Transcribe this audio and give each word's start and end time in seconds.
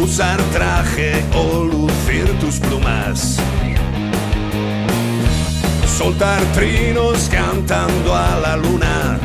Usar 0.00 0.40
traje 0.52 1.24
o 1.34 1.64
lucir 1.64 2.38
tus 2.38 2.60
plumas. 2.60 3.36
Soltar 5.86 6.40
trinos 6.54 7.28
cantando 7.28 8.14
a 8.14 8.38
la 8.40 8.56
luna. 8.56 9.18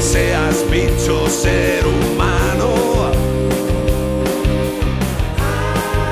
Seas 0.00 0.68
bicho, 0.70 1.28
ser 1.28 1.86
humano. 1.86 3.12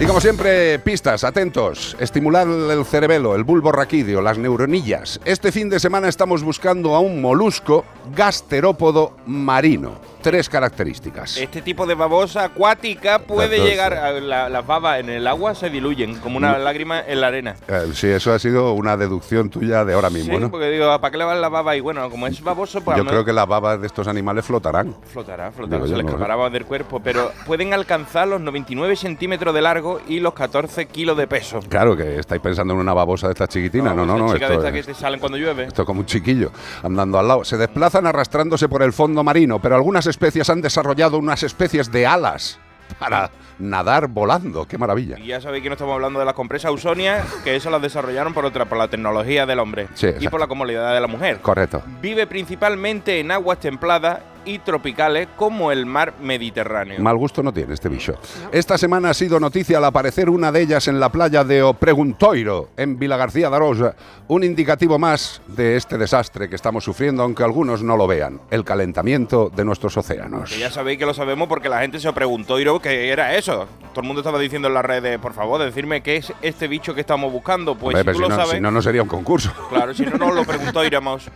Y 0.00 0.06
como 0.06 0.20
siempre, 0.20 0.78
pistas, 0.78 1.24
atentos, 1.24 1.96
estimular 1.98 2.46
el 2.46 2.84
cerebelo, 2.84 3.34
el 3.34 3.42
bulbo 3.42 3.72
raquídeo, 3.72 4.20
las 4.22 4.38
neuronillas. 4.38 5.18
Este 5.24 5.50
fin 5.50 5.68
de 5.68 5.80
semana 5.80 6.08
estamos 6.08 6.44
buscando 6.44 6.94
a 6.94 7.00
un 7.00 7.20
molusco 7.20 7.84
gasterópodo 8.14 9.16
marino. 9.26 10.00
Tres 10.28 10.48
características. 10.50 11.38
Este 11.38 11.62
tipo 11.62 11.86
de 11.86 11.94
babosa 11.94 12.44
acuática 12.44 13.18
puede 13.20 13.56
Entonces, 13.56 13.70
llegar 13.70 13.94
a 13.94 14.12
la- 14.12 14.48
las 14.50 14.66
babas 14.66 15.00
en 15.00 15.08
el 15.08 15.26
agua 15.26 15.54
se 15.54 15.70
diluyen 15.70 16.16
como 16.20 16.36
una 16.36 16.58
lágrima 16.58 17.00
en 17.00 17.20
la 17.22 17.28
arena. 17.28 17.56
Eh, 17.66 17.90
sí, 17.94 18.08
eso 18.08 18.32
ha 18.34 18.38
sido 18.38 18.74
una 18.74 18.98
deducción 18.98 19.48
tuya 19.48 19.86
de 19.86 19.94
ahora 19.94 20.10
mismo, 20.10 20.34
sí, 20.34 20.40
¿no? 20.40 20.50
porque 20.50 20.68
digo, 20.68 20.84
¿para 21.00 21.10
qué 21.10 21.16
le 21.16 21.24
van 21.24 21.40
la 21.40 21.48
baba? 21.48 21.74
Y 21.76 21.80
bueno, 21.80 22.10
como 22.10 22.26
es 22.26 22.42
baboso, 22.42 22.82
pues 22.82 22.98
Yo 22.98 23.06
creo 23.06 23.24
que 23.24 23.32
las 23.32 23.46
babas 23.48 23.80
de 23.80 23.86
estos 23.86 24.06
animales 24.06 24.44
flotarán. 24.44 24.94
flotará, 25.10 25.50
flotará, 25.50 25.76
Digo 25.76 25.86
se 25.86 25.92
yo, 25.92 25.96
le 25.96 26.02
no 26.02 26.10
escapará 26.10 26.50
del 26.50 26.66
cuerpo, 26.66 27.00
pero 27.00 27.32
pueden 27.46 27.72
alcanzar 27.72 28.28
los 28.28 28.38
99 28.42 28.96
centímetros 28.96 29.54
de 29.54 29.62
largo 29.62 30.00
y 30.08 30.20
los 30.20 30.34
14 30.34 30.86
kilos 30.88 31.16
de 31.16 31.26
peso. 31.26 31.60
Claro 31.70 31.96
que 31.96 32.18
estáis 32.18 32.42
pensando 32.42 32.74
en 32.74 32.80
una 32.80 32.92
babosa 32.92 33.28
de 33.28 33.32
estas 33.32 33.48
chiquitinas. 33.48 33.96
No, 33.96 34.04
no, 34.04 34.18
no. 34.18 34.30
de 34.32 34.38
Esto, 34.38 34.72
que 34.72 34.78
es- 34.80 34.86
te 34.86 34.94
salen 34.94 35.20
cuando 35.20 35.38
llueve. 35.38 35.64
esto 35.64 35.82
es 35.82 35.86
como 35.86 36.00
un 36.00 36.06
chiquillo 36.06 36.50
andando 36.82 37.18
al 37.18 37.26
lado. 37.26 37.44
Se 37.44 37.56
desplazan 37.56 38.06
arrastrándose 38.06 38.68
por 38.68 38.82
el 38.82 38.92
fondo 38.92 39.24
marino, 39.24 39.58
pero 39.58 39.74
algunas 39.74 40.04
especies 40.06 40.17
han 40.48 40.60
desarrollado 40.60 41.18
unas 41.18 41.42
especies 41.42 41.90
de 41.90 42.06
alas 42.06 42.58
para 42.98 43.30
nadar 43.58 44.08
volando. 44.08 44.66
¡Qué 44.66 44.78
maravilla! 44.78 45.18
Y 45.18 45.26
ya 45.26 45.40
sabéis 45.40 45.62
que 45.62 45.68
no 45.68 45.74
estamos 45.74 45.94
hablando 45.94 46.18
de 46.18 46.24
las 46.24 46.34
compresas 46.34 46.68
Ausonia, 46.68 47.24
que 47.44 47.56
eso 47.56 47.70
las 47.70 47.82
desarrollaron 47.82 48.32
por 48.32 48.44
otra, 48.44 48.64
por 48.66 48.78
la 48.78 48.88
tecnología 48.88 49.46
del 49.46 49.58
hombre 49.58 49.88
Sí, 49.94 50.08
y 50.20 50.28
por 50.28 50.40
la 50.40 50.46
comodidad 50.46 50.94
de 50.94 51.00
la 51.00 51.06
mujer. 51.06 51.40
Correcto. 51.40 51.82
Vive 52.00 52.26
principalmente 52.26 53.20
en 53.20 53.30
aguas 53.30 53.60
templadas 53.60 54.20
y 54.44 54.58
tropicales 54.60 55.28
como 55.36 55.72
el 55.72 55.86
mar 55.86 56.14
Mediterráneo. 56.20 57.00
Mal 57.00 57.16
gusto 57.16 57.42
no 57.42 57.52
tiene 57.52 57.74
este 57.74 57.88
bicho. 57.88 58.14
Esta 58.52 58.78
semana 58.78 59.10
ha 59.10 59.14
sido 59.14 59.38
noticia 59.40 59.78
al 59.78 59.84
aparecer 59.84 60.30
una 60.30 60.50
de 60.52 60.62
ellas 60.62 60.88
en 60.88 61.00
la 61.00 61.10
playa 61.10 61.44
de 61.44 61.62
O 61.62 61.74
Preguntoiro, 61.74 62.70
en 62.76 62.98
Vila 62.98 63.16
García 63.16 63.50
de 63.50 63.56
Arosa. 63.56 63.94
Un 64.28 64.44
indicativo 64.44 64.98
más 64.98 65.42
de 65.48 65.76
este 65.76 65.98
desastre 65.98 66.48
que 66.48 66.56
estamos 66.56 66.84
sufriendo, 66.84 67.22
aunque 67.22 67.42
algunos 67.44 67.82
no 67.82 67.96
lo 67.96 68.06
vean. 68.06 68.40
El 68.50 68.64
calentamiento 68.64 69.50
de 69.54 69.64
nuestros 69.64 69.96
océanos. 69.96 70.50
Que 70.50 70.58
ya 70.58 70.70
sabéis 70.70 70.98
que 70.98 71.06
lo 71.06 71.14
sabemos 71.14 71.48
porque 71.48 71.68
la 71.68 71.80
gente 71.80 71.98
se 72.00 72.12
preguntó 72.12 72.58
Iro, 72.58 72.80
que 72.80 73.10
era 73.10 73.34
eso. 73.36 73.66
Todo 73.92 74.00
el 74.02 74.06
mundo 74.06 74.20
estaba 74.20 74.38
diciendo 74.38 74.68
en 74.68 74.74
las 74.74 74.84
redes, 74.84 75.18
por 75.18 75.32
favor, 75.34 75.60
decirme 75.62 76.02
qué 76.02 76.16
es 76.16 76.32
este 76.42 76.68
bicho 76.68 76.94
que 76.94 77.00
estamos 77.00 77.32
buscando. 77.32 77.74
Pues 77.74 77.96
Hombre, 77.96 78.12
si 78.14 78.16
tú 78.16 78.22
lo 78.22 78.28
no, 78.28 78.36
sabes, 78.36 78.52
si 78.52 78.60
no, 78.60 78.70
no 78.70 78.82
sería 78.82 79.02
un 79.02 79.08
concurso. 79.08 79.50
claro, 79.68 79.92
si 79.94 80.04
no 80.04 80.16
nos 80.16 80.34
lo 80.34 80.44
preguntó 80.46 80.84
Iramos. 80.84 81.28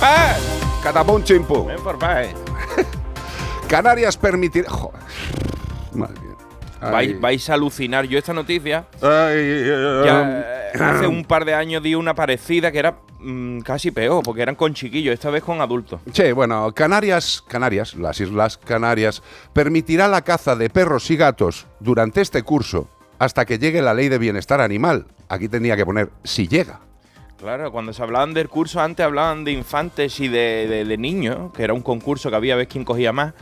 ¡Ah! 0.00 0.36
Catapum 0.82 1.24
chimpum. 1.24 1.66
Ven 1.66 1.82
por 1.82 1.98
paz. 1.98 2.28
Canarias 3.68 4.18
permitir. 4.18 4.66
Joder. 4.66 5.00
Madre 5.94 6.20
mía. 6.20 6.33
Vais, 6.90 7.20
vais 7.20 7.50
a 7.50 7.54
alucinar. 7.54 8.04
Yo 8.06 8.18
esta 8.18 8.32
noticia 8.32 8.86
Ay, 9.02 9.64
ya 10.04 10.70
hace 10.80 11.06
un 11.06 11.24
par 11.24 11.44
de 11.44 11.54
años 11.54 11.82
di 11.82 11.94
una 11.94 12.14
parecida 12.14 12.70
que 12.72 12.78
era 12.78 12.96
mm, 13.20 13.60
casi 13.60 13.90
peor, 13.90 14.22
porque 14.22 14.42
eran 14.42 14.54
con 14.54 14.74
chiquillos, 14.74 15.14
esta 15.14 15.30
vez 15.30 15.42
con 15.42 15.60
adultos. 15.60 16.00
Sí, 16.12 16.32
bueno, 16.32 16.72
Canarias, 16.74 17.42
Canarias, 17.46 17.94
las 17.94 18.20
Islas 18.20 18.58
Canarias, 18.58 19.22
permitirá 19.52 20.08
la 20.08 20.22
caza 20.22 20.56
de 20.56 20.68
perros 20.70 21.10
y 21.10 21.16
gatos 21.16 21.66
durante 21.80 22.20
este 22.20 22.42
curso 22.42 22.88
hasta 23.18 23.44
que 23.44 23.58
llegue 23.58 23.80
la 23.82 23.94
ley 23.94 24.08
de 24.08 24.18
bienestar 24.18 24.60
animal. 24.60 25.06
Aquí 25.28 25.48
tenía 25.48 25.76
que 25.76 25.86
poner 25.86 26.10
si 26.24 26.48
llega. 26.48 26.80
Claro, 27.38 27.70
cuando 27.72 27.92
se 27.92 28.02
hablaban 28.02 28.32
del 28.32 28.48
curso 28.48 28.80
antes 28.80 29.04
hablaban 29.04 29.44
de 29.44 29.52
infantes 29.52 30.18
y 30.20 30.28
de, 30.28 30.66
de- 30.66 30.84
de 30.84 30.96
niños, 30.96 31.52
que 31.54 31.62
era 31.62 31.74
un 31.74 31.82
concurso 31.82 32.30
que 32.30 32.36
había 32.36 32.54
a 32.54 32.56
ver 32.56 32.68
quién 32.68 32.84
cogía 32.84 33.12
más. 33.12 33.34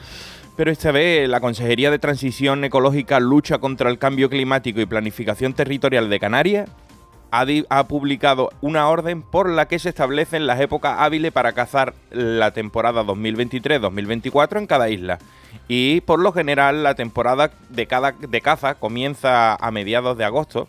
Pero 0.56 0.70
esta 0.70 0.92
vez 0.92 1.28
la 1.28 1.40
Consejería 1.40 1.90
de 1.90 1.98
Transición 1.98 2.64
Ecológica, 2.64 3.20
Lucha 3.20 3.58
contra 3.58 3.90
el 3.90 3.98
Cambio 3.98 4.28
Climático 4.28 4.80
y 4.80 4.86
Planificación 4.86 5.54
Territorial 5.54 6.10
de 6.10 6.20
Canarias 6.20 6.70
ha, 7.32 7.84
publicado 7.84 8.50
una 8.60 8.88
orden 8.88 9.22
por 9.22 9.48
la 9.48 9.66
que 9.66 9.78
se 9.78 9.88
establecen 9.88 10.46
las 10.46 10.60
épocas 10.60 10.96
hábiles 10.98 11.32
para 11.32 11.52
cazar 11.52 11.94
la 12.10 12.50
temporada 12.50 13.02
2023-2024 13.04 14.58
en 14.58 14.66
cada 14.66 14.90
isla. 14.90 15.18
Y 15.66 16.02
por 16.02 16.20
lo 16.20 16.32
general 16.32 16.82
la 16.82 16.94
temporada 16.94 17.50
de, 17.70 17.86
cada, 17.86 18.12
de 18.12 18.40
caza 18.42 18.74
comienza 18.74 19.54
a 19.54 19.70
mediados 19.70 20.18
de 20.18 20.24
agosto, 20.24 20.68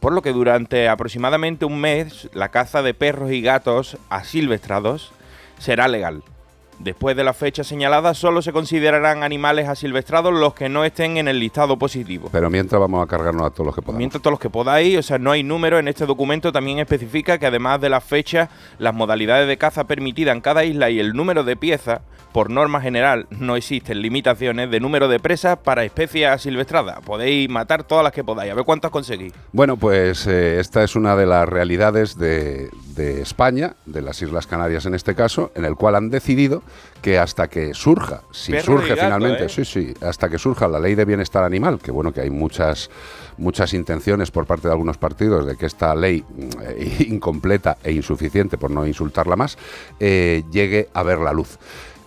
por 0.00 0.14
lo 0.14 0.22
que 0.22 0.32
durante 0.32 0.88
aproximadamente 0.88 1.66
un 1.66 1.78
mes 1.78 2.30
la 2.32 2.48
caza 2.48 2.80
de 2.80 2.94
perros 2.94 3.30
y 3.30 3.42
gatos 3.42 3.98
asilvestrados 4.08 5.12
será 5.58 5.88
legal. 5.88 6.22
Después 6.82 7.16
de 7.16 7.22
la 7.22 7.32
fecha 7.32 7.62
señalada, 7.62 8.12
solo 8.12 8.42
se 8.42 8.52
considerarán 8.52 9.22
animales 9.22 9.68
asilvestrados 9.68 10.34
los 10.34 10.52
que 10.52 10.68
no 10.68 10.84
estén 10.84 11.16
en 11.16 11.28
el 11.28 11.38
listado 11.38 11.78
positivo. 11.78 12.28
Pero 12.32 12.50
mientras 12.50 12.80
vamos 12.80 13.04
a 13.04 13.06
cargarnos 13.06 13.46
a 13.46 13.50
todos 13.50 13.66
los 13.66 13.74
que 13.76 13.82
podamos. 13.82 13.98
Mientras 13.98 14.20
todos 14.20 14.32
los 14.32 14.40
que 14.40 14.50
podáis, 14.50 14.98
o 14.98 15.02
sea, 15.02 15.18
no 15.18 15.30
hay 15.30 15.44
número. 15.44 15.78
En 15.78 15.86
este 15.86 16.06
documento 16.06 16.50
también 16.50 16.80
especifica 16.80 17.38
que 17.38 17.46
además 17.46 17.80
de 17.80 17.88
las 17.88 18.02
fechas, 18.02 18.48
las 18.78 18.92
modalidades 18.94 19.46
de 19.46 19.56
caza 19.58 19.84
permitidas 19.84 20.34
en 20.34 20.40
cada 20.40 20.64
isla 20.64 20.90
y 20.90 20.98
el 20.98 21.12
número 21.12 21.44
de 21.44 21.54
piezas, 21.54 22.00
por 22.32 22.50
norma 22.50 22.80
general, 22.80 23.26
no 23.30 23.56
existen 23.56 24.00
limitaciones 24.00 24.70
de 24.70 24.80
número 24.80 25.06
de 25.06 25.20
presas 25.20 25.58
para 25.58 25.84
especies 25.84 26.28
asilvestradas. 26.28 27.00
Podéis 27.04 27.48
matar 27.48 27.84
todas 27.84 28.02
las 28.02 28.12
que 28.12 28.24
podáis, 28.24 28.50
a 28.50 28.54
ver 28.54 28.64
cuántas 28.64 28.90
conseguís. 28.90 29.34
Bueno, 29.52 29.76
pues 29.76 30.26
eh, 30.26 30.58
esta 30.58 30.82
es 30.82 30.96
una 30.96 31.14
de 31.14 31.26
las 31.26 31.46
realidades 31.48 32.18
de, 32.18 32.70
de 32.96 33.20
España, 33.20 33.74
de 33.84 34.02
las 34.02 34.20
Islas 34.22 34.46
Canarias 34.46 34.86
en 34.86 34.94
este 34.94 35.14
caso, 35.14 35.52
en 35.54 35.64
el 35.64 35.76
cual 35.76 35.94
han 35.94 36.10
decidido 36.10 36.62
que 37.00 37.18
hasta 37.18 37.48
que 37.48 37.74
surja, 37.74 38.22
si 38.30 38.52
Perro 38.52 38.64
surge 38.64 38.90
gato, 38.90 39.02
finalmente, 39.02 39.44
¿eh? 39.46 39.48
sí, 39.48 39.64
sí, 39.64 39.94
hasta 40.00 40.28
que 40.28 40.38
surja 40.38 40.68
la 40.68 40.78
ley 40.78 40.94
de 40.94 41.04
bienestar 41.04 41.42
animal, 41.42 41.80
que 41.80 41.90
bueno, 41.90 42.12
que 42.12 42.20
hay 42.20 42.30
muchas 42.30 42.90
muchas 43.38 43.74
intenciones 43.74 44.30
por 44.30 44.46
parte 44.46 44.68
de 44.68 44.72
algunos 44.72 44.98
partidos 44.98 45.46
de 45.46 45.56
que 45.56 45.66
esta 45.66 45.94
ley 45.94 46.24
eh, 46.62 47.06
incompleta 47.08 47.76
e 47.82 47.92
insuficiente, 47.92 48.58
por 48.58 48.70
no 48.70 48.86
insultarla 48.86 49.36
más, 49.36 49.58
eh, 50.00 50.44
llegue 50.50 50.88
a 50.94 51.02
ver 51.02 51.18
la 51.18 51.32
luz. 51.32 51.58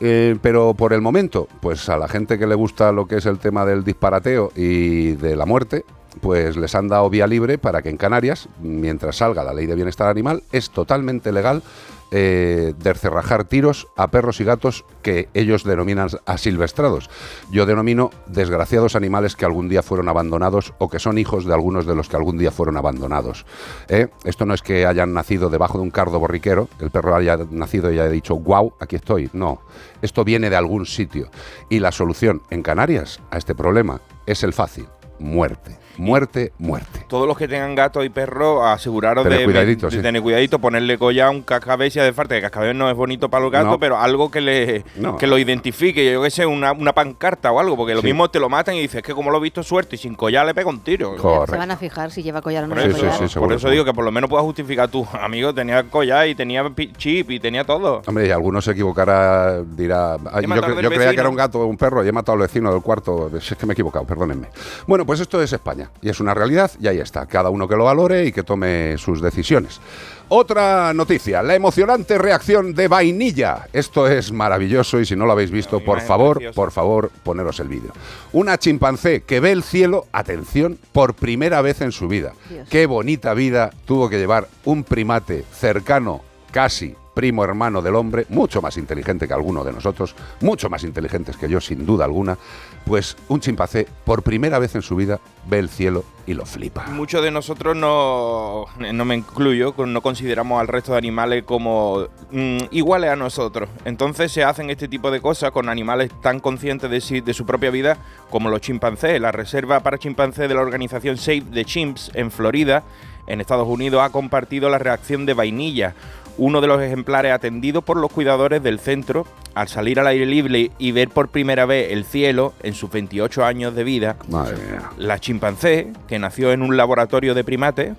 Eh, 0.02 0.38
pero 0.42 0.74
por 0.74 0.94
el 0.94 1.02
momento, 1.02 1.48
pues 1.62 1.88
a 1.90 1.98
la 1.98 2.08
gente 2.08 2.38
que 2.38 2.48
le 2.48 2.56
gusta 2.56 2.92
lo 2.92 3.08
que 3.08 3.18
es 3.18 3.26
el 3.26 3.40
tema 3.40 3.66
del 3.66 3.84
disparateo 3.84 4.52
y 4.56 5.12
de 5.12 5.36
la 5.36 5.46
muerte, 5.46 5.86
pues 6.22 6.58
les 6.58 6.76
han 6.76 6.88
dado 6.88 7.10
vía 7.10 7.28
libre 7.28 7.58
para 7.58 7.82
que 7.82 7.90
en 7.90 7.98
Canarias, 7.98 8.50
mientras 8.62 9.18
salga 9.18 9.44
la 9.44 9.54
ley 9.54 9.66
de 9.66 9.76
bienestar 9.76 10.10
animal, 10.10 10.44
es 10.52 10.70
totalmente 10.70 11.32
legal 11.32 11.64
eh, 12.12 12.74
descerrajar 12.78 13.46
tiros 13.46 13.88
a 13.96 14.10
perros 14.10 14.40
y 14.40 14.44
gatos 14.44 14.86
que 15.02 15.30
ellos 15.34 15.64
denominan 15.64 16.10
asilvestrados. 16.26 17.10
Yo 17.52 17.66
denomino 17.66 18.12
desgraciados 18.28 18.96
animales 18.96 19.36
que 19.36 19.46
algún 19.46 19.70
día 19.70 19.82
fueron 19.82 20.10
abandonados 20.10 20.74
o 20.78 20.90
que 20.90 21.00
son 21.00 21.18
hijos 21.18 21.46
de 21.46 21.54
algunos 21.54 21.86
de 21.86 21.96
los 21.96 22.08
que 22.10 22.16
algún 22.16 22.38
día 22.38 22.52
fueron 22.52 22.78
abandonados. 22.78 23.46
¿eh? 23.88 24.08
Esto 24.24 24.46
no 24.46 24.54
es 24.54 24.62
que 24.62 24.86
hayan 24.86 25.14
nacido 25.14 25.50
debajo 25.50 25.78
de 25.78 25.84
un 25.84 25.92
cardo 25.92 26.20
borriquero, 26.20 26.70
que 26.78 26.86
el 26.86 26.92
perro 26.92 27.16
haya 27.16 27.38
nacido 27.50 27.92
y 27.92 28.00
haya 28.00 28.10
dicho, 28.10 28.38
wow, 28.38 28.74
aquí 28.80 28.96
estoy. 28.96 29.30
No, 29.34 29.62
esto 30.02 30.24
viene 30.24 30.50
de 30.50 30.56
algún 30.56 30.86
sitio. 30.86 31.30
Y 31.70 31.80
la 31.80 31.92
solución 31.92 32.42
en 32.50 32.64
Canarias 32.64 33.20
a 33.32 33.38
este 33.38 33.56
problema 33.56 34.02
es 34.26 34.44
el 34.44 34.54
fácil, 34.54 34.88
muerte. 35.20 35.85
Muerte, 35.98 36.52
muerte. 36.60 37.06
Todos 37.08 37.28
los 37.28 37.38
que 37.38 37.48
tengan 37.48 37.76
gatos 37.76 38.06
y 38.06 38.10
perros, 38.10 38.62
aseguraros 38.66 39.24
Tener 39.24 39.40
de, 39.40 39.46
cuidadito, 39.46 39.88
de 39.90 39.96
sí. 39.98 40.02
tener 40.02 40.22
cuidadito, 40.22 40.60
ponerle 40.60 40.98
collar 40.98 41.30
un 41.30 41.42
cascabel 41.42 41.90
si 41.92 42.00
hace 42.00 42.12
falta, 42.14 42.36
que 42.36 42.42
cascabel 42.42 42.78
no 42.78 42.90
es 42.90 42.96
bonito 42.96 43.30
para 43.30 43.44
los 43.44 43.52
gatos, 43.52 43.72
No. 43.72 43.80
pero 43.80 43.98
algo 43.98 44.30
que 44.30 44.42
le 44.42 44.84
No. 44.98 45.16
que 45.18 45.28
lo 45.28 45.38
identifique, 45.38 46.12
yo 46.12 46.22
que 46.22 46.30
sé, 46.32 46.46
una, 46.46 46.72
una 46.74 46.94
pancarta 46.94 47.52
o 47.52 47.60
algo, 47.60 47.76
porque 47.78 47.94
lo 47.94 48.02
Sí. 48.02 48.08
mismo 48.08 48.30
te 48.30 48.40
lo 48.40 48.50
matan 48.50 48.76
y 48.76 48.82
dices, 48.82 49.02
que 49.04 49.14
como 49.14 49.32
lo 49.32 49.38
he 49.38 49.42
visto 49.42 49.64
suerte 49.64 49.96
y 49.96 50.00
sin 50.00 50.16
collar 50.16 50.46
le 50.46 50.54
pega 50.54 50.70
un 50.70 50.80
tiro. 50.82 51.16
Correcto. 51.16 51.54
Se 51.54 51.58
van 51.58 51.72
a 51.72 51.78
fijar 51.78 52.12
si 52.12 52.24
lleva 52.24 52.42
collar 52.42 52.64
o 52.66 52.68
no 52.68 52.76
Por 52.76 52.84
eso, 52.84 52.96
sí, 52.98 53.02
collar. 53.02 53.14
sí, 53.18 53.28
seguro, 53.30 53.48
por 53.48 53.52
eso 53.54 53.60
seguro. 53.60 53.72
digo 53.72 53.86
que 53.86 53.94
por 53.94 54.04
lo 54.06 54.12
menos 54.12 54.30
puedas 54.30 54.44
justificar 54.46 54.90
tú, 54.90 55.08
amigo, 55.22 55.54
tenía 55.54 55.84
collar 55.84 56.28
y 56.28 56.36
tenía 56.36 56.70
chip 56.98 57.32
y 57.32 57.40
tenía 57.40 57.64
todo. 57.64 58.02
Hombre, 58.06 58.28
y 58.28 58.32
alguno 58.32 58.62
se 58.62 58.72
equivocará, 58.72 59.62
dirá, 59.64 60.16
"Ay, 60.32 60.46
yo, 60.46 60.56
yo 60.56 60.62
creía 60.62 60.90
vecino". 60.90 61.12
que 61.14 61.20
era 61.20 61.30
un 61.30 61.36
gato 61.36 61.60
o 61.62 61.66
un 61.66 61.78
perro 61.78 62.04
y 62.04 62.08
he 62.10 62.12
matado 62.12 62.34
al 62.34 62.40
vecino 62.42 62.72
del 62.72 62.82
cuarto. 62.82 63.30
Si 63.40 63.54
es 63.54 63.58
que 63.58 63.66
me 63.66 63.72
he 63.72 63.76
equivocado, 63.76 64.06
perdónenme. 64.06 64.48
Bueno, 64.88 65.06
pues 65.06 65.20
esto 65.20 65.42
es 65.42 65.54
España 65.54 65.85
y 66.02 66.10
es 66.10 66.20
una 66.20 66.34
realidad 66.34 66.72
y 66.80 66.88
ahí 66.88 67.00
está. 67.00 67.26
Cada 67.26 67.50
uno 67.50 67.68
que 67.68 67.76
lo 67.76 67.86
valore 67.86 68.26
y 68.26 68.32
que 68.32 68.44
tome 68.44 68.98
sus 68.98 69.22
decisiones. 69.22 69.80
Otra 70.28 70.92
noticia, 70.94 71.44
la 71.44 71.54
emocionante 71.54 72.18
reacción 72.18 72.74
de 72.74 72.88
Vainilla. 72.88 73.68
Esto 73.74 74.08
es 74.08 74.32
maravilloso 74.32 75.00
y 75.00 75.06
si 75.06 75.16
no 75.16 75.26
lo 75.26 75.34
habéis 75.34 75.52
visto, 75.52 75.80
por 75.82 76.02
favor, 76.02 76.38
preciosa. 76.38 76.56
por 76.56 76.72
favor, 76.72 77.12
poneros 77.24 77.60
el 77.60 77.68
vídeo. 77.68 77.92
Una 78.34 78.58
chimpancé 78.58 79.22
que 79.22 79.40
ve 79.40 79.52
el 79.52 79.62
cielo, 79.62 80.08
atención, 80.12 80.80
por 80.92 81.14
primera 81.14 81.62
vez 81.62 81.82
en 81.82 81.92
su 81.92 82.08
vida. 82.08 82.34
Dios. 82.50 82.68
Qué 82.70 82.88
bonita 82.88 83.36
vida 83.36 83.70
tuvo 83.86 84.10
que 84.10 84.18
llevar 84.18 84.48
un 84.64 84.84
primate 84.84 85.46
cercano, 85.52 86.22
casi 86.52 86.96
primo 87.16 87.44
hermano 87.44 87.82
del 87.82 87.96
hombre, 87.96 88.28
mucho 88.30 88.62
más 88.62 88.78
inteligente 88.78 89.28
que 89.28 89.34
alguno 89.34 89.64
de 89.64 89.74
nosotros, 89.74 90.16
mucho 90.42 90.70
más 90.70 90.84
inteligentes 90.84 91.36
que 91.38 91.50
yo, 91.50 91.60
sin 91.60 91.84
duda 91.86 92.06
alguna, 92.06 92.38
pues 92.86 93.18
un 93.30 93.40
chimpancé 93.40 93.88
por 94.04 94.22
primera 94.22 94.60
vez 94.60 94.76
en 94.76 94.84
su 94.84 94.96
vida 94.96 95.20
ve 95.48 95.58
el 95.58 95.70
cielo 95.70 96.04
y 96.28 96.34
lo 96.34 96.46
flipa. 96.46 96.86
Muchos 96.90 97.24
de 97.24 97.32
nosotros 97.32 97.76
no, 97.76 98.66
no 98.94 99.06
me 99.06 99.16
incluyo, 99.16 99.74
no 99.78 100.02
consideramos 100.02 100.60
al 100.60 100.68
resto 100.68 100.92
de 100.92 100.98
animales 100.98 101.44
como 101.44 102.08
mm, 102.32 102.58
iguales 102.72 103.10
a 103.12 103.16
nosotros. 103.16 103.70
Entonces 103.86 104.32
se 104.32 104.44
hacen 104.44 104.70
este 104.70 104.88
tipo 104.88 105.10
de 105.10 105.22
cosas 105.22 105.52
con 105.52 105.70
animales 105.70 106.12
tan 106.22 106.40
conscientes 106.40 106.90
de, 106.92 107.00
sí- 107.02 107.22
de 107.22 107.34
su 107.34 107.46
propia 107.46 107.70
vida 107.72 107.98
como 108.30 108.50
los 108.50 108.60
chimpancés. 108.62 109.22
La 109.22 109.32
reserva 109.32 109.80
para 109.80 109.98
chimpancés 109.98 110.50
de 110.50 110.56
la 110.56 110.62
organización 110.62 111.18
Save 111.18 111.44
the 111.54 111.64
Chimps 111.66 112.12
en 112.14 112.30
Florida, 112.30 112.84
en 113.28 113.40
Estados 113.42 113.68
Unidos, 113.68 114.02
ha 114.04 114.10
compartido 114.12 114.70
la 114.70 114.78
reacción 114.80 115.26
de 115.26 115.34
Vainilla, 115.34 115.96
uno 116.38 116.62
de 116.62 116.68
los 116.68 116.82
ejemplares 116.82 117.32
atendidos 117.32 117.84
por 117.84 117.98
los 117.98 118.12
cuidadores 118.12 118.62
del 118.62 118.80
centro 118.80 119.26
al 119.54 119.68
salir 119.68 120.00
al 120.00 120.08
aire 120.08 120.26
libre 120.26 120.72
y 120.78 120.92
ver 120.92 121.10
por 121.10 121.30
primera 121.30 121.66
vez 121.66 121.92
el 121.92 122.06
cielo 122.06 122.54
en 122.62 122.74
sus 122.74 122.92
28 122.92 123.46
años 123.46 123.76
de 123.76 123.84
vida. 123.84 124.18
Madre 124.28 124.58
mía. 124.58 124.92
La 124.98 125.20
chimpancé, 125.20 125.94
que 126.08 126.20
nació 126.20 126.52
en 126.52 126.62
un 126.62 126.76
laboratorio 126.78 127.34
de 127.34 127.44
primates 127.44 127.94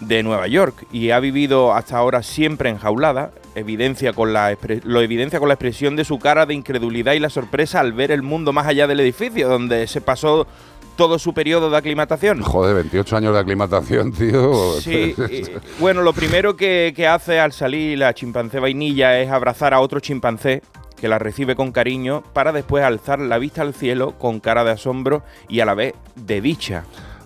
de 0.00 0.22
Nueva 0.22 0.46
York 0.48 0.86
y 0.92 1.10
ha 1.10 1.20
vivido 1.20 1.72
hasta 1.72 1.96
ahora 1.96 2.22
siempre 2.22 2.70
enjaulada, 2.70 3.30
evidencia 3.54 4.12
con 4.12 4.32
la 4.32 4.56
lo 4.82 5.00
evidencia 5.00 5.38
con 5.38 5.48
la 5.48 5.54
expresión 5.54 5.94
de 5.96 6.04
su 6.04 6.18
cara 6.18 6.46
de 6.46 6.54
incredulidad 6.54 7.12
y 7.12 7.20
la 7.20 7.30
sorpresa 7.30 7.80
al 7.80 7.92
ver 7.92 8.10
el 8.10 8.22
mundo 8.22 8.52
más 8.52 8.66
allá 8.66 8.86
del 8.86 9.00
edificio, 9.00 9.48
donde 9.48 9.86
se 9.86 10.00
pasó 10.00 10.46
todo 10.96 11.18
su 11.18 11.32
periodo 11.34 11.70
de 11.70 11.76
aclimatación. 11.76 12.42
Joder, 12.42 12.74
28 12.74 13.16
años 13.16 13.34
de 13.34 13.40
aclimatación, 13.40 14.12
tío. 14.12 14.72
Sí, 14.80 15.14
y- 15.30 15.42
bueno, 15.80 16.02
lo 16.02 16.12
primero 16.12 16.56
que, 16.56 16.92
que 16.94 17.06
hace 17.06 17.40
al 17.40 17.52
salir 17.52 17.98
la 17.98 18.14
chimpancé 18.14 18.60
vainilla 18.60 19.20
es 19.20 19.30
abrazar 19.30 19.74
a 19.74 19.80
otro 19.80 20.00
chimpancé 20.00 20.62
que 21.00 21.08
la 21.08 21.18
recibe 21.18 21.54
con 21.56 21.72
cariño 21.72 22.22
para 22.32 22.52
después 22.52 22.84
alzar 22.84 23.18
la 23.18 23.38
vista 23.38 23.62
al 23.62 23.74
cielo 23.74 24.16
con 24.18 24.40
cara 24.40 24.64
de 24.64 24.70
asombro 24.70 25.22
y 25.48 25.60
a 25.60 25.64
la 25.66 25.74
vez 25.74 25.94
de 26.14 26.40
dicha. 26.40 26.84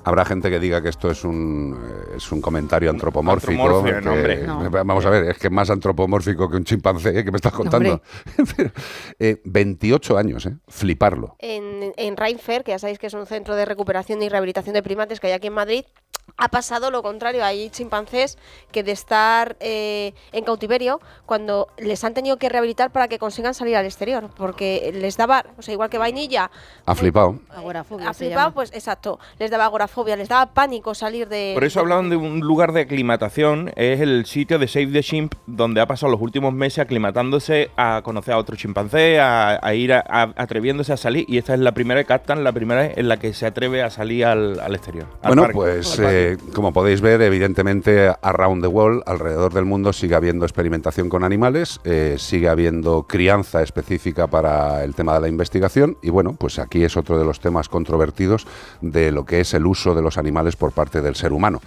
Habrá 0.09 0.25
gente 0.25 0.49
que 0.49 0.59
diga 0.59 0.81
que 0.81 0.89
esto 0.89 1.11
es 1.11 1.23
un, 1.23 1.79
es 2.17 2.33
un 2.33 2.41
comentario 2.41 2.89
antropomórfico. 2.89 3.85
Que- 3.85 4.01
no, 4.01 4.13
hombre. 4.15 4.43
No. 4.47 4.71
Vamos 4.71 5.05
a 5.05 5.11
ver, 5.11 5.25
es 5.25 5.39
que 5.39 5.49
es 5.49 5.53
más 5.53 5.69
antropomórfico 5.69 6.49
que 6.49 6.57
un 6.57 6.65
chimpancé, 6.65 7.19
¿eh? 7.19 7.25
que 7.25 7.31
me 7.31 7.37
estás 7.37 7.53
contando. 7.53 8.01
Pero, 8.57 8.71
eh, 9.19 9.41
28 9.45 10.17
años, 10.17 10.47
¿eh? 10.47 10.57
Fliparlo. 10.67 11.37
en, 11.41 11.93
en 11.97 12.17
Reinfer, 12.17 12.65
que 12.65 12.71
ya 12.71 12.79
sabéis 12.79 12.99
que 12.99 13.09
es 13.09 13.15
un 13.15 13.27
centro 13.27 13.55
de 13.55 13.67
recuperación 13.67 14.23
y 14.23 14.31
rehabilitación 14.31 14.73
de 14.73 14.83
primates 14.83 15.21
que 15.21 15.27
hay 15.27 15.35
aquí 15.35 15.49
en 15.49 15.53
Madrid, 15.55 15.85
ha 16.39 16.49
pasado 16.49 16.91
lo 16.91 17.03
contrario. 17.03 17.45
Hay 17.45 17.69
chimpancés 17.71 18.39
que 18.73 18.83
de 18.83 18.93
estar 18.93 19.57
eh, 19.61 20.15
en 20.33 20.45
cautiverio, 20.45 21.01
cuando 21.27 21.69
les 21.79 22.03
han 22.05 22.15
tenido 22.15 22.37
que 22.39 22.49
rehabilitar 22.49 22.91
para 22.91 23.09
que 23.09 23.19
consigan 23.19 23.55
salir 23.55 23.77
al 23.77 23.85
exterior, 23.85 24.31
porque 24.37 24.91
les 24.95 25.17
daba, 25.17 25.45
o 25.59 25.63
sea, 25.63 25.75
igual 25.75 25.91
que 25.91 25.99
vainilla, 25.99 26.51
Ha 26.87 26.95
flipado. 26.95 27.39
Agorafobia 27.51 28.09
ha 28.11 28.15
flipado, 28.15 28.53
pues 28.53 28.73
exacto, 28.73 29.19
les 29.39 29.51
daba 29.51 29.65
agorafobia, 29.67 30.17
les 30.17 30.29
daba 30.29 30.47
pánico 30.55 30.95
salir 30.95 31.29
de... 31.29 31.53
Por 31.55 31.65
eso 31.65 31.81
hablaban 31.81 32.09
de 32.09 32.17
un 32.17 32.41
lugar 32.41 32.73
de 32.73 32.83
aclimatación, 32.83 33.73
es 33.77 34.01
el 34.01 34.25
sitio 34.27 34.59
de 34.59 34.69
Save 34.69 34.87
the 34.93 35.03
Chimp, 35.03 35.35
donde 35.47 35.81
ha 35.81 35.87
pasado 35.87 36.13
los 36.13 36.21
últimos 36.21 36.53
meses 36.53 36.79
aclimatándose 36.79 37.71
a 37.77 38.01
conocer 38.05 38.35
a 38.35 38.39
otro 38.39 38.55
chimpancé, 38.57 39.19
a, 39.19 39.59
a 39.61 39.75
ir 39.75 39.93
a- 39.93 40.05
a- 40.09 40.33
atreviéndose 40.37 40.93
a 40.93 40.97
salir, 40.97 41.25
y 41.29 41.39
esta 41.39 41.55
es 41.55 41.61
la 41.61 41.73
primera 41.73 41.99
vez, 41.99 42.07
captan, 42.07 42.45
la 42.45 42.53
primera 42.53 42.83
vez 42.83 42.97
en 42.97 43.09
la 43.09 43.17
que 43.19 43.33
se 43.35 43.47
atreve 43.47 43.83
a 43.83 43.91
salir 43.91 44.25
al, 44.25 44.61
al 44.61 44.75
exterior. 44.75 45.07
al 45.23 45.29
Bueno, 45.29 45.43
parque. 45.43 45.55
pues 45.57 45.99
Al. 45.99 46.28
Eh, 46.33 46.39
como 46.55 46.73
podéis 46.73 47.01
ver, 47.01 47.23
evidentemente, 47.23 48.13
around 48.23 48.63
the 48.63 48.69
world, 48.69 49.03
alrededor 49.07 49.53
del 49.53 49.65
mundo, 49.65 49.93
sigue 49.93 50.15
habiendo 50.15 50.45
experimentación 50.45 51.09
con 51.09 51.25
animales, 51.25 51.81
eh, 51.85 52.17
sigue 52.19 52.49
habiendo 52.49 53.05
crianza 53.05 53.63
específica 53.63 54.27
para 54.27 54.85
el 54.85 54.95
tema 54.95 55.15
de 55.15 55.21
la 55.21 55.29
investigación 55.29 55.97
y 56.03 56.11
bueno, 56.11 56.35
pues 56.39 56.59
aquí 56.59 56.85
es 56.85 56.97
otro 56.97 57.19
de 57.19 57.25
los 57.25 57.41
temas 57.41 57.69
controvertidos 57.69 58.47
de 58.81 59.13
lo 59.13 59.25
que 59.25 59.41
es 59.41 59.55
el 59.55 59.67
uso 59.67 59.95
de 59.95 60.03
los 60.03 60.19
animales 60.19 60.57
por 60.57 60.73
parte 60.73 61.01
del 61.01 61.15
ser 61.15 61.33
humano. 61.33 61.61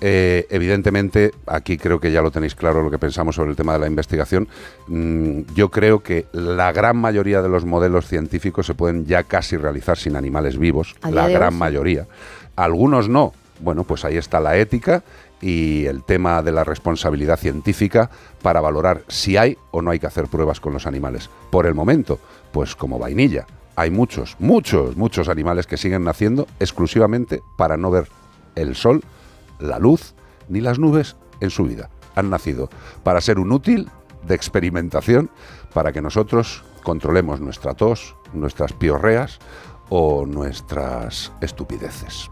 Eh, 0.00 0.46
evidentemente, 0.50 1.30
aquí 1.46 1.78
creo 1.78 2.00
que 2.00 2.12
ya 2.12 2.20
lo 2.20 2.30
tenéis 2.30 2.54
claro 2.54 2.82
lo 2.82 2.90
que 2.90 2.98
pensamos 2.98 3.36
sobre 3.36 3.50
el 3.50 3.56
tema 3.56 3.74
de 3.74 3.78
la 3.78 3.86
investigación. 3.86 4.48
Mm, 4.88 5.42
yo 5.54 5.70
creo 5.70 6.02
que 6.02 6.26
la 6.32 6.72
gran 6.72 6.96
mayoría 6.96 7.42
de 7.42 7.48
los 7.48 7.64
modelos 7.64 8.06
científicos 8.06 8.66
se 8.66 8.74
pueden 8.74 9.06
ya 9.06 9.22
casi 9.22 9.56
realizar 9.56 9.96
sin 9.96 10.16
animales 10.16 10.58
vivos, 10.58 10.96
la 11.10 11.28
gran 11.28 11.54
mayoría. 11.54 12.06
Algunos 12.56 13.08
no. 13.08 13.32
Bueno, 13.64 13.84
pues 13.84 14.04
ahí 14.04 14.18
está 14.18 14.40
la 14.40 14.58
ética 14.58 15.02
y 15.40 15.86
el 15.86 16.04
tema 16.04 16.42
de 16.42 16.52
la 16.52 16.64
responsabilidad 16.64 17.38
científica 17.38 18.10
para 18.42 18.60
valorar 18.60 19.04
si 19.08 19.38
hay 19.38 19.56
o 19.70 19.80
no 19.80 19.90
hay 19.90 19.98
que 19.98 20.06
hacer 20.06 20.26
pruebas 20.26 20.60
con 20.60 20.74
los 20.74 20.86
animales. 20.86 21.30
Por 21.50 21.64
el 21.64 21.74
momento, 21.74 22.20
pues 22.52 22.76
como 22.76 22.98
vainilla, 22.98 23.46
hay 23.74 23.90
muchos, 23.90 24.36
muchos, 24.38 24.98
muchos 24.98 25.30
animales 25.30 25.66
que 25.66 25.78
siguen 25.78 26.04
naciendo 26.04 26.46
exclusivamente 26.60 27.42
para 27.56 27.78
no 27.78 27.90
ver 27.90 28.08
el 28.54 28.76
sol, 28.76 29.02
la 29.58 29.78
luz 29.78 30.14
ni 30.50 30.60
las 30.60 30.78
nubes 30.78 31.16
en 31.40 31.48
su 31.48 31.64
vida. 31.64 31.88
Han 32.16 32.28
nacido 32.28 32.68
para 33.02 33.22
ser 33.22 33.38
un 33.38 33.50
útil 33.50 33.88
de 34.26 34.34
experimentación 34.34 35.30
para 35.72 35.90
que 35.90 36.02
nosotros 36.02 36.64
controlemos 36.82 37.40
nuestra 37.40 37.72
tos, 37.72 38.14
nuestras 38.34 38.74
piorreas 38.74 39.38
o 39.88 40.26
nuestras 40.26 41.32
estupideces. 41.40 42.30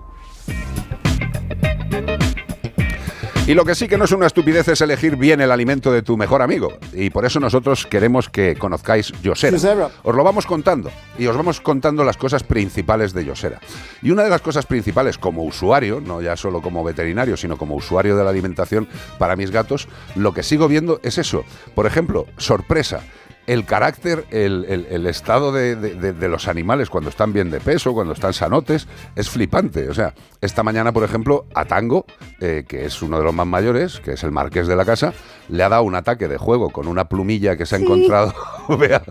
Y 3.45 3.55
lo 3.55 3.65
que 3.65 3.75
sí 3.75 3.89
que 3.89 3.99
no 3.99 4.05
es 4.05 4.13
una 4.13 4.27
estupidez 4.27 4.69
es 4.69 4.81
elegir 4.83 5.17
bien 5.17 5.41
el 5.41 5.51
alimento 5.51 5.91
de 5.91 6.03
tu 6.03 6.17
mejor 6.17 6.43
amigo. 6.43 6.75
Y 6.93 7.11
por 7.11 7.27
eso 7.27 7.41
nosotros 7.41 7.87
queremos 7.87 8.29
que 8.29 8.55
conozcáis 8.55 9.13
Yosera. 9.21 9.91
Os 10.05 10.15
lo 10.15 10.23
vamos 10.23 10.47
contando. 10.47 10.93
Y 11.19 11.27
os 11.27 11.37
vamos 11.37 11.61
contando 11.61 12.05
las 12.05 12.17
cosas 12.17 12.45
principales 12.45 13.13
de 13.13 13.25
Yosera. 13.25 13.59
Y 14.01 14.13
una 14.13 14.23
de 14.23 14.31
las 14.31 14.43
cosas 14.43 14.65
principales 14.67 15.19
como 15.19 15.43
usuario, 15.43 16.01
no 16.01 16.23
ya 16.23 16.37
solo 16.37 16.63
como 16.63 16.85
veterinario, 16.85 17.37
sino 17.37 17.59
como 17.59 17.75
usuario 17.75 18.17
de 18.17 18.23
la 18.23 18.31
alimentación 18.31 18.87
para 19.19 19.35
mis 19.35 19.51
gatos, 19.51 19.89
lo 20.15 20.33
que 20.33 20.45
sigo 20.45 20.69
viendo 20.69 21.01
es 21.03 21.19
eso. 21.19 21.45
Por 21.75 21.87
ejemplo, 21.87 22.27
sorpresa. 22.37 23.03
El 23.47 23.65
carácter, 23.65 24.25
el, 24.31 24.65
el- 24.69 24.87
el 24.89 25.07
estado 25.09 25.51
de, 25.53 25.75
de- 25.75 26.29
los 26.29 26.47
animales 26.47 26.89
cuando 26.89 27.11
están 27.11 27.33
bien 27.33 27.51
de 27.51 27.59
peso, 27.61 27.93
cuando 27.93 28.13
están 28.13 28.33
sanotes, 28.33 28.87
es 29.17 29.29
flipante. 29.29 29.89
O 29.89 29.95
sea, 29.95 30.15
esta 30.41 30.63
mañana, 30.63 30.93
por 30.93 31.03
ejemplo, 31.03 31.47
a 31.55 31.65
Tango, 31.65 32.07
eh, 32.41 32.65
que 32.69 32.85
es 32.85 33.03
uno 33.03 33.19
de 33.19 33.25
los 33.25 33.35
más 33.35 33.47
mayores, 33.47 33.99
que 34.01 34.13
es 34.13 34.23
el 34.23 34.31
marqués 34.31 34.69
de 34.69 34.77
la 34.77 34.85
casa, 34.85 35.13
le 35.49 35.63
ha 35.65 35.69
dado 35.69 35.83
un 35.83 35.97
ataque 35.97 36.29
de 36.29 36.39
juego 36.39 36.71
con 36.71 36.87
una 36.87 37.09
plumilla 37.09 37.57
que 37.57 37.67
se 37.67 37.75
ha 37.75 37.79
encontrado 37.81 38.33
vea, 38.79 39.03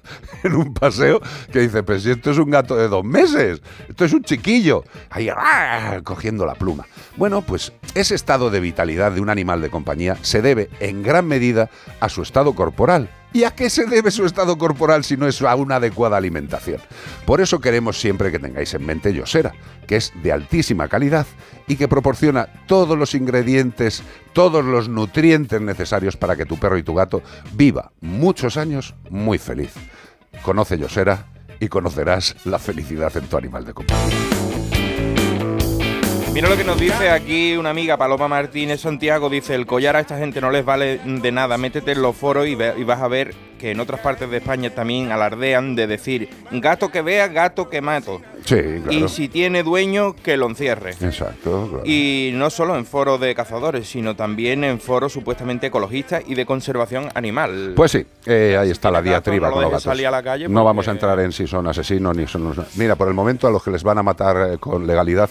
en 0.44 0.56
un 0.56 0.74
paseo, 0.74 1.20
que 1.52 1.60
dice, 1.60 1.84
pues 1.84 2.04
si 2.04 2.12
esto 2.12 2.32
es 2.32 2.38
un 2.38 2.50
gato 2.50 2.78
de 2.78 2.88
dos 2.88 3.04
meses, 3.04 3.62
esto 3.90 4.06
es 4.06 4.14
un 4.14 4.24
chiquillo, 4.24 4.86
ahí 5.10 5.28
¡ah! 5.30 6.00
cogiendo 6.06 6.46
la 6.46 6.56
pluma. 6.56 6.86
Bueno, 7.18 7.42
pues 7.42 7.74
ese 7.96 8.16
estado 8.16 8.50
de 8.50 8.62
vitalidad 8.62 9.12
de 9.12 9.20
un 9.20 9.30
animal 9.30 9.62
de 9.62 9.70
compañía 9.70 10.16
se 10.22 10.42
debe 10.42 10.70
en 10.80 11.04
gran 11.04 11.28
medida 11.28 11.70
a 12.00 12.08
su 12.08 12.22
estado 12.22 12.54
corporal. 12.56 13.10
¿Y 13.34 13.46
a 13.46 13.52
qué 13.52 13.70
se 13.70 13.86
debe 13.86 14.12
su 14.12 14.26
estado 14.26 14.58
corporal 14.58 15.04
si 15.04 15.16
no 15.16 15.28
es 15.28 15.42
a 15.42 15.56
una 15.56 15.78
adecuada 15.78 16.18
alimentación? 16.18 16.82
Por 17.26 17.40
eso 17.40 17.62
queremos 17.62 18.00
siempre 18.00 18.32
que 18.32 18.40
tengáis 18.40 18.74
en 18.74 18.86
mente 18.86 19.14
Yosera, 19.14 19.54
que 19.88 19.96
es 19.96 20.12
de 20.22 20.34
altísima 20.34 20.90
calidad 20.90 21.26
y 21.68 21.78
que 21.78 21.88
proporciona 21.88 22.50
todos 22.68 22.98
los 22.98 23.16
ingredientes, 23.16 24.04
todos 24.34 24.66
los 24.66 24.90
nutrientes 24.90 25.62
necesarios 25.62 26.18
para 26.18 26.36
que 26.36 26.46
tu 26.46 26.58
perro 26.58 26.78
y 26.78 26.84
tu 26.84 26.94
gato 26.94 27.22
viva 27.54 27.94
muchos 28.02 28.58
años 28.58 28.96
muy 29.10 29.38
feliz. 29.38 29.74
Conoce 30.44 30.78
Yosera 30.78 31.28
y 31.60 31.70
conocerás 31.70 32.36
la 32.44 32.60
felicidad 32.60 33.16
en 33.16 33.28
tu 33.28 33.38
animal 33.38 33.66
de 33.66 33.74
compañía. 33.74 34.41
Mira 36.34 36.48
lo 36.48 36.56
que 36.56 36.64
nos 36.64 36.80
dice 36.80 37.10
aquí 37.10 37.58
una 37.58 37.72
amiga, 37.72 37.98
Paloma 37.98 38.30
Martínez 38.30 38.80
Santiago, 38.82 39.30
dice, 39.30 39.54
el 39.54 39.66
collar 39.66 39.98
a 39.98 40.00
esta 40.00 40.18
gente 40.18 40.40
no 40.40 40.50
les 40.50 40.64
vale 40.64 41.00
de 41.04 41.32
nada, 41.32 41.58
métete 41.58 41.92
en 41.92 42.02
los 42.02 42.16
foros 42.16 42.48
y, 42.48 42.56
ve- 42.56 42.74
y 42.78 42.86
vas 42.86 43.02
a 43.02 43.10
ver 43.10 43.34
que 43.60 43.72
en 43.72 43.80
otras 43.82 44.00
partes 44.00 44.28
de 44.32 44.38
España 44.38 44.70
también 44.72 45.12
alardean 45.12 45.76
de 45.76 45.86
decir, 45.88 46.30
gato 46.52 46.90
que 46.90 47.02
vea, 47.04 47.28
gato 47.28 47.70
que 47.70 47.80
mato. 47.82 48.22
Sí, 48.46 48.56
claro. 48.56 48.92
Y 48.92 49.08
si 49.10 49.28
tiene 49.28 49.62
dueño, 49.62 50.16
que 50.16 50.36
lo 50.36 50.48
encierre. 50.48 50.92
Exacto, 51.02 51.68
claro. 51.70 51.84
Y 51.86 52.32
no 52.34 52.50
solo 52.50 52.76
en 52.76 52.86
foros 52.88 53.20
de 53.20 53.36
cazadores, 53.36 53.88
sino 53.88 54.16
también 54.16 54.64
en 54.64 54.80
foros 54.80 55.14
supuestamente 55.14 55.68
ecologistas 55.68 56.24
y 56.26 56.34
de 56.34 56.46
conservación 56.48 57.10
animal. 57.14 57.74
Pues 57.76 57.92
sí, 57.92 58.04
eh, 58.26 58.58
ahí 58.60 58.72
está 58.72 58.90
la 58.90 59.02
diatriba 59.04 59.50
no 59.50 59.54
con 59.54 59.62
los 59.64 59.72
gatos. 59.74 59.84
salir 59.84 60.08
a 60.08 60.12
la 60.12 60.24
calle 60.24 60.46
no 60.48 60.54
porque- 60.56 60.66
vamos 60.66 60.88
a 60.88 60.92
entrar 60.92 61.20
en 61.20 61.32
si 61.32 61.46
son 61.46 61.68
asesinos 61.68 62.18
ni 62.18 62.26
son... 62.26 62.56
Mira, 62.78 62.96
por 62.96 63.10
el 63.10 63.14
momento 63.14 63.48
a 63.48 63.52
los 63.52 63.62
que 63.62 63.70
les 63.70 63.84
van 63.84 64.00
a 64.00 64.04
matar 64.04 64.54
eh, 64.54 64.58
con 64.58 64.88
legalidad 64.88 65.30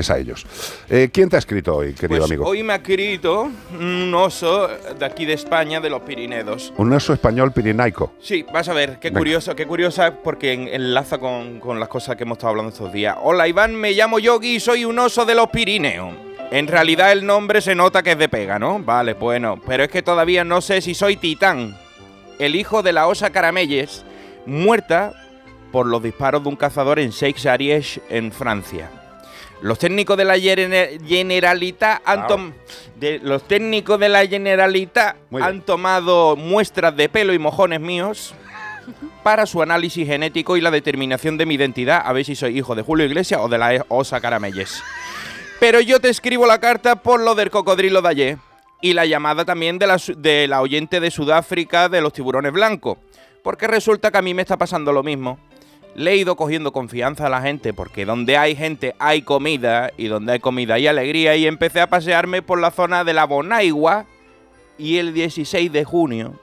es 0.00 0.10
a 0.10 0.18
ellos. 0.18 0.44
Eh, 0.88 1.08
¿Quién 1.12 1.28
te 1.28 1.36
ha 1.36 1.38
escrito 1.38 1.76
hoy, 1.76 1.94
querido 1.94 2.20
Pues 2.20 2.30
amigo? 2.30 2.44
hoy 2.46 2.62
me 2.62 2.72
ha 2.72 2.76
escrito 2.76 3.50
un 3.78 4.12
oso 4.14 4.68
de 4.68 5.04
aquí 5.06 5.24
de 5.24 5.34
España, 5.34 5.80
de 5.80 5.88
los 5.90 6.02
Pirineos. 6.02 6.72
Un 6.76 6.92
oso 6.92 7.12
español 7.12 7.52
pirinaico. 7.52 8.12
Sí, 8.20 8.44
vas 8.52 8.68
a 8.68 8.72
ver, 8.74 8.98
qué 9.00 9.08
Venga. 9.08 9.20
curioso, 9.20 9.54
qué 9.56 9.66
curiosa 9.66 10.14
porque 10.22 10.52
en- 10.52 10.68
enlaza 10.68 11.18
con, 11.18 11.60
con 11.60 11.78
las 11.80 11.88
cosas 11.88 12.16
que 12.16 12.24
hemos 12.24 12.36
estado 12.36 12.50
hablando 12.50 12.70
estos 12.72 12.92
días. 12.92 13.16
Hola 13.22 13.46
Iván, 13.48 13.74
me 13.74 13.92
llamo 13.92 14.18
Yogi 14.18 14.56
y 14.56 14.60
soy 14.60 14.84
un 14.84 14.98
oso 14.98 15.24
de 15.24 15.34
los 15.34 15.48
Pirineos. 15.48 16.14
En 16.50 16.66
realidad 16.66 17.12
el 17.12 17.24
nombre 17.24 17.60
se 17.60 17.74
nota 17.76 18.02
que 18.02 18.12
es 18.12 18.18
de 18.18 18.28
pega, 18.28 18.58
¿no? 18.58 18.80
Vale, 18.80 19.14
bueno, 19.14 19.60
pero 19.66 19.84
es 19.84 19.88
que 19.90 20.02
todavía 20.02 20.42
no 20.42 20.60
sé 20.60 20.80
si 20.80 20.94
soy 20.94 21.16
Titán, 21.16 21.76
el 22.40 22.56
hijo 22.56 22.82
de 22.82 22.92
la 22.92 23.06
osa 23.06 23.30
Caramelles, 23.30 24.04
muerta 24.46 25.12
por 25.70 25.86
los 25.86 26.02
disparos 26.02 26.42
de 26.42 26.48
un 26.48 26.56
cazador 26.56 26.98
en 26.98 27.12
Seix-Ariège, 27.12 28.00
en 28.10 28.32
Francia. 28.32 28.90
Los 29.62 29.78
técnicos 29.78 30.16
de 30.16 30.24
la 30.24 30.38
Gene- 30.38 30.98
Generalitat 31.06 32.00
han 32.04 32.26
tom- 32.26 32.52
de 32.96 33.18
los 33.22 33.46
técnicos 33.46 33.98
de 34.00 34.08
la 34.08 34.26
Generalitat 34.26 35.16
han 35.44 35.60
tomado 35.62 36.36
muestras 36.36 36.96
de 36.96 37.08
pelo 37.08 37.32
y 37.34 37.38
mojones 37.38 37.80
míos 37.80 38.34
para 39.22 39.44
su 39.46 39.60
análisis 39.62 40.06
genético 40.06 40.56
y 40.56 40.60
la 40.60 40.70
determinación 40.70 41.36
de 41.36 41.46
mi 41.46 41.54
identidad, 41.54 42.02
a 42.04 42.12
ver 42.12 42.24
si 42.24 42.34
soy 42.34 42.58
hijo 42.58 42.74
de 42.74 42.82
Julio 42.82 43.04
Iglesias 43.06 43.40
o 43.42 43.48
de 43.48 43.58
la 43.58 43.84
Osa 43.88 44.20
Caramelles. 44.20 44.82
Pero 45.60 45.80
yo 45.80 46.00
te 46.00 46.08
escribo 46.08 46.46
la 46.46 46.58
carta 46.58 46.96
por 46.96 47.20
lo 47.20 47.34
del 47.34 47.50
cocodrilo 47.50 48.00
de 48.00 48.08
ayer 48.08 48.38
y 48.80 48.94
la 48.94 49.04
llamada 49.04 49.44
también 49.44 49.78
de 49.78 49.86
la, 49.86 49.98
de 50.16 50.48
la 50.48 50.62
oyente 50.62 51.00
de 51.00 51.10
Sudáfrica 51.10 51.90
de 51.90 52.00
los 52.00 52.14
tiburones 52.14 52.50
blancos, 52.52 52.96
porque 53.42 53.66
resulta 53.66 54.10
que 54.10 54.18
a 54.18 54.22
mí 54.22 54.32
me 54.32 54.40
está 54.42 54.56
pasando 54.56 54.90
lo 54.92 55.02
mismo. 55.02 55.38
Le 55.94 56.12
he 56.12 56.16
ido 56.16 56.36
cogiendo 56.36 56.72
confianza 56.72 57.26
a 57.26 57.30
la 57.30 57.42
gente 57.42 57.72
porque 57.72 58.04
donde 58.04 58.36
hay 58.36 58.54
gente 58.54 58.94
hay 58.98 59.22
comida 59.22 59.90
y 59.96 60.06
donde 60.06 60.32
hay 60.32 60.38
comida 60.40 60.74
hay 60.74 60.86
alegría 60.86 61.36
y 61.36 61.46
empecé 61.46 61.80
a 61.80 61.88
pasearme 61.88 62.42
por 62.42 62.60
la 62.60 62.70
zona 62.70 63.04
de 63.04 63.12
la 63.12 63.24
Bonaigua 63.24 64.06
y 64.78 64.98
el 64.98 65.12
16 65.12 65.70
de 65.70 65.84
junio, 65.84 66.34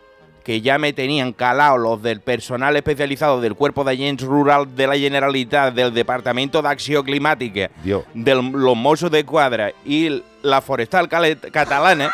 que 0.44 0.62
ya 0.62 0.78
me 0.78 0.94
tenían 0.94 1.34
calado 1.34 1.78
los 1.78 2.02
del 2.04 2.22
personal 2.22 2.76
especializado 2.76 3.42
del 3.42 3.56
Cuerpo 3.56 3.84
de 3.84 3.94
Agents 3.94 4.24
Rural 4.24 4.76
de 4.76 4.88
la 4.88 4.96
Generalitat, 4.96 5.74
del 5.74 5.94
Departamento 5.94 6.62
de 6.62 6.70
Acción 6.70 7.04
Climática, 7.04 7.72
Dios. 7.84 8.04
de 8.14 8.36
los 8.36 8.78
Mossos 8.78 9.10
de 9.12 9.26
Cuadra 9.26 9.72
y 9.84 10.24
la 10.44 10.62
Forestal 10.62 11.10
Catalana, 11.10 12.12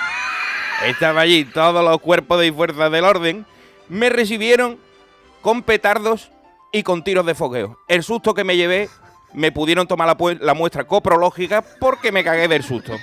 estaba 0.88 1.22
allí 1.22 1.46
todos 1.46 1.84
los 1.84 2.00
cuerpos 2.00 2.40
de 2.40 2.54
fuerzas 2.54 2.92
del 2.92 3.04
orden, 3.04 3.46
me 3.90 4.10
recibieron 4.10 4.78
con 5.42 5.62
petardos 5.62 6.32
y 6.74 6.84
con 6.84 7.04
tiros 7.04 7.26
de 7.26 7.36
fogueo. 7.36 7.78
El 7.88 8.04
susto 8.04 8.34
que 8.34 8.44
me 8.44 8.58
llevé 8.58 8.90
me 9.34 9.52
pudieron 9.52 9.88
tomar 9.88 10.18
la, 10.42 10.54
muestra 10.54 10.84
coprológica 10.84 11.64
porque 11.80 12.12
me 12.12 12.24
cagué 12.24 12.50
del 12.50 12.64
susto. 12.64 12.94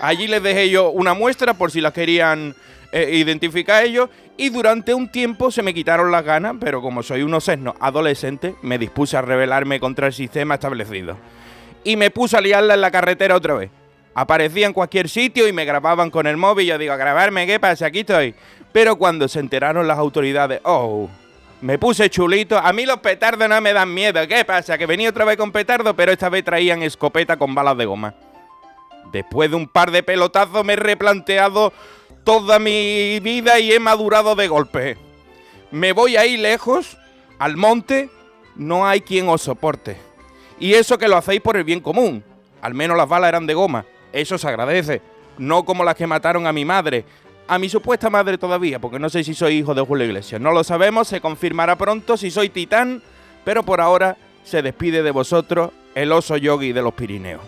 Allí 0.00 0.28
les 0.28 0.42
dejé 0.42 0.70
yo 0.70 0.90
una 0.90 1.14
muestra 1.14 1.54
por 1.54 1.72
si 1.72 1.80
las 1.80 1.92
querían 1.92 2.54
eh, 2.92 3.10
identificar 3.14 3.82
ellos 3.82 4.10
y 4.36 4.50
durante 4.50 4.92
un 4.92 5.10
tiempo 5.10 5.50
se 5.50 5.62
me 5.62 5.72
quitaron 5.72 6.12
las 6.12 6.24
ganas, 6.24 6.56
pero 6.60 6.82
como 6.82 7.02
soy 7.02 7.22
unos 7.22 7.44
sesnos 7.44 7.74
adolescentes, 7.80 8.54
me 8.62 8.78
dispuse 8.78 9.16
a 9.16 9.22
rebelarme 9.22 9.80
contra 9.80 10.06
el 10.06 10.12
sistema 10.12 10.54
establecido. 10.54 11.16
Y 11.82 11.96
me 11.96 12.10
puse 12.10 12.36
a 12.36 12.42
liarla 12.42 12.74
en 12.74 12.82
la 12.82 12.90
carretera 12.90 13.36
otra 13.36 13.54
vez. 13.54 13.70
Aparecía 14.14 14.66
en 14.66 14.74
cualquier 14.74 15.08
sitio 15.08 15.48
y 15.48 15.52
me 15.52 15.64
grababan 15.64 16.10
con 16.10 16.26
el 16.26 16.36
móvil. 16.36 16.66
Yo 16.66 16.78
digo, 16.78 16.92
¿a 16.92 16.96
grabarme 16.96 17.46
qué 17.46 17.60
pasa? 17.60 17.86
Aquí 17.86 18.00
estoy. 18.00 18.34
Pero 18.72 18.96
cuando 18.96 19.28
se 19.28 19.40
enteraron 19.40 19.86
las 19.86 19.98
autoridades, 19.98 20.60
oh, 20.64 21.08
me 21.60 21.78
puse 21.78 22.10
chulito. 22.10 22.58
A 22.58 22.72
mí 22.72 22.86
los 22.86 22.98
petardos 22.98 23.48
no 23.48 23.60
me 23.60 23.72
dan 23.72 23.92
miedo. 23.92 24.26
¿Qué 24.28 24.44
pasa? 24.44 24.76
Que 24.76 24.86
venía 24.86 25.10
otra 25.10 25.24
vez 25.24 25.36
con 25.36 25.52
petardo, 25.52 25.94
pero 25.94 26.12
esta 26.12 26.28
vez 26.28 26.44
traían 26.44 26.82
escopeta 26.82 27.36
con 27.36 27.54
balas 27.54 27.76
de 27.76 27.86
goma. 27.86 28.14
Después 29.12 29.50
de 29.50 29.56
un 29.56 29.68
par 29.68 29.90
de 29.90 30.02
pelotazos 30.02 30.64
me 30.64 30.74
he 30.74 30.76
replanteado 30.76 31.72
toda 32.24 32.58
mi 32.58 33.20
vida 33.20 33.58
y 33.60 33.72
he 33.72 33.78
madurado 33.78 34.34
de 34.34 34.48
golpe. 34.48 34.98
Me 35.70 35.92
voy 35.92 36.16
ahí 36.16 36.36
lejos, 36.36 36.98
al 37.38 37.56
monte, 37.56 38.10
no 38.56 38.86
hay 38.86 39.00
quien 39.00 39.28
os 39.28 39.42
soporte. 39.42 39.96
Y 40.58 40.74
eso 40.74 40.98
que 40.98 41.08
lo 41.08 41.16
hacéis 41.16 41.40
por 41.40 41.56
el 41.56 41.64
bien 41.64 41.80
común. 41.80 42.24
Al 42.62 42.74
menos 42.74 42.96
las 42.96 43.08
balas 43.08 43.28
eran 43.28 43.46
de 43.46 43.54
goma. 43.54 43.84
Eso 44.12 44.38
se 44.38 44.48
agradece. 44.48 45.02
No 45.38 45.64
como 45.64 45.84
las 45.84 45.94
que 45.94 46.06
mataron 46.06 46.46
a 46.46 46.52
mi 46.52 46.64
madre. 46.64 47.04
A 47.48 47.58
mi 47.58 47.68
supuesta 47.68 48.10
madre 48.10 48.38
todavía, 48.38 48.80
porque 48.80 48.98
no 48.98 49.08
sé 49.08 49.22
si 49.22 49.32
soy 49.34 49.58
hijo 49.58 49.74
de 49.74 49.82
Julio 49.82 50.04
Iglesias. 50.06 50.40
No 50.40 50.50
lo 50.52 50.64
sabemos, 50.64 51.06
se 51.08 51.20
confirmará 51.20 51.76
pronto 51.76 52.16
si 52.16 52.30
soy 52.30 52.48
titán, 52.48 53.02
pero 53.44 53.62
por 53.62 53.80
ahora 53.80 54.16
se 54.42 54.62
despide 54.62 55.02
de 55.02 55.10
vosotros 55.12 55.70
el 55.94 56.10
oso 56.12 56.36
yogi 56.36 56.72
de 56.72 56.82
los 56.82 56.92
Pirineos. 56.94 57.42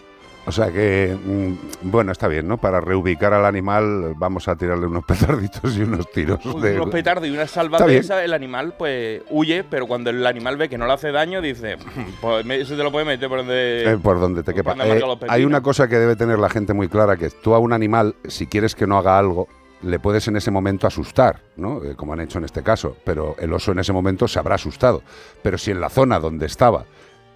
O 0.47 0.53
sea 0.53 0.71
que, 0.73 1.15
mm, 1.23 1.91
bueno, 1.91 2.11
está 2.13 2.27
bien, 2.27 2.49
¿no? 2.49 2.57
Para 2.57 2.81
reubicar 2.81 3.35
al 3.35 3.45
animal 3.45 4.15
vamos 4.17 4.49
a 4.49 4.57
tirarle 4.57 4.87
unos 4.87 5.05
petarditos 5.07 5.77
y 5.77 5.83
unos 5.83 6.11
tiros. 6.13 6.39
de- 6.63 6.77
unos 6.81 6.89
petardos 6.91 7.27
y 7.29 7.31
una 7.33 7.47
salvadeza, 7.47 8.25
el 8.25 8.33
animal 8.33 8.75
pues 8.79 9.21
huye, 9.29 9.63
pero 9.69 9.87
cuando 9.87 10.09
el 10.11 10.25
animal 10.27 10.57
ve 10.57 10.69
que 10.71 10.79
no 10.79 10.87
le 10.87 10.93
hace 10.95 11.11
daño, 11.13 11.43
dice, 11.43 11.77
pues 12.23 12.47
me- 12.47 12.61
eso 12.61 12.77
te 12.77 12.83
lo 12.83 12.91
puede 12.93 13.05
meter 13.05 13.29
por 13.29 13.39
donde... 13.39 13.93
Eh, 13.93 13.99
por 13.99 14.19
donde 14.21 14.43
te 14.43 14.55
quepa. 14.55 14.75
Eh, 14.87 15.03
hay 15.29 15.45
una 15.45 15.61
cosa 15.61 15.87
que 15.89 15.97
debe 15.97 16.17
tener 16.17 16.39
la 16.39 16.49
gente 16.49 16.73
muy 16.73 16.89
clara, 16.89 17.17
que 17.19 17.29
tú 17.29 17.53
a 17.55 17.59
un 17.59 17.73
animal, 17.75 18.15
si 18.29 18.47
quieres 18.47 18.75
que 18.75 18.87
no 18.87 18.97
haga 18.97 19.19
algo, 19.19 19.49
le 19.83 19.99
puedes 19.99 20.27
en 20.29 20.37
ese 20.37 20.51
momento 20.51 20.87
asustar, 20.87 21.41
¿no? 21.57 21.83
Eh, 21.85 21.95
como 21.97 22.13
han 22.13 22.21
hecho 22.21 22.39
en 22.39 22.45
este 22.45 22.63
caso, 22.63 22.97
pero 23.05 23.37
el 23.39 23.53
oso 23.53 23.73
en 23.73 23.79
ese 23.79 23.93
momento 23.93 24.27
se 24.29 24.39
habrá 24.39 24.57
asustado. 24.57 25.03
Pero 25.43 25.59
si 25.59 25.71
en 25.71 25.81
la 25.81 25.89
zona 25.89 26.19
donde 26.19 26.47
estaba 26.47 26.85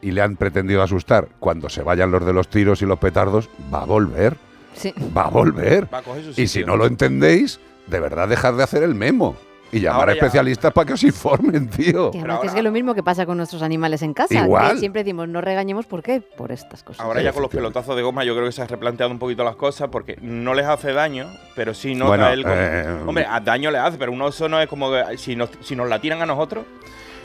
y 0.00 0.10
le 0.10 0.22
han 0.22 0.36
pretendido 0.36 0.82
asustar, 0.82 1.28
cuando 1.38 1.68
se 1.68 1.82
vayan 1.82 2.10
los 2.10 2.24
de 2.26 2.32
los 2.32 2.48
tiros 2.48 2.82
y 2.82 2.86
los 2.86 2.98
petardos, 2.98 3.48
va 3.72 3.82
a 3.82 3.86
volver, 3.86 4.36
Sí. 4.74 4.92
va 5.16 5.24
a 5.26 5.30
volver. 5.30 5.92
Va 5.92 5.98
a 5.98 6.02
coger 6.02 6.34
su 6.34 6.40
Y 6.40 6.48
si 6.48 6.64
no 6.64 6.76
lo 6.76 6.86
entendéis, 6.86 7.60
de 7.86 8.00
verdad 8.00 8.26
dejad 8.28 8.54
de 8.54 8.62
hacer 8.64 8.82
el 8.82 8.94
memo. 8.94 9.36
Y 9.72 9.80
llamar 9.80 10.00
Ahora 10.00 10.12
a 10.12 10.14
especialistas 10.16 10.70
para 10.72 10.86
que 10.86 10.92
os 10.92 11.02
informen, 11.02 11.66
tío. 11.68 12.10
Que 12.10 12.18
que 12.18 12.24
es 12.24 12.30
ahora- 12.30 12.52
que 12.54 12.62
lo 12.62 12.70
mismo 12.70 12.94
que 12.94 13.02
pasa 13.02 13.24
con 13.26 13.38
nuestros 13.38 13.62
animales 13.62 14.02
en 14.02 14.12
casa. 14.12 14.34
Igual. 14.44 14.72
que 14.74 14.78
siempre 14.78 15.02
decimos, 15.02 15.28
no 15.28 15.40
regañemos, 15.40 15.86
¿por 15.86 16.02
qué? 16.02 16.20
Por 16.20 16.52
estas 16.52 16.82
cosas. 16.82 17.00
Ahora 17.04 17.22
ya 17.22 17.32
con 17.32 17.40
los 17.42 17.50
pelotazos 17.50 17.96
de 17.96 18.02
goma 18.02 18.22
yo 18.24 18.34
creo 18.34 18.44
que 18.46 18.52
se 18.52 18.60
ha 18.62 18.66
replanteado 18.66 19.10
un 19.10 19.18
poquito 19.18 19.42
las 19.44 19.56
cosas 19.56 19.88
porque 19.90 20.18
no 20.20 20.52
les 20.54 20.66
hace 20.66 20.92
daño, 20.92 21.26
pero 21.56 21.72
sí 21.72 21.94
nota 21.94 22.08
Bueno, 22.08 22.28
él 22.28 22.42
como- 22.42 22.54
eh, 22.54 22.86
Hombre, 23.06 23.26
a 23.28 23.40
daño 23.40 23.70
le 23.70 23.78
hace, 23.78 23.96
pero 23.96 24.12
un 24.12 24.20
oso 24.20 24.46
no 24.48 24.60
es 24.60 24.68
como 24.68 24.90
que 24.92 25.16
si 25.16 25.36
nos, 25.36 25.48
si 25.62 25.74
nos 25.74 25.88
la 25.88 25.98
tiran 26.00 26.20
a 26.20 26.26
nosotros, 26.26 26.64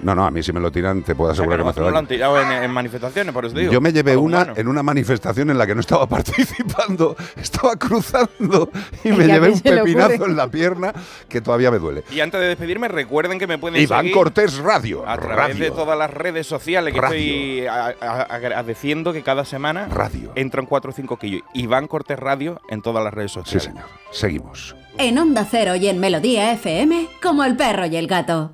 No, 0.02 0.14
no, 0.16 0.26
a 0.26 0.32
mí 0.32 0.44
si 0.44 0.54
me 0.54 0.60
lo 0.60 0.72
tiran, 0.72 1.04
te 1.04 1.16
puedo 1.16 1.32
o 1.32 1.36
sea, 1.36 1.44
que 1.46 1.54
asegurar 1.54 1.60
que 1.60 1.64
me 1.66 1.70
hace 1.72 1.80
nos 1.80 1.88
lo 1.90 1.94
daño. 1.94 2.00
han 2.00 2.08
tirado 2.08 2.42
en, 2.42 2.64
en 2.64 2.72
manifestaciones, 2.72 3.34
por 3.34 3.46
eso 3.46 3.56
te 3.56 3.62
digo. 3.62 3.74
Yo 3.74 3.82
me 3.82 3.92
llevé 3.92 4.16
una 4.18 4.54
en 4.56 4.68
una 4.68 4.84
manifestación 4.84 5.50
en 5.50 5.58
la 5.58 5.66
que 5.68 5.74
no 5.76 5.82
estaba 5.82 6.08
participando, 6.10 7.16
estaba 7.36 7.76
cruzando 7.76 8.70
y 9.04 9.10
me 9.12 9.26
¿Y 9.26 9.32
a 9.32 9.34
llevé 9.36 9.50
un 9.52 9.60
pepinazo 9.62 10.26
en 10.26 10.36
la 10.36 10.48
pierna 10.50 10.94
que 11.28 11.42
todavía 11.42 11.72
me 11.72 11.80
duele. 11.80 12.04
Y 12.12 12.20
antes 12.20 12.40
de 12.40 12.48
despedirme, 12.48 12.88
recuerden 12.88 13.40
que 13.40 13.48
me 13.48 13.58
pueden 13.58 13.82
Iván 13.82 14.02
seguir 14.02 14.14
Cortés 14.14 14.58
Radio. 14.60 15.08
a 15.08 15.18
través 15.18 15.36
radio, 15.38 15.64
de 15.66 15.72
todas 15.72 15.98
las 15.98 16.12
redes 16.12 16.46
sociales 16.48 16.94
que 16.94 17.02
Radio. 17.02 17.18
estoy 17.18 17.68
a- 17.68 17.96
a- 18.00 18.22
agradeciendo 18.24 19.14
que 19.14 19.24
cada 19.24 19.46
semana 19.46 19.88
Radio. 19.88 20.32
entran 20.36 20.66
4 20.66 20.92
o 20.92 20.94
5 20.94 21.18
killos. 21.18 21.42
Iván 21.54 21.88
Cortés 21.88 22.20
Radio 22.20 22.62
en 22.70 22.82
todas 22.82 23.04
las 23.04 23.14
redes 23.14 23.32
Sí, 23.32 23.40
sociales. 23.40 23.64
señor. 23.64 23.86
Seguimos. 24.12 24.76
En 25.00 25.18
Onda 25.20 25.46
Cero 25.50 25.76
y 25.76 25.88
en 25.88 26.00
Melodía 26.00 26.52
FM, 26.54 27.08
como 27.22 27.44
el 27.44 27.56
perro 27.56 27.86
y 27.86 27.96
el 27.98 28.08
gato. 28.08 28.54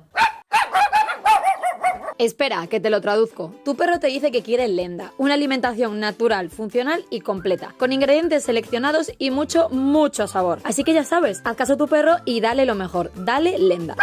Espera, 2.16 2.68
que 2.68 2.78
te 2.78 2.90
lo 2.90 3.00
traduzco. 3.00 3.52
Tu 3.64 3.74
perro 3.74 3.98
te 3.98 4.06
dice 4.06 4.30
que 4.30 4.42
quiere 4.42 4.68
lenda, 4.68 5.12
una 5.18 5.34
alimentación 5.34 5.98
natural, 5.98 6.48
funcional 6.48 7.04
y 7.10 7.20
completa, 7.20 7.74
con 7.76 7.92
ingredientes 7.92 8.44
seleccionados 8.44 9.10
y 9.18 9.32
mucho, 9.32 9.68
mucho 9.70 10.28
sabor. 10.28 10.60
Así 10.62 10.84
que 10.84 10.92
ya 10.92 11.02
sabes, 11.02 11.42
haz 11.44 11.56
caso 11.56 11.72
a 11.72 11.76
tu 11.76 11.88
perro 11.88 12.18
y 12.24 12.40
dale 12.40 12.66
lo 12.66 12.76
mejor, 12.76 13.10
dale 13.16 13.58
lenda. 13.58 13.96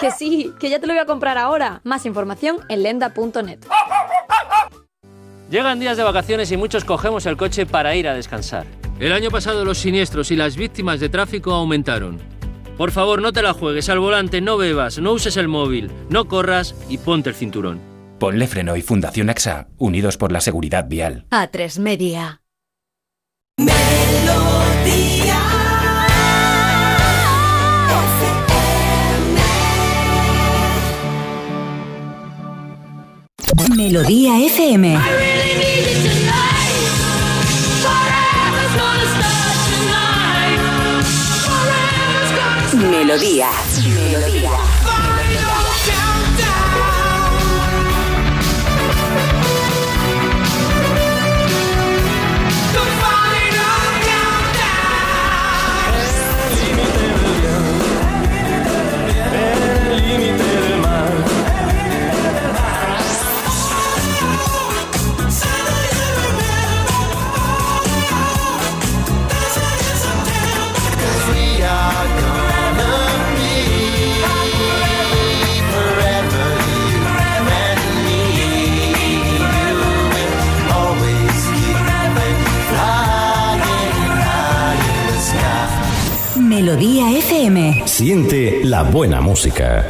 Que 0.00 0.10
sí, 0.10 0.52
que 0.58 0.68
ya 0.68 0.80
te 0.80 0.88
lo 0.88 0.94
voy 0.94 1.00
a 1.00 1.06
comprar 1.06 1.38
ahora. 1.38 1.80
Más 1.84 2.06
información 2.06 2.58
en 2.68 2.82
lenda.net. 2.82 3.60
Llegan 5.48 5.78
días 5.78 5.96
de 5.96 6.02
vacaciones 6.02 6.50
y 6.50 6.56
muchos 6.56 6.84
cogemos 6.84 7.24
el 7.26 7.36
coche 7.36 7.66
para 7.66 7.94
ir 7.94 8.08
a 8.08 8.14
descansar. 8.14 8.66
El 8.98 9.12
año 9.12 9.30
pasado 9.30 9.64
los 9.64 9.78
siniestros 9.78 10.32
y 10.32 10.36
las 10.36 10.56
víctimas 10.56 10.98
de 10.98 11.08
tráfico 11.08 11.52
aumentaron. 11.52 12.35
Por 12.76 12.90
favor, 12.90 13.22
no 13.22 13.32
te 13.32 13.42
la 13.42 13.54
juegues 13.54 13.88
al 13.88 13.98
volante, 13.98 14.40
no 14.40 14.56
bebas, 14.58 14.98
no 14.98 15.12
uses 15.12 15.36
el 15.36 15.48
móvil, 15.48 15.90
no 16.10 16.26
corras 16.28 16.74
y 16.88 16.98
ponte 16.98 17.30
el 17.30 17.34
cinturón. 17.34 17.80
Ponle 18.18 18.46
Freno 18.46 18.76
y 18.76 18.82
Fundación 18.82 19.30
AXA, 19.30 19.68
unidos 19.78 20.16
por 20.16 20.32
la 20.32 20.40
seguridad 20.40 20.86
vial. 20.88 21.26
A3 21.30 21.78
Media. 21.80 22.42
Melodía 33.76 34.38
FM. 34.46 34.98
Melodía. 34.98 36.25
Melodía. 43.06 43.50
Melodía 43.84 44.55
FM. 86.60 87.86
Siente 87.86 88.64
la 88.64 88.82
buena 88.82 89.20
música. 89.20 89.84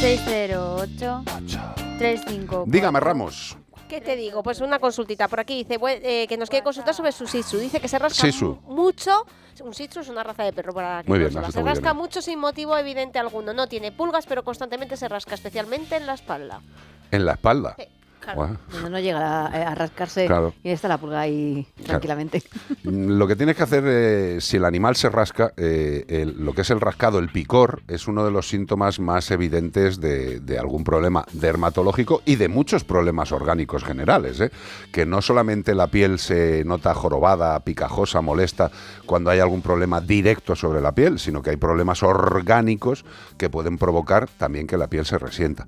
608 0.00 1.22
35 1.98 2.64
Dígame, 2.66 2.98
Ramos. 2.98 3.56
¿Qué 3.88 4.00
te 4.00 4.16
digo? 4.16 4.42
Pues 4.42 4.60
una 4.60 4.80
consultita. 4.80 5.28
Por 5.28 5.38
aquí 5.38 5.62
dice 5.62 5.78
eh, 6.02 6.26
que 6.26 6.36
nos 6.36 6.50
quiere 6.50 6.64
consultar 6.64 6.92
sobre 6.92 7.12
su 7.12 7.26
Shih 7.26 7.42
Tzu. 7.42 7.58
Dice 7.58 7.78
que 7.80 7.86
se 7.86 7.98
rasca 8.00 8.26
mu- 8.42 8.56
mucho. 8.66 9.26
Un 9.62 9.70
Shih 9.70 9.86
Tzu 9.86 10.00
es 10.00 10.08
una 10.08 10.24
raza 10.24 10.42
de 10.42 10.52
perro 10.52 10.74
para 10.74 11.04
que 11.04 11.08
Muy 11.08 11.20
bien, 11.20 11.30
Se 11.30 11.38
muy 11.38 11.68
rasca 11.70 11.92
bien. 11.92 11.96
mucho 11.96 12.20
sin 12.20 12.40
motivo 12.40 12.76
evidente 12.76 13.20
alguno. 13.20 13.52
No 13.54 13.68
tiene 13.68 13.92
pulgas, 13.92 14.26
pero 14.26 14.42
constantemente 14.42 14.96
se 14.96 15.06
rasca, 15.08 15.36
especialmente 15.36 15.94
en 15.96 16.06
la 16.06 16.14
espalda. 16.14 16.60
En 17.12 17.24
la 17.24 17.34
espalda. 17.34 17.76
Sí. 17.78 17.84
Bueno. 18.34 18.56
Donde 18.72 18.90
no 18.90 18.98
llega 19.00 19.46
a, 19.46 19.46
a 19.72 19.74
rascarse 19.74 20.26
Claro. 20.26 20.54
y 20.62 20.70
está 20.70 20.88
la 20.88 20.98
pulga 20.98 21.20
ahí 21.20 21.66
tranquilamente. 21.84 22.42
Mm, 22.84 23.10
Lo 23.18 23.26
que 23.26 23.36
tienes 23.36 23.56
que 23.56 23.62
hacer, 23.62 23.84
eh, 23.86 24.38
si 24.40 24.56
el 24.56 24.64
animal 24.64 24.96
se 24.96 25.08
rasca, 25.08 25.52
eh, 25.56 26.04
el- 26.08 26.44
lo 26.44 26.52
que 26.52 26.62
es 26.62 26.70
el 26.70 26.80
rascado, 26.80 27.18
el 27.18 27.30
picor, 27.30 27.82
es 27.88 28.08
uno 28.08 28.24
de 28.24 28.30
los 28.30 28.48
síntomas 28.48 29.00
más 29.00 29.30
evidentes 29.30 30.00
de, 30.00 30.40
de 30.40 30.58
algún 30.58 30.84
problema 30.84 31.24
dermatológico 31.32 32.22
y 32.24 32.36
de 32.36 32.48
muchos 32.48 32.84
problemas 32.84 33.32
orgánicos 33.32 33.84
generales. 33.84 34.40
¿eh? 34.40 34.50
Que 34.92 35.06
no 35.06 35.22
solamente 35.22 35.74
la 35.74 35.86
piel 35.88 36.18
se 36.18 36.64
nota 36.64 36.94
jorobada, 36.94 37.58
picajosa, 37.60 38.20
molesta 38.20 38.70
cuando 39.06 39.30
hay 39.30 39.40
algún 39.40 39.62
problema 39.62 40.00
directo 40.00 40.54
sobre 40.56 40.80
la 40.80 40.92
piel, 40.92 41.18
sino 41.18 41.42
que 41.42 41.50
hay 41.50 41.56
problemas 41.56 42.02
orgánicos 42.02 43.04
que 43.38 43.50
pueden 43.50 43.78
provocar 43.78 44.28
también 44.38 44.66
que 44.66 44.76
la 44.76 44.88
piel 44.88 45.04
se 45.06 45.18
resienta. 45.18 45.66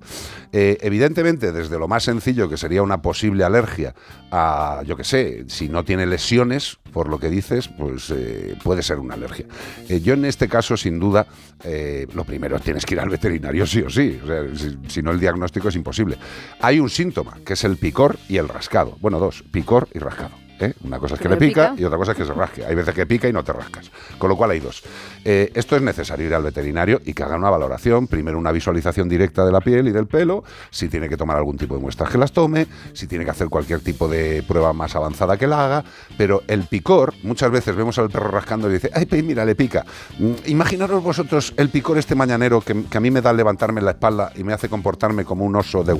Eh, 0.51 0.77
evidentemente, 0.81 1.51
desde 1.51 1.77
lo 1.79 1.87
más 1.87 2.03
sencillo, 2.03 2.46
que 2.49 2.57
sería 2.57 2.81
una 2.81 3.01
posible 3.01 3.43
alergia 3.43 3.93
a, 4.31 4.81
yo 4.85 4.95
qué 4.95 5.03
sé, 5.03 5.45
si 5.47 5.69
no 5.69 5.83
tiene 5.83 6.05
lesiones, 6.05 6.77
por 6.91 7.09
lo 7.09 7.19
que 7.19 7.29
dices, 7.29 7.67
pues 7.67 8.11
eh, 8.11 8.55
puede 8.63 8.83
ser 8.83 8.99
una 8.99 9.15
alergia. 9.15 9.45
Eh, 9.87 9.99
yo 10.01 10.13
en 10.13 10.25
este 10.25 10.47
caso, 10.47 10.77
sin 10.77 10.99
duda, 10.99 11.27
eh, 11.63 12.07
lo 12.13 12.23
primero, 12.23 12.59
tienes 12.59 12.85
que 12.85 12.95
ir 12.95 12.99
al 12.99 13.09
veterinario 13.09 13.65
sí 13.65 13.81
o 13.81 13.89
sí. 13.89 14.19
O 14.23 14.27
sea, 14.27 14.43
si, 14.55 14.77
si 14.87 15.01
no, 15.01 15.11
el 15.11 15.19
diagnóstico 15.19 15.69
es 15.69 15.75
imposible. 15.75 16.17
Hay 16.61 16.79
un 16.79 16.89
síntoma, 16.89 17.37
que 17.45 17.53
es 17.53 17.63
el 17.63 17.77
picor 17.77 18.17
y 18.27 18.37
el 18.37 18.47
rascado. 18.47 18.97
Bueno, 18.99 19.19
dos, 19.19 19.43
picor 19.51 19.87
y 19.93 19.99
rascado. 19.99 20.46
¿Eh? 20.59 20.73
Una 20.83 20.99
cosa 20.99 21.15
es 21.15 21.19
que 21.21 21.23
¿Que 21.27 21.29
le 21.29 21.37
pica 21.37 21.71
pica? 21.71 21.81
y 21.81 21.85
otra 21.85 21.97
cosa 21.97 22.11
es 22.11 22.17
que 22.17 22.25
se 22.25 22.33
rasque. 22.33 22.65
Hay 22.65 22.75
veces 22.75 22.93
que 22.93 23.05
pica 23.05 23.27
y 23.27 23.33
no 23.33 23.43
te 23.43 23.53
rascas. 23.53 23.91
Con 24.17 24.29
lo 24.29 24.35
cual 24.37 24.51
hay 24.51 24.59
dos. 24.59 24.83
Eh, 25.25 25.51
esto 25.55 25.75
es 25.75 25.81
necesario 25.81 26.25
ir 26.27 26.33
al 26.33 26.43
veterinario 26.43 27.01
y 27.05 27.13
que 27.13 27.23
haga 27.23 27.35
una 27.35 27.49
valoración. 27.49 28.07
Primero 28.07 28.37
una 28.37 28.51
visualización 28.51 29.09
directa 29.09 29.45
de 29.45 29.51
la 29.51 29.61
piel 29.61 29.87
y 29.87 29.91
del 29.91 30.07
pelo. 30.07 30.43
Si 30.69 30.87
tiene 30.89 31.09
que 31.09 31.17
tomar 31.17 31.37
algún 31.37 31.57
tipo 31.57 31.75
de 31.75 31.81
muestras 31.81 32.09
que 32.09 32.17
las 32.17 32.31
tome. 32.31 32.67
Si 32.93 33.07
tiene 33.07 33.25
que 33.25 33.31
hacer 33.31 33.49
cualquier 33.49 33.81
tipo 33.81 34.07
de 34.07 34.43
prueba 34.47 34.73
más 34.73 34.95
avanzada 34.95 35.37
que 35.37 35.47
la 35.47 35.65
haga. 35.65 35.83
Pero 36.17 36.43
el 36.47 36.63
picor, 36.63 37.13
muchas 37.23 37.51
veces 37.51 37.75
vemos 37.75 37.97
al 37.99 38.09
perro 38.09 38.29
rascando 38.29 38.69
y 38.69 38.73
dice, 38.73 38.89
ay, 38.93 39.05
pues 39.05 39.23
mira, 39.23 39.45
le 39.45 39.55
pica. 39.55 39.85
Mm, 40.19 40.31
Imaginaros 40.45 41.03
vosotros 41.03 41.53
el 41.57 41.69
picor 41.69 41.97
este 41.97 42.15
mañanero 42.15 42.61
que, 42.61 42.83
que 42.85 42.97
a 42.97 43.01
mí 43.01 43.11
me 43.11 43.21
da 43.21 43.33
levantarme 43.33 43.81
la 43.81 43.91
espalda 43.91 44.31
y 44.35 44.43
me 44.43 44.53
hace 44.53 44.69
comportarme 44.69 45.25
como 45.25 45.45
un 45.45 45.55
oso 45.55 45.83
de, 45.83 45.97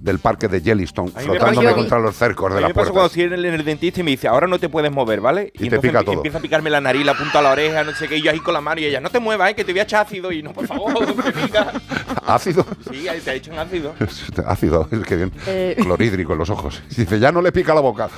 del 0.00 0.18
parque 0.18 0.48
de 0.48 0.60
Yellowstone, 0.62 1.12
A 1.14 1.20
mí 1.20 1.26
me 1.28 1.34
frotándome 1.38 1.66
pasó- 1.68 1.76
contra 1.76 1.98
los 2.00 2.16
cercos 2.16 2.54
de 2.54 2.60
la 2.60 2.68
puerta. 2.70 2.90
cuando 2.92 3.06
estoy 3.06 3.22
en 3.24 3.32
el, 3.34 3.44
en 3.44 3.54
el 3.54 3.64
dentista 3.94 4.00
y 4.00 4.04
me 4.04 4.10
dice, 4.12 4.28
ahora 4.28 4.46
no 4.46 4.58
te 4.58 4.68
puedes 4.68 4.90
mover, 4.92 5.20
¿vale? 5.20 5.50
Y 5.54 5.58
te 5.58 5.64
entonces 5.66 5.90
pica 5.90 5.98
me- 6.00 6.04
todo. 6.04 6.14
empieza 6.16 6.38
a 6.38 6.40
picarme 6.40 6.70
la 6.70 6.80
nariz, 6.80 7.04
la 7.06 7.14
punta 7.14 7.38
de 7.38 7.44
la 7.44 7.50
oreja, 7.52 7.84
no 7.84 7.94
sé 7.94 8.08
qué, 8.08 8.16
y 8.18 8.22
yo 8.22 8.30
ahí 8.30 8.40
con 8.40 8.54
la 8.54 8.60
mano 8.60 8.80
y 8.80 8.84
ella, 8.86 9.00
no 9.00 9.10
te 9.10 9.20
muevas, 9.20 9.50
¿eh? 9.50 9.54
que 9.54 9.64
te 9.64 9.72
voy 9.72 9.80
a 9.80 9.84
echar 9.84 10.06
ácido. 10.06 10.32
Y 10.32 10.42
no, 10.42 10.52
por 10.52 10.66
favor, 10.66 11.14
me 11.16 11.32
pica. 11.32 11.72
¿Ácido? 12.26 12.66
Sí, 12.90 13.06
ahí 13.08 13.20
te 13.20 13.34
echan 13.34 13.58
ácido. 13.58 13.94
Ácido, 14.46 14.88
es 14.90 15.00
que 15.00 15.16
bien. 15.16 15.32
Eh. 15.46 15.76
Clorhídrico 15.80 16.32
en 16.32 16.38
los 16.38 16.50
ojos. 16.50 16.82
Dice, 16.96 17.18
ya 17.20 17.30
no 17.32 17.40
le 17.42 17.52
pica 17.52 17.74
la 17.74 17.80
boca. 17.80 18.08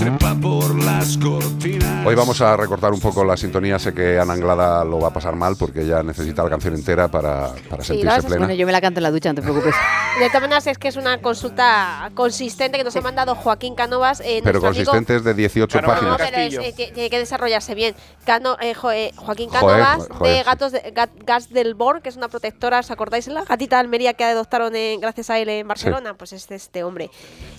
Trepa 0.00 0.34
por 0.40 0.82
las 0.82 1.18
cortinas. 1.18 2.06
Hoy 2.06 2.14
vamos 2.14 2.40
a 2.40 2.56
recortar 2.56 2.92
un 2.92 3.00
poco 3.00 3.22
la 3.24 3.36
sintonía. 3.36 3.78
Sé 3.78 3.92
que 3.92 4.18
Ana 4.18 4.32
Anglada 4.32 4.82
lo 4.84 4.98
va 4.98 5.08
a 5.08 5.12
pasar 5.12 5.36
mal 5.36 5.56
porque 5.58 5.82
ella 5.82 6.02
necesita 6.02 6.42
la 6.42 6.48
canción 6.48 6.74
entera 6.74 7.08
para, 7.08 7.52
para 7.68 7.82
Sí, 7.82 7.88
sentirse 8.00 8.22
plena. 8.22 8.38
Bueno, 8.46 8.54
yo 8.54 8.64
me 8.66 8.72
la 8.72 8.80
canto 8.80 8.98
en 9.00 9.02
la 9.04 9.10
ducha, 9.10 9.28
no 9.30 9.34
te 9.34 9.42
preocupes. 9.42 9.74
De 10.18 10.26
todas 10.28 10.40
maneras, 10.42 10.66
es 10.66 10.78
que 10.78 10.88
es 10.88 10.96
una 10.96 11.20
consulta 11.20 12.10
consistente 12.14 12.78
que 12.78 12.84
nos 12.84 12.96
ha 12.96 13.00
mandado 13.02 13.34
Joaquín 13.34 13.74
Canovas. 13.74 14.20
eh, 14.20 14.40
Pero 14.42 14.60
nuestro 14.60 14.68
amigo- 14.70 14.90
consistente 14.92 15.16
es 15.16 15.24
de 15.24 15.34
18 15.34 15.80
No, 15.82 15.86
páginas. 15.88 16.16
pero 16.18 16.36
es, 16.38 16.54
eh, 16.54 16.74
tie- 16.76 16.92
tiene 16.94 17.10
que 17.10 17.18
desarrollarse 17.18 17.74
bien. 17.74 17.94
Cano- 18.24 18.56
eh, 18.60 18.74
jo- 18.74 18.90
eh, 18.90 19.12
Joaquín 19.16 19.50
Canovas, 19.50 20.08
joder, 20.10 20.32
de 20.32 20.38
sí. 20.38 20.44
Gatos 20.46 20.72
de, 20.72 20.94
Gat- 20.94 21.24
Gas 21.24 21.50
del 21.50 21.74
Bor, 21.74 22.00
que 22.02 22.08
es 22.08 22.16
una 22.16 22.28
protectora, 22.28 22.80
¿os 22.80 22.90
acordáis? 22.90 23.28
La 23.28 23.44
gatita 23.44 23.76
de 23.76 23.80
Almería 23.80 24.14
que 24.14 24.24
adoptaron 24.24 24.74
en- 24.74 25.00
gracias 25.00 25.30
a 25.30 25.38
él 25.38 25.48
en 25.50 25.68
Barcelona. 25.68 26.14
Pues 26.14 26.32
es 26.32 26.48
de 26.48 26.56
este 26.56 26.82
hombre. 26.84 27.10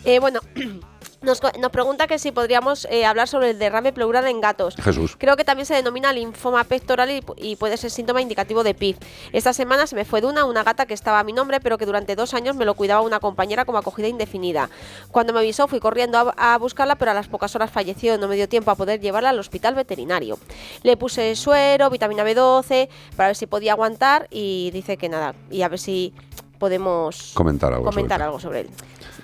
Eh, 0.03 0.19
bueno, 0.19 0.39
nos, 1.21 1.39
co- 1.41 1.51
nos 1.59 1.71
pregunta 1.71 2.07
que 2.07 2.17
si 2.19 2.31
podríamos 2.31 2.85
eh, 2.89 3.05
hablar 3.05 3.27
sobre 3.27 3.51
el 3.51 3.59
derrame 3.59 3.93
pleural 3.93 4.27
en 4.27 4.41
gatos. 4.41 4.75
Jesús. 4.75 5.15
Creo 5.17 5.35
que 5.37 5.43
también 5.43 5.65
se 5.65 5.73
denomina 5.75 6.11
linfoma 6.13 6.63
pectoral 6.63 7.11
y, 7.11 7.21
pu- 7.21 7.33
y 7.37 7.55
puede 7.55 7.77
ser 7.77 7.91
síntoma 7.91 8.21
indicativo 8.21 8.63
de 8.63 8.73
PIF. 8.73 8.97
Esta 9.31 9.53
semana 9.53 9.87
se 9.87 9.95
me 9.95 10.05
fue 10.05 10.21
de 10.21 10.27
una 10.27 10.45
una 10.45 10.63
gata 10.63 10.85
que 10.85 10.93
estaba 10.93 11.19
a 11.19 11.23
mi 11.23 11.33
nombre, 11.33 11.59
pero 11.59 11.77
que 11.77 11.85
durante 11.85 12.15
dos 12.15 12.33
años 12.33 12.55
me 12.55 12.65
lo 12.65 12.73
cuidaba 12.73 13.01
una 13.01 13.19
compañera 13.19 13.65
como 13.65 13.77
acogida 13.77 14.07
indefinida. 14.07 14.69
Cuando 15.11 15.33
me 15.33 15.39
avisó 15.39 15.67
fui 15.67 15.79
corriendo 15.79 16.17
a, 16.37 16.53
a 16.53 16.57
buscarla, 16.57 16.95
pero 16.95 17.11
a 17.11 17.13
las 17.13 17.27
pocas 17.27 17.55
horas 17.55 17.71
falleció. 17.71 18.17
No 18.17 18.27
me 18.27 18.35
dio 18.35 18.49
tiempo 18.49 18.71
a 18.71 18.75
poder 18.75 18.99
llevarla 18.99 19.29
al 19.29 19.39
hospital 19.39 19.75
veterinario. 19.75 20.37
Le 20.83 20.97
puse 20.97 21.35
suero, 21.35 21.89
vitamina 21.89 22.23
B12, 22.25 22.89
para 23.15 23.29
ver 23.29 23.35
si 23.35 23.47
podía 23.47 23.73
aguantar 23.73 24.27
y 24.31 24.71
dice 24.71 24.97
que 24.97 25.09
nada. 25.09 25.35
Y 25.49 25.61
a 25.61 25.69
ver 25.69 25.79
si 25.79 26.13
podemos 26.59 27.31
Comentar 27.33 27.73
algo 27.73 27.85
comentar 27.85 28.19
sobre 28.19 28.25
algo 28.25 28.39
sobre 28.39 28.59
él. 28.61 28.69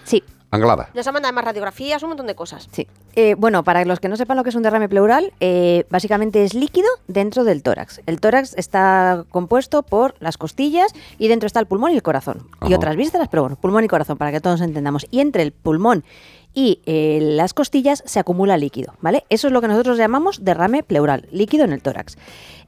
Sí. 0.04 0.24
Anglada. 0.50 0.90
Nos 0.94 1.06
ha 1.08 1.12
mandado 1.12 1.30
además 1.30 1.46
radiografías, 1.46 2.02
un 2.04 2.10
montón 2.10 2.28
de 2.28 2.36
cosas. 2.36 2.70
Sí. 2.72 2.88
Eh, 3.16 3.36
bueno, 3.38 3.64
para 3.64 3.84
los 3.84 4.00
que 4.00 4.08
no 4.08 4.16
sepan 4.16 4.38
lo 4.38 4.44
que 4.44 4.50
es 4.50 4.56
un 4.56 4.64
derrame 4.64 4.88
pleural, 4.88 5.34
eh, 5.40 5.86
básicamente 5.90 6.44
es 6.44 6.54
líquido 6.54 6.88
dentro 7.08 7.44
del 7.44 7.64
tórax. 7.64 8.02
El 8.06 8.22
tórax 8.22 8.54
está 8.58 9.26
compuesto 9.30 9.84
por 9.84 10.16
las 10.20 10.38
costillas 10.38 10.94
y 11.18 11.28
dentro 11.28 11.48
está 11.48 11.60
el 11.60 11.66
pulmón 11.66 11.92
y 11.92 11.96
el 11.96 12.04
corazón. 12.04 12.48
Y 12.68 12.74
otras 12.74 12.96
vísceras, 12.96 13.28
pero 13.28 13.44
bueno, 13.44 13.58
pulmón 13.58 13.84
y 13.84 13.88
corazón, 13.88 14.18
para 14.18 14.32
que 14.32 14.40
todos 14.40 14.62
entendamos. 14.62 15.06
Y 15.12 15.20
entre 15.20 15.44
el 15.44 15.52
pulmón 15.52 16.04
y 16.58 16.82
eh, 16.88 17.20
las 17.22 17.54
costillas 17.54 18.02
se 18.08 18.20
acumula 18.20 18.58
líquido, 18.58 18.96
¿vale? 19.00 19.26
Eso 19.30 19.46
es 19.46 19.54
lo 19.54 19.62
que 19.62 19.68
nosotros 19.68 19.96
llamamos 19.98 20.44
derrame 20.44 20.82
pleural, 20.82 21.28
líquido 21.32 21.66
en 21.66 21.72
el 21.72 21.84
tórax. 21.84 22.18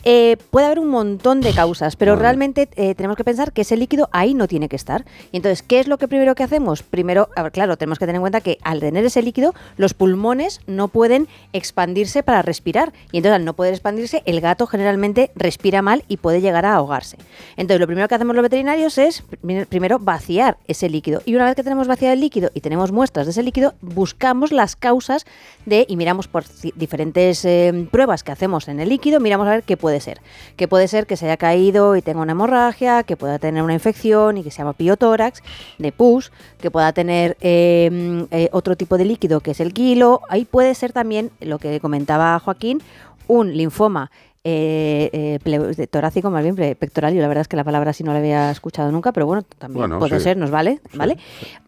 Eh, 0.06 0.38
puede 0.50 0.66
haber 0.66 0.80
un 0.80 0.88
montón 0.88 1.42
de 1.42 1.52
causas, 1.54 1.98
pero 1.98 2.16
realmente 2.16 2.70
eh, 2.78 2.96
tenemos 2.96 3.18
que 3.18 3.26
pensar 3.26 3.52
que 3.52 3.62
ese 3.62 3.76
líquido 3.76 4.08
ahí 4.14 4.34
no 4.34 4.48
tiene 4.48 4.70
que 4.70 4.78
estar. 4.78 5.04
Y 5.34 5.38
entonces, 5.38 5.62
¿qué 5.62 5.82
es 5.82 5.88
lo 5.88 5.98
que 5.98 6.08
primero 6.08 6.36
que 6.36 6.44
hacemos? 6.44 6.84
Primero, 6.84 7.28
a 7.36 7.44
ver, 7.44 7.52
claro, 7.52 7.76
tenemos 7.76 8.00
que 8.00 8.06
tener 8.06 8.16
en 8.16 8.22
cuenta 8.22 8.40
que 8.40 8.60
al 8.64 8.80
tener 8.80 9.04
ese 9.04 9.22
líquido, 9.22 9.54
los 9.76 9.94
pulmones 9.94 10.62
no 10.68 10.88
pueden 10.88 11.28
expandirse 11.52 12.24
para 12.24 12.42
respirar. 12.42 12.94
Y 13.12 13.18
entonces, 13.18 13.36
al 13.36 13.44
no 13.44 13.54
poder 13.56 13.74
expandirse, 13.74 14.24
el 14.26 14.40
gato 14.40 14.68
generalmente 14.68 15.32
respira 15.36 15.82
mal 15.82 16.06
y 16.08 16.16
puede 16.16 16.40
llegar 16.40 16.66
a 16.66 16.76
ahogarse. 16.76 17.18
Entonces, 17.58 17.82
lo 17.82 17.88
primero 17.88 18.08
que 18.08 18.16
hacemos 18.16 18.36
los 18.36 18.44
veterinarios 18.44 18.98
es 18.98 19.24
prim- 19.42 19.66
primero 19.66 20.00
vaciar 20.00 20.58
ese 20.68 20.90
líquido. 20.90 21.22
Y 21.26 21.36
una 21.36 21.44
vez 21.44 21.56
que 21.56 21.64
tenemos 21.64 21.90
vaciado 21.90 22.14
el 22.14 22.22
líquido 22.22 22.52
y 22.54 22.62
tenemos 22.62 22.94
muestras 22.94 23.26
de 23.26 23.32
ese 23.32 23.44
líquido, 23.44 23.74
buscamos 23.82 24.54
las 24.54 24.78
causas 24.78 25.26
de, 25.66 25.86
y 25.90 25.98
miramos 25.98 26.30
por 26.30 26.46
diferentes 26.76 27.44
eh, 27.44 27.88
pruebas 27.92 28.24
que 28.24 28.32
hacemos 28.32 28.70
en 28.70 28.80
el 28.80 28.88
líquido, 28.88 29.20
miramos 29.20 29.46
a 29.48 29.52
ver 29.52 29.64
qué 29.64 29.76
puede 29.76 29.89
ser. 30.00 30.22
Que 30.56 30.68
puede 30.68 30.88
ser 30.88 31.08
que 31.08 31.18
se 31.18 31.26
haya 31.26 31.38
caído 31.38 31.96
y 31.96 32.02
tenga 32.02 32.22
una 32.22 32.34
hemorragia, 32.34 33.04
que 33.04 33.18
pueda 33.18 33.40
tener 33.40 33.64
una 33.64 33.74
infección 33.74 34.38
y 34.38 34.44
que 34.44 34.52
se 34.52 34.60
llama 34.60 34.74
piotórax, 34.74 35.42
de 35.78 35.92
pus, 35.92 36.32
que 36.62 36.72
pueda 36.72 36.94
tener 36.94 37.38
mm, 37.42 38.24
eh, 38.32 38.50
otro 38.52 38.76
tipo 38.76 38.98
de 38.98 39.06
líquido 39.06 39.40
que 39.40 39.52
es 39.52 39.60
el 39.60 39.74
kilo. 39.74 40.22
Ahí 40.30 40.46
puede 40.46 40.76
ser 40.76 40.94
también 40.94 41.32
lo 41.42 41.58
que 41.58 41.80
comentaba 41.80 42.40
Joaquín, 42.40 42.82
un 43.28 43.56
linfoma 43.56 44.12
eh, 44.46 45.10
eh, 45.12 45.40
ple- 45.44 45.76
de 45.76 45.88
torácico, 45.88 46.30
más 46.32 46.44
bien 46.44 46.56
pectoral, 46.56 47.14
yo 47.14 47.22
la 47.22 47.28
verdad 47.28 47.42
es 47.42 47.48
que 47.50 47.58
la 47.58 47.64
palabra 47.66 47.92
así 47.92 48.04
no 48.04 48.14
la 48.14 48.20
había 48.20 48.50
escuchado 48.52 48.92
nunca, 48.92 49.12
pero 49.12 49.26
bueno, 49.26 49.44
también 49.58 49.82
Bueno, 49.82 50.00
puede 50.00 50.18
sí. 50.20 50.24
ser, 50.24 50.38
nos 50.38 50.50
vale, 50.50 50.80
¿vale? 50.94 51.18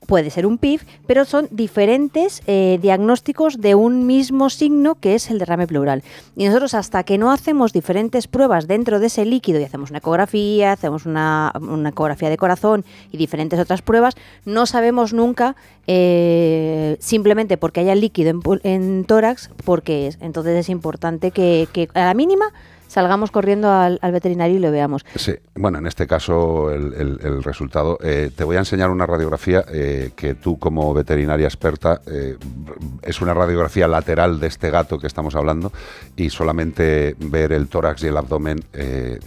Puede 0.07 0.29
ser 0.29 0.45
un 0.45 0.57
PIF, 0.57 0.83
pero 1.05 1.25
son 1.25 1.47
diferentes 1.51 2.41
eh, 2.47 2.79
diagnósticos 2.81 3.59
de 3.61 3.75
un 3.75 4.05
mismo 4.07 4.49
signo 4.49 4.95
que 4.95 5.15
es 5.15 5.29
el 5.29 5.37
derrame 5.39 5.67
pleural. 5.67 6.01
Y 6.35 6.45
nosotros 6.45 6.73
hasta 6.73 7.03
que 7.03 7.17
no 7.17 7.31
hacemos 7.31 7.71
diferentes 7.73 8.27
pruebas 8.27 8.67
dentro 8.67 8.99
de 8.99 9.07
ese 9.07 9.25
líquido 9.25 9.59
y 9.59 9.63
hacemos 9.63 9.89
una 9.89 9.99
ecografía, 9.99 10.71
hacemos 10.71 11.05
una, 11.05 11.53
una 11.61 11.89
ecografía 11.89 12.29
de 12.29 12.37
corazón 12.37 12.83
y 13.11 13.17
diferentes 13.17 13.59
otras 13.59 13.81
pruebas, 13.81 14.15
no 14.45 14.65
sabemos 14.65 15.13
nunca 15.13 15.55
eh, 15.87 16.97
simplemente 16.99 17.57
porque 17.57 17.81
haya 17.81 17.95
líquido 17.95 18.29
en, 18.31 18.41
en 18.63 19.03
tórax, 19.05 19.49
porque 19.65 20.07
es. 20.07 20.17
Entonces 20.21 20.57
es 20.57 20.69
importante 20.69 21.31
que, 21.31 21.67
que 21.73 21.89
a 21.93 22.05
la 22.05 22.13
mínima 22.13 22.45
salgamos 22.91 23.31
corriendo 23.31 23.71
al, 23.71 23.99
veterinario 24.11 24.57
y 24.57 24.59
lo 24.59 24.69
veamos. 24.69 25.05
Sí, 25.15 25.33
bueno, 25.55 25.79
en 25.79 25.87
este 25.87 26.05
caso 26.07 26.71
el, 26.71 27.43
resultado. 27.43 27.97
eh, 28.03 28.31
te 28.35 28.43
voy 28.43 28.57
a 28.57 28.59
enseñar 28.59 28.89
una 28.89 29.05
radiografía 29.05 29.63
eh, 29.69 30.11
que 30.15 30.35
tú 30.35 30.59
como 30.59 30.93
veterinaria 30.93 31.47
experta 31.47 32.01
eh, 32.05 32.37
es 33.01 33.21
una 33.21 33.33
radiografía 33.33 33.87
lateral 33.87 34.39
de 34.39 34.47
este 34.47 34.69
gato 34.69 34.99
que 34.99 35.07
estamos 35.07 35.35
hablando 35.35 35.71
y 36.17 36.29
solamente 36.29 37.15
ver 37.19 37.53
el 37.53 37.67
tórax 37.69 38.03
y 38.03 38.07
el 38.07 38.17
abdomen. 38.17 38.63
eh, 38.73 39.19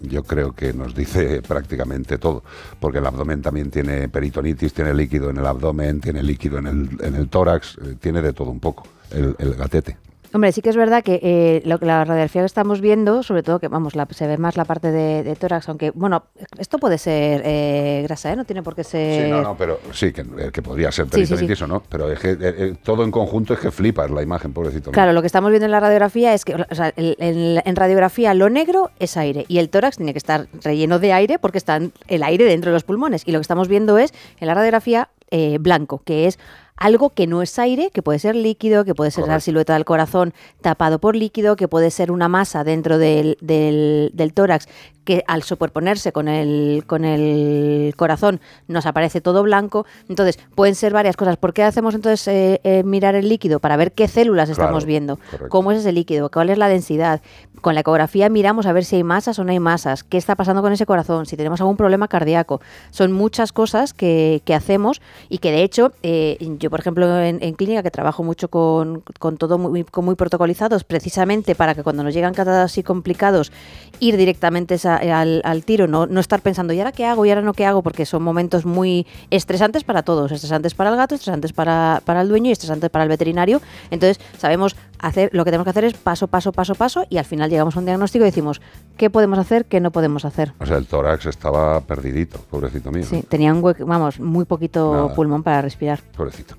yo 0.00 0.22
creo 0.22 0.52
que 0.52 0.74
nos 0.74 0.94
dice 0.94 1.40
prácticamente 1.48 2.18
todo, 2.18 2.42
porque 2.78 2.98
el 2.98 3.06
abdomen 3.06 3.40
también 3.40 3.70
tiene 3.70 4.08
peritonitis, 4.08 4.74
tiene 4.74 4.92
líquido 4.92 5.30
en 5.30 5.38
el 5.38 5.46
abdomen, 5.46 6.00
tiene 6.00 6.22
líquido 6.22 6.58
en 6.58 6.66
el, 6.66 6.88
en 7.00 7.14
el 7.14 7.28
tórax, 7.30 7.78
tiene 8.00 8.20
de 8.20 8.34
todo 8.34 8.50
un 8.50 8.60
poco 8.60 8.86
el 9.10 9.54
gatete. 9.54 9.96
Hombre, 10.34 10.50
sí 10.50 10.62
que 10.62 10.68
es 10.70 10.76
verdad 10.76 11.04
que 11.04 11.20
eh, 11.22 11.62
lo 11.64 11.78
que 11.78 11.86
la 11.86 12.04
radiografía 12.04 12.42
que 12.42 12.46
estamos 12.46 12.80
viendo, 12.80 13.22
sobre 13.22 13.44
todo 13.44 13.60
que 13.60 13.68
vamos, 13.68 13.94
la- 13.94 14.08
se 14.10 14.26
ve 14.26 14.36
más 14.36 14.56
la 14.56 14.64
parte 14.64 14.90
de, 14.90 15.22
de 15.22 15.36
tórax, 15.36 15.68
aunque 15.68 15.92
bueno, 15.92 16.24
esto 16.58 16.78
puede 16.78 16.98
ser 16.98 17.40
eh, 17.44 18.00
grasa, 18.02 18.32
¿eh? 18.32 18.36
No 18.36 18.44
tiene 18.44 18.60
por 18.64 18.74
qué 18.74 18.82
ser. 18.82 19.26
Sí, 19.26 19.30
no, 19.30 19.42
no, 19.42 19.56
pero 19.56 19.78
sí, 19.92 20.12
que, 20.12 20.22
eh, 20.22 20.50
que 20.52 20.60
podría 20.60 20.90
ser 20.90 21.04
Sí, 21.06 21.12
sí, 21.12 21.26
sí. 21.26 21.28
peritonitis 21.34 21.62
o 21.62 21.66
no, 21.68 21.82
pero 21.88 22.10
es 22.10 22.18
que, 22.18 22.36
eh, 22.40 22.74
todo 22.82 23.04
en 23.04 23.12
conjunto 23.12 23.54
es 23.54 23.60
que 23.60 23.70
flipas 23.70 24.10
la 24.10 24.22
imagen, 24.22 24.52
pobrecito. 24.52 24.90
Claro, 24.90 25.12
lo 25.12 25.20
que 25.20 25.28
estamos 25.28 25.50
viendo 25.50 25.66
en 25.66 25.70
la 25.70 25.78
radiografía 25.78 26.34
es 26.34 26.44
que 26.44 26.56
o 26.56 26.74
sea, 26.74 26.92
el- 26.96 27.14
el- 27.20 27.62
en 27.64 27.76
radiografía 27.76 28.34
lo 28.34 28.50
negro 28.50 28.90
es 28.98 29.16
aire 29.16 29.44
y 29.46 29.58
el 29.58 29.68
tórax 29.70 29.98
tiene 29.98 30.12
que 30.14 30.18
estar 30.18 30.48
relleno 30.64 30.98
de 30.98 31.12
aire 31.12 31.38
porque 31.38 31.58
está 31.58 31.78
el 32.08 32.22
aire 32.24 32.44
dentro 32.44 32.72
de 32.72 32.74
los 32.74 32.82
pulmones. 32.82 33.22
Y 33.24 33.30
lo 33.30 33.38
que 33.38 33.42
estamos 33.42 33.68
viendo 33.68 33.98
es 33.98 34.12
en 34.40 34.48
la 34.48 34.54
radiografía 34.54 35.10
eh, 35.30 35.58
blanco, 35.60 36.02
que 36.04 36.26
es 36.26 36.38
algo 36.76 37.10
que 37.10 37.26
no 37.26 37.40
es 37.42 37.58
aire, 37.58 37.90
que 37.92 38.02
puede 38.02 38.18
ser 38.18 38.34
líquido, 38.34 38.84
que 38.84 38.94
puede 38.94 39.10
ser 39.10 39.26
la 39.28 39.40
silueta 39.40 39.74
del 39.74 39.84
corazón 39.84 40.34
tapado 40.60 40.98
por 40.98 41.14
líquido, 41.14 41.56
que 41.56 41.68
puede 41.68 41.90
ser 41.90 42.10
una 42.10 42.28
masa 42.28 42.64
dentro 42.64 42.98
del, 42.98 43.38
del- 43.40 44.10
del 44.12 44.32
tórax 44.32 44.66
que 45.04 45.22
al 45.26 45.42
superponerse 45.42 46.12
con 46.12 46.28
el, 46.28 46.84
con 46.86 47.04
el 47.04 47.92
corazón 47.94 48.40
nos 48.68 48.86
aparece 48.86 49.20
todo 49.20 49.42
blanco. 49.42 49.84
Entonces, 50.08 50.38
pueden 50.54 50.74
ser 50.74 50.94
varias 50.94 51.14
cosas. 51.14 51.36
¿Por 51.36 51.52
qué 51.52 51.62
hacemos 51.62 51.94
entonces 51.94 52.26
eh, 52.28 52.60
eh, 52.64 52.82
mirar 52.84 53.14
el 53.14 53.28
líquido? 53.28 53.60
Para 53.60 53.76
ver 53.76 53.92
qué 53.92 54.08
células 54.08 54.48
estamos 54.48 54.86
viendo, 54.86 55.16
correcto. 55.16 55.48
cómo 55.50 55.72
es 55.72 55.80
ese 55.80 55.92
líquido, 55.92 56.30
cuál 56.30 56.48
es 56.48 56.56
la 56.56 56.68
densidad. 56.68 57.20
Con 57.60 57.74
la 57.74 57.80
ecografía 57.80 58.30
miramos 58.30 58.64
a 58.64 58.72
ver 58.72 58.84
si 58.86 58.96
hay 58.96 59.04
masas 59.04 59.38
o 59.38 59.44
no 59.44 59.52
hay 59.52 59.60
masas, 59.60 60.04
qué 60.04 60.16
está 60.16 60.36
pasando 60.36 60.62
con 60.62 60.72
ese 60.72 60.86
corazón, 60.86 61.26
si 61.26 61.36
tenemos 61.36 61.60
algún 61.60 61.76
problema 61.76 62.08
cardíaco. 62.08 62.62
Son 62.90 63.12
muchas 63.12 63.52
cosas 63.52 63.92
que, 63.92 64.40
que 64.46 64.54
hacemos 64.54 65.02
y 65.28 65.36
que 65.38 65.52
de 65.52 65.62
hecho, 65.62 65.92
eh, 66.02 66.38
yo 66.64 66.70
por 66.70 66.80
ejemplo 66.80 67.20
en, 67.20 67.42
en 67.42 67.54
clínica 67.54 67.82
que 67.82 67.90
trabajo 67.90 68.22
mucho 68.24 68.48
con, 68.48 69.02
con 69.18 69.36
todo 69.36 69.58
muy, 69.58 69.84
con 69.84 70.04
muy 70.04 70.14
protocolizados, 70.14 70.82
precisamente 70.82 71.54
para 71.54 71.74
que 71.74 71.82
cuando 71.82 72.02
nos 72.02 72.14
llegan 72.14 72.32
casos 72.34 72.54
así 72.54 72.82
complicados, 72.82 73.52
ir 74.00 74.16
directamente 74.16 74.74
esa- 74.76 74.96
al, 74.96 75.42
al 75.44 75.64
tiro, 75.64 75.86
no, 75.86 76.06
no 76.06 76.20
estar 76.20 76.40
pensando, 76.40 76.72
¿y 76.72 76.78
ahora 76.78 76.92
qué 76.92 77.04
hago? 77.04 77.24
¿Y 77.26 77.28
ahora 77.30 77.42
no 77.42 77.52
qué 77.52 77.66
hago? 77.66 77.82
Porque 77.82 78.06
son 78.06 78.22
momentos 78.22 78.64
muy 78.64 79.06
estresantes 79.30 79.84
para 79.84 80.02
todos, 80.02 80.32
estresantes 80.32 80.74
para 80.74 80.88
el 80.90 80.96
gato, 80.96 81.14
estresantes 81.14 81.52
para, 81.52 82.00
para 82.04 82.22
el 82.22 82.28
dueño 82.28 82.48
y 82.48 82.52
estresantes 82.52 82.88
para 82.90 83.02
el 83.04 83.08
veterinario. 83.10 83.60
Entonces, 83.90 84.18
sabemos 84.38 84.74
hacer, 84.98 85.28
lo 85.34 85.44
que 85.44 85.50
tenemos 85.50 85.64
que 85.66 85.70
hacer 85.70 85.84
es 85.84 85.94
paso, 85.94 86.26
paso, 86.28 86.50
paso, 86.52 86.74
paso 86.74 87.04
y 87.10 87.18
al 87.18 87.26
final 87.26 87.50
llegamos 87.50 87.76
a 87.76 87.78
un 87.80 87.84
diagnóstico 87.84 88.24
y 88.24 88.28
decimos, 88.28 88.62
¿qué 88.96 89.10
podemos 89.10 89.38
hacer? 89.38 89.66
¿Qué 89.66 89.80
no 89.80 89.90
podemos 89.90 90.24
hacer? 90.24 90.52
O 90.60 90.66
sea, 90.66 90.78
el 90.78 90.86
tórax 90.86 91.26
estaba 91.26 91.80
perdidito, 91.82 92.38
pobrecito 92.50 92.90
mío. 92.90 93.04
Sí, 93.04 93.22
tenía 93.28 93.52
un 93.52 93.62
hueco, 93.62 93.84
vamos, 93.84 94.18
muy 94.18 94.46
poquito 94.46 94.92
Nada. 94.94 95.14
pulmón 95.14 95.42
para 95.42 95.60
respirar. 95.60 96.00
Pobrecito. 96.16 96.53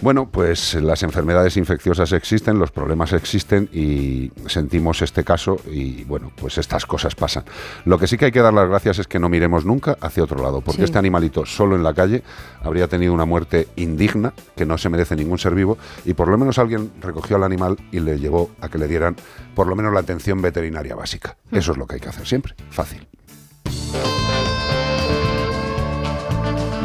Bueno, 0.00 0.28
pues 0.30 0.74
las 0.74 1.02
enfermedades 1.02 1.56
infecciosas 1.56 2.12
existen, 2.12 2.60
los 2.60 2.70
problemas 2.70 3.12
existen 3.12 3.68
y 3.72 4.30
sentimos 4.46 5.02
este 5.02 5.24
caso 5.24 5.60
y 5.68 6.04
bueno, 6.04 6.30
pues 6.40 6.56
estas 6.56 6.86
cosas 6.86 7.16
pasan. 7.16 7.42
Lo 7.84 7.98
que 7.98 8.06
sí 8.06 8.16
que 8.16 8.26
hay 8.26 8.30
que 8.32 8.40
dar 8.40 8.54
las 8.54 8.68
gracias 8.68 9.00
es 9.00 9.08
que 9.08 9.18
no 9.18 9.28
miremos 9.28 9.64
nunca 9.64 9.98
hacia 10.00 10.22
otro 10.22 10.40
lado, 10.40 10.60
porque 10.60 10.78
Sí. 10.82 10.84
este 10.84 10.98
animalito 10.98 11.44
solo 11.46 11.74
en 11.74 11.82
la 11.82 11.94
calle 11.94 12.22
habría 12.62 12.86
tenido 12.86 13.12
una 13.12 13.24
muerte 13.24 13.66
indigna, 13.74 14.32
que 14.56 14.64
no 14.64 14.78
se 14.78 14.88
merece 14.88 15.16
ningún 15.16 15.38
ser 15.38 15.56
vivo, 15.56 15.78
y 16.04 16.14
por 16.14 16.28
lo 16.28 16.38
menos 16.38 16.58
alguien 16.60 16.92
recogió 17.00 17.34
al 17.34 17.42
animal 17.42 17.76
y 17.90 17.98
le 17.98 18.20
llevó 18.20 18.50
a 18.60 18.68
que 18.68 18.78
le 18.78 18.86
dieran 18.86 19.16
por 19.56 19.66
lo 19.66 19.74
menos 19.74 19.92
la 19.92 19.98
atención 20.00 20.40
veterinaria 20.40 20.94
básica. 20.94 21.36
Eso 21.50 21.72
es 21.72 21.78
lo 21.78 21.88
que 21.88 21.96
hay 21.96 22.00
que 22.00 22.08
hacer 22.08 22.24
siempre, 22.26 22.54
fácil. 22.70 23.04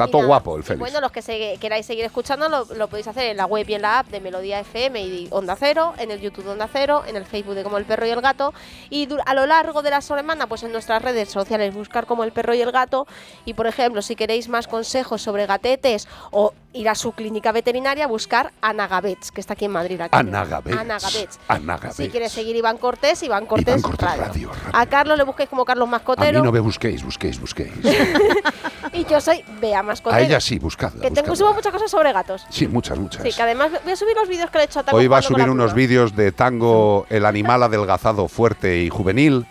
Está 0.05 0.09
Y 0.09 0.13
todo 0.13 0.23
nada, 0.23 0.29
guapo 0.29 0.57
el 0.57 0.63
Félix. 0.65 0.81
Bueno, 0.81 1.01
los 1.01 1.13
que 1.13 1.23
se- 1.23 1.57
queráis 1.61 1.87
seguir 1.87 2.05
escuchando 2.05 2.49
lo, 2.49 2.65
lo 2.75 2.89
podéis 2.89 3.07
hacer 3.09 3.31
en 3.31 3.37
la 3.37 3.47
web 3.47 3.69
y 3.69 3.75
en 3.75 3.83
la 3.83 3.99
app 4.01 4.09
de 4.09 4.21
Melodía 4.21 4.61
FM 4.61 5.01
y 5.03 5.29
Onda 5.31 5.57
Cero, 5.57 5.95
en 5.99 6.11
el 6.11 6.21
YouTube 6.21 6.45
de 6.45 6.51
Onda 6.51 6.69
Cero, 6.73 7.03
en 7.07 7.17
el 7.17 7.25
Facebook 7.27 7.55
de 7.55 7.63
Como 7.63 7.79
el 7.79 7.85
Perro 7.85 8.07
y 8.07 8.11
el 8.11 8.21
Gato. 8.21 8.53
Y 8.89 9.09
a 9.27 9.35
lo 9.35 9.47
largo 9.47 9.83
de 9.83 9.91
la 9.91 10.01
semana, 10.01 10.47
pues 10.47 10.63
en 10.63 10.73
nuestras 10.73 11.03
redes 11.03 11.29
sociales, 11.31 11.75
buscar 11.75 12.07
Como 12.07 12.25
el 12.25 12.33
Perro 12.33 12.55
y 12.55 12.61
el 12.61 12.73
Gato. 12.73 13.07
Y 13.45 13.55
por 13.55 13.67
ejemplo, 13.67 14.03
si 14.03 14.17
queréis 14.17 14.49
más 14.49 14.67
consejos 14.67 15.23
sobre 15.23 15.47
gatetes 15.47 16.09
o 16.31 16.53
ir 16.73 16.89
a 16.89 16.95
su 16.95 17.13
clínica 17.13 17.51
veterinaria, 17.53 18.07
buscar 18.07 18.53
Ana 18.61 18.87
Gabets, 18.87 19.33
que 19.33 19.41
está 19.41 19.55
aquí 19.55 19.65
en 19.65 19.73
Madrid. 19.73 20.01
aquí. 20.01 20.17
Ana. 20.17 20.47
Ana. 21.49 21.81
Si 21.93 22.09
quieres 22.09 22.31
seguir 22.33 22.55
Iván 22.57 22.79
Cortés, 22.79 23.23
Iván 23.23 23.47
Cortés, 23.47 23.81
Iván 23.81 23.83
Cortés 23.83 24.09
Radio. 24.17 24.51
Radio, 24.51 24.71
A 24.73 24.87
Carlos 24.87 25.19
le 25.19 25.25
busquéis 25.25 25.49
como 25.49 25.65
Carlos 25.65 25.89
A 25.89 25.91
Mascotero. 25.91 26.39
mí 26.41 26.45
no 26.47 26.53
me 26.53 26.61
busquéis, 26.61 27.03
busquéis, 27.05 27.41
busquéis. 27.41 27.73
Y 28.93 29.05
yo 29.05 29.21
soy 29.21 29.45
Bea 29.61 29.83
A 30.05 30.21
ella 30.21 30.41
sí, 30.41 30.59
buscadla. 30.59 31.03
Que 31.03 31.11
tengo 31.11 31.35
subo 31.37 31.53
muchas 31.55 31.73
cosas 31.73 31.91
sobre 31.91 32.13
gatos. 32.13 32.45
Sí, 32.51 32.67
muchas, 32.69 32.99
muchas. 32.99 33.23
Sí, 33.23 33.31
que 33.35 33.43
además 33.43 33.71
voy 33.85 33.93
a 33.93 33.97
subir 33.97 34.15
los 34.17 34.29
vídeos 34.29 34.51
que 34.51 34.59
le 34.59 34.65
he 34.65 34.67
hecho 34.67 34.81
a 34.81 34.83
Tango 34.85 34.99
Hoy 34.99 35.07
va 35.09 35.19
a 35.19 35.23
subir 35.23 35.49
unos 35.49 35.75
vídeos 35.75 36.15
de 36.17 36.33
tango, 36.33 37.07
el 37.11 37.25
animal 37.27 37.63
adelgazado, 37.63 38.29
fuerte 38.29 38.83
y 38.83 38.89
juvenil. 38.91 39.47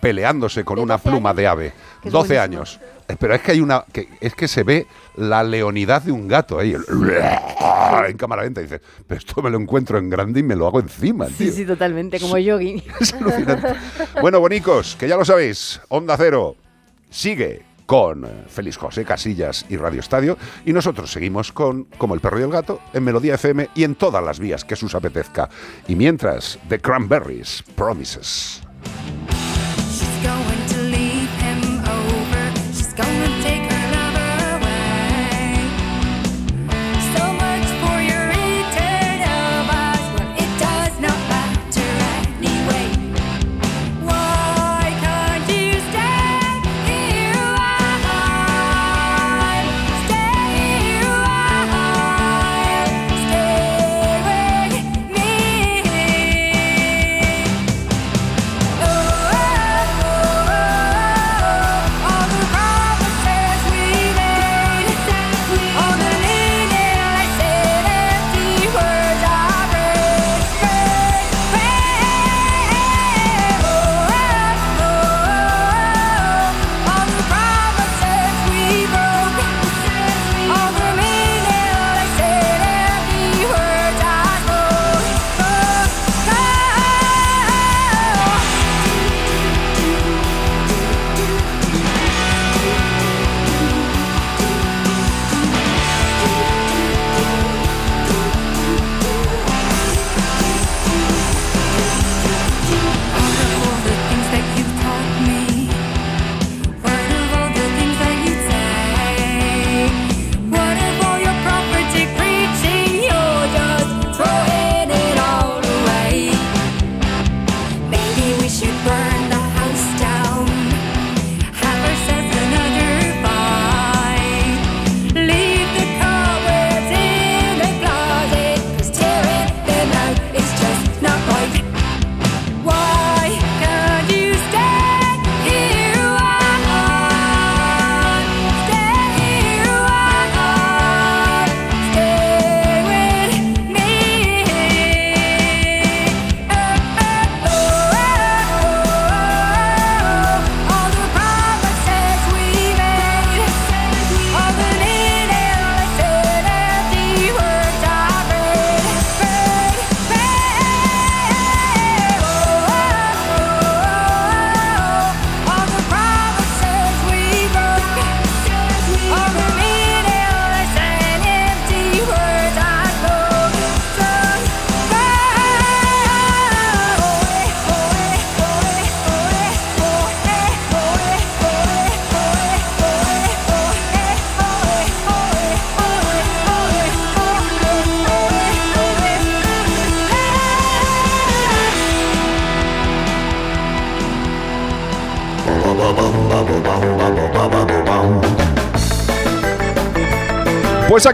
peleándose 0.00 0.64
con 0.64 0.78
una 0.78 0.96
pluma 0.98 1.34
de 1.34 1.48
ave. 1.48 1.72
Que 2.02 2.08
es 2.08 2.12
12 2.12 2.34
buenísimo. 2.36 2.42
años. 2.60 2.80
Eh, 3.08 3.16
Pero 3.18 3.34
es 3.34 3.40
que 3.42 3.50
hay 3.52 3.60
una. 3.60 3.84
Que, 3.92 4.08
es 4.20 4.32
que 4.34 4.46
se 4.46 4.62
ve 4.62 4.86
la 5.16 5.42
leonidad 5.42 6.02
de 6.02 6.12
un 6.12 6.28
gato 6.28 6.58
ahí. 6.60 6.72
el- 6.72 6.84
en 8.08 8.16
cámara 8.16 8.42
lenta. 8.44 8.60
Dice, 8.60 8.80
pero 9.08 9.18
esto 9.18 9.42
me 9.42 9.50
lo 9.50 9.58
encuentro 9.58 9.98
en 9.98 10.08
grande 10.08 10.38
y 10.38 10.42
me 10.44 10.54
lo 10.54 10.66
hago 10.68 10.78
encima, 10.78 11.26
tío. 11.26 11.36
Sí, 11.38 11.50
sí, 11.50 11.64
totalmente, 11.66 12.20
como 12.20 12.34
jogging. 12.34 12.80
Es 13.00 13.12
alucinante. 13.14 13.74
Bueno, 14.20 14.38
bonicos, 14.40 14.94
que 14.94 15.08
ya 15.08 15.16
lo 15.16 15.24
sabéis, 15.24 15.80
Onda 15.88 16.16
Cero 16.16 16.54
sigue 17.10 17.62
con 17.88 18.26
eh, 18.26 18.44
Félix 18.48 18.76
José 18.76 19.02
Casillas 19.02 19.64
y 19.70 19.78
Radio 19.78 20.00
Estadio 20.00 20.36
y 20.66 20.74
nosotros 20.74 21.10
seguimos 21.10 21.52
con 21.52 21.84
Como 21.96 22.14
el 22.14 22.20
perro 22.20 22.38
y 22.38 22.42
el 22.42 22.50
gato 22.50 22.80
en 22.92 23.02
Melodía 23.02 23.36
FM 23.36 23.70
y 23.74 23.84
en 23.84 23.94
todas 23.94 24.22
las 24.22 24.38
vías 24.38 24.62
que 24.62 24.76
sus 24.76 24.94
apetezca. 24.94 25.48
Y 25.88 25.96
mientras, 25.96 26.58
The 26.68 26.80
Cranberries, 26.80 27.64
Promises. 27.74 28.60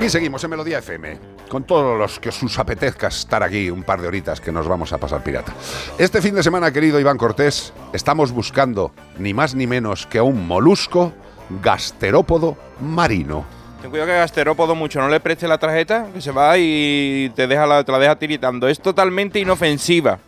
Aquí 0.05 0.11
seguimos 0.11 0.45
en 0.45 0.51
Melodía 0.51 0.81
FM, 0.81 1.19
con 1.49 1.65
todos 1.65 1.99
los 1.99 2.21
que 2.21 2.29
os 2.29 2.59
apetezca 2.59 3.09
estar 3.09 3.43
aquí 3.43 3.71
un 3.71 3.83
par 3.85 4.03
de 4.03 4.07
horitas 4.07 4.39
que 4.39 4.53
nos 4.53 4.69
vamos 4.69 4.93
a 4.93 4.99
pasar 4.99 5.25
pirata. 5.25 5.55
Este 5.97 6.21
fin 6.21 6.35
de 6.35 6.43
semana, 6.43 6.71
querido 6.71 7.01
Iván 7.01 7.17
Cortés, 7.17 7.73
estamos 7.95 8.31
buscando 8.31 8.93
ni 9.17 9.33
más 9.33 9.55
ni 9.55 9.67
menos 9.67 10.07
que 10.07 10.19
a 10.19 10.23
un 10.23 10.47
molusco 10.47 11.15
gasterópodo 11.63 12.55
marino. 12.83 13.47
Ten 13.81 13.89
cuidado 13.89 14.11
que 14.11 14.19
gasterópodo 14.19 14.75
mucho, 14.75 15.01
no 15.01 15.09
le 15.09 15.21
preste 15.21 15.49
la 15.49 15.57
tarjeta, 15.57 16.09
que 16.13 16.21
se 16.21 16.33
va 16.33 16.59
y 16.59 17.33
te, 17.35 17.47
deja 17.47 17.67
la, 17.67 17.83
te 17.83 17.91
la 17.91 17.99
deja 17.99 18.19
tiritando. 18.19 18.69
Es 18.69 18.81
totalmente 18.81 19.41
inofensiva. 19.41 20.19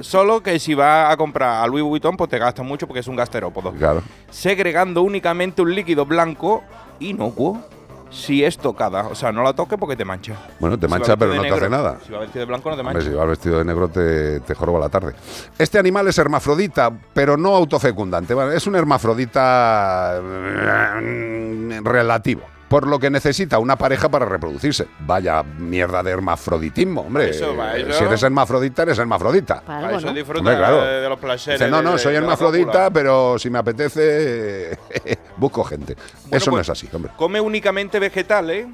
Solo 0.00 0.42
que 0.42 0.58
si 0.58 0.74
vas 0.74 1.12
a 1.12 1.16
comprar 1.16 1.62
a 1.62 1.66
Louis 1.68 1.84
Vuitton, 1.84 2.16
pues 2.16 2.28
te 2.30 2.38
gasta 2.38 2.64
mucho 2.64 2.88
porque 2.88 2.98
es 2.98 3.06
un 3.06 3.14
gasterópodo. 3.14 3.70
Claro. 3.74 4.02
Segregando 4.28 5.02
únicamente 5.02 5.62
un 5.62 5.72
líquido 5.72 6.04
blanco 6.04 6.64
inocuo 6.98 7.62
si 8.10 8.44
es 8.44 8.58
tocada. 8.58 9.06
O 9.08 9.14
sea, 9.14 9.32
no 9.32 9.42
la 9.42 9.52
toques 9.52 9.78
porque 9.78 9.96
te 9.96 10.04
mancha. 10.04 10.34
Bueno, 10.58 10.78
te 10.78 10.86
Si 10.86 10.92
va 10.92 10.98
mancha, 10.98 11.16
pero 11.16 11.34
no 11.34 11.42
te 11.42 11.48
hace 11.50 11.70
nada. 11.70 11.98
Si 12.04 12.12
va 12.12 12.20
vestido 12.20 12.40
de 12.40 12.46
blanco 12.46 12.70
no 12.70 12.76
te 12.76 12.80
Hombre, 12.80 12.94
mancha. 12.94 13.10
si 13.10 13.16
vas 13.16 13.28
vestido 13.28 13.58
de 13.58 13.64
negro 13.64 13.88
te, 13.88 14.40
te 14.40 14.54
joroba 14.54 14.80
la 14.80 14.88
tarde. 14.88 15.14
Este 15.58 15.78
animal 15.78 16.08
es 16.08 16.18
hermafrodita, 16.18 16.90
pero 17.14 17.36
no 17.36 17.54
autofecundante. 17.54 18.34
Es 18.54 18.66
un 18.66 18.74
hermafrodita 18.76 20.20
mm, 20.22 21.84
relativo. 21.84 22.42
Por 22.70 22.86
lo 22.86 23.00
que 23.00 23.10
necesita 23.10 23.58
una 23.58 23.74
pareja 23.74 24.08
para 24.08 24.24
reproducirse. 24.26 24.86
Vaya 25.00 25.42
mierda 25.42 26.04
de 26.04 26.12
hermafroditismo, 26.12 27.00
hombre. 27.00 27.30
Eso 27.30 27.56
va, 27.56 27.76
eso. 27.76 27.92
Si 27.92 28.04
eres 28.04 28.22
hermafrodita, 28.22 28.82
eres 28.84 28.96
hermafrodita. 28.96 29.60
Para 29.62 29.96
eso 29.96 30.12
disfruta 30.12 30.38
Hombre, 30.38 30.56
claro. 30.56 30.80
de, 30.84 31.00
de 31.00 31.08
los 31.08 31.18
placeres. 31.18 31.58
Dice, 31.58 31.68
no, 31.68 31.82
no, 31.82 31.94
de- 31.94 31.98
soy 31.98 32.12
de 32.12 32.18
hermafrodita, 32.18 32.88
pero 32.90 33.40
si 33.40 33.50
me 33.50 33.58
apetece, 33.58 34.78
busco 35.36 35.64
gente. 35.64 35.96
Eso 36.30 36.50
no 36.52 36.56
pues- 36.58 36.68
es 36.68 36.70
así, 36.70 36.88
hombre. 36.92 37.10
Come 37.16 37.40
únicamente 37.40 37.98
vegetales, 37.98 38.68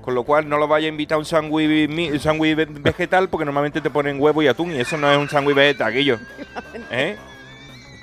con 0.00 0.14
lo 0.14 0.24
cual 0.24 0.48
no 0.48 0.56
lo 0.56 0.66
vaya 0.66 0.86
a 0.86 0.88
invitar 0.88 1.16
a 1.16 1.18
un 1.18 1.26
sándwich 1.26 1.90
vegetal, 2.82 3.28
porque 3.28 3.44
normalmente 3.44 3.82
te 3.82 3.90
ponen 3.90 4.18
huevo 4.18 4.42
y 4.42 4.48
atún, 4.48 4.72
y 4.72 4.80
eso 4.80 4.96
no 4.96 5.12
es 5.12 5.18
un 5.18 5.28
sándwich 5.28 5.54
vegetal, 5.56 5.92
Guillo. 5.92 6.18
¿Eh? 6.90 7.16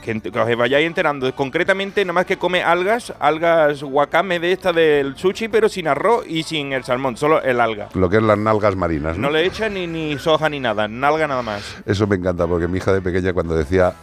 Que, 0.02 0.22
os 0.40 0.58
vayáis 0.58 0.88
enterando. 0.88 1.34
Concretamente, 1.36 2.04
nada 2.04 2.14
más 2.14 2.26
que 2.26 2.38
come 2.38 2.64
algas, 2.64 3.14
algas 3.20 3.84
wakame 3.84 4.40
de 4.40 4.52
esta 4.52 4.74
del 4.74 5.16
sushi, 5.16 5.48
pero 5.48 5.70
sin 5.70 5.88
arroz 5.88 6.26
y 6.28 6.44
sin 6.44 6.74
el 6.74 6.84
salmón, 6.84 7.18
solo 7.18 7.42
el 7.42 7.60
alga. 7.60 7.90
Lo 7.94 8.10
que 8.10 8.18
es 8.18 8.24
las 8.24 8.38
nalgas 8.38 8.76
marinas, 8.76 9.18
¿no? 9.18 9.28
No 9.28 9.34
le 9.34 9.46
echa 9.46 9.70
ni, 9.70 9.88
ni 9.88 10.18
soja 10.18 10.50
ni 10.50 10.60
nada, 10.60 10.88
nalga 10.88 11.28
nada 11.28 11.42
más. 11.42 11.78
Eso 11.86 12.08
me 12.08 12.16
encanta 12.16 12.48
porque 12.48 12.68
mi 12.68 12.78
hija 12.78 12.94
de 12.94 13.02
pequeña 13.02 13.34
cuando 13.34 13.56
decía 13.56 13.94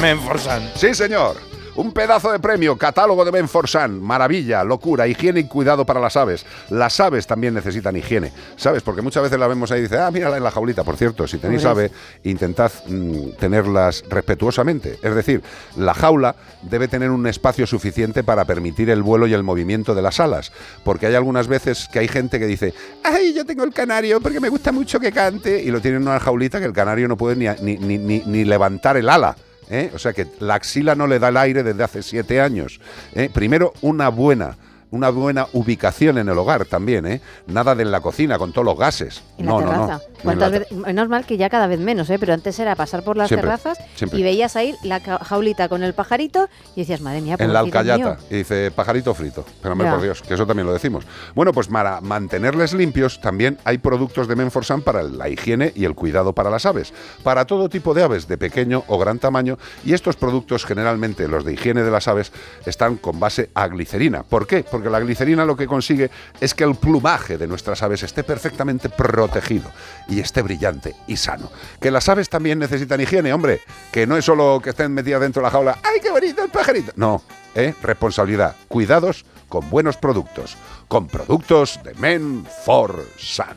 Menforsan. 0.00 0.70
Sí, 0.74 0.94
señor. 0.94 1.49
Un 1.80 1.92
pedazo 1.92 2.30
de 2.30 2.38
premio, 2.38 2.76
catálogo 2.76 3.24
de 3.24 3.30
Benforsan, 3.30 4.02
maravilla, 4.02 4.62
locura, 4.64 5.06
higiene 5.08 5.40
y 5.40 5.44
cuidado 5.44 5.86
para 5.86 5.98
las 5.98 6.14
aves. 6.14 6.44
Las 6.68 7.00
aves 7.00 7.26
también 7.26 7.54
necesitan 7.54 7.96
higiene, 7.96 8.32
¿sabes? 8.56 8.82
Porque 8.82 9.00
muchas 9.00 9.22
veces 9.22 9.38
la 9.38 9.46
vemos 9.48 9.70
ahí 9.72 9.78
y 9.78 9.82
dice, 9.84 9.96
ah, 9.98 10.10
mírala 10.10 10.36
en 10.36 10.44
la 10.44 10.50
jaulita. 10.50 10.84
Por 10.84 10.98
cierto, 10.98 11.26
si 11.26 11.38
tenéis 11.38 11.64
ave, 11.64 11.90
intentad 12.24 12.70
mm, 12.86 13.30
tenerlas 13.38 14.04
respetuosamente. 14.10 14.98
Es 15.02 15.14
decir, 15.14 15.42
la 15.78 15.94
jaula 15.94 16.36
debe 16.60 16.86
tener 16.86 17.10
un 17.10 17.26
espacio 17.26 17.66
suficiente 17.66 18.22
para 18.24 18.44
permitir 18.44 18.90
el 18.90 19.02
vuelo 19.02 19.26
y 19.26 19.32
el 19.32 19.42
movimiento 19.42 19.94
de 19.94 20.02
las 20.02 20.20
alas. 20.20 20.52
Porque 20.84 21.06
hay 21.06 21.14
algunas 21.14 21.48
veces 21.48 21.88
que 21.90 22.00
hay 22.00 22.08
gente 22.08 22.38
que 22.38 22.46
dice, 22.46 22.74
ay, 23.04 23.32
yo 23.32 23.46
tengo 23.46 23.64
el 23.64 23.72
canario 23.72 24.20
porque 24.20 24.38
me 24.38 24.50
gusta 24.50 24.70
mucho 24.70 25.00
que 25.00 25.12
cante, 25.12 25.62
y 25.62 25.70
lo 25.70 25.80
tienen 25.80 26.02
en 26.02 26.08
una 26.08 26.20
jaulita 26.20 26.58
que 26.60 26.66
el 26.66 26.74
canario 26.74 27.08
no 27.08 27.16
puede 27.16 27.36
ni, 27.36 27.46
ni- 27.62 27.78
ni- 27.78 27.96
ni- 27.96 28.22
ni 28.26 28.44
levantar 28.44 28.98
el 28.98 29.08
ala. 29.08 29.34
¿Eh? 29.70 29.90
O 29.94 29.98
sea 29.98 30.12
que 30.12 30.26
la 30.40 30.54
axila 30.54 30.94
no 30.94 31.06
le 31.06 31.18
da 31.18 31.28
el 31.28 31.36
aire 31.36 31.62
desde 31.62 31.82
hace 31.82 32.02
siete 32.02 32.40
años. 32.40 32.80
¿eh? 33.14 33.30
Primero, 33.32 33.72
una 33.80 34.08
buena, 34.08 34.56
una 34.90 35.10
buena 35.10 35.46
ubicación 35.52 36.18
en 36.18 36.28
el 36.28 36.36
hogar 36.36 36.64
también, 36.64 37.06
¿eh? 37.06 37.20
Nada 37.46 37.74
de 37.74 37.84
en 37.84 37.90
la 37.90 38.00
cocina 38.00 38.38
con 38.38 38.52
todos 38.52 38.64
los 38.64 38.78
gases. 38.78 39.22
La 39.38 39.44
no, 39.46 39.60
no, 39.60 39.86
no. 39.86 40.00
¿Cuántas 40.22 40.50
veces- 40.52 40.72
Menos 40.72 41.08
mal 41.08 41.24
que 41.26 41.36
ya 41.36 41.48
cada 41.50 41.66
vez 41.66 41.78
menos, 41.80 42.08
¿eh? 42.10 42.18
Pero 42.18 42.32
antes 42.34 42.58
era 42.58 42.74
pasar 42.76 43.02
por 43.02 43.16
las 43.16 43.28
Siempre, 43.28 43.46
terrazas 43.48 43.78
siempre. 43.94 44.18
y 44.18 44.22
veías 44.22 44.56
ahí 44.56 44.74
la 44.82 45.00
jaulita 45.00 45.68
con 45.68 45.82
el 45.82 45.94
pajarito 45.94 46.48
y 46.76 46.80
decías, 46.80 47.00
madre 47.00 47.20
mía, 47.20 47.36
En 47.38 47.52
la 47.52 47.60
alcayata. 47.60 47.96
mío". 47.98 48.16
Y 48.30 48.36
dice 48.36 48.70
pajarito 48.70 49.14
frito. 49.14 49.44
Pero 49.62 49.72
hombre, 49.72 49.90
por 49.90 50.00
Dios, 50.02 50.22
que 50.22 50.34
eso 50.34 50.46
también 50.46 50.66
lo 50.66 50.72
decimos. 50.72 51.04
Bueno, 51.34 51.52
pues 51.52 51.68
para 51.68 52.00
mantenerles 52.00 52.72
limpios 52.72 53.20
también 53.20 53.58
hay 53.64 53.78
productos 53.78 54.28
de 54.28 54.36
Menforsan 54.36 54.82
para 54.82 55.02
la 55.02 55.28
higiene 55.28 55.72
y 55.74 55.84
el 55.84 55.94
cuidado 55.94 56.32
para 56.32 56.50
las 56.50 56.66
aves. 56.66 56.92
Para 57.22 57.44
todo 57.46 57.68
tipo 57.68 57.94
de 57.94 58.02
aves, 58.02 58.28
de 58.28 58.38
pequeño 58.38 58.84
o 58.86 58.98
gran 58.98 59.18
tamaño. 59.18 59.58
Y 59.84 59.92
estos 59.94 60.16
productos, 60.16 60.64
generalmente 60.64 61.28
los 61.28 61.44
de 61.44 61.52
higiene 61.54 61.82
de 61.82 61.90
las 61.90 62.08
aves, 62.08 62.32
están 62.66 62.96
con 62.96 63.18
base 63.20 63.50
a 63.54 63.66
glicerina. 63.68 64.22
¿Por 64.22 64.46
qué? 64.46 64.64
Porque 64.68 64.90
la 64.90 65.00
glicerina 65.00 65.44
lo 65.44 65.56
que 65.56 65.66
consigue 65.66 66.10
es 66.40 66.54
que 66.54 66.64
el 66.64 66.74
plumaje 66.74 67.38
de 67.38 67.46
nuestras 67.46 67.82
aves 67.82 68.02
esté 68.02 68.22
perfectamente 68.24 68.88
protegido 68.88 69.70
y 70.10 70.20
esté 70.20 70.42
brillante 70.42 70.94
y 71.06 71.16
sano. 71.16 71.50
Que 71.80 71.90
las 71.90 72.08
aves 72.08 72.28
también 72.28 72.58
necesitan 72.58 73.00
higiene, 73.00 73.32
hombre. 73.32 73.60
Que 73.92 74.06
no 74.06 74.16
es 74.16 74.24
solo 74.24 74.60
que 74.62 74.70
estén 74.70 74.92
metidas 74.92 75.20
dentro 75.20 75.40
de 75.40 75.44
la 75.44 75.50
jaula. 75.50 75.78
¡Ay, 75.82 76.00
qué 76.02 76.10
bonito 76.10 76.44
el 76.44 76.50
pajarito! 76.50 76.92
No, 76.96 77.22
¿eh? 77.54 77.74
responsabilidad. 77.82 78.56
Cuidados 78.68 79.24
con 79.48 79.70
buenos 79.70 79.96
productos. 79.96 80.56
Con 80.88 81.06
productos 81.06 81.80
de 81.84 81.94
Men 81.94 82.44
for 82.64 83.06
Sun. 83.16 83.56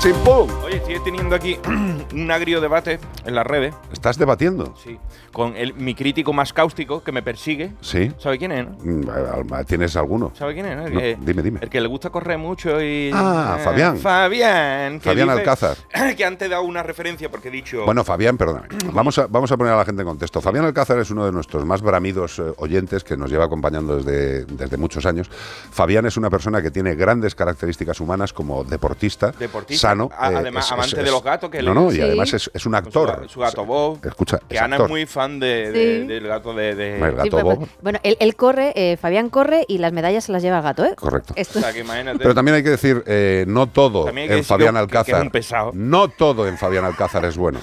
¡Chimpum! 0.00 0.48
Oye, 0.64 0.76
estoy 0.76 0.98
teniendo 1.04 1.36
aquí 1.36 1.58
un 2.14 2.30
agrio 2.30 2.62
debate 2.62 2.98
en 3.26 3.34
las 3.34 3.46
redes. 3.46 3.74
¿Estás 3.92 4.16
debatiendo? 4.16 4.74
Sí. 4.82 4.98
Con 5.30 5.54
el, 5.56 5.74
mi 5.74 5.94
crítico 5.94 6.32
más 6.32 6.54
cáustico 6.54 7.02
que 7.04 7.12
me 7.12 7.22
persigue. 7.22 7.72
Sí. 7.82 8.10
¿Sabe 8.18 8.38
quién 8.38 8.50
es? 8.52 8.66
no? 8.66 8.76
Mm, 8.82 9.64
¿Tienes 9.66 9.94
alguno? 9.96 10.32
¿Sabe 10.34 10.54
quién 10.54 10.64
es? 10.64 10.76
no? 10.78 10.86
El, 10.86 10.94
No, 10.94 11.00
que, 11.00 11.18
dime, 11.20 11.42
dime. 11.42 11.58
el 11.62 11.68
que 11.68 11.82
le 11.82 11.86
gusta 11.86 12.08
correr 12.08 12.38
mucho 12.38 12.80
y. 12.82 13.10
Ah, 13.12 13.58
eh, 13.60 13.62
Fabián. 13.62 13.98
Fabián. 13.98 15.00
Fabián 15.02 15.28
dice- 15.28 15.38
Alcázar. 15.40 15.76
Que 16.16 16.24
antes 16.24 16.46
he 16.46 16.50
dado 16.50 16.62
una 16.62 16.82
referencia 16.82 17.30
porque 17.30 17.48
he 17.48 17.50
dicho. 17.52 17.84
Bueno, 17.84 18.02
Fabián, 18.02 18.38
perdóname. 18.38 18.68
Vamos 18.94 19.18
a, 19.18 19.26
vamos 19.26 19.52
a 19.52 19.56
poner 19.58 19.74
a 19.74 19.76
la 19.76 19.84
gente 19.84 20.00
en 20.00 20.08
contexto. 20.08 20.40
Fabián 20.40 20.64
Alcázar 20.64 20.98
es 20.98 21.10
uno 21.10 21.26
de 21.26 21.32
nuestros 21.32 21.66
más 21.66 21.82
bramidos 21.82 22.38
eh, 22.38 22.44
oyentes 22.56 23.04
que 23.04 23.18
nos 23.18 23.30
lleva 23.30 23.44
acompañando 23.44 23.98
desde, 23.98 24.46
desde 24.46 24.76
muchos 24.78 25.04
años. 25.04 25.28
Fabián 25.30 26.06
es 26.06 26.16
una 26.16 26.30
persona 26.30 26.62
que 26.62 26.70
tiene 26.70 26.94
grandes 26.94 27.34
características 27.34 28.00
humanas 28.00 28.32
como 28.32 28.64
deportista, 28.64 29.32
Deportista, 29.32 29.89
sano. 29.90 30.10
a- 30.16 30.32
eh, 30.32 30.36
además, 30.36 30.66
es- 30.66 30.72
amante 30.72 30.98
es- 30.98 31.04
de 31.04 31.10
los 31.10 31.22
gatos. 31.22 31.50
Que 31.50 31.62
no, 31.62 31.74
no, 31.74 31.90
y 31.92 31.96
Sí. 31.96 32.00
además 32.00 32.32
es, 32.32 32.50
es 32.52 32.66
un 32.66 32.74
actor. 32.74 33.22
Su, 33.24 33.34
su 33.34 33.40
gato 33.40 33.64
Bob. 33.64 33.98
Escucha, 34.06 34.38
Que 34.48 34.56
es 34.56 34.62
Ana 34.62 34.76
actor. 34.76 34.86
es 34.86 34.90
muy 34.90 35.06
fan 35.06 35.38
de, 35.40 35.70
Sí. 35.72 35.78
de- 35.78 36.04
del 36.14 36.26
gato 36.28 36.54
de. 36.54 36.74
de- 36.74 36.94
El 36.96 37.14
gato 37.16 37.38
Sí, 37.38 37.42
Bob. 37.44 37.56
pues, 37.58 37.70
bueno, 37.82 37.98
él, 38.02 38.16
él 38.20 38.34
corre, 38.36 38.72
eh, 38.74 38.96
Fabián 38.96 39.30
corre 39.30 39.64
y 39.68 39.78
las 39.78 39.92
medallas 39.92 40.24
se 40.24 40.32
las 40.32 40.42
lleva 40.42 40.58
el 40.58 40.62
gato, 40.62 40.84
¿eh? 40.84 40.94
Correcto. 40.96 41.32
Esto- 41.36 41.58
O 41.58 41.62
sea, 41.62 41.72
que 41.72 41.80
imagínate. 41.80 42.18
Pero 42.18 42.34
también 42.34 42.54
hay 42.56 42.62
que 42.62 42.70
decir, 42.70 43.02
eh, 43.06 43.44
no 43.46 43.66
todo 43.68 44.06
También 44.06 44.24
hay 44.24 44.28
que 44.28 44.34
en 44.34 44.38
decir 44.40 44.48
Fabián 44.48 44.74
que- 44.74 44.80
que- 44.80 44.86
que 44.86 44.98
Alcázar. 44.98 45.20
es 45.20 45.22
un 45.26 45.30
pesado. 45.30 45.70
No 45.74 46.08
todo 46.08 46.46
en 46.48 46.56
Fabián 46.58 46.84
Alcázar 46.84 47.24
es 47.24 47.36
bueno. 47.36 47.58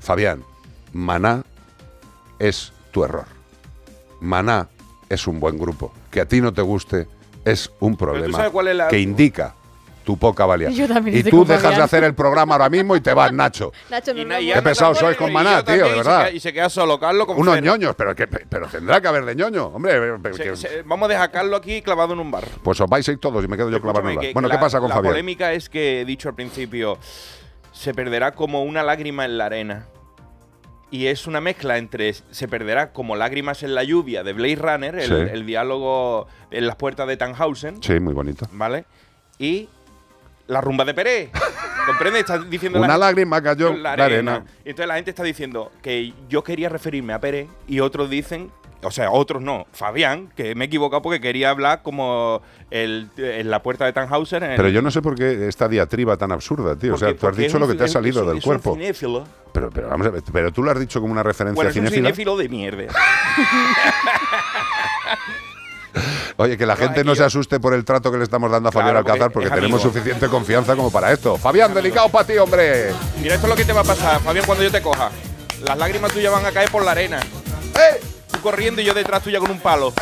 Fabián, 0.00 0.44
Maná 0.92 1.42
es 2.38 2.72
tu 2.92 3.04
error. 3.04 3.24
Maná 4.20 4.68
es 5.08 5.26
un 5.26 5.40
buen 5.40 5.58
grupo. 5.58 5.92
Que 6.10 6.20
a 6.20 6.26
ti 6.26 6.40
no 6.40 6.52
te 6.52 6.62
guste 6.62 7.06
es 7.44 7.70
un 7.80 7.96
problema 7.96 8.36
sabes 8.38 8.52
cuál 8.52 8.68
es 8.68 8.76
la- 8.76 8.88
que 8.88 8.98
indica 8.98 9.54
tu 10.06 10.16
poca 10.16 10.46
valía. 10.46 10.70
Yo 10.70 10.86
también 10.86 11.18
y 11.18 11.22
tú 11.24 11.44
dejas 11.44 11.76
de 11.76 11.82
hacer 11.82 12.04
el 12.04 12.14
programa 12.14 12.54
ahora 12.54 12.70
mismo 12.70 12.94
y 12.94 13.00
te 13.00 13.12
vas, 13.12 13.32
Nacho. 13.32 13.72
Nacho, 13.90 14.12
Y 14.12 14.22
no, 14.24 14.28
na- 14.28 14.34
no, 14.36 14.40
y 14.40 14.46
Qué 14.46 14.52
también, 14.54 14.74
sois 14.76 15.16
con 15.16 15.30
y 15.30 15.32
Maná, 15.34 15.64
tío, 15.64 15.84
de 15.84 15.90
y 15.90 15.94
verdad. 15.96 16.30
Y 16.32 16.38
se 16.38 16.52
queda 16.52 16.70
solo 16.70 16.98
Carlos 17.00 17.26
con 17.26 17.36
Unos 17.38 17.60
ñoños, 17.60 17.96
pero, 17.96 18.14
que, 18.14 18.28
pero 18.28 18.68
tendrá 18.68 19.00
que 19.00 19.08
haber 19.08 19.24
de 19.24 19.34
ñoño. 19.34 19.66
Hombre, 19.66 20.00
Se- 20.32 20.42
que- 20.44 20.56
se- 20.56 20.82
vamos 20.82 21.06
a 21.06 21.08
dejar 21.08 21.24
a 21.24 21.32
Carlos 21.32 21.58
aquí 21.58 21.82
clavado 21.82 22.14
en 22.14 22.20
un 22.20 22.30
bar. 22.30 22.44
pues 22.62 22.80
os 22.80 22.88
vais 22.88 23.06
a 23.08 23.12
ir 23.12 23.18
todos 23.18 23.44
y 23.44 23.48
me 23.48 23.56
quedo 23.56 23.68
yo 23.68 23.82
clavado 23.82 24.08
en 24.08 24.14
la- 24.14 24.20
que- 24.20 24.32
Bueno, 24.32 24.48
¿qué 24.48 24.54
la- 24.54 24.60
pasa 24.60 24.78
con 24.78 24.88
la 24.88 24.94
Fabián? 24.94 25.12
polémica 25.12 25.52
es 25.52 25.68
que 25.68 26.00
he 26.02 26.04
dicho 26.04 26.28
al 26.28 26.36
principio, 26.36 26.98
se 27.72 27.92
perderá 27.92 28.30
como 28.32 28.62
una 28.62 28.84
lágrima 28.84 29.24
en 29.24 29.36
la 29.36 29.46
arena. 29.46 29.86
Y 30.88 31.08
es 31.08 31.26
una 31.26 31.40
mezcla 31.40 31.78
entre 31.78 32.12
se 32.14 32.46
perderá 32.46 32.92
como 32.92 33.16
lágrimas 33.16 33.64
en 33.64 33.74
la 33.74 33.82
lluvia 33.82 34.22
de 34.22 34.32
Blade 34.32 34.54
Runner, 34.54 34.94
el, 34.94 35.08
Sí. 35.08 35.14
el 35.32 35.44
diálogo 35.44 36.28
en 36.52 36.64
las 36.68 36.76
puertas 36.76 37.08
de 37.08 37.16
Tannhausen, 37.16 37.82
Sí, 37.82 37.98
muy 37.98 38.14
bonito. 38.14 38.46
¿vale? 38.52 38.84
Y 39.36 39.68
la 40.46 40.60
rumba 40.60 40.84
de 40.84 40.94
Pérez. 40.94 41.30
¿Comprendes? 41.86 42.20
Está 42.22 42.38
diciendo 42.38 42.78
Una 42.78 42.88
la, 42.88 42.98
lágrima 42.98 43.40
cayó 43.42 43.68
en 43.68 43.82
la 43.82 43.92
arena. 43.92 44.44
Entonces 44.64 44.86
la 44.88 44.94
gente 44.96 45.10
está 45.10 45.22
diciendo 45.22 45.70
que 45.82 46.12
yo 46.28 46.42
quería 46.42 46.68
referirme 46.68 47.12
a 47.12 47.20
Pérez 47.20 47.48
y 47.68 47.80
otros 47.80 48.10
dicen, 48.10 48.50
o 48.82 48.90
sea, 48.90 49.10
otros 49.10 49.40
no, 49.42 49.66
Fabián, 49.72 50.28
que 50.36 50.54
me 50.54 50.64
he 50.64 50.66
equivocado 50.66 51.02
porque 51.02 51.20
quería 51.20 51.50
hablar 51.50 51.82
como 51.82 52.42
el, 52.70 53.08
en 53.16 53.50
la 53.50 53.62
puerta 53.62 53.84
de 53.84 53.92
Tannhausen. 53.92 54.42
en- 54.42 54.56
Pero 54.56 54.68
yo 54.68 54.82
no 54.82 54.90
sé 54.90 55.00
por 55.02 55.14
qué 55.16 55.46
esta 55.48 55.68
diatriba 55.68 56.16
tan 56.16 56.32
absurda, 56.32 56.76
tío. 56.76 56.94
o 56.94 56.98
sea, 56.98 57.14
tú 57.16 57.26
has 57.28 57.36
dicho 57.36 57.58
lo 57.58 57.66
que 57.68 57.74
te 57.74 57.84
ha 57.84 57.88
salido 57.88 58.20
es 58.22 58.26
del 58.28 58.38
es 58.38 58.44
un 58.44 58.48
cuerpo. 58.48 58.72
cinéfilo. 58.74 59.24
Pero, 59.52 59.70
pero 59.70 59.88
vamos 59.88 60.06
a 60.06 60.10
ver, 60.10 60.22
pero 60.32 60.52
tú 60.52 60.62
lo 60.62 60.70
has 60.70 60.78
dicho 60.78 61.00
como 61.00 61.12
una 61.12 61.22
referencia 61.22 61.54
Bueno, 61.54 61.70
es 61.70 61.76
un 61.76 61.86
cinéfilo 61.88 62.36
de 62.36 62.48
mierda. 62.48 62.92
Oye, 66.36 66.56
que 66.56 66.66
la 66.66 66.76
gente 66.76 67.04
no 67.04 67.14
se 67.14 67.24
asuste 67.24 67.60
por 67.60 67.74
el 67.74 67.84
trato 67.84 68.10
que 68.10 68.18
le 68.18 68.24
estamos 68.24 68.50
dando 68.50 68.68
a 68.68 68.72
Fabián 68.72 68.90
Claro, 68.90 69.04
porque 69.04 69.12
Alcázar, 69.12 69.32
porque 69.32 69.48
es 69.48 69.54
tenemos 69.54 69.82
suficiente 69.82 70.28
confianza 70.28 70.76
como 70.76 70.90
para 70.90 71.12
esto. 71.12 71.36
Fabián, 71.36 71.74
delicado 71.74 72.08
para 72.08 72.26
ti, 72.26 72.36
hombre. 72.38 72.92
Mira, 73.20 73.34
esto 73.34 73.46
es 73.46 73.50
lo 73.50 73.56
que 73.56 73.64
te 73.64 73.72
va 73.72 73.80
a 73.80 73.84
pasar, 73.84 74.20
Fabián, 74.20 74.44
cuando 74.46 74.64
yo 74.64 74.70
te 74.70 74.82
coja. 74.82 75.10
Las 75.64 75.78
lágrimas 75.78 76.12
tuyas 76.12 76.32
van 76.32 76.44
a 76.44 76.52
caer 76.52 76.70
por 76.70 76.84
la 76.84 76.90
arena. 76.92 77.20
¡Eh! 77.20 78.00
Tú 78.30 78.40
corriendo 78.40 78.82
y 78.82 78.84
yo 78.84 78.94
detrás 78.94 79.22
tuya 79.22 79.38
con 79.38 79.50
un 79.50 79.60
palo. 79.60 79.92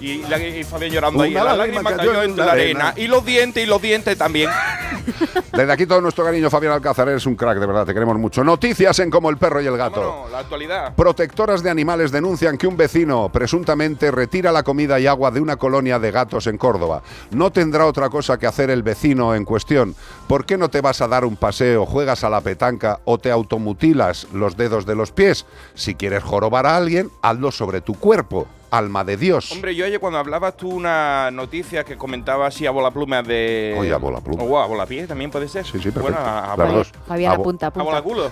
Y, 0.00 0.22
la- 0.28 0.38
y 0.38 0.64
Fabián 0.64 0.90
llorando 0.92 1.22
ahí. 1.22 1.32
La 1.32 1.44
lágrima 1.44 1.82
lágrima 1.82 1.96
cayó 1.96 2.10
cayó 2.12 2.22
en 2.22 2.36
la 2.36 2.52
arena. 2.52 2.88
arena. 2.88 2.94
Y 2.96 3.06
los 3.08 3.24
dientes, 3.24 3.62
y 3.62 3.66
los 3.66 3.80
dientes 3.82 4.16
también. 4.16 4.50
Desde 5.52 5.72
aquí 5.72 5.84
todo 5.86 6.00
nuestro 6.00 6.24
cariño, 6.24 6.48
Fabián 6.48 6.72
Alcázar, 6.72 7.08
eres 7.08 7.26
un 7.26 7.34
crack, 7.34 7.58
de 7.58 7.66
verdad, 7.66 7.84
te 7.84 7.92
queremos 7.92 8.16
mucho. 8.18 8.42
Noticias 8.44 8.98
en 9.00 9.10
Como 9.10 9.28
el 9.30 9.36
perro 9.36 9.60
y 9.60 9.66
el 9.66 9.76
gato. 9.76 10.00
Vámonos, 10.00 10.30
la 10.30 10.38
actualidad. 10.38 10.94
Protectoras 10.94 11.62
de 11.62 11.70
animales 11.70 12.12
denuncian 12.12 12.56
que 12.56 12.66
un 12.66 12.76
vecino 12.76 13.28
presuntamente 13.30 14.10
retira 14.10 14.52
la 14.52 14.62
comida 14.62 14.98
y 15.00 15.06
agua 15.06 15.30
de 15.30 15.40
una 15.40 15.56
colonia 15.56 15.98
de 15.98 16.10
gatos 16.10 16.46
en 16.46 16.56
Córdoba. 16.56 17.02
No 17.30 17.50
tendrá 17.52 17.86
otra 17.86 18.08
cosa 18.08 18.38
que 18.38 18.46
hacer 18.46 18.70
el 18.70 18.82
vecino 18.82 19.34
en 19.34 19.44
cuestión. 19.44 19.94
¿Por 20.28 20.46
qué 20.46 20.56
no 20.56 20.70
te 20.70 20.80
vas 20.80 21.00
a 21.00 21.08
dar 21.08 21.24
un 21.24 21.36
paseo, 21.36 21.84
juegas 21.84 22.24
a 22.24 22.30
la 22.30 22.40
petanca 22.40 23.00
o 23.04 23.18
te 23.18 23.30
automutilas 23.30 24.28
los 24.32 24.56
dedos 24.56 24.86
de 24.86 24.94
los 24.94 25.10
pies? 25.12 25.44
Si 25.74 25.94
quieres 25.94 26.22
jorobar 26.22 26.66
a 26.66 26.76
alguien, 26.76 27.10
hazlo 27.22 27.50
sobre 27.50 27.80
tu 27.80 27.94
cuerpo. 27.94 28.46
Alma 28.70 29.04
de 29.04 29.16
Dios. 29.16 29.50
Hombre, 29.52 29.74
yo 29.74 29.84
ayer 29.84 29.98
cuando 30.00 30.18
hablabas 30.18 30.56
tú 30.56 30.68
una 30.70 31.30
noticia 31.30 31.84
que 31.84 31.96
comentaba 31.96 32.46
así 32.46 32.66
a 32.66 32.70
bola 32.70 32.90
pluma 32.90 33.22
de. 33.22 33.76
Oye, 33.78 33.92
a 33.92 33.96
bola 33.98 34.20
pluma. 34.20 34.42
O 34.44 34.58
a 34.58 34.66
bola 34.66 34.86
pie 34.86 35.06
también 35.06 35.30
puede 35.30 35.48
ser. 35.48 35.64
Sí, 35.64 35.72
sí, 35.72 35.90
perfecto. 35.90 36.02
Bueno, 36.02 36.18
a, 36.18 36.38
a 36.52 36.56
Las 36.56 36.56
bola- 36.56 36.72
dos. 36.72 36.92
Fabián, 37.06 37.32
A 37.32 37.36
bo- 37.36 37.42
apunta, 37.42 37.66
a 37.66 37.68
apunta. 37.68 37.84
bola 37.84 38.02
culo. 38.02 38.30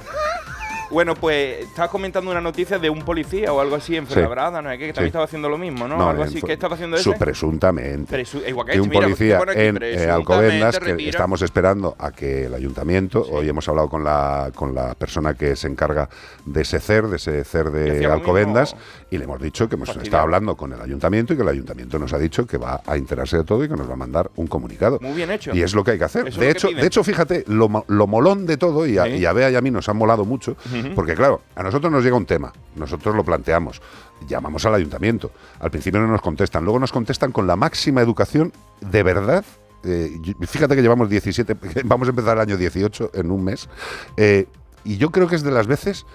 Bueno, 0.91 1.15
pues 1.15 1.65
estabas 1.67 1.91
comentando 1.91 2.31
una 2.31 2.41
noticia 2.41 2.79
de 2.79 2.89
un 2.89 3.03
policía 3.03 3.53
o 3.53 3.61
algo 3.61 3.77
así 3.77 3.97
en 3.97 4.07
Sí. 4.07 4.15
Fuenlabrada, 4.15 4.63
no 4.63 4.71
sé 4.71 4.79
qué, 4.79 4.87
que 4.87 4.93
también 4.95 5.07
Sí. 5.07 5.09
estaba 5.09 5.25
haciendo 5.27 5.49
lo 5.51 5.59
mismo, 5.59 5.87
¿no? 5.87 5.99
No, 5.99 6.09
algo 6.09 6.23
así. 6.23 6.41
¿Qué 6.41 6.55
estaba 6.55 6.75
haciendo 6.77 6.97
su- 6.97 7.11
ese? 7.11 7.19
presuntamente. 7.19 8.17
Presu- 8.17 8.43
igual 8.49 8.67
que 8.67 8.73
que 8.73 8.81
un 8.81 8.89
mira, 8.89 9.03
policía 9.03 9.39
aquí, 9.39 9.61
en 9.61 9.79
eh, 9.83 10.09
Alcobendas, 10.11 10.79
que 10.79 11.09
estamos 11.09 11.43
esperando 11.43 11.95
a 11.99 12.11
que 12.13 12.47
el 12.47 12.55
ayuntamiento, 12.55 13.27
hoy 13.31 13.49
hemos 13.49 13.69
hablado 13.69 13.89
con 13.91 14.03
la, 14.03 14.51
con 14.55 14.75
la 14.75 14.95
persona 14.95 15.35
que 15.35 15.57
se 15.57 15.69
encarga 15.69 16.09
de 16.47 16.63
ese 16.63 16.81
CER, 16.81 17.07
de 17.09 17.17
ese 17.17 17.45
CER 17.45 17.71
de 17.71 18.07
Alcobendas, 18.07 18.75
y 19.11 19.19
le 19.19 19.25
hemos 19.25 19.41
dicho 19.43 19.69
que 19.69 19.75
hemos 19.75 19.89
Fastidiado. 19.89 20.05
estado 20.07 20.23
hablando 20.23 20.57
con 20.57 20.73
el 20.73 20.81
ayuntamiento 20.81 21.33
y 21.35 21.37
que 21.37 21.43
el 21.43 21.49
ayuntamiento 21.49 21.99
nos 21.99 22.13
ha 22.15 22.19
dicho 22.19 22.47
que 22.47 22.57
va 22.57 22.81
a 22.87 22.97
enterarse 22.97 23.37
de 23.37 23.45
todo 23.45 23.63
y 23.65 23.69
que 23.69 23.77
nos 23.77 23.89
va 23.89 23.93
a 23.93 23.97
mandar 23.97 24.31
un 24.37 24.47
comunicado. 24.47 24.99
Muy 25.03 25.13
bien 25.13 25.31
hecho. 25.31 25.55
Y 25.55 25.63
es 25.63 25.75
lo 25.75 25.85
que 25.85 25.91
hay 25.93 25.99
que 25.99 26.05
hacer. 26.05 26.29
Eso 26.29 26.41
es 26.41 26.47
De 26.47 26.51
hecho, 26.51 26.69
de 26.71 26.87
hecho, 26.87 27.05
fíjate, 27.05 27.45
lo, 27.47 27.85
lo 27.89 28.07
molón 28.07 28.47
de 28.47 28.57
todo, 28.57 28.87
y 28.87 28.97
a, 28.99 29.05
Sí. 29.05 29.11
y 29.19 29.25
a 29.27 29.33
Bea 29.33 29.51
y 29.51 29.57
a 29.57 29.61
mí 29.61 29.71
nos 29.71 29.89
ha 29.89 29.93
molado 29.93 30.25
mucho, 30.25 30.57
Porque 30.95 31.15
claro, 31.15 31.43
a 31.55 31.63
nosotros 31.63 31.93
nos 31.93 32.05
llega 32.05 32.17
un 32.17 32.27
tema, 32.27 32.53
nosotros 32.77 33.15
lo 33.15 33.25
planteamos, 33.25 33.81
llamamos 34.27 34.65
al 34.67 34.75
ayuntamiento, 34.75 35.31
al 35.61 35.71
principio 35.71 36.01
no 36.01 36.07
nos 36.07 36.23
contestan, 36.23 36.65
luego 36.65 36.79
nos 36.79 36.93
contestan 36.93 37.33
con 37.33 37.47
la 37.47 37.57
máxima 37.57 38.01
educación, 38.01 38.53
de 38.81 39.03
verdad. 39.03 39.45
eh, 39.85 40.11
fíjate 40.47 40.75
que 40.75 40.83
llevamos 40.83 41.09
17, 41.09 41.57
vamos 41.85 42.09
a 42.09 42.11
empezar 42.11 42.37
el 42.37 42.43
año 42.43 42.57
18 42.57 43.11
en 43.15 43.31
un 43.31 43.45
mes, 43.45 43.69
eh, 44.17 44.47
y 44.85 44.97
yo 44.97 45.11
creo 45.11 45.29
que 45.29 45.37
es 45.37 45.43
de 45.43 45.51
las 45.51 45.67
veces 45.67 46.07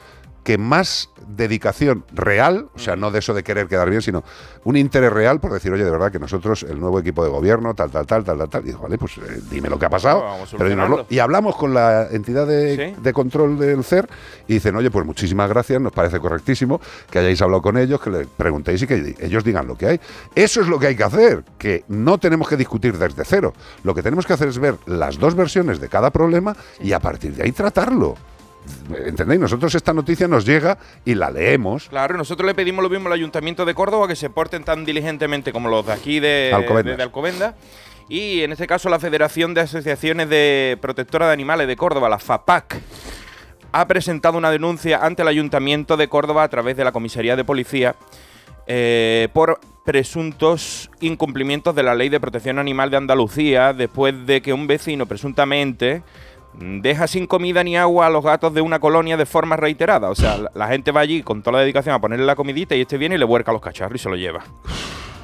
que 0.43 0.57
más 0.57 1.09
dedicación 1.25 2.03
real, 2.11 2.67
o 2.75 2.79
sea, 2.79 2.95
no 2.97 3.09
de 3.09 3.19
eso 3.19 3.33
de 3.33 3.43
querer 3.43 3.67
quedar 3.67 3.89
bien, 3.89 4.01
sino 4.01 4.23
un 4.65 4.75
interés 4.75 5.11
real 5.11 5.39
por 5.39 5.53
decir, 5.53 5.71
oye, 5.71 5.83
de 5.85 5.89
verdad 5.89 6.11
que 6.11 6.19
nosotros, 6.19 6.63
el 6.63 6.79
nuevo 6.79 6.99
equipo 6.99 7.23
de 7.23 7.29
gobierno, 7.29 7.73
tal, 7.73 7.89
tal, 7.91 8.05
tal, 8.05 8.23
tal, 8.25 8.37
tal, 8.37 8.49
tal, 8.49 8.61
y 8.63 8.67
digo, 8.67 8.79
vale, 8.81 8.97
pues 8.97 9.17
eh, 9.17 9.39
dime 9.49 9.69
lo 9.69 9.79
que 9.79 9.85
ha 9.85 9.89
pasado, 9.89 10.23
pero 10.57 10.69
dínoslo. 10.69 11.05
Y 11.09 11.19
hablamos 11.19 11.55
con 11.55 11.73
la 11.73 12.07
entidad 12.11 12.45
de, 12.45 12.93
Sí. 12.95 13.01
de 13.01 13.13
control 13.13 13.57
del 13.57 13.83
CER 13.83 14.09
y 14.47 14.55
dicen, 14.55 14.75
oye, 14.75 14.91
pues 14.91 15.05
muchísimas 15.05 15.47
gracias, 15.49 15.79
nos 15.81 15.93
parece 15.93 16.19
correctísimo 16.19 16.81
que 17.09 17.19
hayáis 17.19 17.41
hablado 17.41 17.61
con 17.61 17.77
ellos, 17.77 18.01
que 18.01 18.09
le 18.09 18.25
preguntéis 18.25 18.81
y 18.81 18.87
que 18.87 19.15
ellos 19.19 19.43
digan 19.45 19.65
lo 19.67 19.77
que 19.77 19.87
hay. 19.87 19.99
Eso 20.35 20.59
es 20.61 20.67
lo 20.67 20.77
que 20.77 20.87
hay 20.87 20.95
que 20.95 21.03
hacer, 21.03 21.43
que 21.57 21.85
no 21.87 22.17
tenemos 22.17 22.47
que 22.49 22.57
discutir 22.57 22.97
desde 22.97 23.23
cero. 23.25 23.53
Lo 23.83 23.95
que 23.95 24.03
tenemos 24.03 24.25
que 24.27 24.33
hacer 24.33 24.49
es 24.49 24.59
ver 24.59 24.75
las 24.87 25.17
dos 25.17 25.35
versiones 25.35 25.79
de 25.79 25.87
cada 25.87 26.11
problema 26.11 26.55
y 26.81 26.91
a 26.91 26.99
partir 26.99 27.33
de 27.33 27.43
ahí 27.43 27.51
tratarlo. 27.53 28.15
¿Entendéis? 29.05 29.39
Nosotros 29.39 29.74
esta 29.76 29.93
noticia 29.93 30.28
nos 30.28 30.45
llega 30.45 30.78
y 31.05 31.16
la 31.16 31.30
leemos. 31.32 31.89
Claro, 31.89 32.18
nosotros 32.18 32.45
le 32.45 32.53
pedimos 32.53 32.84
lo 32.84 32.89
mismo 32.89 33.07
al 33.07 33.14
Ayuntamiento 33.14 33.66
de 33.66 33.74
Córdoba, 33.74 34.07
que 34.07 34.16
se 34.16 34.30
porten 34.30 34.64
tan 34.64 34.86
diligentemente 34.86 35.51
como 35.51 35.70
los 35.70 35.86
de 35.86 35.93
aquí 35.93 36.20
de 36.20 36.51
Alcobendas. 36.53 36.86
de- 36.93 36.97
de 36.97 37.03
Alcobendas. 37.03 37.55
Y 38.09 38.41
en 38.41 38.51
este 38.51 38.68
caso 38.68 38.89
la 38.89 38.99
Federación 38.99 39.53
de 39.53 39.61
Asociaciones 39.61 40.30
de 40.30 40.78
Protectora 40.82 41.28
de 41.28 41.34
Animales 41.34 41.68
de 41.68 41.76
Córdoba, 41.78 42.09
la 42.09 42.20
FAPAC, 42.20 42.76
ha 43.72 43.88
presentado 43.88 44.38
una 44.38 44.51
denuncia 44.51 44.99
ante 45.03 45.22
el 45.24 45.28
Ayuntamiento 45.30 45.95
de 45.97 46.07
Córdoba 46.09 46.43
a 46.43 46.49
través 46.49 46.76
de 46.78 46.84
la 46.84 46.91
Comisaría 46.91 47.36
de 47.36 47.43
Policía 47.45 47.95
eh, 48.68 49.30
por 49.34 49.59
presuntos 49.86 50.89
incumplimientos 51.01 51.74
de 51.76 51.84
la 51.84 51.95
Ley 51.95 52.09
de 52.09 52.20
Protección 52.20 52.59
Animal 52.59 52.89
de 52.91 52.97
Andalucía 52.97 53.74
después 53.74 54.26
de 54.26 54.41
que 54.41 54.53
un 54.53 54.68
vecino 54.68 55.05
presuntamente 55.05 56.03
deja 56.60 57.08
sin 57.08 57.26
comida 57.28 57.64
ni 57.64 57.76
agua 57.78 58.08
a 58.08 58.10
los 58.10 58.24
gatos 58.24 58.54
de 58.54 58.62
una 58.62 58.80
colonia 58.80 59.18
de 59.18 59.26
forma 59.26 59.56
reiterada. 59.56 60.10
O 60.10 60.16
sea, 60.16 60.38
la, 60.54 60.68
gente 60.68 60.91
va 60.91 61.01
allí 61.01 61.24
con 61.24 61.41
toda 61.41 61.58
la 61.58 61.62
dedicación 61.64 61.95
a 61.95 61.99
ponerle 62.01 62.26
la 62.26 62.36
comidita 62.36 62.76
y 62.76 62.82
este 62.82 62.97
viene 62.97 63.16
y 63.16 63.18
le 63.18 63.26
vuelca 63.26 63.51
los 63.51 63.62
cacharros 63.62 63.99
y 63.99 64.04
se 64.04 64.10
lo 64.10 64.16
lleva. 64.16 64.43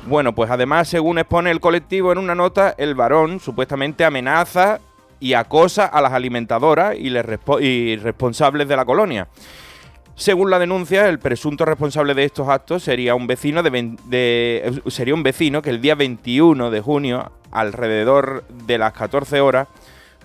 Bueno, 0.08 0.34
pues 0.34 0.50
además, 0.50 0.88
según 0.88 1.20
expone 1.20 1.52
el 1.52 1.60
colectivo 1.60 2.12
en 2.12 2.18
una 2.18 2.34
nota, 2.36 2.74
el 2.78 2.96
varón 2.96 3.40
supuestamente 3.40 4.06
amenaza 4.06 4.80
y 5.20 5.34
acosa 5.34 5.86
a 5.86 6.02
las 6.02 6.14
alimentadoras 6.14 6.96
y, 6.98 7.10
les 7.10 7.26
y 7.60 7.98
responsables 7.98 8.68
de 8.68 8.76
la 8.76 8.86
colonia. 8.86 9.28
Según 10.16 10.50
la 10.50 10.60
denuncia, 10.60 11.08
el 11.08 11.20
presunto 11.20 11.64
responsable 11.64 12.14
de 12.14 12.26
estos 12.26 12.50
actos 12.50 12.84
sería 12.84 13.16
un 13.16 13.28
vecino 13.28 13.64
de, 13.64 13.70
de- 14.06 14.62
eh, 14.66 14.90
sería 14.90 15.14
un 15.14 15.24
vecino 15.24 15.62
que 15.62 15.70
el 15.70 15.80
día 15.80 15.96
21 15.96 16.72
de 16.72 16.82
junio, 16.82 17.32
alrededor 17.52 18.44
de 18.66 18.78
las 18.78 18.94
14 18.94 19.40
horas, 19.42 19.68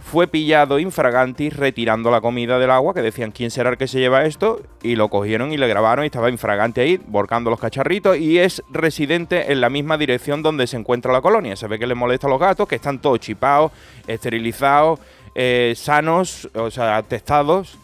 fue 0.04 0.28
pillado 0.28 0.78
infragantis 0.78 1.56
retirando 1.56 2.10
la 2.10 2.20
comida 2.20 2.58
del 2.58 2.70
agua, 2.70 2.92
que 2.92 3.00
decían 3.00 3.32
quién 3.32 3.50
será 3.50 3.70
el 3.70 3.78
que 3.78 3.88
se 3.88 3.98
lleva 3.98 4.24
esto, 4.24 4.60
y 4.82 4.96
lo 4.96 5.08
cogieron 5.08 5.50
y 5.52 5.56
le 5.56 5.66
grabaron 5.66 6.04
y 6.04 6.06
estaba 6.06 6.28
infragante 6.28 6.82
ahí, 6.82 7.00
volcando 7.06 7.50
los 7.50 7.58
cacharritos, 7.58 8.18
y 8.18 8.38
es 8.38 8.62
residente 8.70 9.50
en 9.50 9.62
la 9.62 9.70
misma 9.70 9.96
dirección 9.96 10.42
donde 10.42 10.66
se 10.66 10.76
encuentra 10.76 11.10
la 11.12 11.22
colonia. 11.22 11.56
Se 11.56 11.66
ve 11.68 11.78
que 11.78 11.86
le 11.86 11.94
molesta 11.94 12.26
a 12.26 12.30
los 12.30 12.38
gatos, 12.38 12.68
que 12.68 12.76
están 12.76 13.00
todos 13.00 13.18
chipados, 13.18 13.72
esterilizados, 14.06 15.00
eh, 15.34 15.72
sanos, 15.74 16.50
o 16.54 16.70
sea, 16.70 17.02
testados, 17.02 17.78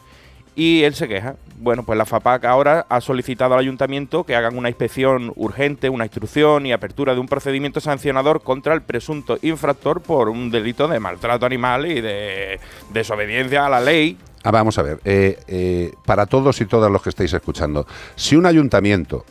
y 0.61 0.85
él 0.85 0.95
se 0.95 1.09
queja. 1.09 1.37
Bueno, 1.57 1.85
pues 1.85 1.97
la 1.97 2.05
FAPAC 2.05 2.45
ahora 2.45 2.85
ha 2.91 3.01
solicitado 3.01 3.55
al 3.55 3.61
ayuntamiento 3.61 4.25
que 4.25 4.37
hagan 4.37 4.59
una 4.59 4.69
inspección 4.69 5.33
urgente, 5.37 5.89
una 5.89 6.05
instrucción 6.05 6.67
y 6.67 6.73
apertura 6.75 7.15
de 7.15 7.21
un 7.21 7.29
procedimiento 7.29 7.81
sancionador 7.81 8.43
contra 8.43 8.75
el 8.75 8.83
presunto 8.83 9.39
infractor 9.41 10.03
por 10.03 10.29
un 10.29 10.51
delito 10.51 10.87
de 10.87 11.01
maltrato 11.01 11.47
animal 11.47 11.87
y 11.87 12.03
de 12.03 12.61
desobediencia 12.93 13.65
a 13.65 13.71
la 13.71 13.81
ley. 13.81 14.19
Ah, 14.45 14.51
vamos 14.51 14.77
a 14.77 14.83
ver, 14.83 15.01
eh, 15.07 15.39
eh, 15.49 15.93
para 16.05 16.27
todos 16.27 16.61
y 16.61 16.67
todas 16.67 16.93
los 16.93 17.01
que 17.01 17.09
estáis 17.09 17.33
escuchando, 17.33 17.87
si 18.15 18.37
un 18.37 18.45
ayuntamiento 18.45 19.25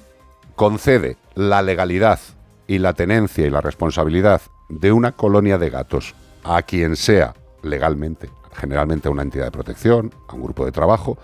concede 0.55 1.17
la 1.36 1.61
legalidad 1.61 2.19
y 2.65 2.80
la 2.80 2.93
tenencia 2.93 3.45
y 3.45 3.51
la 3.51 3.61
responsabilidad 3.61 4.41
de 4.67 4.91
una 4.91 5.11
colonia 5.11 5.59
de 5.59 5.69
gatos 5.69 6.15
a 6.43 6.63
quien 6.63 6.95
sea 6.95 7.36
legalmente, 7.61 8.32
generalmente 8.54 9.08
a 9.08 9.12
una 9.12 9.22
entidad 9.22 9.45
de 9.45 9.52
protección, 9.52 10.14
a 10.28 10.36
un 10.36 10.43
grupo 10.43 10.66
de 10.66 10.72
trabajo, 10.72 11.18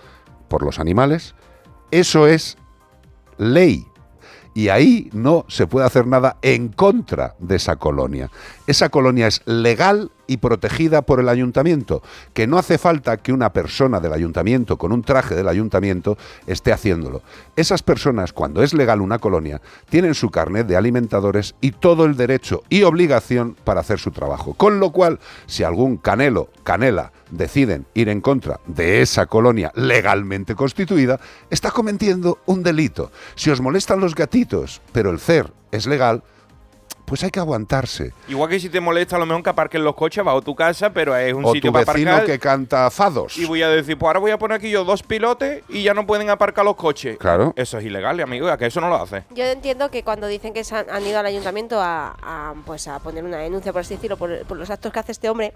por 0.48 0.64
los 0.64 0.80
animales, 0.80 1.36
eso 1.92 2.28
es 2.28 2.58
ley. 3.38 3.88
Y 4.54 4.70
ahí 4.70 5.10
no 5.12 5.46
se 5.50 5.68
puede 5.68 5.86
hacer 5.86 6.08
nada 6.08 6.38
en 6.42 6.70
contra 6.70 7.36
de 7.40 7.58
esa 7.58 7.76
colonia. 7.76 8.32
Esa 8.68 8.90
colonia 8.90 9.28
es 9.28 9.42
legal 9.46 10.12
y 10.28 10.38
protegida 10.38 11.02
por 11.02 11.20
el 11.20 11.30
ayuntamiento, 11.30 12.02
que 12.34 12.48
no 12.48 12.58
hace 12.58 12.78
falta 12.78 13.18
que 13.18 13.34
una 13.34 13.54
persona 13.54 14.00
del 14.00 14.14
ayuntamiento 14.14 14.78
con 14.78 14.92
un 14.92 15.04
traje 15.04 15.36
del 15.36 15.48
ayuntamiento 15.48 16.18
esté 16.48 16.72
haciéndolo. 16.72 17.22
Esas 17.56 17.84
personas, 17.84 18.34
cuando 18.34 18.64
es 18.64 18.74
legal 18.74 19.02
una 19.02 19.20
colonia, 19.20 19.62
tienen 19.90 20.14
su 20.16 20.30
carnet 20.30 20.68
de 20.68 20.78
alimentadores 20.78 21.56
y 21.62 21.72
todo 21.72 22.06
el 22.06 22.16
derecho 22.18 22.64
y 22.70 22.84
obligación 22.84 23.56
para 23.64 23.82
hacer 23.82 24.00
su 24.00 24.12
trabajo. 24.12 24.54
Con 24.54 24.80
lo 24.80 24.92
cual, 24.92 25.20
si 25.46 25.64
algún 25.64 25.98
canelo, 25.98 26.50
canela, 26.64 27.12
deciden 27.32 27.86
ir 27.94 28.10
en 28.10 28.22
contra 28.22 28.60
de 28.68 29.02
esa 29.02 29.26
colonia 29.26 29.72
legalmente 29.76 30.56
constituida, 30.56 31.20
está 31.50 31.72
cometiendo 31.72 32.40
un 32.46 32.64
delito. 32.64 33.12
Si 33.36 33.50
os 33.50 33.62
molestan 33.62 34.00
los 34.00 34.16
gatitos, 34.16 34.82
pero 34.92 35.10
el 35.10 35.20
CER 35.20 35.52
es 35.72 35.88
legal, 35.88 36.24
pues 37.06 37.24
hay 37.24 37.30
que 37.32 37.40
aguantarse. 37.40 38.14
Igual 38.28 38.50
que 38.50 38.60
si 38.60 38.70
te 38.70 38.80
molesta 38.82 39.16
a 39.16 39.20
lo 39.20 39.26
mejor 39.26 39.44
que 39.44 39.50
aparquen 39.52 39.84
los 39.84 39.96
coches 39.96 40.24
bajo 40.24 40.42
tu 40.42 40.56
casa, 40.56 40.92
pero 40.92 41.16
es 41.16 41.34
un 41.34 41.46
o 41.46 41.52
sitio 41.54 41.70
tu 41.70 41.74
para 41.74 41.94
vecino 41.94 42.12
aparcar. 42.12 42.32
que 42.32 42.40
canta 42.40 42.90
fados. 42.92 43.38
Y 43.38 43.46
voy 43.46 43.62
a 43.62 43.70
decir, 43.70 43.98
pues 43.98 44.08
ahora 44.08 44.20
voy 44.20 44.32
a 44.32 44.38
poner 44.40 44.58
aquí 44.58 44.70
yo 44.70 44.84
dos 44.84 45.04
pilotes 45.04 45.64
y 45.70 45.84
ya 45.84 45.94
no 45.94 46.06
pueden 46.06 46.30
aparcar 46.30 46.66
los 46.66 46.76
coches. 46.76 47.18
Claro. 47.18 47.54
Eso 47.56 47.78
es 47.78 47.86
ilegal, 47.86 48.20
amigo, 48.20 48.48
¿a 48.50 48.58
que 48.58 48.66
eso 48.66 48.82
no 48.82 48.90
lo 48.90 48.96
hace? 48.96 49.24
Yo 49.32 49.44
entiendo 49.46 49.90
que 49.92 50.04
cuando 50.04 50.28
dicen 50.28 50.54
que 50.54 50.64
se 50.64 50.76
han, 50.76 50.90
han 50.90 51.06
ido 51.06 51.20
al 51.20 51.26
ayuntamiento 51.26 51.80
a, 51.80 52.16
a, 52.22 52.54
pues 52.66 52.88
a 52.88 53.00
poner 53.00 53.24
una 53.24 53.38
denuncia, 53.38 53.72
por 53.72 53.82
así 53.82 53.96
decirlo, 53.96 54.18
por, 54.18 54.46
por 54.46 54.58
los 54.58 54.70
actos 54.70 54.92
que 54.92 55.00
hace 55.00 55.12
este 55.12 55.30
hombre, 55.30 55.54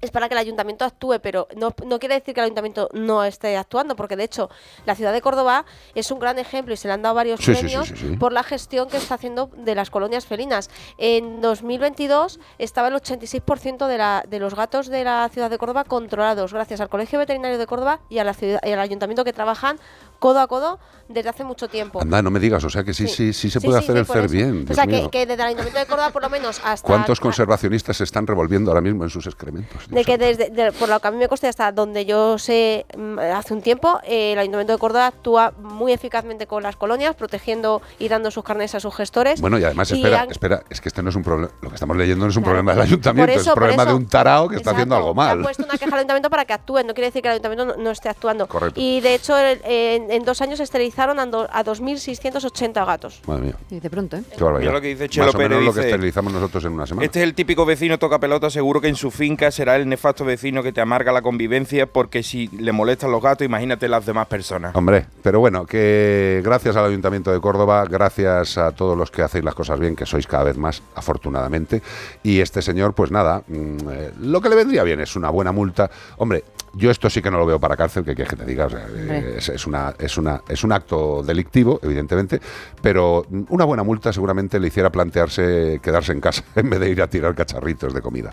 es 0.00 0.10
para 0.10 0.28
que 0.28 0.34
el 0.34 0.38
ayuntamiento 0.38 0.84
actúe, 0.84 1.18
pero 1.22 1.48
no, 1.56 1.74
no 1.84 1.98
quiere 1.98 2.14
decir 2.16 2.34
que 2.34 2.40
el 2.40 2.44
ayuntamiento 2.44 2.88
no 2.92 3.24
esté 3.24 3.56
actuando, 3.56 3.96
porque 3.96 4.16
de 4.16 4.24
hecho 4.24 4.50
la 4.86 4.94
ciudad 4.94 5.12
de 5.12 5.20
Córdoba 5.20 5.64
es 5.94 6.10
un 6.10 6.18
gran 6.18 6.38
ejemplo 6.38 6.74
y 6.74 6.76
se 6.76 6.88
le 6.88 6.94
han 6.94 7.02
dado 7.02 7.14
varios 7.14 7.40
Sí, 7.40 7.52
premios 7.52 7.88
sí, 7.88 7.94
sí. 7.96 8.16
por 8.16 8.32
la 8.32 8.42
gestión 8.42 8.88
que 8.88 8.96
está 8.96 9.14
haciendo 9.14 9.50
de 9.56 9.74
las 9.74 9.90
colonias 9.90 10.26
felinas. 10.26 10.70
En 10.98 11.40
2022 11.40 12.40
estaba 12.58 12.88
el 12.88 12.94
86% 12.94 13.86
de, 13.86 13.98
la, 13.98 14.24
de 14.28 14.38
los 14.38 14.54
gatos 14.54 14.88
de 14.88 15.04
la 15.04 15.28
ciudad 15.32 15.50
de 15.50 15.58
Córdoba 15.58 15.84
controlados 15.84 16.52
gracias 16.52 16.80
al 16.80 16.88
Colegio 16.88 17.18
Veterinario 17.18 17.58
de 17.58 17.66
Córdoba 17.66 18.00
y, 18.08 18.18
a 18.18 18.24
la 18.24 18.34
ciudad, 18.34 18.60
y 18.64 18.70
al 18.70 18.80
ayuntamiento 18.80 19.24
que 19.24 19.32
trabajan 19.32 19.78
codo 20.18 20.40
a 20.40 20.46
codo 20.46 20.78
desde 21.08 21.28
hace 21.30 21.44
mucho 21.44 21.68
tiempo. 21.68 22.00
Anda, 22.02 22.22
no 22.22 22.30
me 22.30 22.40
digas, 22.40 22.62
o 22.64 22.70
sea 22.70 22.84
que 22.84 22.92
sí, 22.92 23.08
sí, 23.08 23.32
sí, 23.32 23.50
se 23.50 23.60
puede 23.60 23.78
hacer 23.78 23.96
el 23.96 24.06
CER 24.06 24.28
bien. 24.28 24.66
O 24.70 24.74
sea, 24.74 24.86
que 24.86 25.26
desde 25.26 25.34
el 25.34 25.40
Ayuntamiento 25.40 25.78
de 25.78 25.86
Córdoba, 25.86 26.10
por 26.10 26.22
lo 26.22 26.30
menos 26.30 26.60
hasta. 26.64 26.86
¿Cuántos 26.86 27.20
conservacionistas 27.20 27.96
se 27.96 28.04
están 28.04 28.26
revolviendo 28.26 28.70
ahora 28.70 28.80
mismo 28.80 29.04
en 29.04 29.10
sus 29.10 29.26
excrementos? 29.26 29.87
De 29.90 30.04
que 30.04 30.18
desde, 30.18 30.50
de- 30.50 30.72
por 30.72 30.88
lo 30.88 31.00
que 31.00 31.08
a 31.08 31.10
mí 31.10 31.16
me 31.18 31.28
consta 31.28 31.48
hasta 31.48 31.72
donde 31.72 32.04
yo 32.06 32.38
sé 32.38 32.86
mm, 32.96 33.18
hace 33.18 33.54
un 33.54 33.62
tiempo, 33.62 33.98
eh, 34.04 34.32
el 34.32 34.38
Ayuntamiento 34.38 34.72
de 34.74 34.78
Córdoba 34.78 35.06
actúa 35.06 35.52
muy 35.58 35.92
eficazmente 35.92 36.46
con 36.46 36.62
las 36.62 36.76
colonias, 36.76 37.14
protegiendo 37.16 37.80
y 37.98 38.08
dando 38.08 38.30
sus 38.30 38.44
carnes 38.44 38.74
a 38.74 38.80
sus 38.80 38.94
gestores. 38.94 39.40
Bueno, 39.40 39.58
y 39.58 39.64
además, 39.64 39.90
Y 39.90 39.94
espera, 39.96 40.22
han- 40.22 40.30
espera, 40.30 40.62
es 40.70 40.80
que 40.80 40.88
este 40.88 41.02
no 41.02 41.10
es 41.10 41.16
un 41.16 41.22
problema, 41.22 41.52
lo 41.62 41.68
que 41.68 41.74
estamos 41.76 41.96
leyendo 41.96 42.24
no 42.24 42.30
es 42.30 42.36
un 42.36 42.42
Claro. 42.42 42.56
problema 42.58 42.72
del 42.74 42.82
ayuntamiento, 42.82 43.32
es 43.32 43.46
un 43.46 43.54
problema 43.54 43.84
de 43.84 43.94
un 43.94 44.06
tarao 44.06 44.48
que 44.48 44.56
está 44.56 44.70
haciendo 44.72 44.96
algo 44.96 45.14
mal. 45.14 45.42
puesto 45.42 45.64
una 45.64 45.74
queja 45.78 45.86
al 45.92 45.98
ayuntamiento 46.00 46.30
para 46.30 46.44
que 46.44 46.52
actúen, 46.52 46.86
no 46.86 46.94
quiere 46.94 47.06
decir 47.08 47.22
que 47.22 47.28
el 47.28 47.32
ayuntamiento 47.32 47.64
no, 47.64 47.76
no 47.76 47.90
esté 47.90 48.08
actuando. 48.08 48.46
Correcto. 48.46 48.80
Y 48.80 49.00
de 49.00 49.14
hecho, 49.14 49.36
el- 49.38 49.60
en, 49.64 50.10
en 50.10 50.24
dos 50.24 50.40
años 50.42 50.60
esterilizaron 50.60 51.18
a, 51.20 51.26
do- 51.26 51.48
a 51.50 51.64
2.680 51.64 52.84
gatos. 52.86 53.20
Madre 53.26 53.42
mía, 53.42 53.54
Y 53.70 53.80
de 53.80 53.90
pronto, 53.90 54.16
¿eh? 54.16 54.22
qué 54.36 54.42
barbaridad. 54.44 54.70
Mira 54.70 54.72
lo 54.72 54.80
que 54.80 54.88
dice 54.88 55.08
Chelo 55.08 55.26
Más 55.26 55.34
o 55.34 55.38
menos 55.38 55.50
Pérez, 55.50 55.66
lo 55.66 55.72
que 55.72 55.78
dice, 55.80 55.88
esterilizamos 55.90 56.32
nosotros 56.32 56.64
en 56.64 56.72
una 56.72 56.86
semana. 56.86 57.04
Este 57.06 57.20
es 57.20 57.24
el 57.24 57.34
típico 57.34 57.64
vecino 57.64 57.98
toca 57.98 58.18
pelota, 58.18 58.50
seguro 58.50 58.80
que 58.80 58.88
en 58.88 58.96
su 58.96 59.10
finca 59.10 59.50
será 59.50 59.77
el 59.78 59.88
nefasto 59.88 60.24
vecino 60.24 60.62
que 60.62 60.72
te 60.72 60.80
amarga 60.80 61.12
la 61.12 61.22
convivencia 61.22 61.86
porque 61.86 62.22
si 62.22 62.48
le 62.48 62.72
molestan 62.72 63.10
los 63.10 63.22
gatos, 63.22 63.44
imagínate 63.44 63.88
las 63.88 64.06
demás 64.06 64.26
personas. 64.26 64.74
Hombre, 64.74 65.06
pero 65.22 65.40
bueno, 65.40 65.66
que 65.66 66.40
gracias 66.44 66.76
al 66.76 66.86
Ayuntamiento 66.86 67.32
de 67.32 67.40
Córdoba, 67.40 67.84
gracias 67.88 68.58
a 68.58 68.72
todos 68.72 68.96
los 68.96 69.10
que 69.10 69.22
hacéis 69.22 69.44
las 69.44 69.54
cosas 69.54 69.78
bien, 69.78 69.96
que 69.96 70.06
sois 70.06 70.26
cada 70.26 70.44
vez 70.44 70.56
más, 70.56 70.82
afortunadamente. 70.94 71.82
Y 72.22 72.40
este 72.40 72.62
señor, 72.62 72.94
pues 72.94 73.10
nada, 73.10 73.42
mm, 73.46 73.76
eh, 73.90 74.10
lo 74.20 74.40
que 74.40 74.48
le 74.48 74.56
vendría 74.56 74.82
bien 74.82 75.00
es 75.00 75.16
una 75.16 75.30
buena 75.30 75.52
multa. 75.52 75.90
Hombre, 76.18 76.44
yo 76.74 76.90
esto 76.90 77.08
sí 77.10 77.22
que 77.22 77.30
no 77.30 77.38
lo 77.38 77.46
veo 77.46 77.58
para 77.58 77.76
cárcel, 77.76 78.04
que 78.04 78.14
quieres 78.14 78.30
que 78.30 78.36
te 78.36 78.44
diga, 78.44 78.66
o 78.66 78.70
sea, 78.70 78.86
eh, 78.88 79.34
es, 79.38 79.48
es 79.48 79.66
una, 79.66 79.94
es, 79.98 80.16
una, 80.16 80.42
es 80.48 80.64
un 80.64 80.72
acto 80.72 81.22
delictivo, 81.22 81.80
evidentemente, 81.82 82.40
pero 82.82 83.24
mm, 83.28 83.42
una 83.48 83.64
buena 83.64 83.82
multa 83.82 84.12
seguramente 84.12 84.58
le 84.60 84.68
hiciera 84.68 84.90
plantearse 84.90 85.80
quedarse 85.82 86.12
en 86.12 86.20
casa 86.20 86.42
en 86.54 86.70
vez 86.70 86.80
de 86.80 86.90
ir 86.90 87.02
a 87.02 87.08
tirar 87.08 87.34
cacharritos 87.34 87.92
de 87.92 88.00
comida. 88.00 88.32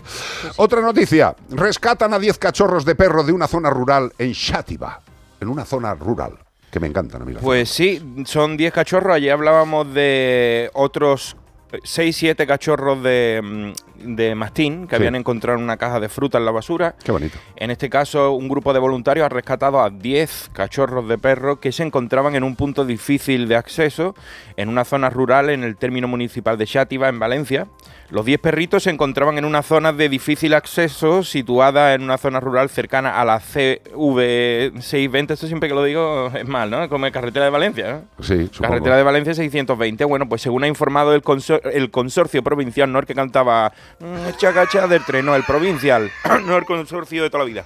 Otra 0.56 0.80
noticia, 0.80 1.34
rescatan 1.50 2.14
a 2.14 2.18
10 2.18 2.38
cachorros 2.38 2.84
de 2.84 2.94
perro 2.94 3.22
de 3.22 3.32
una 3.32 3.46
zona 3.46 3.70
rural 3.70 4.12
en 4.18 4.34
Xátiva, 4.34 5.00
en 5.40 5.48
una 5.48 5.64
zona 5.64 5.94
rural, 5.94 6.38
que 6.70 6.80
me 6.80 6.86
encantan 6.86 7.22
a 7.22 7.24
mí. 7.24 7.32
las 7.32 7.42
Pues 7.42 7.68
sí, 7.68 8.24
son 8.24 8.56
10 8.56 8.72
cachorros. 8.72 9.16
Ayer 9.16 9.32
hablábamos 9.32 9.92
de 9.92 10.70
otros 10.74 11.36
6, 11.82 12.14
7 12.16 12.46
cachorros 12.46 13.02
de, 13.02 13.40
mm, 13.42 14.14
de 14.16 14.34
mastín 14.34 14.86
que 14.86 14.90
Sí. 14.94 14.96
habían 14.96 15.16
encontrado 15.16 15.58
en 15.58 15.64
una 15.64 15.76
caja 15.76 15.98
de 16.00 16.08
fruta 16.08 16.38
en 16.38 16.44
la 16.44 16.50
basura. 16.52 16.94
Qué 17.02 17.10
bonito. 17.12 17.38
En 17.56 17.70
este 17.70 17.90
caso, 17.90 18.32
un 18.32 18.48
grupo 18.48 18.72
de 18.72 18.78
voluntarios 18.78 19.26
ha 19.26 19.28
rescatado 19.28 19.80
a 19.80 19.90
10 19.90 20.48
cachorros 20.52 21.08
de 21.08 21.18
perro 21.18 21.58
que 21.60 21.72
se 21.72 21.82
encontraban 21.82 22.34
en 22.36 22.44
un 22.44 22.54
punto 22.56 22.84
difícil 22.84 23.48
de 23.48 23.56
acceso 23.56 24.14
en 24.56 24.68
una 24.68 24.84
zona 24.84 25.10
rural 25.10 25.50
en 25.50 25.64
el 25.64 25.76
término 25.76 26.06
municipal 26.08 26.56
de 26.56 26.66
Xátiva, 26.66 27.08
en 27.08 27.18
Valencia. 27.18 27.66
Los 28.10 28.24
10 28.24 28.38
perritos 28.38 28.84
se 28.84 28.90
encontraban 28.90 29.36
en 29.36 29.44
una 29.44 29.62
zona 29.62 29.92
de 29.92 30.08
difícil 30.08 30.54
acceso 30.54 31.24
situada 31.24 31.94
en 31.94 32.02
una 32.02 32.18
zona 32.18 32.38
rural 32.38 32.68
cercana 32.70 33.20
a 33.20 33.24
la 33.24 33.40
CV620. 33.40 35.32
Esto 35.34 35.46
siempre 35.48 35.68
que 35.68 35.74
lo 35.74 35.82
digo 35.82 36.30
es 36.34 36.46
mal, 36.46 36.70
¿no? 36.70 36.88
Como 36.88 37.06
en 37.06 37.12
carretera 37.12 37.46
de 37.46 37.50
Valencia, 37.50 37.92
¿no? 37.92 38.24
Sí, 38.24 38.46
supongo. 38.52 38.62
Carretera 38.72 38.96
de 38.96 39.02
Valencia 39.02 39.34
620. 39.34 40.04
Bueno, 40.04 40.28
pues 40.28 40.42
según 40.42 40.62
ha 40.64 40.68
informado 40.68 41.14
el, 41.14 41.22
consor- 41.22 41.55
el 41.64 41.90
consorcio 41.90 42.42
provincial, 42.42 42.90
no 42.92 42.98
el 42.98 43.06
que 43.06 43.14
cantaba 43.14 43.72
mm, 44.00 44.36
chacacha 44.36 44.86
del 44.86 45.04
tren, 45.04 45.26
no, 45.26 45.34
el 45.34 45.44
provincial, 45.44 46.10
no 46.46 46.56
el 46.56 46.64
consorcio 46.64 47.22
de 47.22 47.30
toda 47.30 47.44
la 47.44 47.48
vida. 47.48 47.64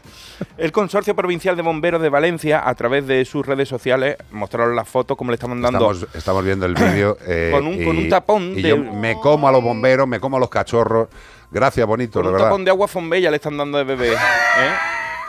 El 0.56 0.72
consorcio 0.72 1.14
provincial 1.16 1.56
de 1.56 1.62
bomberos 1.62 2.00
de 2.02 2.08
Valencia, 2.08 2.66
a 2.68 2.74
través 2.74 3.06
de 3.06 3.24
sus 3.24 3.44
redes 3.46 3.68
sociales, 3.68 4.16
mostraron 4.30 4.74
las 4.76 4.88
fotos 4.88 5.16
como 5.16 5.30
le 5.30 5.34
estaban 5.36 5.60
dando. 5.62 5.90
Estamos, 5.92 6.14
estamos 6.16 6.44
viendo 6.44 6.66
el 6.66 6.74
vídeo. 6.74 7.16
eh, 7.26 7.50
Con 7.52 7.66
un- 7.66 7.84
con 7.84 7.96
un 7.96 8.08
tapón 8.08 8.52
y 8.58 8.62
de- 8.62 8.68
yo 8.70 8.76
me 8.76 9.18
como 9.20 9.48
a 9.48 9.52
los 9.52 9.62
bomberos, 9.62 10.06
me 10.08 10.20
como 10.20 10.36
a 10.36 10.40
los 10.40 10.48
cachorros. 10.50 11.08
Gracias, 11.50 11.86
bonito, 11.86 12.14
Con 12.20 12.22
de 12.22 12.28
un 12.28 12.32
verdad. 12.34 12.46
tapón 12.48 12.64
de 12.64 12.70
agua 12.70 12.86
fombella 12.88 13.30
le 13.30 13.36
están 13.36 13.56
dando 13.56 13.78
de 13.78 13.84
bebé. 13.84 14.12
¿eh? 14.12 14.16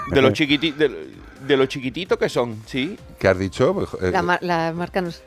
De 0.09 0.21
los 0.21 0.33
chiquititos. 0.33 0.77
De, 0.79 1.11
de 1.47 1.57
los 1.57 1.67
chiquititos 1.67 2.17
que 2.19 2.29
son, 2.29 2.61
sí. 2.67 2.97
¿Qué 3.17 3.27
has 3.27 3.37
dicho? 3.39 3.87
Eh, 4.01 4.11
La, 4.11 4.21
mar- 4.21 4.37
la 4.43 4.71
marca 4.75 5.01
nos... 5.01 5.23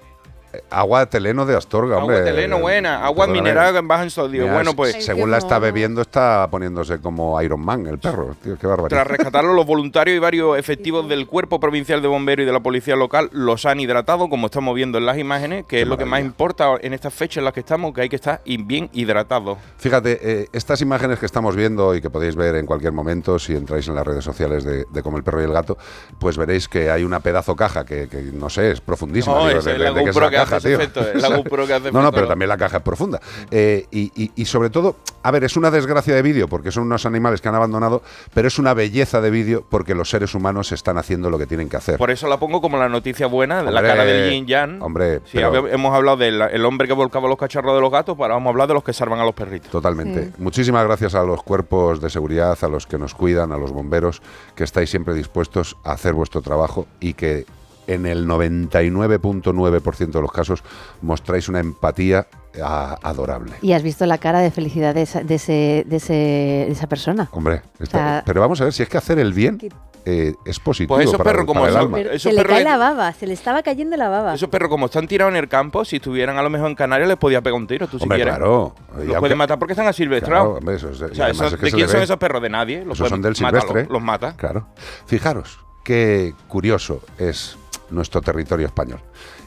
agua 0.71 1.07
teleno 1.07 1.47
de 1.47 1.57
Astorga, 1.57 1.99
hombre. 1.99 2.17
Agua 2.19 2.31
teleno 2.31 2.59
buena, 2.61 3.05
agua 3.05 3.27
Perdóname. 3.27 3.49
mineral 3.51 3.77
en 3.77 3.89
baja 3.89 4.03
en 4.05 4.11
sodio. 4.11 4.43
Mira, 4.43 4.55
bueno, 4.55 4.75
pues. 4.75 5.05
Según 5.05 5.31
la 5.31 5.39
está 5.39 5.59
bebiendo, 5.59 6.01
está 6.03 6.49
poniéndose 6.51 6.99
como 7.01 7.41
Iron 7.43 7.61
Man, 7.65 7.87
el 7.87 7.99
perro. 7.99 8.37
Tío, 8.43 8.59
qué 8.59 8.67
barbaridad. 8.67 8.97
Tras 9.03 9.07
rescatarlo, 9.07 9.53
los 9.55 9.67
voluntarios 9.67 10.17
y 10.17 10.19
varios 10.21 10.59
efectivos 10.59 11.09
del 11.09 11.27
Cuerpo 11.27 11.61
Provincial 11.61 12.01
de 12.03 12.09
Bomberos 12.09 12.45
y 12.45 12.47
de 12.47 12.53
la 12.53 12.61
Policía 12.61 12.97
Local 12.97 13.29
los 13.33 13.67
han 13.67 13.81
hidratado, 13.81 14.29
como 14.29 14.47
estamos 14.47 14.75
viendo 14.75 14.99
en 14.99 15.07
las 15.07 15.19
imágenes, 15.19 15.65
que 15.67 15.83
es 15.83 15.89
lo 15.89 15.97
que 15.99 16.05
más 16.05 16.21
importa 16.21 16.75
en 16.81 16.93
estas 16.95 17.13
fechas 17.15 17.39
en 17.39 17.45
las 17.45 17.53
que 17.53 17.61
estamos, 17.61 17.93
que 17.95 18.01
hay 18.03 18.09
que 18.09 18.17
estar 18.17 18.41
bien 18.45 18.89
hidratados. 18.93 19.59
Fíjate, 19.79 20.19
eh, 20.23 20.49
estas 20.53 20.81
imágenes 20.81 21.19
que 21.19 21.27
estamos 21.27 21.55
viendo 21.57 21.95
y 21.95 22.01
que 22.01 22.11
podéis 22.11 22.37
ver 22.37 22.55
en 22.57 22.67
cualquier 22.67 22.93
momento 22.93 23.39
si 23.39 23.55
entráis 23.55 23.87
en 23.89 23.95
las 23.95 24.07
redes 24.07 24.25
sociales 24.25 24.65
de, 24.65 24.85
de 24.91 25.03
Como 25.03 25.17
el 25.17 25.23
Perro 25.25 25.41
y 25.41 25.45
el 25.45 25.53
Gato, 25.53 25.77
pues 26.19 26.37
veréis 26.37 26.69
que 26.69 26.91
hay 26.91 27.05
una 27.05 27.21
pedazo 27.21 27.55
caja 27.57 27.85
que, 27.85 28.09
que 28.09 28.23
no 28.23 28.49
sé, 28.51 28.71
es 28.71 28.81
profundísima. 28.81 29.35
No, 29.37 29.49
digo, 29.49 29.61
de- 29.63 29.73
es 29.73 29.79
de- 29.79 29.85
de 29.93 30.05
que 30.05 30.13
caja, 30.45 30.61
tío. 30.61 30.77
efecto, 30.77 31.01
es 31.01 31.21
la 31.23 31.37
GoPro 31.37 31.67
que 31.67 31.75
hace 31.75 31.93
No, 31.93 32.03
no, 32.03 32.13
pero 32.13 32.27
también 32.29 32.49
la 32.49 32.57
caja 32.57 32.79
es 32.79 32.83
profunda. 32.83 33.21
Eh, 33.51 33.87
y, 33.91 34.11
y- 34.23 34.33
y 34.37 34.45
sobre 34.45 34.71
todo, 34.71 34.97
a 35.23 35.31
ver, 35.31 35.45
es 35.45 35.57
una 35.57 35.71
desgracia 35.71 36.15
de 36.15 36.23
vídeo 36.23 36.49
porque 36.49 36.71
son 36.71 36.85
unos 36.85 37.07
animales 37.07 37.41
que 37.41 37.49
han 37.49 37.55
abandonado, 37.55 38.03
pero 38.33 38.49
es 38.49 38.59
una 38.59 38.75
belleza 38.75 39.21
de 39.21 39.31
vídeo 39.31 39.65
porque 39.69 39.95
los 39.95 40.11
seres 40.11 40.35
humanos 40.35 40.73
están 40.73 40.99
haciendo 40.99 41.31
lo 41.31 41.39
que 41.39 41.47
tienen 41.47 41.69
que 41.69 41.77
hacer. 41.77 41.99
Por 41.99 42.11
eso 42.11 42.29
la 42.29 42.39
pongo 42.39 42.61
como 42.61 42.77
la 42.77 42.89
noticia 42.89 43.27
buena, 43.27 43.63
de 43.63 43.71
la 43.71 43.83
cara 43.83 44.05
del 44.05 44.31
Yin 44.31 44.47
Yang. 44.47 44.83
Hombre, 44.83 45.19
Sí, 45.25 45.31
pero- 45.35 45.49
habe- 45.49 45.73
hemos 45.75 45.95
hablado 45.95 46.17
del 46.19 46.41
el 46.43 46.65
hombre 46.65 46.87
que 46.89 46.95
volcaba 46.95 47.29
los 47.29 47.39
cacharros 47.39 47.75
de 47.75 47.81
los 47.81 47.91
gatos, 47.91 48.15
pero 48.15 48.25
ahora 48.25 48.35
vamos 48.35 48.49
a 48.49 48.51
hablar 48.51 48.69
de 48.69 48.75
los 48.75 48.85
que 48.85 48.93
salvan 48.93 49.19
a 49.21 49.25
los 49.25 49.35
perritos. 49.35 49.71
Totalmente. 49.71 50.31
Muchísimas 50.39 50.85
gracias 50.85 51.15
a 51.15 51.23
los 51.23 51.43
cuerpos 51.43 52.01
de 52.01 52.11
seguridad, 52.11 52.57
a 52.61 52.69
los 52.69 52.87
que 52.87 52.99
nos 52.99 53.15
cuidan, 53.15 53.53
a 53.53 53.57
los 53.57 53.73
bomberos, 53.73 54.23
que 54.55 54.65
estáis 54.65 54.91
siempre 54.91 55.15
dispuestos 55.15 55.77
a 55.85 55.93
hacer 55.93 56.13
vuestro 56.15 56.43
trabajo 56.43 56.87
y 57.01 57.15
que 57.15 57.47
en 57.87 58.07
el 58.07 58.27
99.9% 58.27 60.11
de 60.13 60.21
los 60.21 60.33
casos 60.33 60.63
mostráis 61.03 61.49
una 61.49 61.61
empatía 61.61 62.27
ah, 62.63 62.99
adorable. 63.03 63.53
Y 63.63 63.73
has 63.73 63.83
visto 63.83 64.07
la 64.07 64.19
cara 64.19 64.41
de 64.41 64.51
felicidad 64.51 64.95
de 64.95 65.03
esa, 65.03 65.23
de 65.23 65.35
ese, 65.35 65.85
de 65.87 65.97
ese- 65.97 66.13
de 66.13 66.71
esa 66.73 66.87
persona. 66.87 67.29
Hombre, 67.33 67.63
está- 67.79 67.99
O 67.99 68.01
sea- 68.01 68.23
pero 68.25 68.41
vamos 68.41 68.61
a 68.61 68.65
ver, 68.65 68.73
si 68.73 68.83
es 68.83 68.89
que 68.89 68.97
hacer 68.99 69.19
el 69.19 69.33
bien 69.33 69.59
eh, 70.07 70.35
es 70.45 70.61
positivo 70.61 70.97
Pues 70.97 71.07
esos 71.07 71.17
para, 71.17 71.31
perros 71.31 71.47
como 71.47 71.61
para 71.61 71.69
el 71.69 71.75
son, 71.75 71.83
alma. 71.85 71.97
pero- 71.97 72.19
se 72.19 72.31
le 72.33 72.45
cae 72.45 72.63
la 72.63 72.77
baba, 72.77 73.11
se 73.15 73.27
le 73.27 73.33
estaba 73.33 73.63
cayendo 73.63 73.97
la 73.97 74.11
baba. 74.11 74.35
Esos 74.35 74.51
perros, 74.51 74.69
como 74.69 74.85
están 74.87 75.09
tirados 75.09 75.33
en 75.33 75.39
el 75.39 75.49
campo, 75.49 75.83
si 75.87 75.97
estuvieran 75.97 76.37
a 76.37 76.43
lo 76.43 76.51
mejor 76.51 76.69
en 76.69 76.75
Canarias, 76.75 77.09
les 77.09 77.17
podía 77.17 77.41
pegar 77.41 77.59
un 77.59 77.67
tiro, 77.67 77.87
tú 77.89 77.97
si 77.99 78.03
Hombre, 78.03 78.19
quieres. 78.19 78.35
claro. 78.37 78.75
Los 78.91 78.99
aunque- 79.01 79.19
pueden 79.21 79.39
matar 79.39 79.59
porque 79.59 79.73
están 79.73 79.87
asilvestrados. 79.87 80.59
Claro, 80.61 80.77
eso 80.77 80.91
es 80.91 81.01
o 81.01 81.15
sea, 81.15 81.29
eso- 81.31 81.47
es 81.47 81.55
que 81.57 81.67
¿de 81.67 81.73
quién 81.73 81.89
son 81.89 82.01
ve. 82.01 82.05
esos 82.05 82.17
perros? 82.19 82.43
De 82.43 82.51
nadie. 82.51 82.85
Los 82.85 82.99
Esos 82.99 83.09
son 83.09 83.21
pueden- 83.23 83.35
del 83.35 83.43
mátalo, 83.43 83.63
silvestre. 83.67 83.93
Los 83.93 84.03
mata. 84.03 84.37
Claro. 84.37 84.67
Fijaros 85.07 85.59
qué 85.85 86.35
curioso 86.49 87.01
es 87.17 87.57
nuestro 87.91 88.21
territorio 88.21 88.67
español 88.67 89.01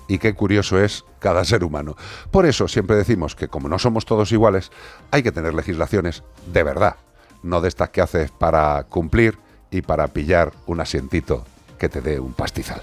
y 0.08 0.20
qué 0.20 0.34
curioso 0.34 0.80
es 0.82 1.04
cada 1.20 1.44
ser 1.44 1.64
humano. 1.64 1.96
Por 2.32 2.46
eso 2.46 2.68
siempre 2.68 2.96
decimos 2.96 3.36
que 3.36 3.48
como 3.48 3.68
no 3.70 3.80
somos 3.80 4.06
todos 4.06 4.32
iguales, 4.32 4.72
hay 5.12 5.24
que 5.24 5.32
tener 5.32 5.54
legislaciones 5.54 6.24
de 6.52 6.64
verdad, 6.64 6.96
no 7.44 7.62
de 7.62 7.68
estas 7.68 7.90
que 7.90 8.02
haces 8.02 8.32
para 8.32 8.84
cumplir 8.84 9.38
y 9.70 9.82
para 9.82 10.08
pillar 10.08 10.54
un 10.66 10.80
asientito 10.80 11.46
que 11.78 11.90
te 11.90 12.02
dé 12.02 12.20
un 12.20 12.34
pastizal. 12.34 12.82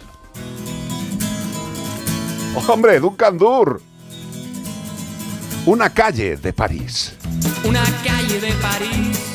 ¡Hombre, 2.68 3.00
Duncan 3.00 3.36
Dur! 3.36 3.80
Una 5.66 5.90
calle 5.90 6.36
de 6.36 6.52
París. 6.52 7.16
Una 7.64 7.84
calle 8.04 8.38
de 8.38 8.52
París 8.52 9.34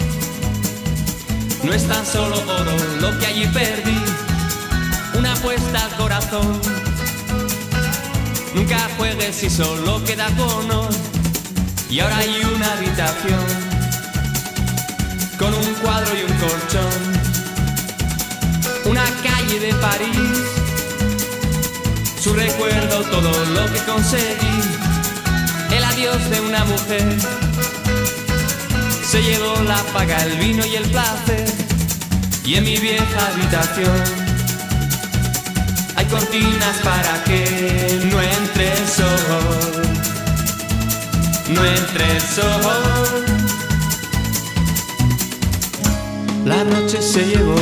no 1.63 1.73
es 1.73 1.87
tan 1.87 2.05
solo 2.05 2.35
oro 2.35 2.71
lo 3.01 3.19
que 3.19 3.25
allí 3.25 3.47
perdí. 3.47 4.18
Una 5.19 5.33
apuesta 5.33 5.83
al 5.83 5.95
corazón. 5.97 6.61
Nunca 8.55 8.77
juegues 8.95 9.35
si 9.35 9.49
solo 9.49 10.01
queda 10.05 10.27
tu 10.29 10.43
honor. 10.43 10.87
Y 11.89 11.99
ahora 11.99 12.19
hay 12.19 12.41
una 12.55 12.71
habitación 12.71 13.45
con 15.37 15.53
un 15.53 15.73
cuadro 15.81 16.11
y 16.17 16.23
un 16.23 16.37
colchón. 16.37 17.01
Una 18.85 19.03
calle 19.21 19.59
de 19.59 19.73
París. 19.73 20.39
Su 22.23 22.33
recuerdo, 22.33 23.01
todo 23.01 23.45
lo 23.47 23.73
que 23.73 23.79
conseguí. 23.79 24.61
El 25.75 25.83
adiós 25.83 26.29
de 26.29 26.39
una 26.39 26.63
mujer 26.63 27.17
se 29.05 29.21
llevó 29.21 29.61
la 29.63 29.83
paga, 29.91 30.23
el 30.23 30.37
vino 30.37 30.65
y 30.65 30.77
el 30.77 30.89
placer. 30.89 31.45
Y 32.45 32.55
en 32.55 32.63
mi 32.63 32.77
vieja 32.77 33.27
habitación 33.33 34.28
cortinas 36.09 36.77
para 36.83 37.23
que 37.23 37.99
no 38.11 38.21
entre 38.21 38.71
el 38.71 38.87
sol. 38.87 39.83
No 41.53 41.65
entre 41.65 42.11
el 42.15 42.21
sol. 42.21 43.25
La 46.45 46.63
noche 46.63 47.01
se 47.01 47.25
llevó 47.25 47.55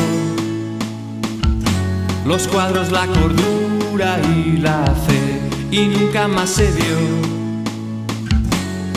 los 2.26 2.48
cuadros, 2.48 2.92
la 2.92 3.06
cordura 3.08 4.20
y 4.36 4.58
la 4.58 4.86
fe. 5.08 5.42
Y 5.72 5.88
nunca 5.88 6.28
más 6.28 6.50
se 6.50 6.72
vio 6.72 6.98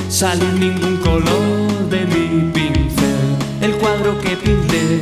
salir 0.08 0.52
ningún 0.54 0.96
color 0.98 1.88
de 1.90 2.06
mi 2.06 2.52
pincel. 2.52 3.36
El 3.60 3.72
cuadro 3.72 4.18
que 4.20 4.36
pinté 4.36 5.00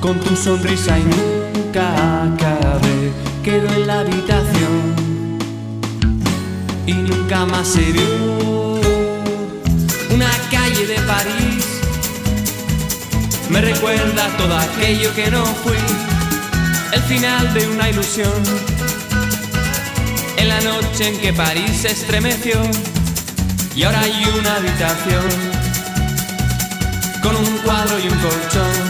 con 0.00 0.18
tu 0.18 0.34
sonrisa 0.34 0.98
y 0.98 1.49
nunca 1.70 2.24
acabé. 2.24 3.12
Quedó 3.44 3.68
en 3.74 3.86
la 3.86 4.00
habitación 4.00 4.96
y 6.86 6.92
nunca 6.92 7.46
más 7.46 7.68
se 7.68 7.92
vio 7.92 8.80
una 10.10 10.30
calle 10.50 10.86
de 10.86 11.00
París. 11.02 11.64
Me 13.48 13.60
recuerda 13.60 14.28
todo 14.36 14.56
aquello 14.56 15.14
que 15.14 15.30
no 15.30 15.44
fui, 15.44 15.76
el 16.92 17.02
final 17.02 17.54
de 17.54 17.68
una 17.68 17.88
ilusión. 17.88 18.42
En 20.36 20.48
la 20.48 20.60
noche 20.60 21.08
en 21.08 21.20
que 21.20 21.32
París 21.32 21.82
se 21.82 21.92
estremeció 21.92 22.60
y 23.76 23.82
ahora 23.84 24.00
hay 24.00 24.24
una 24.38 24.56
habitación 24.56 25.24
con 27.22 27.36
un 27.36 27.58
cuadro 27.58 27.98
y 27.98 28.08
un 28.08 28.18
colchón. 28.18 28.89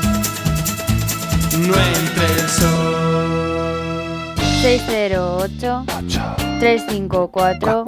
no 1.57 1.73
entre 1.75 2.25
el 2.25 2.49
sol. 2.49 4.35
608 4.61 5.85
354 6.59 7.85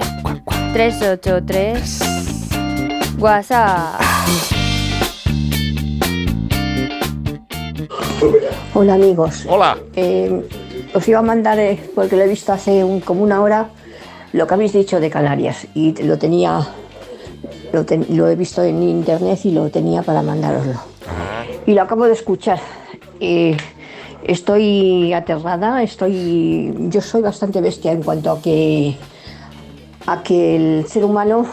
383 0.72 2.00
WhatsApp. 3.18 4.00
Hola 8.74 8.94
amigos. 8.94 9.44
Hola. 9.48 9.78
Eh, 9.94 10.48
os 10.94 11.08
iba 11.08 11.18
a 11.20 11.22
mandar, 11.22 11.58
eh, 11.58 11.78
porque 11.94 12.16
lo 12.16 12.22
he 12.22 12.28
visto 12.28 12.52
hace 12.52 12.82
un- 12.84 13.00
como 13.00 13.22
una 13.22 13.40
hora, 13.40 13.68
lo 14.32 14.46
que 14.46 14.54
habéis 14.54 14.72
dicho 14.72 14.98
de 15.00 15.10
Canarias. 15.10 15.66
Y 15.74 15.92
lo 16.02 16.18
tenía, 16.18 16.66
lo, 17.72 17.84
ten- 17.84 18.06
lo 18.10 18.28
he 18.28 18.34
visto 18.36 18.62
en 18.62 18.82
internet 18.82 19.38
y 19.44 19.52
lo 19.52 19.70
tenía 19.70 20.02
para 20.02 20.22
mandároslo. 20.22 20.74
Y 21.66 21.72
lo 21.74 21.82
acabo 21.82 22.06
de 22.06 22.12
escuchar. 22.14 22.58
Eh, 23.20 23.56
estoy 24.24 25.12
aterrada, 25.12 25.82
estoy. 25.82 26.74
Yo 26.88 27.00
soy 27.00 27.22
bastante 27.22 27.60
bestia 27.60 27.92
en 27.92 28.02
cuanto 28.02 28.30
a 28.30 28.40
que. 28.42 28.96
a 30.06 30.22
que 30.22 30.56
el 30.56 30.86
ser 30.86 31.04
humano 31.04 31.46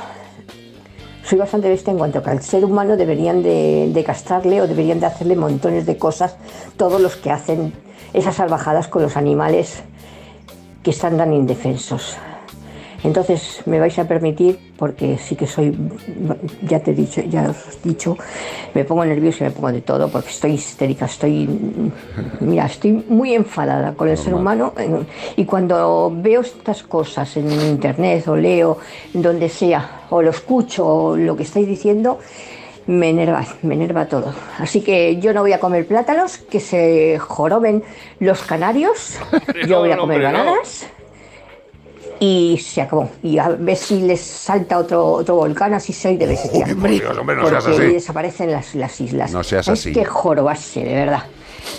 soy 1.23 1.37
bastante 1.37 1.69
bestia 1.69 1.91
en 1.91 1.97
cuanto 1.97 2.19
a 2.19 2.23
que 2.23 2.29
al 2.29 2.41
ser 2.41 2.65
humano 2.65 2.97
deberían 2.97 3.41
de, 3.43 3.89
de 3.93 4.03
castrarle 4.03 4.61
o 4.61 4.67
deberían 4.67 4.99
de 4.99 5.05
hacerle 5.05 5.35
montones 5.35 5.85
de 5.85 5.97
cosas 5.97 6.35
todos 6.75 6.99
los 6.99 7.15
que 7.15 7.31
hacen 7.31 7.73
esas 8.13 8.35
salvajadas 8.35 8.87
con 8.87 9.01
los 9.03 9.15
animales 9.15 9.83
que 10.83 10.89
están 10.91 11.17
tan 11.17 11.31
indefensos. 11.33 12.17
Entonces 13.03 13.61
me 13.65 13.79
vais 13.79 13.97
a 13.97 14.07
permitir, 14.07 14.59
porque 14.77 15.17
sí 15.17 15.35
que 15.35 15.47
soy, 15.47 15.75
ya 16.61 16.79
te 16.79 16.91
he 16.91 16.93
dicho, 16.93 17.21
ya 17.21 17.49
os 17.49 17.77
he 17.83 17.89
dicho, 17.89 18.15
me 18.75 18.85
pongo 18.85 19.03
nerviosa 19.05 19.45
y 19.45 19.47
me 19.47 19.51
pongo 19.51 19.71
de 19.71 19.81
todo, 19.81 20.09
porque 20.09 20.29
estoy 20.29 20.51
histérica, 20.51 21.05
estoy, 21.05 21.49
mira, 22.39 22.65
estoy 22.67 22.91
muy 23.09 23.33
enfadada 23.33 23.93
con 23.93 24.07
el 24.07 24.17
ser 24.17 24.35
humano 24.35 24.73
eh, 24.77 25.03
y 25.35 25.45
cuando 25.45 26.11
veo 26.15 26.41
estas 26.41 26.83
cosas 26.83 27.35
en 27.37 27.51
internet 27.51 28.27
o 28.27 28.35
leo, 28.35 28.77
donde 29.13 29.49
sea, 29.49 30.01
o 30.11 30.21
lo 30.21 30.29
escucho, 30.29 30.85
o 30.85 31.17
lo 31.17 31.35
que 31.35 31.43
estáis 31.43 31.67
diciendo, 31.67 32.19
me 32.85 33.09
enerva, 33.09 33.43
me 33.63 33.73
enerva 33.73 34.05
todo. 34.05 34.33
Así 34.59 34.81
que 34.81 35.17
yo 35.17 35.33
no 35.33 35.41
voy 35.41 35.53
a 35.53 35.59
comer 35.59 35.87
plátanos, 35.87 36.37
que 36.37 36.59
se 36.59 37.17
joroben 37.17 37.83
los 38.19 38.43
canarios, 38.43 39.17
yo 39.67 39.79
voy 39.79 39.91
a 39.91 39.97
comer 39.97 40.21
bananas 40.21 40.87
y 42.23 42.55
se 42.59 42.81
acabó. 42.83 43.09
Y 43.23 43.39
a 43.39 43.49
ver 43.49 43.75
si 43.75 43.99
les 43.99 44.21
salta 44.21 44.77
otro, 44.77 45.03
otro 45.05 45.35
volcán, 45.37 45.73
así 45.73 45.91
soy 45.91 46.17
de 46.17 46.27
bestia. 46.27 46.65
Uy, 46.67 46.75
por 46.75 46.89
Dios, 46.91 47.17
hombre, 47.17 47.35
no 47.35 47.49
seas 47.49 47.63
Porque 47.65 47.83
así. 47.85 47.93
desaparecen 47.93 48.51
las, 48.51 48.75
las 48.75 49.01
islas. 49.01 49.31
No 49.33 49.43
seas 49.43 49.67
Hay 49.67 49.73
así. 49.73 49.91
que 49.91 50.05
jorobarse, 50.05 50.83
de 50.83 50.93
verdad. 50.93 51.23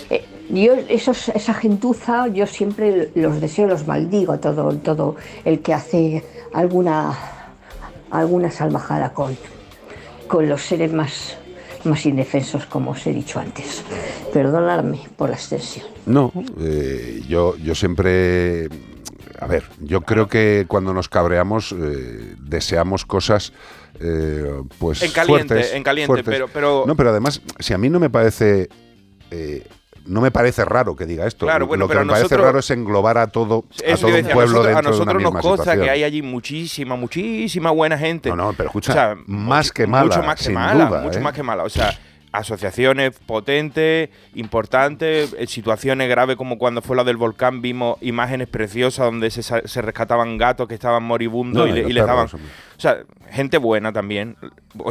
Eh, 0.09 0.25
yo, 0.49 0.73
esos, 0.89 1.29
esa 1.29 1.53
gentuza, 1.53 2.27
yo 2.27 2.45
siempre 2.45 3.09
los 3.15 3.39
deseo, 3.39 3.67
los 3.67 3.87
maldigo, 3.87 4.37
todo, 4.39 4.75
todo 4.75 5.15
el 5.45 5.61
que 5.61 5.73
hace 5.73 6.25
alguna, 6.53 7.17
alguna 8.11 8.51
salvajada 8.51 9.13
con, 9.13 9.37
con 10.27 10.49
los 10.49 10.61
seres 10.61 10.91
más, 10.91 11.37
más 11.85 12.05
indefensos, 12.05 12.65
como 12.65 12.91
os 12.91 13.07
he 13.07 13.13
dicho 13.13 13.39
antes. 13.39 13.81
Perdonadme 14.33 14.99
por 15.15 15.29
la 15.29 15.35
extensión. 15.35 15.85
No, 16.05 16.33
eh, 16.59 17.21
yo, 17.29 17.55
yo 17.55 17.73
siempre. 17.75 18.67
A 19.43 19.47
ver, 19.47 19.63
yo 19.79 20.01
creo 20.01 20.27
que 20.27 20.65
cuando 20.67 20.93
nos 20.93 21.09
cabreamos 21.09 21.71
eh, 21.73 22.35
deseamos 22.39 23.05
cosas. 23.05 23.53
eh, 23.99 24.45
pues 24.79 25.03
En 25.03 25.11
caliente, 25.11 25.47
fuertes, 25.53 25.73
en 25.73 25.83
caliente, 25.83 26.07
fuertes. 26.07 26.33
pero- 26.33 26.47
pero- 26.47 26.83
no 26.87 26.95
pero 26.95 27.09
además 27.11 27.41
si 27.59 27.73
a 27.73 27.77
mí 27.77 27.89
no 27.89 27.99
me 27.99 28.09
parece 28.09 28.67
eh, 29.29 29.67
no 30.05 30.19
me 30.19 30.31
parece 30.31 30.65
raro 30.65 30.95
que 30.95 31.05
diga 31.05 31.25
esto 31.27 31.45
Claro, 31.45 31.67
bueno, 31.67 31.83
lo 31.83 31.87
que 31.87 31.93
pero 31.93 32.05
me 32.05 32.09
parece 32.11 32.23
nosotros- 32.25 32.45
raro 32.45 32.59
es 32.59 32.69
englobar 32.71 33.17
a 33.19 33.27
todo 33.27 33.65
a 33.87 33.95
todo 33.95 34.07
un 34.15 34.23
pueblo 34.25 34.61
a 34.63 34.63
nosotros, 34.63 34.65
a 34.65 34.67
dentro 34.67 34.67
de 34.67 34.69
una 34.71 34.81
nosotros 34.81 35.13
nos 35.13 35.15
misma 35.23 35.41
consta 35.41 35.63
situación. 35.63 35.85
que 35.85 35.89
hay 35.91 36.03
allí 36.03 36.21
muchísima, 36.23 36.95
muchísima 36.95 37.69
buena 37.71 37.97
gente. 37.97 38.29
no 38.29 38.35
no 38.35 38.53
pero 38.53 38.69
escucha 38.69 38.91
O 38.91 38.95
sea, 38.95 39.15
más 39.27 39.71
que 39.71 39.85
mala 39.87 40.05
Mucho 40.07 40.23
más 40.23 40.35
que 40.39 40.43
sin 40.45 40.53
mala, 40.55 40.85
duda, 40.87 41.01
mucho 41.01 41.19
más 41.21 41.33
que 41.33 41.43
mala. 41.43 41.63
O 41.63 41.69
sea, 41.69 41.97
asociaciones 42.33 43.17
potentes, 43.25 44.09
importantes, 44.35 45.33
eh, 45.37 45.47
situaciones 45.47 46.09
graves 46.09 46.35
como 46.35 46.57
cuando 46.57 46.81
fue 46.81 46.95
la 46.97 47.03
del 47.03 47.15
volcán, 47.17 47.61
vimos 47.61 47.97
imágenes 48.01 48.47
preciosas 48.49 49.05
donde 49.05 49.29
se, 49.31 49.41
se 49.43 49.81
rescataban 49.81 50.37
gatos 50.37 50.67
que 50.67 50.73
estaban 50.73 51.03
moribundos 51.03 51.65
No, 51.65 51.67
y, 51.67 51.71
le- 51.73 51.81
los 51.83 51.89
y 51.91 51.93
les 51.93 52.05
daban... 52.05 52.27
sea, 52.83 52.97
gente 53.31 53.57
buena 53.57 53.91
también. 53.93 54.35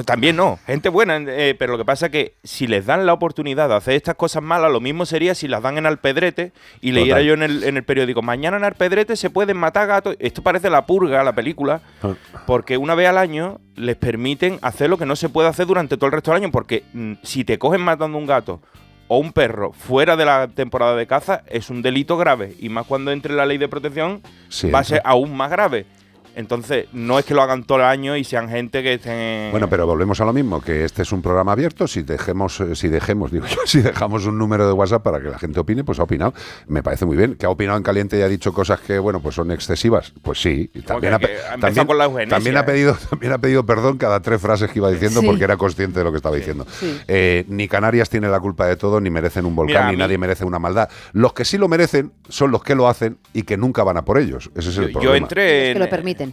También 0.04 0.36
no, 0.36 0.58
gente 0.66 0.88
buena, 0.88 1.16
eh, 1.18 1.54
pero 1.58 1.72
lo 1.72 1.78
que 1.78 1.84
pasa 1.84 2.06
es 2.06 2.12
que 2.12 2.34
si 2.44 2.66
les 2.66 2.86
dan 2.86 3.04
la 3.06 3.12
oportunidad 3.12 3.68
de 3.68 3.74
hacer 3.74 3.94
estas 3.94 4.14
cosas 4.14 4.42
malas, 4.42 4.70
lo 4.72 4.80
mismo 4.80 5.06
sería 5.06 5.34
si 5.34 5.48
las 5.48 5.62
dan 5.62 5.78
en 5.78 5.86
Alpedrete 5.86 6.52
y 6.80 6.92
leyera 6.92 7.16
Total. 7.16 7.26
yo 7.26 7.34
en 7.34 7.42
el, 7.42 7.64
en 7.64 7.76
el 7.76 7.84
periódico, 7.84 8.22
mañana 8.22 8.56
en 8.56 8.64
Alpedrete 8.64 9.16
se 9.16 9.30
pueden 9.30 9.56
matar 9.56 9.86
gatos. 9.88 10.16
Esto 10.18 10.42
parece 10.42 10.70
la 10.70 10.86
purga, 10.86 11.22
la 11.24 11.34
película, 11.34 11.80
Ah. 12.02 12.14
porque 12.46 12.76
una 12.76 12.94
vez 12.94 13.08
al 13.08 13.18
año 13.18 13.60
les 13.76 13.96
permiten 13.96 14.58
hacer 14.62 14.88
lo 14.90 14.98
que 14.98 15.06
no 15.06 15.16
se 15.16 15.28
puede 15.28 15.48
hacer 15.48 15.66
durante 15.66 15.96
todo 15.96 16.06
el 16.06 16.12
resto 16.12 16.30
del 16.32 16.42
año, 16.42 16.52
porque 16.52 16.84
mm, 16.92 17.14
si 17.22 17.44
te 17.44 17.58
cogen 17.58 17.80
matando 17.80 18.18
un 18.18 18.26
gato 18.26 18.60
o 19.08 19.18
un 19.18 19.32
perro 19.32 19.72
fuera 19.72 20.16
de 20.16 20.24
la 20.24 20.48
temporada 20.48 20.96
de 20.96 21.06
caza, 21.06 21.42
es 21.48 21.68
un 21.70 21.82
delito 21.82 22.16
grave, 22.16 22.54
y 22.60 22.68
más 22.68 22.86
cuando 22.86 23.10
entre 23.10 23.34
la 23.34 23.44
ley 23.46 23.58
de 23.58 23.68
protección 23.68 24.22
Sí, 24.48 24.70
va 24.70 24.78
a 24.78 24.84
ser 24.84 25.02
aún 25.04 25.36
más 25.36 25.50
grave. 25.50 25.86
Entonces, 26.34 26.86
no 26.92 27.18
es 27.18 27.24
que 27.24 27.34
lo 27.34 27.42
hagan 27.42 27.64
todo 27.64 27.78
el 27.78 27.84
año 27.84 28.16
y 28.16 28.24
sean 28.24 28.48
gente 28.48 28.82
que 28.82 28.94
estén... 28.94 29.50
Bueno, 29.50 29.68
pero 29.68 29.86
volvemos 29.86 30.20
a 30.20 30.24
lo 30.24 30.32
mismo, 30.32 30.60
que 30.60 30.84
este 30.84 31.02
es 31.02 31.12
un 31.12 31.22
programa 31.22 31.52
abierto. 31.52 31.86
Si 31.86 32.02
dejemos, 32.02 32.60
eh, 32.60 32.74
si 32.74 32.88
dejemos, 32.88 33.30
digo 33.32 33.46
yo, 33.46 33.58
si 33.66 33.80
dejamos 33.82 34.26
un 34.26 34.38
número 34.38 34.66
de 34.66 34.72
WhatsApp 34.72 35.02
para 35.02 35.20
que 35.20 35.28
la 35.28 35.38
gente 35.38 35.60
opine, 35.60 35.84
pues 35.84 35.98
ha 35.98 36.04
opinado. 36.04 36.34
Me 36.66 36.82
parece 36.82 37.04
muy 37.06 37.16
bien. 37.16 37.34
Que 37.34 37.46
ha 37.46 37.50
opinado 37.50 37.76
en 37.78 37.84
caliente 37.84 38.18
y 38.18 38.22
ha 38.22 38.28
dicho 38.28 38.52
cosas 38.52 38.80
que, 38.80 38.98
bueno, 38.98 39.20
pues 39.20 39.34
son 39.34 39.50
excesivas. 39.50 40.12
Pues 40.22 40.40
sí. 40.40 40.70
Y 40.74 40.80
también, 40.82 41.18
que- 41.18 41.26
ha, 41.50 41.58
también, 41.58 41.86
con 41.86 41.98
la 41.98 42.04
eugenesia, 42.04 42.36
también 42.36 42.56
ha 42.56 42.64
pedido, 42.64 42.96
también 43.10 43.32
ha 43.32 43.38
pedido 43.38 43.64
perdón 43.66 43.98
cada 43.98 44.20
tres 44.20 44.40
frases 44.40 44.70
que 44.70 44.78
iba 44.78 44.90
diciendo 44.90 45.20
Sí. 45.20 45.26
porque 45.26 45.44
era 45.44 45.56
consciente 45.56 45.98
de 45.98 46.04
lo 46.04 46.10
que 46.10 46.16
estaba 46.16 46.36
diciendo. 46.36 46.66
Eh, 47.08 47.44
ni 47.48 47.68
Canarias 47.68 48.08
tiene 48.10 48.28
la 48.28 48.40
culpa 48.40 48.66
de 48.66 48.76
todo, 48.76 49.00
ni 49.00 49.10
merecen 49.10 49.44
un 49.46 49.54
volcán, 49.54 49.74
Mira, 49.76 49.86
ni 49.90 49.92
mí- 49.96 49.98
nadie 49.98 50.18
merece 50.18 50.44
una 50.44 50.58
maldad. 50.58 50.88
Los 51.12 51.32
que 51.32 51.44
sí 51.44 51.58
lo 51.58 51.68
merecen 51.68 52.12
son 52.28 52.50
los 52.50 52.62
que 52.62 52.74
lo 52.74 52.88
hacen 52.88 53.18
y 53.32 53.42
que 53.42 53.56
nunca 53.56 53.82
van 53.84 53.96
a 53.98 54.04
por 54.04 54.18
ellos. 54.18 54.50
Ese 54.56 54.70
es 54.70 54.78
el 54.78 54.86
Yo 54.88 55.00
problema. 55.00 55.16
entré 55.18 55.72
que 55.72 55.78
lo 55.78 55.84
en- 55.84 55.90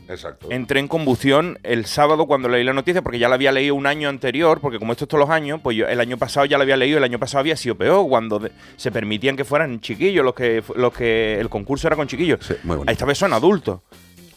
Exacto. 0.09 0.47
entré 0.51 0.79
en 0.79 0.87
combustión 0.87 1.57
el 1.63 1.85
sábado 1.85 2.25
cuando 2.27 2.49
leí 2.49 2.63
la 2.63 2.73
noticia, 2.73 3.01
porque 3.01 3.19
ya 3.19 3.29
la 3.29 3.35
había 3.35 3.51
leído 3.51 3.75
un 3.75 3.85
año 3.87 4.09
anterior, 4.09 4.59
porque 4.61 4.79
como 4.79 4.91
esto 4.91 5.05
es 5.05 5.09
todos 5.09 5.21
los 5.21 5.29
años, 5.29 5.59
pues 5.63 5.75
yo 5.77 5.87
el 5.87 5.99
año 5.99 6.17
pasado 6.17 6.45
ya 6.45 6.57
la 6.57 6.63
había 6.63 6.77
leído, 6.77 6.97
el 6.97 7.03
año 7.03 7.19
pasado 7.19 7.39
había 7.39 7.55
sido 7.55 7.75
peor, 7.75 8.07
cuando 8.09 8.39
de- 8.39 8.51
se 8.77 8.91
permitían 8.91 9.35
que 9.35 9.45
fueran 9.45 9.79
chiquillos, 9.81 10.23
los 10.23 10.33
que, 10.33 10.63
los 10.75 10.93
que 10.93 11.39
el 11.39 11.49
concurso 11.49 11.87
era 11.87 11.95
con 11.95 12.07
chiquillos. 12.07 12.39
Esta 12.87 13.05
vez 13.05 13.17
son 13.17 13.33
adultos. 13.33 13.81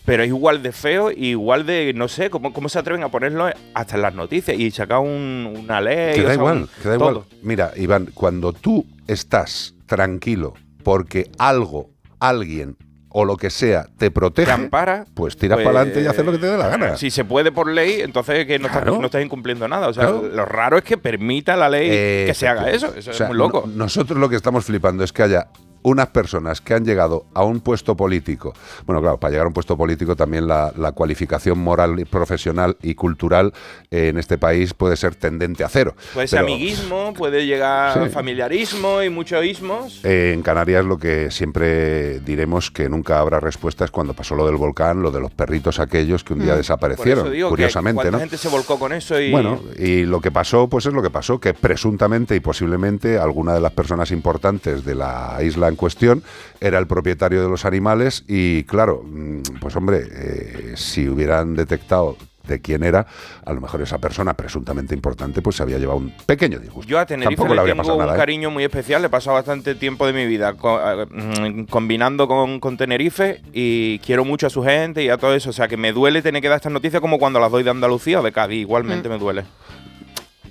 Pero 0.04 0.24
es 0.24 0.28
igual 0.30 0.64
de 0.64 0.72
feo 0.72 1.12
y 1.12 1.28
igual 1.28 1.64
de, 1.64 1.92
no 1.94 2.08
sé, 2.08 2.28
¿cómo, 2.28 2.52
cómo 2.52 2.68
se 2.68 2.76
atreven 2.76 3.04
a 3.04 3.08
ponerlo 3.08 3.48
hasta 3.72 3.94
en 3.94 4.02
las 4.02 4.12
noticias 4.12 4.58
y 4.58 4.68
sacar 4.72 4.98
un- 4.98 5.56
una 5.64 5.80
ley? 5.80 6.14
Que 6.16 6.20
o 6.22 6.24
da 6.24 6.28
sea, 6.30 6.34
igual, 6.34 6.56
un- 6.62 6.68
que 6.82 6.88
da 6.88 6.98
todo. 6.98 7.10
igual. 7.10 7.24
Mira, 7.42 7.70
Iván, 7.76 8.08
cuando 8.12 8.52
tú 8.52 8.84
estás 9.06 9.76
tranquilo 9.86 10.54
porque 10.82 11.30
algo, 11.38 11.90
alguien 12.18 12.76
o 13.14 13.24
lo 13.24 13.36
que 13.36 13.50
sea 13.50 13.86
te 13.98 14.10
protege, 14.10 14.46
Te 14.46 14.52
ampara, 14.52 15.04
pues 15.14 15.36
tiras 15.36 15.56
pues, 15.56 15.66
para 15.66 15.80
adelante 15.80 16.02
y 16.02 16.06
haces 16.06 16.24
lo 16.24 16.32
que 16.32 16.38
te 16.38 16.46
dé 16.46 16.56
la 16.56 16.68
gana. 16.68 16.96
Si 16.96 17.10
se 17.10 17.24
puede 17.24 17.52
por 17.52 17.68
ley, 17.70 18.00
entonces 18.00 18.46
que 18.46 18.58
no, 18.58 18.68
estás, 18.68 18.84
no 18.86 19.04
estás 19.04 19.22
incumpliendo 19.24 19.68
nada. 19.68 19.88
O 19.88 19.92
sea, 19.92 20.04
Claro. 20.04 20.22
lo 20.32 20.44
raro 20.44 20.78
es 20.78 20.84
que 20.84 20.96
permita 20.98 21.56
la 21.56 21.68
ley 21.68 21.88
que 22.26 22.32
se 22.34 22.48
haga 22.48 22.70
eso. 22.70 22.94
Eso 22.96 23.10
O 23.10 23.14
sea, 23.14 23.26
es 23.26 23.30
muy 23.30 23.38
loco. 23.38 23.64
no- 23.66 23.84
nosotros 23.84 24.18
lo 24.18 24.28
que 24.28 24.36
estamos 24.36 24.64
flipando 24.64 25.04
es 25.04 25.12
que 25.12 25.22
haya 25.22 25.48
unas 25.82 26.08
personas 26.08 26.60
que 26.60 26.74
han 26.74 26.84
llegado 26.84 27.26
a 27.34 27.44
un 27.44 27.60
puesto 27.60 27.96
político. 27.96 28.54
Bueno, 28.86 29.00
claro, 29.02 29.18
para 29.18 29.30
llegar 29.32 29.44
a 29.46 29.48
un 29.48 29.54
puesto 29.54 29.76
político 29.76 30.14
también 30.16 30.46
la, 30.46 30.72
la 30.76 30.92
cualificación 30.92 31.58
moral, 31.58 31.98
y 32.00 32.04
profesional 32.04 32.76
y 32.82 32.94
cultural 32.94 33.52
eh, 33.90 34.08
en 34.08 34.18
este 34.18 34.38
país 34.38 34.74
puede 34.74 34.96
ser 34.96 35.14
tendente 35.14 35.64
a 35.64 35.68
cero. 35.68 35.94
Puede 36.14 36.28
ser 36.28 36.40
amiguismo, 36.40 37.12
puede 37.14 37.46
llegar 37.46 38.04
Sí. 38.04 38.10
familiarismo 38.10 39.02
y 39.02 39.10
muchos 39.10 39.44
ismos. 39.44 40.00
eh, 40.04 40.32
en 40.34 40.42
Canarias 40.42 40.84
lo 40.84 40.98
que 40.98 41.30
siempre 41.30 42.20
diremos 42.20 42.70
que 42.70 42.88
nunca 42.88 43.18
habrá 43.18 43.40
respuesta 43.40 43.84
es 43.84 43.90
cuando 43.90 44.14
pasó 44.14 44.34
lo 44.34 44.46
del 44.46 44.56
volcán, 44.56 45.02
lo 45.02 45.10
de 45.10 45.20
los 45.20 45.30
perritos 45.32 45.78
aquellos 45.78 46.24
que 46.24 46.32
un 46.34 46.40
día 46.40 46.54
Mm. 46.54 46.58
desaparecieron, 46.58 47.30
digo 47.32 47.48
que 47.48 47.50
curiosamente, 47.50 47.96
cuánta 47.96 48.10
¿no? 48.12 48.18
gente 48.20 48.36
se 48.38 48.48
volcó 48.48 48.78
con 48.78 48.92
eso 48.92 49.20
y 49.20 49.30
Bueno, 49.30 49.60
y 49.78 50.04
lo 50.04 50.20
que 50.20 50.30
pasó, 50.30 50.68
pues 50.68 50.86
es 50.86 50.92
lo 50.92 51.02
que 51.02 51.10
pasó, 51.10 51.40
que 51.40 51.54
presuntamente 51.54 52.34
y 52.36 52.40
posiblemente 52.40 53.18
alguna 53.18 53.54
de 53.54 53.60
las 53.60 53.72
personas 53.72 54.10
importantes 54.10 54.84
de 54.84 54.94
la 54.94 55.38
isla 55.42 55.68
en 55.72 55.76
cuestión 55.76 56.22
era 56.60 56.78
el 56.78 56.86
propietario 56.86 57.42
de 57.42 57.48
los 57.48 57.64
animales 57.64 58.24
y 58.28 58.62
claro, 58.64 59.02
mm, 59.04 59.40
pues 59.60 59.74
hombre, 59.76 60.02
eh, 60.12 60.72
si 60.76 61.08
hubieran 61.08 61.56
detectado 61.56 62.16
de 62.46 62.60
quién 62.60 62.82
era, 62.82 63.06
a 63.46 63.52
lo 63.52 63.60
mejor 63.60 63.82
esa 63.82 63.98
persona 63.98 64.34
presuntamente 64.34 64.96
importante 64.96 65.40
pues 65.42 65.54
se 65.54 65.62
había 65.62 65.78
llevado 65.78 65.98
un 66.00 66.12
pequeño 66.26 66.58
disgusto. 66.58 66.90
Yo 66.90 66.98
a 66.98 67.06
Tenerife 67.06 67.36
Tampoco 67.36 67.50
le 67.50 67.54
le 67.54 67.60
habría 67.60 67.74
tengo 67.80 67.92
un 67.94 68.00
nada. 68.00 68.14
¿eh? 68.14 68.18
cariño 68.18 68.50
muy 68.50 68.64
especial, 68.64 69.00
le 69.00 69.06
he 69.06 69.10
pasado 69.10 69.34
bastante 69.36 69.76
tiempo 69.76 70.06
de 70.08 70.12
mi 70.12 70.26
vida 70.26 70.54
co- 70.54 70.80
eh, 70.80 71.06
mm, 71.08 71.64
combinando 71.70 72.26
con, 72.26 72.58
con 72.58 72.76
Tenerife 72.76 73.40
y 73.52 74.00
quiero 74.00 74.24
mucho 74.24 74.48
a 74.48 74.50
su 74.50 74.64
gente 74.64 75.04
y 75.04 75.08
a 75.08 75.18
todo 75.18 75.36
eso. 75.36 75.50
O 75.50 75.52
sea, 75.52 75.68
que 75.68 75.76
me 75.76 75.92
duele 75.92 76.20
tener 76.20 76.42
que 76.42 76.48
dar 76.48 76.56
estas 76.56 76.72
noticias 76.72 77.00
como 77.00 77.20
cuando 77.20 77.38
las 77.38 77.52
doy 77.52 77.62
de 77.62 77.70
Andalucía 77.70 78.18
o 78.18 78.24
de 78.24 78.32
Cádiz. 78.32 78.58
Igualmente 78.62 79.08
Mm. 79.08 79.12
me 79.12 79.18
duele. 79.18 79.44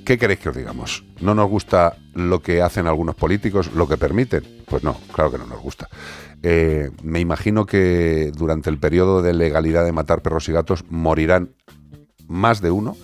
¿Qué 0.05 0.17
queréis 0.17 0.39
que 0.39 0.49
os 0.49 0.55
digamos? 0.55 1.03
¿No 1.21 1.35
nos 1.35 1.49
gusta 1.49 1.95
lo 2.13 2.41
que 2.41 2.61
hacen 2.61 2.87
algunos 2.87 3.15
políticos, 3.15 3.71
lo 3.75 3.87
que 3.87 3.97
permiten? 3.97 4.43
Pues 4.67 4.83
no, 4.83 4.97
claro 5.13 5.31
que 5.31 5.37
no 5.37 5.45
nos 5.45 5.59
gusta. 5.61 5.87
Eh, 6.43 6.89
me 7.03 7.19
imagino 7.19 7.65
que 7.65 8.31
durante 8.35 8.69
el 8.69 8.79
periodo 8.79 9.21
de 9.21 9.33
legalidad 9.33 9.85
de 9.85 9.91
matar 9.91 10.21
perros 10.21 10.49
y 10.49 10.53
gatos 10.53 10.83
morirán 10.89 11.51
más 12.27 12.61
de 12.61 12.71
uno 12.71 12.97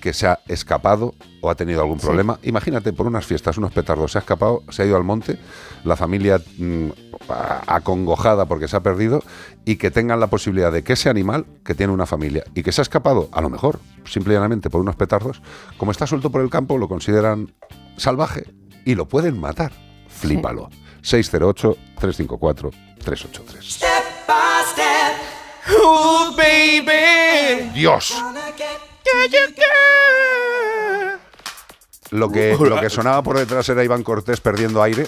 que 0.00 0.12
se 0.12 0.26
ha 0.26 0.38
escapado 0.48 1.14
o 1.40 1.48
ha 1.50 1.54
tenido 1.54 1.80
algún 1.80 1.98
Sí. 1.98 2.06
problema. 2.06 2.38
Imagínate, 2.42 2.92
por 2.92 3.06
unas 3.06 3.24
fiestas, 3.24 3.56
unos 3.58 3.72
petardos, 3.72 4.12
se 4.12 4.18
ha 4.18 4.20
escapado, 4.20 4.62
se 4.68 4.82
ha 4.82 4.86
ido 4.86 4.96
al 4.96 5.02
monte, 5.04 5.38
la 5.82 5.96
familia 5.96 6.38
mm, 6.58 6.88
acongojada 7.66 8.44
porque 8.46 8.68
se 8.68 8.76
ha 8.76 8.80
perdido 8.82 9.22
y 9.64 9.76
que 9.76 9.90
tengan 9.90 10.20
la 10.20 10.28
posibilidad 10.28 10.70
de 10.72 10.82
que 10.84 10.92
ese 10.92 11.08
animal 11.08 11.46
que 11.64 11.74
tiene 11.74 11.92
una 11.92 12.06
familia 12.06 12.44
y 12.54 12.62
que 12.62 12.72
se 12.72 12.80
ha 12.80 12.82
escapado, 12.82 13.28
a 13.32 13.40
lo 13.40 13.48
mejor, 13.50 13.80
simple 14.04 14.34
y 14.34 14.36
llanamente 14.36 14.70
por 14.70 14.80
unos 14.80 14.96
petardos, 14.96 15.42
como 15.76 15.92
está 15.92 16.06
suelto 16.06 16.30
por 16.30 16.40
el 16.42 16.50
campo, 16.50 16.78
lo 16.78 16.88
consideran 16.88 17.52
salvaje 17.96 18.44
y 18.84 18.94
lo 18.94 19.08
pueden 19.08 19.40
matar. 19.40 19.72
Flípalo. 20.08 20.68
608-354-383. 21.02 23.84
Ooh, 25.82 26.36
baby. 26.36 27.70
Dios. 27.74 28.14
Lo 32.10 32.30
que, 32.30 32.56
lo 32.60 32.80
que 32.80 32.90
sonaba 32.90 33.22
por 33.22 33.38
detrás 33.38 33.68
era 33.68 33.82
Iván 33.84 34.02
Cortés 34.02 34.40
perdiendo 34.40 34.82
aire. 34.82 35.06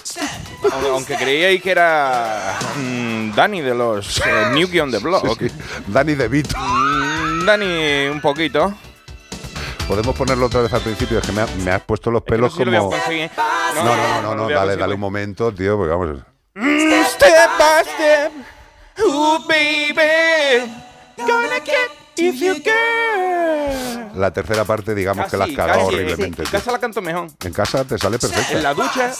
Aunque, 0.91 1.15
creíais 1.15 1.61
que 1.61 1.71
era 1.71 2.57
mm, 2.77 3.33
Dani 3.35 3.61
de 3.61 3.73
los 3.75 4.21
eh, 4.25 4.79
on 4.81 4.91
the 4.91 4.97
Block. 4.99 5.39
Sí, 5.39 5.49
sí. 5.49 5.55
Dani 5.87 6.15
De 6.15 6.27
Vito. 6.27 6.57
Mm, 6.57 7.45
Dani, 7.45 8.07
un 8.07 8.21
poquito. 8.21 8.73
Podemos 9.87 10.15
ponerlo 10.17 10.47
otra 10.47 10.61
vez 10.61 10.73
al 10.73 10.81
principio, 10.81 11.19
es 11.19 11.25
que 11.25 11.31
me, 11.31 11.41
ha- 11.41 11.47
me 11.63 11.71
has 11.71 11.81
puesto 11.81 12.11
los 12.11 12.21
pelos 12.23 12.51
No 12.51 12.57
sé 12.57 12.63
si 12.63 12.65
lo 12.65 12.71
voy 12.71 12.75
a 12.77 12.79
como... 12.81 12.91
conseguir. 12.91 13.31
No, 13.75 13.83
no, 13.83 13.95
no, 13.95 14.21
no, 14.21 14.29
lo 14.31 14.35
no, 14.35 14.43
voy 14.43 14.53
a 14.53 14.55
dale, 14.57 14.75
dale 14.75 14.93
un 14.95 14.99
momento, 14.99 15.53
tío, 15.53 15.77
porque 15.77 15.91
vamos... 15.91 16.17
Mm, 16.55 17.03
Step 17.05 17.49
by 17.57 17.83
step. 17.85 18.31
Ooh, 19.05 19.39
baby. 19.47 20.69
Gonna 21.17 21.59
get 21.63 21.89
if 22.17 22.41
you 22.41 22.55
girl. 22.55 23.06
La 24.17 24.31
tercera 24.31 24.65
parte, 24.65 24.95
digamos 24.95 25.29
que 25.29 25.37
la 25.37 25.45
has 25.45 25.51
cagado 25.51 25.85
horriblemente. 25.85 26.43
En 26.43 26.49
casa 26.49 26.71
la 26.71 26.79
canto 26.79 27.01
mejor. 27.01 27.27
En 27.43 27.53
casa 27.53 27.83
te 27.85 27.97
sale 27.97 28.17
perfecta. 28.17 28.53
En 28.53 28.63
la 28.63 28.73
ducha 28.73 29.13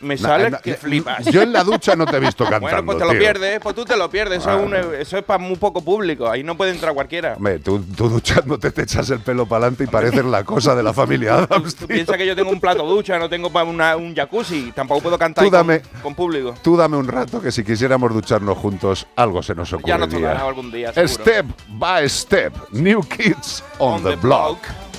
me 0.00 0.16
sale 0.16 0.50
que 0.62 0.74
flipas. 0.74 1.24
Yo 1.26 1.42
en 1.42 1.52
la 1.52 1.62
ducha 1.64 1.94
no 1.96 2.06
te 2.06 2.16
he 2.16 2.20
visto 2.20 2.44
cantando, 2.44 2.66
Bueno, 2.70 2.84
pues 2.86 2.98
te 2.98 3.04
lo 3.04 3.10
tío. 3.10 3.18
pierdes, 3.20 3.60
pues 3.60 3.74
tú 3.74 3.84
te 3.84 3.96
lo 3.96 4.08
pierdes. 4.10 4.38
Eso, 4.40 4.50
Ah. 4.50 4.56
es, 4.58 4.64
un- 4.64 4.74
eso 4.94 5.18
es 5.18 5.24
para 5.24 5.38
muy 5.38 5.56
poco 5.56 5.82
público. 5.82 6.28
Ahí 6.30 6.42
no 6.42 6.56
puede 6.56 6.70
entrar 6.72 6.94
cualquiera. 6.94 7.34
Hombre, 7.36 7.58
tú, 7.58 7.80
tú 7.96 8.08
duchándote 8.08 8.70
te 8.70 8.82
echas 8.82 9.08
el 9.10 9.20
pelo 9.20 9.46
para 9.46 9.64
adelante 9.66 9.84
y 9.84 9.86
pareces 9.86 10.24
la 10.24 10.44
cosa 10.44 10.74
de 10.74 10.82
la 10.82 10.92
familia 10.92 11.34
Adams, 11.34 11.74
Tú 11.76 11.86
tío. 11.86 11.94
piensas 11.96 12.16
que 12.16 12.26
yo 12.26 12.34
tengo 12.36 12.50
un 12.50 12.60
plato 12.60 12.84
ducha, 12.86 13.18
no 13.18 13.28
tengo 13.28 13.50
para 13.50 13.64
una- 13.68 13.96
un 13.96 14.14
jacuzzi. 14.14 14.72
Tampoco 14.74 15.00
puedo 15.02 15.18
cantar 15.18 15.42
Tú 15.42 15.46
ahí 15.46 15.50
con- 15.50 15.68
dame- 15.68 15.82
con, 16.02 16.14
público. 16.14 16.54
Tú 16.62 16.76
dame 16.76 16.96
un 16.96 17.06
rato 17.08 17.40
que 17.40 17.52
si 17.52 17.62
quisiéramos 17.64 18.12
ducharnos 18.12 18.56
juntos, 18.58 19.06
algo 19.16 19.42
se 19.42 19.54
nos 19.54 19.72
ocurriría. 19.72 19.94
Ya 19.96 19.98
nos 20.06 20.08
tocará 20.14 20.46
algún 20.46 20.70
día, 20.70 20.92
seguro. 20.92 21.08
Step 21.14 21.46
by 21.68 22.08
step, 22.08 22.52
New 22.72 23.02
Kids 23.02 23.62
on, 23.78 24.02
the, 24.02 24.16
block. 24.16 24.58
Hey 24.64 24.89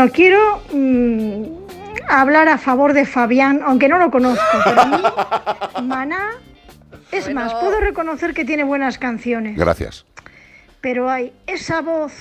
Bueno, 0.00 0.14
quiero 0.14 0.62
mm, 0.72 1.42
hablar 2.08 2.48
a 2.48 2.56
favor 2.56 2.94
de 2.94 3.04
Fabián, 3.04 3.60
aunque 3.62 3.86
no 3.86 3.98
lo 3.98 4.10
conozco, 4.10 4.42
pero 4.64 4.80
a 4.80 4.86
mí, 4.86 5.02
Maná, 5.86 6.30
es 7.12 7.30
más, 7.34 7.52
puedo 7.52 7.80
reconocer 7.80 8.32
que 8.32 8.46
tiene 8.46 8.64
buenas 8.64 8.96
canciones, 8.96 9.58
Gracias. 9.58 10.06
pero 10.80 11.10
hay 11.10 11.34
esa 11.46 11.82
voz 11.82 12.14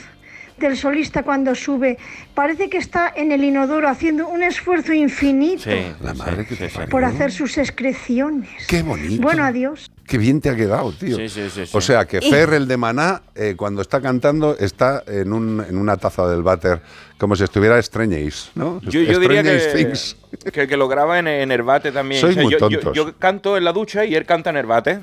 del 0.58 0.76
solista 0.76 1.24
cuando 1.24 1.56
sube, 1.56 1.98
parece 2.34 2.70
que 2.70 2.80
está 2.80 3.14
en 3.16 3.32
el 3.32 3.46
inodoro 3.46 3.88
haciendo 3.88 4.28
un 4.28 4.44
esfuerzo 4.44 4.92
infinito 4.92 5.70
La 6.02 6.14
madre 6.14 6.46
que 6.46 6.58
te 6.58 6.68
parió. 6.68 6.90
por 6.90 7.06
hacer 7.06 7.32
sus 7.32 7.58
excreciones. 7.58 8.68
Qué 8.68 8.84
bonito. 8.84 9.22
Bueno, 9.22 9.46
adiós. 9.46 9.90
Qué 10.10 10.18
bien 10.18 10.42
te 10.42 10.50
ha 10.50 10.56
quedado, 10.56 10.92
tío. 10.92 11.16
Sí, 11.18 11.30
sí, 11.30 11.50
sí, 11.50 11.66
sí. 11.68 11.72
O 11.78 11.80
sea, 11.82 12.06
que 12.06 12.20
Fer, 12.20 12.52
el 12.56 12.68
de 12.68 12.78
Maná, 12.78 13.22
eh, 13.36 13.54
cuando 13.56 13.82
está 13.84 14.02
cantando, 14.02 14.58
está 14.58 15.04
en, 15.06 15.32
un- 15.32 15.64
en 15.70 15.78
una 15.78 15.98
taza 15.98 16.28
del 16.28 16.42
váter, 16.42 16.82
como 17.20 17.36
si 17.36 17.44
estuviera 17.44 17.78
Strange, 17.78 18.50
¿no? 18.56 18.82
Yo, 18.82 19.02
yo 19.02 19.20
diría 19.20 19.44
que, 19.44 19.58
Things. 19.76 20.18
que, 20.52 20.68
que 20.68 20.78
lo 20.78 20.88
graba 20.88 21.20
en, 21.20 21.28
en 21.28 21.52
Herbate 21.52 21.92
también. 21.92 22.20
Sois 22.22 22.36
muy 22.36 22.52
yo, 22.52 22.58
yo- 22.58 22.70
tontos. 22.80 22.96
yo 22.96 23.16
canto 23.20 23.56
en 23.56 23.64
la 23.64 23.72
ducha 23.72 24.04
y 24.04 24.16
él 24.16 24.26
canta 24.26 24.50
en 24.50 24.58
Herbate. 24.58 25.00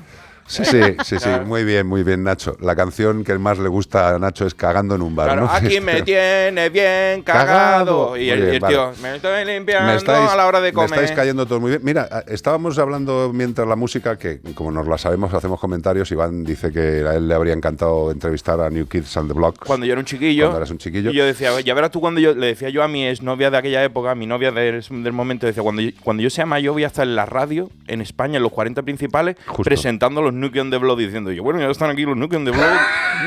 Sí, 0.47 0.63
sí, 0.65 0.79
sí, 1.03 1.19
sí, 1.19 1.29
muy 1.45 1.63
bien, 1.65 1.85
muy 1.85 2.03
bien, 2.03 2.23
Nacho. 2.23 2.55
La 2.61 2.75
canción 2.75 3.23
que 3.23 3.37
más 3.37 3.59
le 3.59 3.67
gusta 3.67 4.15
a 4.15 4.19
Nacho 4.19 4.45
es 4.47 4.55
Cagando 4.55 4.95
en 4.95 5.01
un 5.01 5.15
bar, 5.15 5.27
Claro, 5.27 5.41
¿no? 5.41 5.51
aquí 5.51 5.81
me 5.81 6.01
tiene 6.03 6.69
bien 6.69 7.21
Cagado. 7.23 8.13
cagado. 8.13 8.17
Y 8.17 8.29
el, 8.29 8.39
Muy 8.39 8.47
y 8.47 8.51
bien, 8.51 8.53
el 8.55 8.59
vale. 8.61 8.73
tío, 8.75 8.91
me 9.03 9.15
estoy 9.17 9.45
limpiando 9.45 9.91
Me 9.91 9.97
estáis, 9.97 10.29
a 10.29 10.35
la 10.37 10.47
hora 10.47 10.61
de 10.61 10.69
me 10.69 10.73
comer. 10.73 10.91
estáis 10.93 11.11
cayendo 11.11 11.45
todos 11.45 11.59
muy 11.61 11.71
bien. 11.71 11.81
Mira, 11.83 12.23
estábamos 12.27 12.79
hablando 12.79 13.31
mientras 13.33 13.67
la 13.67 13.75
música, 13.75 14.17
que 14.17 14.39
como 14.55 14.71
nos 14.71 14.87
la 14.87 14.97
sabemos, 14.97 15.33
hacemos 15.33 15.59
comentarios. 15.59 16.09
Iván 16.11 16.43
dice 16.45 16.71
que 16.71 17.05
a 17.05 17.15
él 17.15 17.27
le 17.27 17.33
habría 17.33 17.53
encantado 17.53 18.09
entrevistar 18.11 18.59
a 18.61 18.69
New 18.69 18.87
Kids 18.87 19.15
on 19.17 19.27
the 19.27 19.33
Block. 19.33 19.65
Cuando 19.65 19.85
yo 19.85 19.91
era 19.91 19.99
un 19.99 20.05
chiquillo. 20.05 20.43
Cuando 20.45 20.57
eras 20.59 20.71
un 20.71 20.77
chiquillo. 20.77 21.11
Y 21.11 21.13
yo 21.15 21.25
decía, 21.25 21.59
ya 21.59 21.73
verás 21.73 21.91
tú 21.91 21.99
cuando 21.99 22.21
yo 22.21 22.33
le 22.33 22.47
decía 22.47 22.69
yo 22.69 22.83
a 22.83 22.87
mi 22.87 23.05
exnovia 23.05 23.51
de 23.51 23.57
aquella 23.57 23.83
época, 23.83 24.11
a 24.11 24.15
mi 24.15 24.25
novia 24.25 24.51
del, 24.51 24.81
del 24.89 25.13
momento, 25.13 25.45
decía, 25.45 25.61
cuando 25.61 25.81
yo, 25.81 25.91
cuando 26.03 26.23
yo 26.23 26.29
sea 26.29 26.45
mayor 26.45 26.73
voy 26.73 26.85
a 26.85 26.87
estar 26.87 27.05
en 27.05 27.15
la 27.15 27.25
radio, 27.25 27.69
en 27.87 27.99
España, 27.99 28.37
en 28.37 28.43
los 28.43 28.51
40 28.53 28.81
principales, 28.83 29.35
presentando 29.63 30.21
a 30.21 30.23
los 30.23 30.33
Nuke 30.39 30.59
on 30.61 30.69
the 30.69 30.77
Blood, 30.77 30.97
diciendo 30.97 31.31
yo, 31.31 31.43
bueno, 31.43 31.59
ya 31.59 31.67
están 31.69 31.89
aquí 31.89 32.03
los 32.03 32.15
Nuke 32.17 32.35
on 32.35 32.45
the 32.45 32.51
Blood, 32.51 32.63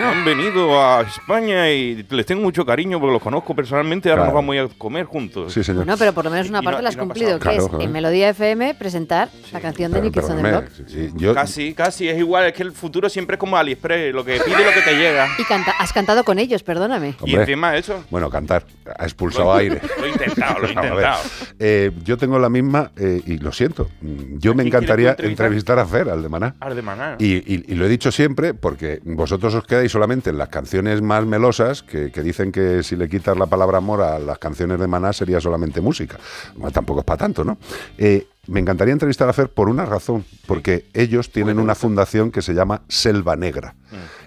han 0.04 0.24
venido 0.24 0.80
a 0.82 1.02
España 1.02 1.70
y 1.70 2.06
les 2.08 2.24
tengo 2.26 2.42
mucho 2.42 2.64
cariño 2.64 2.98
porque 3.00 3.12
los 3.14 3.22
conozco 3.22 3.54
personalmente, 3.54 4.08
ahora 4.10 4.22
Claro. 4.22 4.40
nos 4.42 4.46
vamos 4.46 4.72
a 4.72 4.78
comer 4.78 5.04
juntos. 5.04 5.52
Sí, 5.52 5.62
señor. 5.64 5.86
No, 5.86 5.96
pero 5.96 6.12
por 6.12 6.24
lo 6.24 6.30
menos 6.30 6.48
una 6.48 6.60
Y 6.60 6.64
parte 6.64 6.78
no- 6.78 6.82
la 6.82 6.88
has 6.90 6.96
no 6.96 7.02
cumplido, 7.04 7.32
que 7.38 7.42
Claro, 7.42 7.62
es 7.64 7.68
claro. 7.68 7.84
en 7.84 7.92
Melodía 7.92 8.28
FM 8.30 8.74
presentar 8.74 9.28
la 9.52 9.60
canción 9.60 9.90
de 9.92 10.00
Pero- 10.00 10.04
New 10.04 10.12
Kids 10.12 10.30
on 10.30 10.36
the 10.42 10.48
Block. 10.50 10.64
sí, 10.86 11.10
yo- 11.16 11.34
Casi, 11.34 11.74
casi, 11.74 12.08
es 12.08 12.18
igual, 12.18 12.46
es 12.46 12.52
que 12.52 12.62
el 12.62 12.72
futuro 12.72 13.08
siempre 13.08 13.34
es 13.34 13.40
como 13.40 13.56
AliExpress, 13.56 14.14
lo 14.14 14.24
que 14.24 14.40
pide 14.44 14.64
lo 14.64 14.72
que 14.72 14.82
te 14.82 14.94
llega. 14.96 15.28
Y 15.38 15.44
canta- 15.44 15.74
has 15.78 15.92
cantado 15.92 16.24
con 16.24 16.38
ellos, 16.38 16.62
perdóname. 16.62 17.14
Y 17.24 17.34
encima 17.34 17.76
eso. 17.76 18.04
Bueno, 18.10 18.30
cantar. 18.30 18.64
Ha 18.98 19.04
expulsado 19.04 19.52
aire. 19.54 19.80
Lo 19.98 20.06
he 20.06 20.10
intentado, 20.10 20.58
lo 20.60 20.66
he 20.68 20.70
intentado. 20.72 21.22
eh, 21.58 21.90
yo 22.04 22.16
tengo 22.16 22.38
la 22.38 22.48
misma 22.48 22.90
eh, 22.96 23.20
y 23.26 23.38
lo 23.38 23.52
siento. 23.52 23.88
mm, 24.00 24.38
Yo 24.38 24.54
me 24.54 24.62
encantaría 24.62 25.16
entrevistar 25.18 25.78
a 25.78 25.86
Fer, 25.86 26.08
al 26.10 26.22
de 26.22 26.28
Maná. 26.28 26.54
Al 26.60 26.74
de 26.76 26.82
Maná. 26.82 26.99
Y, 27.18 27.34
y- 27.36 27.64
y 27.68 27.74
lo 27.74 27.86
he 27.86 27.88
dicho 27.88 28.10
siempre 28.12 28.54
porque 28.54 29.00
vosotros 29.04 29.54
os 29.54 29.64
quedáis 29.64 29.90
solamente 29.92 30.30
en 30.30 30.38
las 30.38 30.48
canciones 30.48 31.02
más 31.02 31.24
melosas 31.26 31.82
que, 31.82 32.10
que 32.12 32.22
dicen 32.22 32.52
que 32.52 32.82
si 32.82 32.96
le 32.96 33.08
quitas 33.08 33.36
la 33.36 33.46
palabra 33.46 33.78
amor 33.78 34.00
a 34.02 34.18
las 34.18 34.38
canciones 34.38 34.78
de 34.80 34.86
Maná 34.86 35.12
sería 35.12 35.40
solamente 35.40 35.80
música. 35.80 36.18
Bueno, 36.56 36.70
tampoco 36.72 37.00
es 37.00 37.06
para 37.06 37.18
tanto, 37.18 37.44
¿no? 37.44 37.58
Eh, 37.98 38.26
me 38.46 38.58
encantaría 38.58 38.92
entrevistar 38.92 39.28
a 39.28 39.32
Fer 39.32 39.48
por 39.50 39.68
una 39.68 39.84
razón, 39.84 40.24
porque 40.46 40.86
ellos 40.94 41.30
tienen 41.30 41.58
una 41.60 41.74
fundación 41.74 42.30
que 42.32 42.42
se 42.42 42.52
llama 42.54 42.82
Selva 42.88 43.36
Negra. 43.36 43.74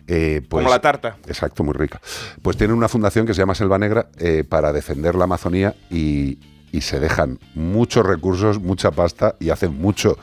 Eh, 0.08 0.42
pues-. 0.48 0.64
Como 0.64 0.74
la 0.74 0.80
tarta. 0.80 1.18
Exacto, 1.28 1.64
muy 1.64 1.74
rica. 1.74 2.00
Pues 2.42 2.56
tienen 2.56 2.78
una 2.78 2.88
fundación 2.88 3.26
que 3.26 3.34
se 3.34 3.42
llama 3.42 3.56
Selva 3.56 3.78
Negra 3.80 4.08
eh, 4.18 4.44
para 4.48 4.72
defender 4.72 5.16
la 5.16 5.26
Amazonía 5.26 5.76
y, 5.90 6.40
y 6.74 6.82
se 6.82 7.00
dejan 7.00 7.40
muchos 7.56 8.06
recursos, 8.06 8.60
mucha 8.60 8.92
pasta 8.92 9.36
y 9.40 9.52
hacen 9.52 9.80
mucho. 9.80 10.18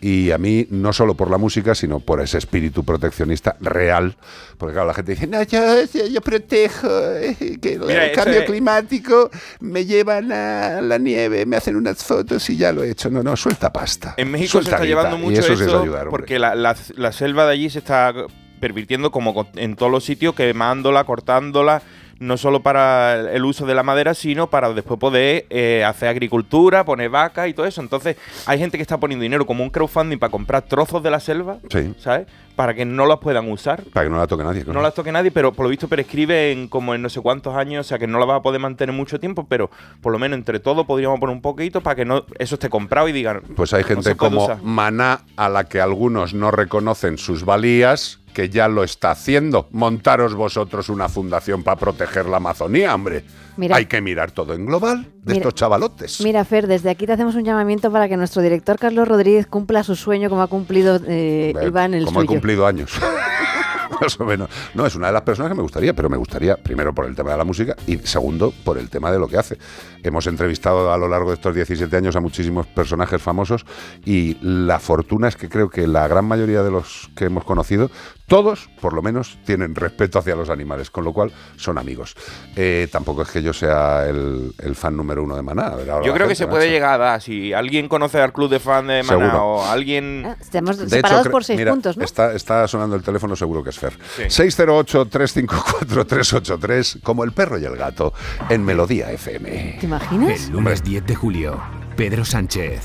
Y 0.00 0.32
a 0.32 0.38
mí, 0.38 0.66
no 0.70 0.92
solo 0.92 1.14
por 1.14 1.30
la 1.30 1.38
música, 1.38 1.74
sino 1.74 1.98
por 1.98 2.20
ese 2.20 2.36
espíritu 2.36 2.84
proteccionista 2.84 3.56
real. 3.60 4.16
Porque 4.58 4.74
claro, 4.74 4.86
la 4.88 4.92
gente 4.94 5.12
dice, 5.12 5.26
no, 5.26 5.42
yo, 5.44 5.60
yo- 5.92 6.06
yo 6.06 6.20
protejo, 6.20 6.88
eh, 6.90 7.58
que 7.60 7.72
el 7.72 7.80
Mira, 7.80 8.04
eso 8.06 8.14
cambio 8.22 8.40
es- 8.40 8.46
climático 8.50 9.30
me 9.60 9.86
llevan 9.86 10.30
a 10.30 10.82
la 10.82 10.98
nieve, 10.98 11.46
me 11.46 11.56
hacen 11.56 11.74
unas 11.74 12.04
fotos 12.04 12.48
y 12.50 12.58
ya 12.58 12.70
lo 12.70 12.84
he 12.84 12.90
hecho. 12.90 13.08
No, 13.08 13.22
no, 13.22 13.34
suelta 13.34 13.72
pasta. 13.72 14.12
En 14.18 14.30
México 14.30 14.48
se 14.48 14.52
Suelta 14.52 14.70
está 14.72 14.84
guita, 14.84 14.88
llevando 14.98 15.16
mucho 15.18 15.40
eso 15.40 15.54
eso, 15.54 15.80
ayudar, 15.82 16.08
porque 16.10 16.38
la, 16.38 16.54
la- 16.54 16.76
la 16.96 17.12
selva 17.12 17.46
de 17.46 17.52
allí 17.52 17.70
se 17.70 17.78
está 17.78 18.12
pervirtiendo 18.60 19.10
como 19.10 19.48
en 19.56 19.74
todos 19.74 19.90
los 19.90 20.04
sitios, 20.04 20.34
quemándola, 20.34 21.04
cortándola, 21.04 21.80
no 22.20 22.36
solo 22.36 22.60
para 22.62 23.32
el 23.32 23.44
uso 23.44 23.66
de 23.66 23.74
la 23.74 23.82
madera, 23.82 24.14
sino 24.14 24.48
para 24.48 24.72
después 24.72 24.98
poder 25.00 25.46
eh, 25.50 25.84
hacer 25.86 26.08
agricultura, 26.08 26.84
poner 26.84 27.10
vacas 27.10 27.48
y 27.48 27.54
todo 27.54 27.66
eso. 27.66 27.80
Entonces 27.80 28.16
hay 28.46 28.58
gente 28.58 28.78
que 28.78 28.82
está 28.82 28.98
poniendo 28.98 29.22
dinero 29.22 29.46
como 29.46 29.62
un 29.64 29.70
crowdfunding 29.70 30.18
para 30.18 30.30
comprar 30.30 30.62
trozos 30.62 31.02
de 31.02 31.10
la 31.10 31.20
selva, 31.20 31.58
Sí, 31.70 31.94
¿sabes? 31.98 32.26
Para 32.56 32.72
que 32.72 32.84
no 32.84 33.04
las 33.06 33.18
puedan 33.18 33.50
usar. 33.50 33.82
para 33.92 34.06
que 34.06 34.10
no 34.10 34.16
la 34.18 34.28
toque 34.28 34.44
nadie. 34.44 34.62
claro. 34.62 34.78
No 34.78 34.82
las 34.82 34.94
toque 34.94 35.10
nadie, 35.10 35.32
pero 35.32 35.52
por 35.52 35.64
lo 35.64 35.70
visto 35.70 35.88
prescribe 35.88 36.52
en 36.52 36.68
como 36.68 36.94
en 36.94 37.02
no 37.02 37.08
sé 37.08 37.20
cuántos 37.20 37.56
años, 37.56 37.84
o 37.84 37.88
sea 37.88 37.98
que 37.98 38.06
no 38.06 38.18
la 38.20 38.26
vas 38.26 38.38
a 38.38 38.42
poder 38.42 38.60
mantener 38.60 38.94
mucho 38.94 39.18
tiempo, 39.18 39.46
pero 39.48 39.70
por 40.00 40.12
lo 40.12 40.20
menos 40.20 40.38
entre 40.38 40.60
todos 40.60 40.86
podríamos 40.86 41.18
poner 41.18 41.34
un 41.34 41.42
poquito 41.42 41.80
para 41.80 41.96
que 41.96 42.04
no 42.04 42.24
eso 42.38 42.54
esté 42.54 42.68
comprado 42.70 43.08
y 43.08 43.12
digan. 43.12 43.42
Pues 43.56 43.72
hay 43.74 43.82
gente 43.82 44.14
como 44.14 44.44
usar. 44.44 44.62
Maná 44.62 45.22
a 45.36 45.48
la 45.48 45.64
que 45.64 45.80
algunos 45.80 46.32
no 46.32 46.52
reconocen 46.52 47.18
sus 47.18 47.44
valías, 47.44 48.20
que 48.34 48.50
ya 48.50 48.68
lo 48.68 48.84
está 48.84 49.12
haciendo. 49.12 49.68
Montaros 49.70 50.34
vosotros 50.34 50.90
una 50.90 51.08
fundación 51.08 51.62
para 51.62 51.76
proteger 51.78 52.26
la 52.26 52.36
Amazonía, 52.36 52.94
hombre. 52.94 53.24
Mira. 53.56 53.76
hay 53.76 53.86
que 53.86 54.00
mirar 54.00 54.32
todo 54.32 54.52
en 54.52 54.66
global 54.66 55.04
de 55.22 55.32
Mira. 55.32 55.36
estos 55.36 55.54
chavalotes. 55.54 56.20
Mira, 56.22 56.44
Fer, 56.44 56.66
desde 56.66 56.90
aquí 56.90 57.06
te 57.06 57.12
hacemos 57.12 57.36
un 57.36 57.44
llamamiento 57.44 57.90
para 57.92 58.08
que 58.08 58.16
nuestro 58.16 58.42
director 58.42 58.76
Carlos 58.80 59.06
Rodríguez 59.06 59.46
cumpla 59.46 59.84
su 59.84 59.94
sueño 59.94 60.28
como 60.28 60.42
ha 60.42 60.48
cumplido 60.48 60.96
eh, 61.06 61.52
Eh, 61.56 61.66
Iván 61.68 61.94
el 61.94 62.04
como 62.04 62.18
he 62.18 62.22
suyo. 62.24 62.32
cumplido 62.34 62.66
años. 62.66 62.90
Más 64.00 64.18
o 64.18 64.24
menos. 64.24 64.48
No, 64.74 64.84
es 64.86 64.96
una 64.96 65.06
de 65.06 65.12
las 65.12 65.22
personas 65.22 65.50
que 65.52 65.54
me 65.56 65.62
gustaría, 65.62 65.94
pero 65.94 66.10
me 66.10 66.16
gustaría, 66.16 66.56
primero, 66.56 66.92
por 66.92 67.06
el 67.06 67.14
tema 67.14 67.30
de 67.30 67.36
la 67.38 67.44
música 67.44 67.76
y 67.86 67.98
segundo, 67.98 68.52
por 68.64 68.76
el 68.76 68.90
tema 68.90 69.12
de 69.12 69.20
lo 69.20 69.28
que 69.28 69.38
hace. 69.38 69.56
Hemos 70.02 70.26
entrevistado 70.26 70.92
a 70.92 70.98
lo 70.98 71.06
largo 71.06 71.28
de 71.28 71.34
estos 71.36 71.54
17 71.54 71.96
años 71.96 72.16
a 72.16 72.20
muchísimos 72.20 72.66
personajes 72.66 73.22
famosos 73.22 73.64
y 74.04 74.36
la 74.40 74.80
fortuna 74.80 75.28
es 75.28 75.36
que 75.36 75.48
creo 75.48 75.70
que 75.70 75.86
la 75.86 76.08
gran 76.08 76.24
mayoría 76.24 76.62
de 76.64 76.72
los 76.72 77.08
que 77.14 77.26
hemos 77.26 77.44
conocido, 77.44 77.88
todos, 78.26 78.68
por 78.80 78.94
lo 78.94 79.02
menos, 79.02 79.38
tienen 79.44 79.74
respeto 79.74 80.18
hacia 80.18 80.34
los 80.34 80.48
animales, 80.50 80.90
con 80.90 81.04
lo 81.04 81.12
cual 81.12 81.30
son 81.56 81.78
amigos. 81.78 82.14
Eh, 82.56 82.88
tampoco 82.90 83.22
es 83.22 83.30
que 83.30 83.42
yo 83.42 83.52
sea 83.52 84.06
el, 84.08 84.52
el 84.58 84.74
fan 84.74 84.96
número 84.96 85.22
uno 85.22 85.36
de 85.36 85.42
Maná. 85.42 85.66
a 85.66 85.76
ver, 85.76 85.90
ahora 85.90 86.06
Yo 86.06 86.14
creo 86.14 86.26
que 86.26 86.34
se 86.34 86.46
puede 86.46 86.70
llegar 86.70 86.94
a 86.94 86.98
dar. 87.04 87.20
Si 87.22 87.52
alguien 87.52 87.88
conoce 87.88 88.20
al 88.20 88.32
club 88.32 88.50
de 88.50 88.60
fan 88.60 88.86
de 88.86 89.02
Maná 89.02 89.26
Seguro. 89.26 89.44
o 89.46 89.64
alguien. 89.66 90.24
Ah, 90.26 90.36
Estamos 90.40 90.78
De 90.78 90.88
separados 90.88 91.22
hecho, 91.26 91.30
por 91.30 91.44
seis 91.44 91.58
mira, 91.58 91.72
puntos, 91.72 91.96
¿no? 91.96 92.04
Está, 92.04 92.32
está 92.34 92.66
sonando 92.66 92.96
el 92.96 93.02
teléfono, 93.02 93.36
seguro 93.36 93.62
que 93.62 93.70
es 93.70 93.78
Fer. 93.78 93.92
Sí. 94.16 94.22
608-354-383, 94.24 97.00
como 97.02 97.24
el 97.24 97.32
perro 97.32 97.58
y 97.58 97.64
el 97.64 97.76
gato, 97.76 98.12
en 98.48 98.64
Melodía 98.64 99.10
FM. 99.12 99.76
¿Te 99.80 99.86
imaginas? 99.86 100.46
El 100.46 100.52
lunes 100.52 100.82
10 100.82 101.06
de 101.06 101.14
julio, 101.14 101.60
Pedro 101.96 102.24
Sánchez, 102.24 102.82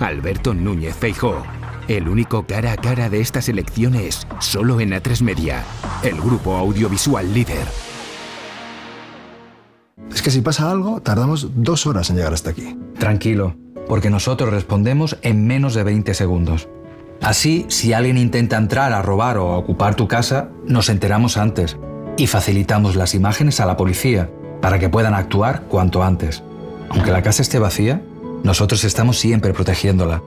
Alberto 0.00 0.54
Núñez 0.54 0.96
Feijó. 0.96 1.44
El 1.90 2.08
único 2.08 2.46
cara 2.46 2.70
a 2.70 2.76
cara 2.76 3.10
de 3.10 3.20
estas 3.20 3.48
elecciones, 3.48 4.24
solo 4.38 4.78
en 4.78 4.92
A3 4.92 5.22
Media, 5.22 5.64
el 6.04 6.20
grupo 6.20 6.54
audiovisual 6.54 7.34
líder. 7.34 7.66
Es 10.14 10.22
que 10.22 10.30
si 10.30 10.40
pasa 10.40 10.70
algo, 10.70 11.00
tardamos 11.00 11.48
dos 11.56 11.88
horas 11.88 12.08
en 12.08 12.14
llegar 12.14 12.32
hasta 12.32 12.50
aquí. 12.50 12.78
Tranquilo, 12.96 13.56
porque 13.88 14.08
nosotros 14.08 14.50
respondemos 14.50 15.18
en 15.22 15.48
menos 15.48 15.74
de 15.74 15.82
20 15.82 16.14
segundos. 16.14 16.68
Así, 17.22 17.66
si 17.66 17.92
alguien 17.92 18.18
intenta 18.18 18.56
entrar 18.56 18.92
a 18.92 19.02
robar 19.02 19.38
o 19.38 19.52
a 19.52 19.58
ocupar 19.58 19.96
tu 19.96 20.06
casa, 20.06 20.48
nos 20.64 20.90
enteramos 20.90 21.36
antes 21.36 21.76
y 22.16 22.28
facilitamos 22.28 22.94
las 22.94 23.16
imágenes 23.16 23.58
a 23.58 23.66
la 23.66 23.76
policía 23.76 24.30
para 24.62 24.78
que 24.78 24.88
puedan 24.88 25.14
actuar 25.14 25.62
cuanto 25.62 26.04
antes. 26.04 26.44
Aunque 26.90 27.10
la 27.10 27.22
casa 27.22 27.42
esté 27.42 27.58
vacía, 27.58 28.00
nosotros 28.44 28.84
estamos 28.84 29.18
siempre 29.18 29.52
protegiéndola. 29.52 30.22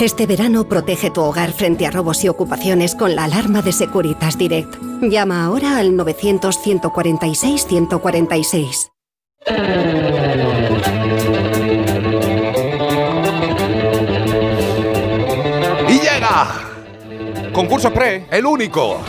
Este 0.00 0.26
verano 0.26 0.64
protege 0.64 1.10
tu 1.10 1.22
hogar 1.22 1.52
frente 1.52 1.86
a 1.86 1.90
robos 1.90 2.24
y 2.24 2.28
ocupaciones 2.28 2.94
con 2.94 3.14
la 3.14 3.24
alarma 3.24 3.60
de 3.62 3.72
Securitas 3.72 4.36
Direct. 4.38 4.76
Llama 5.02 5.44
ahora 5.44 5.78
al 5.78 5.92
900-146-146. 5.92 8.90
Y 15.88 15.98
llega 15.98 16.70
Concurso 17.52 17.92
pre. 17.92 18.26
el 18.30 18.46
único, 18.46 19.00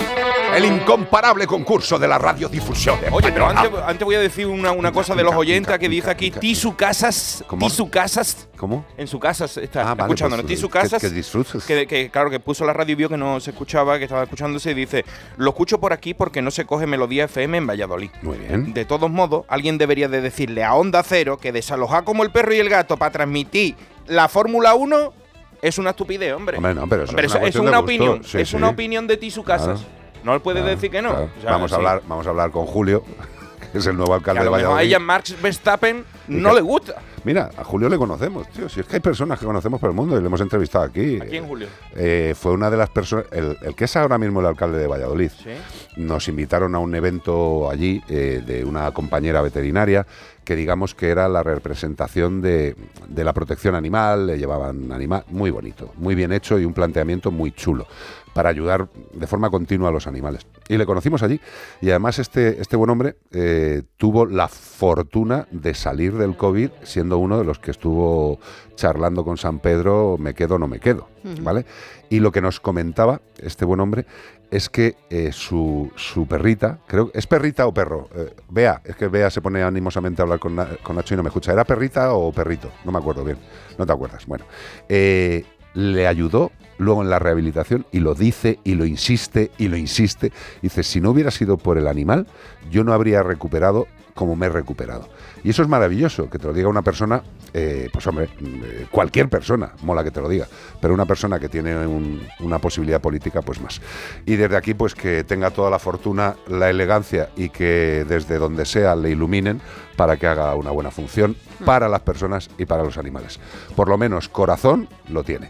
El 0.56 0.66
incomparable 0.66 1.48
concurso 1.48 1.98
de 1.98 2.08
la 2.08 2.18
radiodifusión. 2.18 3.00
de 3.00 3.08
Oye, 3.12 3.32
pero 3.32 3.48
antes, 3.48 3.72
antes 3.86 4.04
voy 4.06 4.16
a 4.16 4.20
decir 4.20 4.48
una, 4.48 4.72
una 4.72 4.92
cosa 4.92 5.16
de 5.16 5.24
los 5.24 5.34
oyentes 5.34 5.78
que 5.80 5.88
dice 5.88 6.10
aquí, 6.10 6.30
Tisu 6.32 6.76
Casas, 6.76 7.44
Tisu 7.60 7.90
Casas, 7.90 8.48
¿Cómo? 8.58 8.86
en 8.98 9.08
su 9.08 9.20
casa 9.20 9.46
está 9.46 9.82
Ah, 9.82 9.96
vale, 9.96 10.02
escuchándonos. 10.04 10.46
pues, 10.46 10.56
Tisu 10.56 10.68
que- 10.68 10.80
Casas, 10.80 11.02
que 11.02 11.10
disfrutes. 11.10 11.64
que, 11.66 11.88
que, 11.88 12.10
claro, 12.12 12.30
que 12.30 12.40
puso 12.40 12.66
la 12.66 12.74
radio 12.74 12.92
y 12.94 12.96
vio 12.96 13.10
que 13.10 13.18
no 13.18 13.40
se 13.40 13.52
escuchaba, 13.52 13.98
que 13.98 14.04
estaba 14.06 14.24
escuchándose 14.24 14.72
y 14.72 14.74
dice, 14.74 15.06
lo 15.38 15.52
escucho 15.52 15.80
por 15.80 15.94
aquí 15.94 16.14
porque 16.14 16.42
no 16.42 16.52
se 16.52 16.66
coge 16.66 16.86
Melodía 16.86 17.26
FM 17.26 17.58
en 17.58 17.68
Valladolid. 17.68 18.10
Muy 18.22 18.38
bien. 18.38 18.74
De 18.74 18.84
todos 18.86 19.10
modos, 19.10 19.46
alguien 19.48 19.78
debería 19.78 20.08
de 20.10 20.22
decirle 20.22 20.64
a 20.64 20.74
Onda 20.76 21.02
Cero 21.04 21.38
que 21.38 21.52
desalojar 21.52 22.04
como 22.04 22.24
el 22.24 22.32
perro 22.32 22.54
y 22.54 22.60
el 22.60 22.70
gato 22.70 22.98
para 22.98 23.12
transmitir 23.12 23.76
la 24.08 24.28
Fórmula 24.28 24.74
1 24.74 25.14
es 25.62 25.78
una 25.78 25.92
estupidez, 25.92 26.34
hombre. 26.34 26.58
Hombre, 26.58 26.74
no, 26.74 26.88
pero 26.88 27.04
eso 27.04 27.16
es 27.18 27.36
una 27.36 27.48
es 27.48 27.56
una 27.56 27.80
opinión, 27.80 28.24
Sí, 28.24 28.40
es 28.40 28.50
sí. 28.50 28.56
una 28.56 28.70
opinión 28.70 29.08
de 29.08 29.16
Tisu 29.18 29.44
Casas. 29.44 29.80
Claro. 29.80 30.01
No 30.24 30.34
le 30.34 30.40
puedes 30.40 30.62
Claro, 30.62 30.76
decir 30.76 30.92
que 30.92 31.02
no. 31.02 31.10
claro. 31.10 31.30
O 31.38 31.42
sea, 31.42 31.52
vamos, 31.52 31.72
a 31.72 31.76
sí. 31.76 31.80
hablar, 31.80 32.02
vamos 32.08 32.28
a 32.28 32.30
hablar 32.30 32.52
con 32.52 32.66
Julio, 32.66 33.04
que 33.72 33.78
es 33.80 33.86
el 33.88 33.96
nuevo 33.98 34.12
Que 34.12 34.16
alcalde 34.18 34.40
de 34.44 34.46
mejor 34.46 34.60
a 34.60 34.64
Valladolid. 34.64 34.88
ella 34.88 35.00
Max 35.00 35.36
Verstappen 35.42 36.04
no 36.28 36.50
que- 36.50 36.56
le 36.56 36.62
gusta. 36.62 36.96
Mira, 37.24 37.52
a 37.56 37.64
Julio 37.64 37.88
le 37.88 38.00
conocemos, 38.00 38.48
tío. 38.50 38.68
Si 38.68 38.80
es 38.80 38.88
que 38.88 38.96
hay 38.96 39.00
personas 39.00 39.38
que 39.40 39.46
conocemos 39.46 39.80
por 39.80 39.92
el 39.92 39.96
mundo 39.96 40.18
y 40.18 40.22
le 40.22 40.26
hemos 40.26 40.42
entrevistado 40.42 40.86
aquí. 40.86 41.20
¿A 41.22 41.26
quién, 41.26 41.46
Julio? 41.48 41.68
Eh, 41.96 42.34
fue 42.36 42.52
una 42.52 42.72
de 42.72 42.78
las 42.78 42.90
personas, 42.90 43.26
el, 43.32 43.56
el 43.62 43.76
que 43.76 43.84
es 43.86 43.96
ahora 43.96 44.18
mismo 44.18 44.40
el 44.40 44.48
alcalde 44.48 44.80
de 44.80 44.88
Valladolid. 44.88 45.30
Sí. 45.30 45.52
Nos 45.98 46.28
invitaron 46.28 46.74
a 46.74 46.80
un 46.80 46.96
evento 46.96 47.70
allí 47.70 48.02
eh, 48.10 48.42
de 48.44 48.66
una 48.66 48.90
compañera 48.90 49.40
veterinaria 49.44 50.08
que 50.44 50.56
digamos 50.56 50.96
que 50.96 51.10
era 51.10 51.30
la 51.30 51.44
representación 51.44 52.42
de, 52.42 52.76
de 53.08 53.24
la 53.24 53.34
protección 53.34 53.76
animal, 53.76 54.26
le 54.26 54.40
llevaban 54.40 54.92
animal, 54.92 55.24
muy 55.30 55.52
bonito, 55.52 55.94
muy 55.98 56.16
bien 56.16 56.32
hecho 56.34 56.58
y 56.58 56.66
un 56.66 56.74
planteamiento 56.74 57.30
muy 57.30 57.52
chulo 57.52 57.86
para 58.34 58.50
ayudar 58.50 58.90
de 59.14 59.28
forma 59.28 59.50
continua 59.50 59.90
a 59.90 59.92
los 59.92 60.08
animales. 60.08 60.46
Y 60.68 60.78
le 60.78 60.86
conocimos 60.86 61.24
allí 61.24 61.40
y 61.82 61.90
además 61.90 62.20
este, 62.20 62.62
este 62.62 62.76
buen 62.76 62.90
hombre 62.90 63.18
eh, 63.32 63.84
tuvo 63.98 64.26
la 64.26 64.48
fortuna 64.48 65.48
de 65.52 65.74
salir 65.74 66.14
del 66.18 66.38
COVID 66.38 66.70
siendo 66.84 67.18
uno 67.18 67.38
de 67.38 67.44
los 67.44 67.60
que 67.60 67.72
estuvo 67.72 68.40
charlando 68.76 69.24
con 69.24 69.38
San 69.38 69.60
Pedro, 69.60 70.18
me 70.18 70.34
quedo 70.34 70.56
o 70.56 70.60
no 70.60 70.68
me 70.68 70.80
quedo. 70.80 71.08
¿vale? 71.42 71.66
Y 72.10 72.20
lo 72.20 72.32
que 72.32 72.42
nos 72.42 72.60
comentaba 72.60 73.22
este 73.38 73.66
buen 73.66 73.80
hombre 73.80 74.06
es 74.50 74.70
que 74.70 74.98
eh, 75.10 75.32
su, 75.32 75.92
su 75.96 76.28
perrita, 76.28 76.80
creo, 76.88 77.10
¿es 77.14 77.26
perrita 77.26 77.68
o 77.68 77.74
perro? 77.74 78.10
Eh, 78.14 78.36
Bea, 78.50 78.82
es 78.84 78.96
que 78.98 79.08
Bea 79.08 79.30
se 79.30 79.42
pone 79.42 79.64
animosamente 79.64 80.22
a 80.22 80.24
hablar 80.24 80.40
con, 80.40 80.58
con 80.84 80.96
Nacho 80.96 81.14
y 81.14 81.18
no 81.18 81.24
me 81.24 81.30
escucha. 81.30 81.54
¿Era 81.54 81.64
perrita 81.64 82.14
o 82.14 82.32
perrito? 82.34 82.70
No 82.84 82.92
me 82.92 83.00
acuerdo 83.00 83.24
bien. 83.24 83.38
No 83.78 83.86
te 83.86 83.94
acuerdas. 83.94 84.26
Bueno, 84.26 84.44
eh, 84.90 85.46
le 85.74 86.08
ayudó 86.08 86.52
luego 86.78 87.04
en 87.04 87.10
la 87.10 87.20
rehabilitación 87.20 87.86
y 87.92 88.00
lo 88.00 88.16
dice 88.16 88.60
y 88.64 88.76
lo 88.76 88.86
insiste 88.86 89.52
y 89.58 89.68
lo 89.68 89.78
insiste. 89.78 90.32
Dice, 90.62 90.84
si 90.84 91.00
no 91.00 91.12
hubiera 91.12 91.32
sido 91.32 91.58
por 91.58 91.78
el 91.78 91.88
animal, 91.88 92.28
yo 92.72 92.84
no 92.84 92.94
habría 92.94 93.24
recuperado 93.24 93.88
como 94.14 94.36
me 94.36 94.48
he 94.48 94.50
recuperado. 94.50 95.08
Y 95.44 95.50
eso 95.52 95.62
es 95.62 95.68
maravilloso, 95.68 96.30
que 96.30 96.38
te 96.38 96.48
lo 96.48 96.54
diga 96.54 96.68
una 96.70 96.82
persona, 96.82 97.22
eh, 97.54 97.90
pues 97.92 98.06
hombre, 98.08 98.30
eh, 98.42 98.88
cualquier 98.92 99.30
persona, 99.30 99.72
mola 99.84 100.04
que 100.04 100.12
te 100.12 100.22
lo 100.22 100.28
diga, 100.30 100.48
pero 100.82 100.94
una 100.94 101.06
persona 101.06 101.40
que 101.40 101.50
tiene 101.50 101.86
un- 101.88 102.22
una 102.42 102.60
posibilidad 102.60 103.02
política, 103.02 103.42
pues 103.42 103.60
más. 103.62 103.82
Y 104.26 104.36
desde 104.36 104.56
aquí, 104.58 104.74
pues 104.74 104.94
que 104.96 105.24
tenga 105.24 105.52
toda 105.52 105.70
la 105.70 105.80
fortuna, 105.80 106.36
la 106.48 106.70
elegancia 106.70 107.30
y 107.36 107.50
que 107.50 108.06
desde 108.08 108.38
donde 108.38 108.66
sea 108.66 108.96
le 108.96 109.10
iluminen 109.10 109.62
para 109.96 110.18
que 110.18 110.28
haga 110.28 110.56
una 110.56 110.72
buena 110.72 110.92
función 110.92 111.36
para 111.66 111.88
las 111.90 112.02
personas 112.02 112.50
y 112.58 112.66
para 112.66 112.84
los 112.84 112.98
animales. 112.98 113.40
Por 113.76 113.88
lo 113.90 113.98
menos 113.98 114.30
corazón 114.30 114.88
lo 115.10 115.24
tiene. 115.24 115.50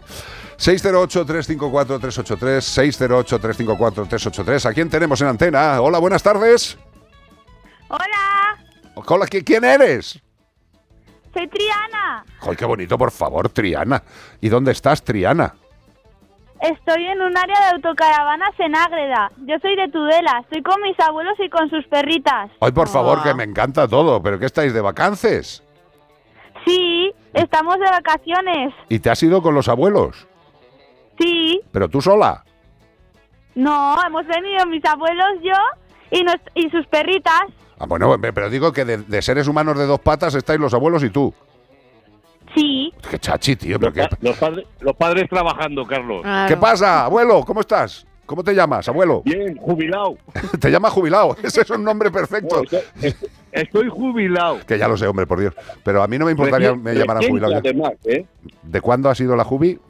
608-354-383, 0.58 2.60
608-354-383. 2.60 4.66
¿A 4.66 4.72
quién 4.72 4.88
tenemos 4.88 5.20
en 5.20 5.28
antena? 5.28 5.80
Hola, 5.80 5.98
buenas 5.98 6.22
tardes. 6.22 6.76
Hola, 7.92 8.56
Hola, 8.94 9.26
¿qui- 9.26 9.44
¿quién 9.44 9.64
eres? 9.64 10.18
soy 11.34 11.46
Triana. 11.48 12.24
Ay, 12.40 12.56
qué 12.56 12.64
bonito, 12.64 12.96
por 12.98 13.10
favor, 13.10 13.48
Triana. 13.50 14.02
¿Y 14.40 14.48
dónde 14.48 14.72
estás, 14.72 15.02
Triana? 15.02 15.54
Estoy 16.60 17.06
en 17.06 17.20
un 17.20 17.36
área 17.36 17.58
de 17.60 17.66
autocaravanas 17.76 18.58
en 18.58 18.74
Ágreda. 18.76 19.30
Yo 19.46 19.56
soy 19.60 19.74
de 19.76 19.88
Tudela. 19.88 20.40
Estoy 20.42 20.62
con 20.62 20.80
mis 20.82 20.98
abuelos 21.00 21.34
y 21.40 21.48
con 21.50 21.68
sus 21.70 21.84
perritas. 21.86 22.50
Ay, 22.60 22.72
por 22.72 22.88
favor, 22.88 23.18
Ah. 23.20 23.24
que 23.24 23.34
me 23.34 23.44
encanta 23.44 23.88
todo. 23.88 24.22
¿Pero 24.22 24.38
qué 24.38 24.46
estáis 24.46 24.72
de 24.72 24.80
vacances? 24.80 25.62
Sí, 26.64 27.12
estamos 27.34 27.78
de 27.80 27.90
vacaciones. 27.90 28.74
¿Y 28.88 28.98
te 29.00 29.10
has 29.10 29.22
ido 29.22 29.42
con 29.42 29.54
los 29.54 29.68
abuelos? 29.68 30.26
Sí. 31.18 31.60
¿Pero 31.72 31.88
tú 31.88 32.00
sola? 32.00 32.44
No, 33.54 33.96
hemos 34.06 34.26
venido 34.26 34.64
mis 34.66 34.84
abuelos, 34.84 35.26
yo 35.42 35.54
y, 36.10 36.22
nos- 36.24 36.36
y 36.54 36.70
sus 36.70 36.86
perritas. 36.86 37.42
Ah, 37.82 37.86
bueno, 37.88 38.16
pero 38.20 38.48
digo 38.48 38.72
que 38.72 38.84
de, 38.84 38.98
de 38.98 39.22
seres 39.22 39.48
humanos 39.48 39.76
de 39.76 39.86
dos 39.86 39.98
patas 39.98 40.36
estáis 40.36 40.60
los 40.60 40.72
abuelos 40.72 41.02
y 41.02 41.10
tú. 41.10 41.34
Sí. 42.54 42.92
Qué 43.10 43.18
chachi, 43.18 43.56
tío. 43.56 43.80
pero 43.80 43.92
qué- 43.92 44.06
Los, 44.20 44.36
padres, 44.36 44.66
los 44.80 44.94
padres 44.94 45.28
trabajando, 45.28 45.84
Carlos. 45.84 46.22
¿Qué 46.46 46.56
pasa, 46.56 47.04
abuelo? 47.06 47.42
¿Cómo 47.44 47.60
estás? 47.60 48.06
¿Cómo 48.24 48.44
te 48.44 48.54
llamas, 48.54 48.88
abuelo? 48.88 49.22
Bien, 49.24 49.56
jubilado. 49.56 50.16
te 50.60 50.70
llamas 50.70 50.92
jubilado. 50.92 51.36
Ese 51.42 51.62
es 51.62 51.70
un 51.70 51.82
nombre 51.82 52.12
perfecto. 52.12 52.62
Estoy 53.50 53.88
jubilado. 53.88 54.60
Que 54.64 54.78
ya 54.78 54.86
lo 54.86 54.96
sé, 54.96 55.08
hombre, 55.08 55.26
por 55.26 55.40
Dios. 55.40 55.52
Pero 55.82 56.04
a 56.04 56.06
mí 56.06 56.18
no 56.18 56.26
me 56.26 56.30
importaría 56.30 56.68
Recién- 56.70 56.82
me 56.84 56.94
llamaran 56.94 57.24
jubilado. 57.26 57.56
Además, 57.56 57.92
¿eh? 58.04 58.24
¿De 58.62 58.80
cuándo 58.80 59.10
ha 59.10 59.14
sido 59.16 59.34
la 59.34 59.42
jubi? 59.44 59.80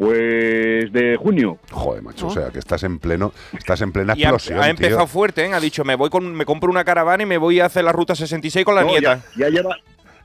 Pues 0.00 0.90
de 0.94 1.18
junio. 1.22 1.58
Joder, 1.70 2.02
macho, 2.02 2.28
o 2.28 2.30
sea, 2.30 2.48
que 2.48 2.58
estás 2.58 2.82
en 2.84 2.98
pleno, 2.98 3.34
estás 3.52 3.82
en 3.82 3.92
plena 3.92 4.14
Y 4.16 4.24
ha, 4.24 4.30
explosión, 4.30 4.58
ha 4.58 4.62
tío. 4.62 4.70
empezado 4.70 5.06
fuerte, 5.06 5.44
¿eh? 5.44 5.52
Ha 5.52 5.60
dicho, 5.60 5.84
me 5.84 5.94
voy 5.94 6.08
con, 6.08 6.34
me 6.34 6.46
compro 6.46 6.70
una 6.70 6.84
caravana 6.84 7.22
y 7.22 7.26
me 7.26 7.36
voy 7.36 7.60
a 7.60 7.66
hacer 7.66 7.84
la 7.84 7.92
ruta 7.92 8.14
66 8.14 8.64
con 8.64 8.74
la 8.76 8.80
No, 8.80 8.88
nieta. 8.88 9.20
Ya, 9.36 9.48
ya 9.48 9.50
lleva. 9.50 9.76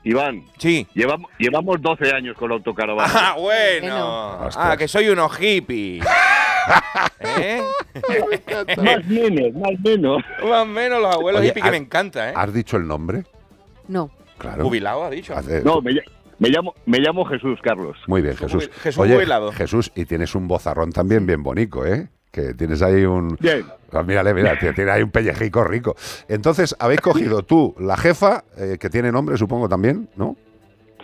Iván. 0.02 0.44
Sí. 0.56 0.86
Llevamos, 0.94 1.30
llevamos 1.38 1.82
12 1.82 2.10
años 2.10 2.34
con 2.38 2.48
la 2.48 2.54
autocaravana. 2.54 3.12
Ah, 3.14 3.34
bueno. 3.38 4.48
Ah, 4.56 4.76
que 4.78 4.88
soy 4.88 5.08
unos 5.10 5.36
hippies. 5.36 6.02
¿Eh? 7.20 7.60
más 8.78 9.04
menos, 9.04 9.52
más 9.60 9.80
menos. 9.84 10.22
Más 10.42 10.62
o 10.62 10.64
menos 10.64 11.02
los 11.02 11.14
abuelos 11.14 11.40
Oye, 11.40 11.48
hippies 11.50 11.62
que 11.64 11.68
¿has- 11.68 11.72
me 11.72 11.76
encanta, 11.76 12.30
¿eh? 12.30 12.32
¿Has 12.34 12.54
dicho 12.54 12.78
el 12.78 12.86
nombre? 12.86 13.24
No. 13.88 14.10
Claro. 14.38 14.64
Jubilado, 14.64 15.04
ha 15.04 15.10
dicho. 15.10 15.36
Hace- 15.36 15.62
No, 15.62 15.82
me, 15.82 15.92
me 16.38 16.48
llamo, 16.50 16.74
me 16.86 16.98
llamo 16.98 17.24
Jesús, 17.24 17.58
Carlos. 17.62 17.96
Muy 18.06 18.22
bien, 18.22 18.36
Jesús. 18.36 18.68
Jesús 18.82 18.98
Oye. 18.98 19.26
Jesús, 19.52 19.92
y 19.94 20.04
tienes 20.04 20.34
un 20.34 20.46
bozarrón 20.48 20.92
también 20.92 21.26
bien 21.26 21.42
bonito, 21.42 21.84
¿eh? 21.86 22.08
Que 22.30 22.52
tienes 22.54 22.82
ahí 22.82 23.04
un... 23.04 23.36
Bien. 23.40 23.64
Ah, 23.92 24.02
mírale, 24.02 24.34
mira, 24.34 24.58
tiene 24.74 24.90
ahí 24.90 25.02
un 25.02 25.10
pellejico 25.10 25.64
rico. 25.64 25.96
Entonces, 26.28 26.76
habéis 26.78 27.00
cogido 27.00 27.42
tú, 27.42 27.74
la 27.78 27.96
jefa, 27.96 28.44
eh, 28.58 28.76
que 28.78 28.90
tiene 28.90 29.10
nombre, 29.10 29.36
supongo, 29.38 29.68
también, 29.68 30.08
¿no? 30.16 30.36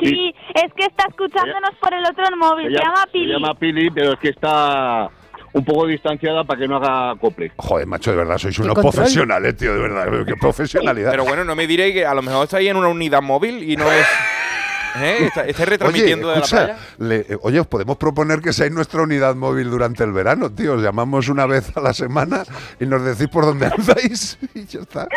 Sí, 0.01 0.35
es 0.55 0.73
que 0.75 0.85
está 0.85 1.05
escuchándonos 1.09 1.71
por 1.81 1.95
el 1.95 2.05
otro 2.05 2.25
móvil. 2.37 2.67
Se, 2.77 2.83
llama 2.83 3.03
se 3.05 3.11
Pili. 3.13 3.33
llama 3.33 3.55
Pili, 3.55 3.91
pero 3.91 4.13
es 4.15 4.19
que 4.19 4.29
está 4.31 5.09
un 5.53 5.65
poco 5.65 5.87
distanciada 5.87 6.45
para 6.45 6.61
que 6.61 6.67
no 6.67 6.77
haga 6.77 7.11
acople. 7.13 7.53
Joder, 7.57 7.87
macho, 7.87 8.11
de 8.11 8.17
verdad, 8.17 8.37
sois 8.39 8.59
unos 8.59 8.75
control. 8.75 8.93
profesionales, 8.95 9.57
tío, 9.57 9.73
de 9.75 9.81
verdad. 9.81 10.07
pero 10.11 10.25
Qué 10.25 10.35
profesionalidad. 10.35 11.11
Pero 11.11 11.25
bueno, 11.25 11.45
no 11.45 11.55
me 11.55 11.67
diréis 11.67 11.95
que 11.95 12.05
a 12.05 12.15
lo 12.15 12.23
mejor 12.23 12.45
estáis 12.45 12.69
en 12.69 12.77
una 12.77 12.89
unidad 12.89 13.23
móvil 13.23 13.63
y 13.71 13.77
no 13.77 13.91
es. 13.91 14.07
¿Eh? 14.97 15.31
Está- 15.47 15.65
retransmitiendo 15.65 16.29
oye, 16.29 16.35
de 16.37 16.41
la 16.41 16.47
playa. 16.47 16.79
le- 16.99 17.21
eh, 17.29 17.39
oye, 17.43 17.61
os 17.61 17.67
podemos 17.67 17.97
proponer 17.97 18.41
que 18.41 18.53
seáis 18.53 18.73
nuestra 18.73 19.03
unidad 19.03 19.35
móvil 19.35 19.71
durante 19.71 20.05
el 20.05 20.13
verano, 20.13 20.51
tío. 20.51 20.75
Os 20.75 20.83
llamamos 20.83 21.29
una 21.29 21.47
vez 21.47 21.75
a 21.77 21.81
la 21.81 21.93
semana 21.95 22.45
y 22.81 22.87
nos 22.87 23.03
decís 23.03 23.29
por 23.29 23.45
dónde 23.47 23.67
andáis 23.67 24.39
y 24.55 24.65
ya 24.67 24.81
está. 24.81 25.09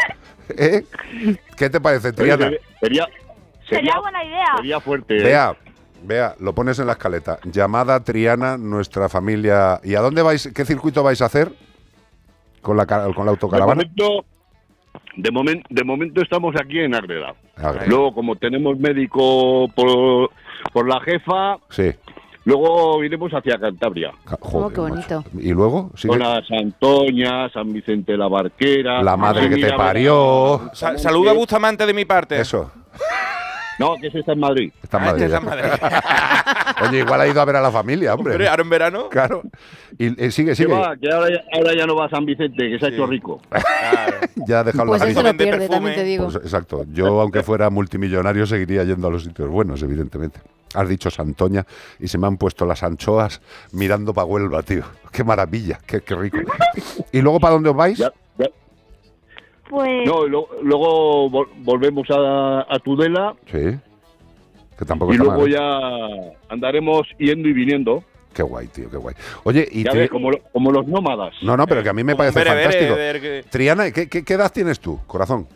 ¿Eh? 0.49 0.85
¿Qué 1.57 1.69
te 1.69 1.81
parece, 1.81 2.13
Triana? 2.13 2.47
Oye, 2.47 2.59
Sería, 2.79 3.07
Sería 3.69 3.99
buena 3.99 4.23
idea. 4.23 4.45
sería 4.57 4.79
fuerte. 4.79 5.17
¿eh? 5.17 5.23
Vea, 5.23 5.55
vea, 6.03 6.35
lo 6.39 6.53
pones 6.53 6.77
en 6.79 6.85
la 6.87 6.93
escaleta. 6.93 7.39
Llamada 7.43 8.03
Triana, 8.03 8.57
nuestra 8.57 9.09
familia. 9.09 9.79
¿Y 9.83 9.95
a 9.95 10.01
dónde 10.01 10.21
vais? 10.21 10.49
¿Qué 10.53 10.65
circuito 10.65 11.01
vais 11.03 11.21
a 11.21 11.25
hacer? 11.25 11.51
¿Con 12.61 12.77
la, 12.77 12.85
con 12.85 12.99
la 12.99 13.23
De 13.23 13.29
autocaravana? 13.29 13.75
momento, 13.83 14.25
de, 15.15 15.29
momen- 15.31 15.63
de 15.69 15.83
momento 15.83 16.21
estamos 16.21 16.55
aquí 16.59 16.79
en. 16.79 16.95
Ágreda. 16.95 17.33
Luego, 17.87 18.13
como 18.13 18.35
tenemos 18.35 18.77
médico 18.79 19.67
por, 19.75 20.29
por 20.73 20.87
la 20.89 20.99
jefa, 21.01 21.57
Sí. 21.69 21.91
luego 22.43 23.03
iremos 23.03 23.31
hacia 23.31 23.57
Cantabria. 23.57 24.11
Oh, 24.31 24.37
joder, 24.41 24.73
qué 24.75 24.81
macho. 24.81 25.21
bonito. 25.23 25.23
¿Y 25.39 25.51
luego? 25.53 25.91
Sigue- 25.95 26.09
Con 26.09 26.19
la 26.19 26.41
Santoña, 26.45 27.49
San 27.49 27.71
Vicente 27.73 28.11
de 28.13 28.17
la 28.17 28.27
Barquera. 28.27 29.01
La 29.03 29.15
madre 29.17 29.49
que 29.49 29.57
te 29.57 29.73
parió. 29.73 30.69
Sa- 30.73 30.97
saluda 30.97 31.31
a 31.31 31.33
Bustamante 31.33 31.85
de 31.85 31.93
mi 31.93 32.05
parte. 32.05 32.39
Eso. 32.39 32.71
No, 33.79 33.95
que 33.99 34.07
ese 34.07 34.19
está 34.19 34.31
en 34.33 34.39
Madrid. 34.39 34.71
Está 34.81 34.97
en 34.97 35.03
Ah, 35.03 35.05
Madrid. 35.07 35.23
está 35.25 35.37
en 35.37 35.45
Madrid. 35.45 35.69
Oye, 36.89 36.99
igual 36.99 37.21
ha 37.21 37.27
ido 37.27 37.41
a 37.41 37.45
ver 37.45 37.55
a 37.57 37.61
la 37.61 37.71
familia, 37.71 38.13
hombre. 38.13 38.33
Hombre, 38.33 38.47
ahora 38.47 38.61
en 38.63 38.69
verano. 38.69 39.09
Claro. 39.09 39.43
Y 39.97 40.23
eh, 40.23 40.31
sigue, 40.31 40.51
Que 40.51 40.55
sigue. 40.55 40.73
va, 40.73 40.95
que 40.97 41.11
ahora, 41.11 41.29
ya- 41.29 41.43
ahora 41.57 41.73
ya 41.75 41.85
no 41.85 41.95
va 41.95 42.05
a 42.05 42.09
San 42.09 42.25
Vicente, 42.25 42.69
que 42.69 42.79
se 42.79 42.85
ha 42.85 42.89
hecho 42.89 43.05
rico. 43.05 43.41
Ya 44.47 44.59
ha 44.59 44.63
dejado 44.63 44.85
Pues 44.87 45.01
la 45.01 45.07
se 45.13 45.23
lo 45.23 45.37
pierde, 45.37 45.67
también 45.69 45.95
te 45.95 46.03
digo. 46.03 46.25
Pues, 46.25 46.35
exacto. 46.35 46.85
Yo, 46.91 47.19
aunque 47.21 47.41
fuera 47.41 47.69
multimillonario, 47.69 48.45
seguiría 48.45 48.83
yendo 48.83 49.07
a 49.07 49.11
los 49.11 49.23
sitios 49.23 49.49
buenos, 49.49 49.81
evidentemente. 49.81 50.39
Has 50.75 50.87
dicho 50.89 51.09
Santoña 51.09 51.65
y 51.99 52.07
se 52.09 52.17
me 52.17 52.27
han 52.27 52.37
puesto 52.37 52.65
las 52.65 52.83
anchoas 52.83 53.41
mirando 53.71 54.13
para 54.13 54.25
Huelva, 54.25 54.61
tío. 54.61 54.83
Qué 55.11 55.23
maravilla, 55.23 55.79
qué, 55.87 56.01
qué 56.01 56.15
rico. 56.15 56.37
¿Y 57.11 57.21
luego 57.21 57.39
para 57.39 57.53
dónde 57.53 57.69
os 57.69 57.75
vais? 57.75 58.03
Pues 59.69 60.05
No, 60.05 60.27
lo- 60.27 60.47
luego 60.61 61.29
vol- 61.29 61.49
volvemos 61.57 62.07
a, 62.11 62.65
a 62.69 62.79
Tudela 62.79 63.33
Sí. 63.51 63.77
Que 64.77 64.85
tampoco 64.85 65.13
y 65.13 65.17
luego 65.17 65.39
mal. 65.41 65.47
¿eh? 65.47 65.51
ya 65.51 66.53
andaremos 66.53 67.07
yendo 67.17 67.47
y 67.47 67.53
viniendo. 67.53 68.03
Qué 68.33 68.43
guay, 68.43 68.67
tío, 68.67 68.89
qué 68.89 68.97
guay. 68.97 69.15
Oye, 69.45 69.65
y 69.71 69.83
Ya 69.83 69.93
ves, 69.93 70.09
como, 70.09 70.29
lo- 70.31 70.41
como 70.51 70.71
los 70.71 70.85
nómadas. 70.85 71.33
No, 71.41 71.55
no, 71.55 71.65
pero 71.65 71.81
que 71.81 71.87
a 71.89 71.93
mí 71.93 72.03
me 72.03 72.15
parece 72.17 72.39
Bere, 72.39 72.49
bere, 72.51 72.63
fantástico. 72.63 72.95
bere, 72.95 73.21
que- 73.21 73.43
Triana, 73.49 73.91
¿qué, 73.91 74.09
qué, 74.09 74.23
qué 74.25 74.33
edad 74.33 74.51
tienes 74.51 74.79
tú, 74.79 74.99
corazón? 75.07 75.47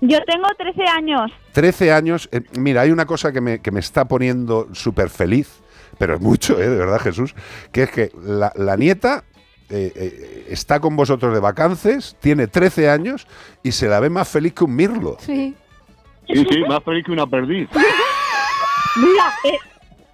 yo 0.00 0.18
tengo 0.26 0.46
13 0.58 0.82
años. 0.84 1.30
13 1.52 1.90
años. 1.92 2.28
Eh, 2.32 2.40
mira, 2.58 2.82
hay 2.82 2.90
una 2.90 3.06
cosa 3.06 3.32
que 3.32 3.40
me, 3.40 3.60
que 3.60 3.70
me 3.70 3.80
está 3.80 4.06
poniendo 4.06 4.66
súper 4.74 5.08
feliz, 5.08 5.62
pero 5.98 6.14
es 6.16 6.20
mucho, 6.20 6.60
¿eh? 6.60 6.68
de 6.68 6.76
verdad, 6.76 6.98
Jesús, 7.00 7.34
que 7.72 7.84
es 7.84 7.90
que 7.90 8.10
la, 8.22 8.52
la 8.56 8.76
nieta 8.76 9.22
eh, 9.68 9.92
eh, 9.96 10.46
está 10.48 10.80
con 10.80 10.96
vosotros 10.96 11.34
de 11.34 11.40
vacances, 11.40 12.16
tiene 12.20 12.46
13 12.46 12.88
años 12.88 13.26
y 13.62 13.72
se 13.72 13.88
la 13.88 14.00
ve 14.00 14.10
más 14.10 14.28
feliz 14.28 14.54
que 14.54 14.64
un 14.64 14.76
mirlo. 14.76 15.16
Sí. 15.20 15.54
Sí, 16.28 16.44
sí, 16.50 16.60
más 16.68 16.82
feliz 16.82 17.04
que 17.04 17.12
una 17.12 17.26
perdiz. 17.26 17.68
Mira, 18.96 19.34
eh, 19.44 19.58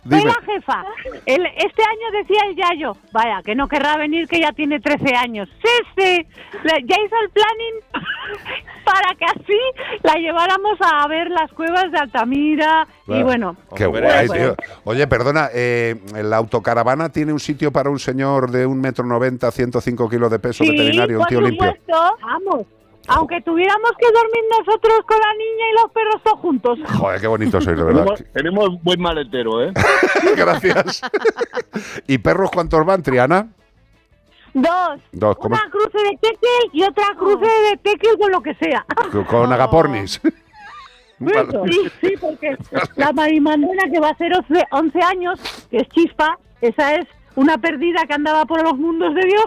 soy 0.08 0.18
Dime. 0.18 0.30
la 0.32 0.52
jefa. 0.54 0.84
El- 1.26 1.46
este 1.46 1.82
año 1.82 2.20
decía 2.20 2.40
el 2.48 2.56
Yayo, 2.56 2.96
vaya, 3.12 3.40
que 3.44 3.54
no 3.54 3.68
querrá 3.68 3.96
venir, 3.96 4.26
que 4.28 4.40
ya 4.40 4.52
tiene 4.52 4.80
13 4.80 5.14
años. 5.14 5.48
Sí, 5.62 5.70
sí, 5.96 6.26
ya 6.64 6.96
hizo 7.04 7.16
el 7.22 7.30
planning 7.30 7.80
para 8.84 9.14
que 9.16 9.24
así 9.24 9.58
la 10.02 10.14
lleváramos 10.14 10.78
a 10.80 11.06
ver 11.08 11.30
las 11.30 11.50
cuevas 11.52 11.90
de 11.92 11.98
Altamira 11.98 12.86
y 13.02 13.06
Claro. 13.06 13.24
bueno. 13.24 13.56
Qué 13.76 13.88
pues, 13.88 14.02
guay, 14.02 14.26
pues, 14.26 14.40
tío. 14.42 14.56
Oye, 14.84 15.06
perdona, 15.06 15.48
eh, 15.54 15.96
¿la 16.22 16.36
autocaravana 16.36 17.10
tiene 17.10 17.32
un 17.32 17.40
sitio 17.40 17.70
para 17.72 17.90
un 17.90 17.98
señor 17.98 18.50
de 18.50 18.66
un 18.66 18.80
metro 18.80 19.04
noventa, 19.06 19.50
105 19.50 20.08
kilos 20.08 20.30
de 20.30 20.38
peso, 20.38 20.64
Sí, 20.64 20.70
veterinario, 20.70 21.20
un 21.20 21.26
tío 21.26 21.40
por 21.40 21.48
limpio? 21.48 21.68
supuesto. 21.74 22.16
Vamos. 22.22 22.66
Aunque 23.08 23.40
tuviéramos 23.40 23.90
que 23.98 24.06
dormir 24.06 24.42
nosotros 24.58 25.00
con 25.06 25.18
la 25.20 25.32
niña 25.34 25.64
y 25.70 25.82
los 25.82 25.92
perros 25.92 26.22
todos 26.22 26.38
juntos. 26.40 26.78
Joder, 26.98 27.20
qué 27.20 27.26
bonito 27.26 27.60
sois, 27.60 27.76
de 27.76 27.84
verdad. 27.84 28.04
Tenemos, 28.04 28.24
tenemos 28.32 28.82
buen 28.82 29.00
maletero, 29.00 29.62
¿eh? 29.62 29.72
Gracias. 30.36 31.02
¿Y 32.06 32.18
perros 32.18 32.50
cuántos 32.52 32.84
van, 32.86 33.02
Triana? 33.02 33.48
Dos. 34.54 35.00
Dos, 35.12 35.36
¿cómo? 35.38 35.54
Una 35.56 35.70
cruce 35.70 35.98
de 35.98 36.16
tekel 36.20 36.70
y 36.72 36.82
otra 36.84 37.06
cruce 37.18 37.46
de 37.70 37.76
tekel 37.78 38.18
con 38.18 38.30
lo 38.30 38.40
que 38.42 38.54
sea. 38.54 38.84
Con- 39.10 39.24
Con 39.24 39.52
agapornis. 39.52 40.20
Sí, 41.18 41.90
sí, 42.00 42.14
porque 42.20 42.56
la 42.96 43.12
marimandona 43.12 43.84
que 43.92 44.00
va 44.00 44.08
a 44.10 44.16
ser 44.16 44.32
11, 44.36 44.64
11 44.72 45.02
años, 45.02 45.40
que 45.70 45.78
es 45.78 45.88
chispa, 45.90 46.36
esa 46.60 46.96
es 46.96 47.06
una 47.36 47.58
perdida 47.58 48.04
que 48.08 48.14
andaba 48.14 48.44
por 48.44 48.62
los 48.62 48.76
mundos 48.76 49.14
de 49.14 49.22
Dios 49.26 49.44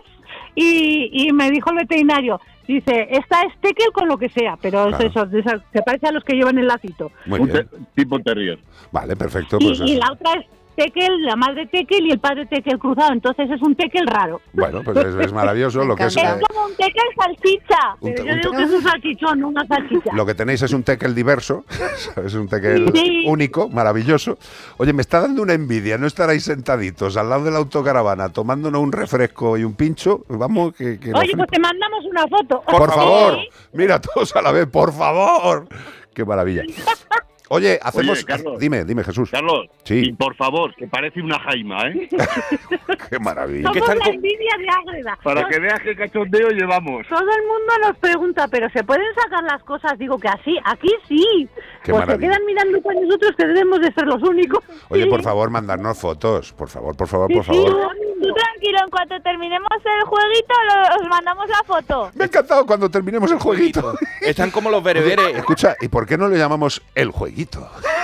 y, 0.55 1.09
y 1.27 1.31
me 1.33 1.51
dijo 1.51 1.69
el 1.71 1.77
veterinario, 1.77 2.39
dice, 2.67 3.07
esta 3.11 3.41
es 3.43 3.53
tekel 3.61 3.91
con 3.93 4.07
lo 4.07 4.17
que 4.17 4.29
sea, 4.29 4.57
pero 4.61 4.83
es 4.89 4.95
Claro. 4.95 5.07
eso, 5.07 5.25
de 5.25 5.39
esas- 5.41 5.61
se 5.73 5.81
parece 5.81 6.07
a 6.07 6.11
los 6.11 6.23
que 6.23 6.33
llevan 6.35 6.57
el 6.57 6.67
lacito. 6.67 7.11
Muy 7.25 7.39
Un 7.39 7.47
bien. 7.51 7.67
te- 7.67 7.77
tipo 8.01 8.17
terrier. 8.19 8.57
Vale, 8.91 9.15
perfecto. 9.15 9.57
Y, 9.59 9.65
Pues 9.67 9.79
y 9.81 9.91
eso. 9.93 9.99
la 9.99 10.11
otra 10.13 10.33
es 10.39 10.45
tekel, 10.75 11.21
la 11.23 11.35
madre 11.35 11.65
tekel 11.67 12.05
y 12.07 12.11
el 12.11 12.19
padre 12.19 12.45
tekel 12.45 12.77
cruzado, 12.79 13.13
entonces 13.13 13.49
es 13.49 13.61
un 13.61 13.75
tekel 13.75 14.05
raro. 14.07 14.41
Bueno, 14.53 14.81
pues 14.83 14.97
es, 14.97 15.15
es 15.15 15.33
maravilloso 15.33 15.83
lo 15.83 15.95
que 15.95 16.03
es. 16.05 16.15
Es 16.17 16.23
eh, 16.23 16.39
como 16.49 16.65
un 16.67 16.75
tekel 16.75 17.03
salchicha, 17.17 17.95
Un 18.01 18.11
pero 18.13 18.23
te- 18.23 18.29
yo 18.29 18.33
un 18.33 18.41
digo 18.41 18.51
que 18.53 18.63
es 18.63 18.71
un 18.71 18.83
salchichón, 18.83 19.39
no 19.39 19.47
una 19.49 19.65
salchicha. 19.65 20.11
Lo 20.13 20.25
que 20.25 20.35
tenéis 20.35 20.61
es 20.61 20.73
un 20.73 20.83
tekel 20.83 21.15
diverso, 21.15 21.65
es 22.25 22.33
un 22.33 22.47
tekel 22.47 22.91
Sí. 22.93 23.23
único, 23.27 23.69
maravilloso. 23.69 24.37
Oye, 24.77 24.93
me 24.93 25.01
está 25.01 25.21
dando 25.21 25.41
una 25.41 25.53
envidia, 25.53 25.97
no 25.97 26.07
estaréis 26.07 26.43
sentaditos 26.43 27.17
al 27.17 27.29
lado 27.29 27.43
de 27.45 27.51
la 27.51 27.57
autocaravana 27.57 28.29
tomándonos 28.29 28.81
un 28.81 28.91
refresco 28.91 29.57
y 29.57 29.63
un 29.63 29.73
pincho. 29.75 30.25
Vamos, 30.29 30.73
que, 30.75 30.99
que 30.99 31.11
Oye, 31.13 31.31
pues 31.35 31.49
te 31.49 31.59
mandamos 31.59 32.05
una 32.05 32.27
foto. 32.27 32.61
Por 32.67 32.91
favor, 32.91 33.35
Sí. 33.35 33.49
mira 33.73 33.99
todos 34.01 34.35
a 34.35 34.41
la 34.41 34.51
vez, 34.51 34.67
por 34.67 34.93
favor. 34.93 35.67
Qué 36.13 36.23
maravilla. 36.25 36.63
Oye, 37.49 37.79
hacemos. 37.81 38.17
Oye, 38.17 38.25
Carlos. 38.25 38.59
dime, 38.59 38.83
dime, 38.85 39.03
Jesús. 39.03 39.29
Carlos, 39.31 39.67
Sí. 39.83 40.01
y 40.07 40.13
por 40.13 40.35
favor, 40.35 40.73
que 40.75 40.87
parece 40.87 41.21
una 41.21 41.39
jaima, 41.39 41.87
¿eh? 41.89 42.09
Qué 43.09 43.19
maravilla. 43.19 43.71
Somos 43.73 43.95
la 43.95 44.05
envidia 44.13 44.51
de 44.57 44.67
Ágreda. 44.91 45.19
Para 45.23 45.47
que 45.47 45.59
veas 45.59 45.79
qué 45.81 45.95
cachondeo 45.95 46.49
llevamos. 46.49 47.05
Todo 47.07 47.19
el 47.19 47.41
mundo 47.47 47.73
nos 47.87 47.97
pregunta, 47.97 48.47
pero 48.47 48.69
¿se 48.71 48.83
pueden 48.83 49.05
sacar 49.15 49.43
las 49.43 49.61
cosas? 49.63 49.97
Digo 49.99 50.17
que 50.17 50.27
así, 50.27 50.57
aquí 50.65 50.89
sí. 51.07 51.47
Qué 51.83 51.91
pues 51.91 52.01
se 52.01 52.07
maravilla. 52.07 52.29
quedan 52.29 52.45
mirando 52.45 52.81
para 52.81 52.99
nosotros 53.01 53.31
que 53.37 53.45
debemos 53.45 53.79
de 53.79 53.91
ser 53.93 54.07
los 54.07 54.21
únicos. 54.23 54.63
Oye, 54.89 55.05
por 55.07 55.21
favor, 55.21 55.49
mandarnos 55.49 55.97
fotos. 55.99 56.51
Por 56.53 56.69
favor, 56.69 56.95
por 56.97 57.07
favor, 57.07 57.27
Sí, 57.29 57.35
por 57.35 57.45
sí, 57.45 57.51
favor. 57.51 57.91
Tú 58.21 58.33
tranquilo, 58.33 58.79
en 58.83 58.89
cuanto 58.89 59.21
terminemos 59.21 59.69
el 59.83 60.03
jueguito, 60.07 60.53
lo- 60.65 61.03
os 61.03 61.09
mandamos 61.09 61.47
la 61.47 61.61
foto. 61.67 62.11
Me 62.15 62.23
ha 62.23 62.27
encantado 62.27 62.65
cuando 62.65 62.89
terminemos 62.89 63.31
el 63.31 63.37
jueguito. 63.37 63.93
Están 64.21 64.49
como 64.49 64.71
los 64.71 64.81
bereberes. 64.83 65.35
Escucha, 65.35 65.75
¿y 65.79 65.89
por 65.89 66.07
qué 66.07 66.17
no 66.17 66.27
le 66.27 66.37
llamamos 66.37 66.81
el 66.95 67.11
jueguito? 67.11 67.34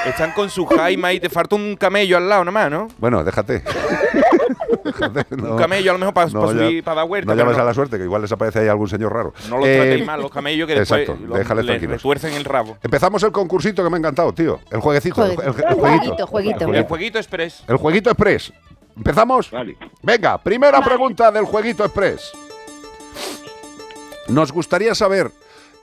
Están 0.05 0.31
con 0.33 0.49
su 0.49 0.65
jaima 0.65 1.13
y 1.13 1.19
te 1.19 1.29
falta 1.29 1.55
un 1.55 1.75
camello 1.75 2.17
al 2.17 2.27
lado 2.27 2.43
nomás, 2.45 2.69
¿no? 2.71 2.87
Bueno, 2.97 3.23
déjate. 3.23 3.63
Déjate, 4.83 5.25
no. 5.37 5.51
Un 5.51 5.57
camello 5.57 5.91
a 5.91 5.93
lo 5.93 5.99
mejor 5.99 6.13
para 6.13 6.27
No, 6.29 6.51
ya- 6.53 6.65
subir, 6.65 6.83
para 6.83 6.95
dar 6.97 7.07
vuelta. 7.07 7.31
No 7.33 7.37
llames 7.39 7.55
no. 7.57 7.63
a 7.63 7.65
la 7.65 7.73
suerte, 7.73 7.97
que 7.97 8.03
igual 8.03 8.21
les 8.23 8.31
aparece 8.31 8.59
ahí 8.59 8.67
algún 8.67 8.89
señor 8.89 9.13
raro. 9.13 9.33
No 9.49 9.57
los 9.57 9.67
Eh, 9.67 9.75
tratéis 9.77 10.05
mal, 10.05 10.21
los 10.21 10.31
camellos, 10.31 10.67
que 10.67 10.75
después 10.75 11.01
Exacto, 11.01 11.25
los- 11.27 11.37
déjales 11.37 11.65
tranquilos. 11.65 11.97
retuercen 11.97 12.33
el 12.33 12.45
rabo. 12.45 12.77
Empezamos 12.83 13.21
el 13.23 13.31
concursito 13.31 13.83
que 13.83 13.89
me 13.89 13.97
ha 13.97 13.99
encantado, 13.99 14.33
tío. 14.33 14.59
El 14.71 14.79
jueguecito. 14.81 15.23
el, 15.25 15.31
el- 15.31 15.37
el 15.39 15.51
jueguito. 15.53 15.77
Jueguito, 15.77 16.27
jueguito. 16.27 16.73
El 16.73 16.83
jueguito 16.85 17.17
express. 17.19 17.63
El 17.67 17.77
jueguito 17.77 18.09
express. 18.09 18.51
¿Empezamos? 18.97 19.49
Venga, 20.01 20.37
primera 20.39 20.81
pregunta 20.83 21.31
del 21.31 21.45
jueguito 21.45 21.85
express. 21.85 22.31
Nos 24.27 24.51
gustaría 24.51 24.95
saber 24.95 25.31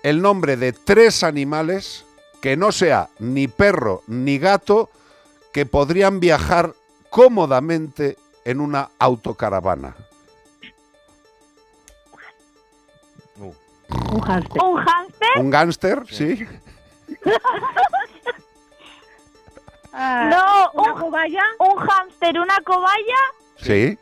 el 0.02 0.20
nombre 0.22 0.56
de 0.56 0.72
tres 0.72 1.22
animales 1.24 2.04
que 2.40 2.56
no 2.56 2.72
sea 2.72 3.08
ni 3.18 3.48
perro 3.48 4.02
ni 4.06 4.38
gato 4.38 4.90
que 5.52 5.66
podrían 5.66 6.20
viajar 6.20 6.74
cómodamente 7.10 8.16
en 8.44 8.60
una 8.60 8.90
autocaravana. 8.98 9.96
Un 14.12 14.20
hámster. 14.20 14.62
¿Un 14.62 14.76
hámster? 14.76 15.28
¿Un 15.36 15.50
gánster? 15.50 16.02
Sí. 16.10 16.46
No, 19.98 20.70
un, 20.74 21.02
un 21.58 21.76
hámster, 21.76 22.38
una 22.38 22.60
cobaya 22.64 23.16
Sí. 23.56 23.98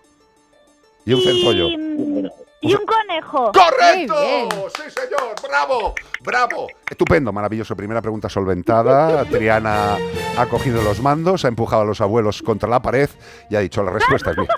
Y 1.06 1.12
un 1.14 1.20
y, 1.20 1.24
centollo. 1.24 2.32
Y 2.68 2.74
un 2.74 2.86
conejo. 2.86 3.52
¡Correcto! 3.52 4.68
¡Sí, 4.76 4.82
señor! 4.90 5.34
¡Bravo! 5.42 5.94
¡Bravo! 6.22 6.66
Estupendo, 6.90 7.32
maravilloso. 7.32 7.76
Primera 7.76 8.02
pregunta 8.02 8.28
solventada. 8.28 9.24
Triana 9.24 9.96
ha 10.36 10.46
cogido 10.46 10.82
los 10.82 11.00
mandos, 11.00 11.44
ha 11.44 11.48
empujado 11.48 11.82
a 11.82 11.84
los 11.84 12.00
abuelos 12.00 12.42
contra 12.42 12.68
la 12.68 12.80
pared 12.80 13.08
y 13.50 13.56
ha 13.56 13.60
dicho 13.60 13.82
la 13.82 13.92
respuesta 13.92 14.32
es 14.32 14.38
mía. 14.38 14.48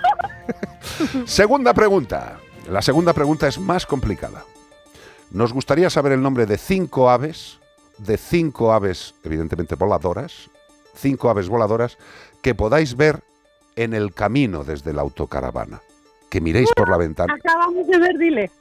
segunda 1.25 1.73
pregunta. 1.73 2.39
La 2.69 2.81
segunda 2.81 3.13
pregunta 3.13 3.47
es 3.47 3.59
más 3.59 3.85
complicada. 3.85 4.43
Nos 5.31 5.53
gustaría 5.53 5.89
saber 5.89 6.13
el 6.13 6.21
nombre 6.21 6.45
de 6.45 6.57
cinco 6.57 7.09
aves, 7.09 7.59
de 7.97 8.17
cinco 8.17 8.73
aves, 8.73 9.13
evidentemente 9.23 9.75
voladoras, 9.75 10.49
cinco 10.95 11.29
aves 11.29 11.49
voladoras 11.49 11.97
que 12.41 12.55
podáis 12.55 12.95
ver 12.95 13.21
en 13.75 13.93
el 13.93 14.13
camino 14.13 14.63
desde 14.63 14.93
la 14.93 15.01
autocaravana. 15.01 15.81
Que 16.29 16.41
miréis 16.41 16.69
por 16.75 16.89
la 16.89 16.97
ventana. 16.97 17.33
Acabamos 17.33 17.87
de 17.87 17.97
ver, 17.97 18.17
dile. 18.17 18.51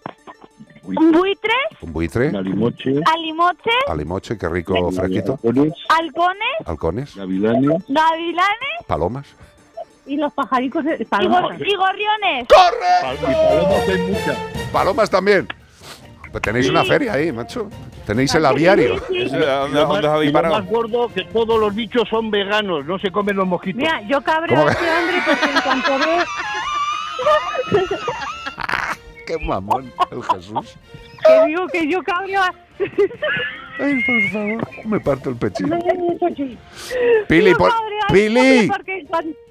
Un 0.85 1.13
buitre, 1.13 1.53
Un 1.83 1.93
buitre, 1.93 2.29
Alimoche, 2.29 2.95
alimoche, 3.05 3.71
alimoche, 3.89 4.39
qué 4.39 4.49
rico 4.49 4.91
fresquito, 4.91 5.39
halcones, 5.91 6.47
halcones, 6.65 7.15
gavilanes, 7.15 7.85
gavilanes 7.89 8.87
palomas. 8.87 9.27
Y 10.07 10.17
los 10.17 10.33
pajaricos 10.33 10.83
de 10.87 10.97
y, 10.99 11.05
palomas. 11.05 11.61
y 11.61 11.75
gorriones. 11.77 12.47
y 12.49 13.25
palomas 13.27 13.89
hay 13.89 13.99
muchas. 13.99 14.39
Palomas 14.73 15.11
también. 15.11 15.47
Pues 16.33 16.43
tenéis 16.43 16.71
una 16.71 16.85
feria 16.85 17.13
ahí, 17.13 17.33
macho. 17.33 17.69
Tenéis 18.07 18.35
el 18.35 18.47
aviario. 18.47 18.97
¿Dónde, 18.99 19.19
Y 19.19 19.75
lo 19.75 19.89
más- 19.89 20.05
habéis 20.05 20.31
y 20.31 20.33
lo 20.33 20.39
parado? 20.39 20.55
más 20.59 20.67
gordo 20.71 21.09
que 21.13 21.25
todos 21.25 21.61
los 21.61 21.75
bichos 21.75 22.09
son 22.09 22.31
veganos, 22.31 22.87
no 22.87 22.99
se 22.99 23.11
comen 23.11 23.37
los 23.37 23.47
mosquitos. 23.47 23.83
Mira, 23.83 24.01
yo 24.09 24.23
cabreo 24.23 24.57
¿Cómo 24.57 24.69
a 24.69 24.73
este 24.73 24.85
hombre 24.91 25.17
porque 25.27 25.45
en 25.55 25.61
cuanto 25.61 25.99
ve... 25.99 26.25
Qué 29.27 29.39
mamón, 29.39 29.93
el 30.11 30.23
Jesús. 30.23 30.77
Que 31.25 31.47
digo 31.47 31.67
que 31.69 31.91
yo 31.91 32.03
cabreo 32.03 32.43
a... 32.43 32.55
Ay, 33.81 34.03
por 34.05 34.31
favor, 34.33 34.87
me 34.87 35.01
parto 35.01 35.31
el 35.31 35.37
pechito. 35.37 35.77
Pili, 37.29 37.55
pon- 37.55 37.71
Pili, 38.13 38.71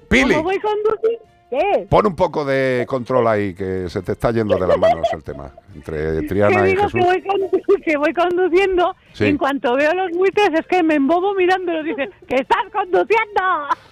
Pili. 0.08 0.34
Como 0.34 0.42
voy 0.44 0.58
conduciendo... 0.58 1.24
¿Qué? 1.50 1.86
pon 1.88 2.06
un 2.06 2.14
poco 2.14 2.44
de 2.44 2.84
control 2.86 3.26
ahí, 3.26 3.54
que 3.54 3.88
se 3.88 4.02
te 4.02 4.12
está 4.12 4.30
yendo 4.32 4.58
de 4.58 4.66
las 4.66 4.78
manos 4.78 5.06
el 5.12 5.22
tema. 5.22 5.50
Entre 5.74 6.20
que 6.22 6.26
Triana 6.28 6.66
y 6.66 6.70
digo 6.70 6.84
Jesús. 6.84 7.00
que 7.00 7.06
voy, 7.06 7.22
condu- 7.22 7.82
que 7.84 7.96
voy 7.96 8.12
conduciendo 8.14 8.96
Sí. 9.12 9.24
y 9.24 9.28
en 9.28 9.38
cuanto 9.38 9.74
veo 9.74 9.92
los 9.94 10.10
buitres 10.12 10.50
es 10.54 10.66
que 10.66 10.82
me 10.82 10.94
embobo 10.94 11.34
mirándolos. 11.34 11.84
Dice, 11.84 12.08
¡que 12.26 12.36
estás 12.36 12.64
conduciendo! 12.72 13.40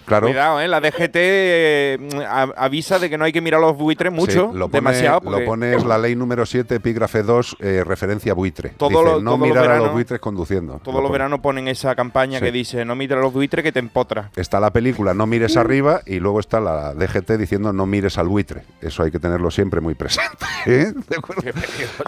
Claro. 0.04 0.28
Cuidado, 0.28 0.60
¿eh? 0.60 0.68
La 0.68 0.80
DGT 0.80 1.16
eh, 1.16 1.98
a- 2.28 2.42
avisa 2.56 2.98
de 3.00 3.10
que 3.10 3.18
no 3.18 3.24
hay 3.24 3.32
que 3.32 3.40
mirar 3.40 3.60
los 3.60 3.76
buitres 3.76 4.12
mucho, 4.12 4.50
Sí, 4.52 4.58
lo 4.58 4.68
pone, 4.68 4.72
demasiado. 4.72 5.20
Lo 5.24 5.30
porque- 5.32 5.44
pone 5.44 5.74
es 5.74 5.84
la 5.84 5.98
ley 5.98 6.14
número 6.14 6.46
7, 6.46 6.76
epígrafe 6.76 7.22
2, 7.24 7.56
eh, 7.60 7.82
referencia 7.84 8.32
buitre. 8.34 8.70
Todo 8.76 8.90
Dice, 8.90 9.02
lo- 9.02 9.20
no 9.20 9.30
todos 9.32 9.40
los 9.40 9.48
mirar 9.48 9.70
a 9.70 9.78
los 9.78 9.92
buitres 9.92 10.20
conduciendo. 10.20 10.80
Todos 10.82 10.94
Lo 10.96 11.02
los 11.02 11.10
veranos 11.12 11.40
ponen 11.40 11.66
esa 11.68 11.94
campaña 11.96 12.38
Sí. 12.38 12.44
que 12.44 12.52
dice 12.52 12.84
no 12.84 12.94
mires 12.94 13.18
a 13.18 13.20
los 13.20 13.32
buitres 13.32 13.64
que 13.64 13.72
te 13.72 13.80
empotra. 13.80 14.30
Está 14.36 14.60
la 14.60 14.72
película 14.72 15.12
No 15.14 15.26
mires 15.26 15.56
arriba 15.56 16.00
y 16.06 16.20
luego 16.20 16.38
está 16.40 16.60
la 16.60 16.94
DGT 16.94 17.36
diciendo 17.36 17.72
no 17.72 17.86
mires 17.86 18.16
al 18.18 18.28
buitre. 18.28 18.62
Eso 18.80 19.02
hay 19.02 19.10
que 19.10 19.18
tenerlo 19.18 19.50
siempre 19.50 19.80
muy 19.80 19.94
presente. 19.94 20.44
¿eh? 20.66 20.92
¿De 21.08 21.16
acuerdo? 21.16 21.42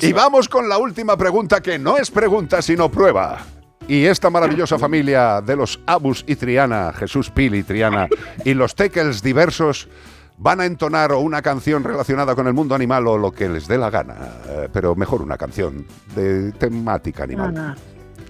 Y 0.00 0.12
vamos 0.12 0.48
con 0.48 0.68
la 0.68 0.78
última 0.78 1.16
pregunta 1.16 1.60
que 1.60 1.78
no 1.78 1.96
es 1.96 2.10
pregunta 2.10 2.62
sino 2.62 2.90
prueba. 2.90 3.38
Y 3.86 4.04
esta 4.04 4.28
maravillosa 4.28 4.78
familia 4.78 5.40
de 5.40 5.56
los 5.56 5.80
Abus 5.86 6.22
y 6.26 6.36
Triana, 6.36 6.92
Jesús 6.92 7.30
Pili 7.30 7.58
y 7.58 7.62
Triana, 7.62 8.06
y 8.44 8.52
los 8.54 8.74
Teckels 8.74 9.22
diversos 9.22 9.88
van 10.36 10.60
a 10.60 10.66
entonar 10.66 11.10
o 11.12 11.20
una 11.20 11.40
canción 11.42 11.82
relacionada 11.82 12.34
con 12.34 12.46
el 12.46 12.52
mundo 12.52 12.74
animal 12.74 13.06
o 13.08 13.16
lo 13.18 13.32
que 13.32 13.48
les 13.48 13.66
dé 13.66 13.78
la 13.78 13.88
gana. 13.90 14.14
Eh, 14.46 14.68
Pero 14.72 14.94
mejor 14.94 15.22
una 15.22 15.36
canción 15.38 15.86
de 16.14 16.52
temática 16.52 17.24
animal. 17.24 17.76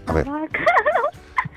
A 0.07 0.13
ver. 0.13 0.27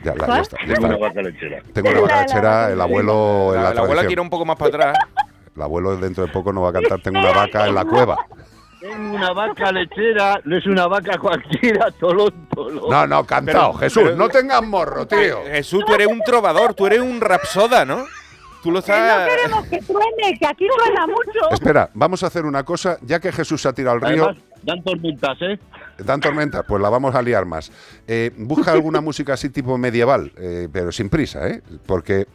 Ya, 0.03 0.15
la- 0.15 0.25
ya 0.27 0.41
está, 0.41 0.57
ya 0.57 0.73
Tengo 0.73 0.73
está. 0.73 0.87
una 0.87 0.97
vaca 0.97 1.21
lechera. 1.21 1.61
Tengo 1.73 1.89
una 1.91 2.01
vaca 2.01 2.21
lechera, 2.23 2.71
el 2.71 2.81
abuelo 2.81 3.49
en 3.53 3.61
La, 3.61 3.69
la, 3.69 3.73
la 3.75 3.81
abuela 3.81 4.03
quiere 4.07 4.19
un 4.19 4.31
poco 4.31 4.45
más 4.45 4.57
para 4.57 4.69
atrás. 4.69 4.97
El 5.55 5.61
abuelo 5.61 5.95
dentro 5.97 6.25
de 6.25 6.31
poco 6.31 6.51
no 6.51 6.61
va 6.63 6.69
a 6.69 6.73
cantar 6.73 7.01
Tengo 7.03 7.19
una 7.19 7.31
vaca 7.31 7.67
en 7.67 7.75
la 7.75 7.85
cueva. 7.85 8.17
Tengo 8.81 9.15
una 9.15 9.31
vaca 9.31 9.71
lechera, 9.71 10.41
no 10.43 10.57
es 10.57 10.65
una 10.65 10.87
vaca 10.87 11.17
cualquiera, 11.19 11.91
tolón, 11.99 12.47
tolón. 12.53 12.89
No, 12.89 13.05
no, 13.05 13.23
cantado, 13.25 13.73
Jesús, 13.73 14.03
pero- 14.03 14.15
no 14.15 14.27
tengas 14.27 14.63
morro, 14.63 15.05
tío. 15.07 15.43
Jesús, 15.45 15.83
tú 15.85 15.93
eres 15.93 16.07
un 16.07 16.21
trovador, 16.21 16.73
tú 16.73 16.87
eres 16.87 16.99
un 16.99 17.21
rapsoda, 17.21 17.85
¿no? 17.85 18.05
Tú 18.63 18.71
lo 18.71 18.81
Que 18.83 18.91
no 18.91 19.25
queremos 19.25 19.65
que 19.67 19.81
truene, 19.81 20.37
que 20.39 20.45
aquí 20.45 20.67
suena 20.83 21.07
mucho. 21.07 21.49
Espera, 21.51 21.89
vamos 21.95 22.21
a 22.23 22.27
hacer 22.27 22.45
una 22.45 22.63
cosa, 22.63 22.97
ya 23.01 23.19
que 23.19 23.31
Jesús 23.31 23.61
se 23.61 23.67
ha 23.67 23.73
tirado 23.73 23.95
al 23.95 24.01
río, 24.01 24.25
Además, 24.25 24.43
dan 24.61 24.83
tormentas, 24.83 25.37
¿eh? 25.41 25.59
dan 25.97 26.19
tormentas, 26.19 26.63
pues 26.67 26.81
la 26.81 26.89
vamos 26.89 27.15
a 27.15 27.21
liar 27.23 27.45
más. 27.45 27.71
Eh, 28.07 28.31
busca 28.37 28.71
alguna 28.71 29.01
música 29.01 29.33
así 29.33 29.49
tipo 29.49 29.77
medieval, 29.79 30.31
eh, 30.37 30.67
pero 30.71 30.91
sin 30.91 31.09
prisa, 31.09 31.47
¿eh? 31.47 31.61
Porque 31.87 32.27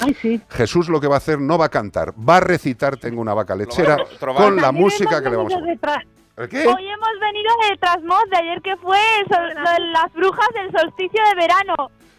Jesús 0.51 0.89
lo 0.89 1.01
que 1.01 1.07
va 1.07 1.15
a 1.15 1.19
hacer 1.19 1.41
no 1.41 1.59
va 1.59 1.67
a 1.67 1.71
cantar, 1.71 2.13
va 2.13 2.39
a 2.39 2.41
recitar 2.41 2.97
Tengo 2.97 3.21
una 3.21 3.35
vaca 3.35 3.55
lechera 3.55 3.97
con 4.37 4.57
la 4.57 4.73
música 4.73 5.23
que 5.23 5.31
le 5.31 5.37
vamos 5.37 5.55
a 5.55 5.61
detrás. 5.61 6.05
¿El 6.37 6.49
qué? 6.49 6.59
Hoy 6.67 6.87
hemos 6.89 7.21
venido 7.21 7.51
de 7.71 7.77
Trasmoz, 7.79 8.25
de 8.31 8.37
ayer 8.37 8.61
que 8.63 8.77
fue 8.77 8.99
sol- 9.31 9.93
las 9.93 10.13
brujas 10.13 10.49
del 10.55 10.71
solsticio 10.71 11.23
de 11.31 11.35
verano. 11.41 11.75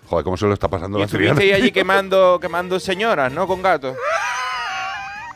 Joder, 0.07 0.23
¿cómo 0.23 0.37
se 0.37 0.45
lo 0.47 0.53
está 0.53 0.67
pasando 0.67 0.97
Y 0.97 1.01
la 1.01 1.07
Triana? 1.07 1.39
allí 1.39 1.71
quemando, 1.73 2.39
quemando 2.41 2.79
señoras, 2.79 3.31
¿no? 3.31 3.45
Con 3.45 3.61
gatos. 3.61 3.95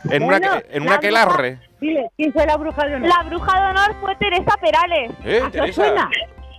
En 0.10 0.24
una, 0.24 0.40
Bueno, 0.40 0.56
en 0.70 0.82
una 0.82 0.92
la 0.92 0.98
aquelarre. 0.98 1.60
Dile, 1.80 2.10
¿quién 2.18 2.34
fue 2.34 2.46
la 2.48 2.58
bruja 2.58 2.86
de 2.88 2.96
honor? 2.96 3.08
La 3.10 3.24
bruja 3.30 3.60
de 3.62 3.68
honor 3.68 3.96
fue 4.02 4.16
Teresa 4.16 4.56
Perales. 4.60 5.12
¿Eh, 5.26 5.42
¿A 5.46 5.52
Teresa? 5.52 5.74
suena? 5.86 6.10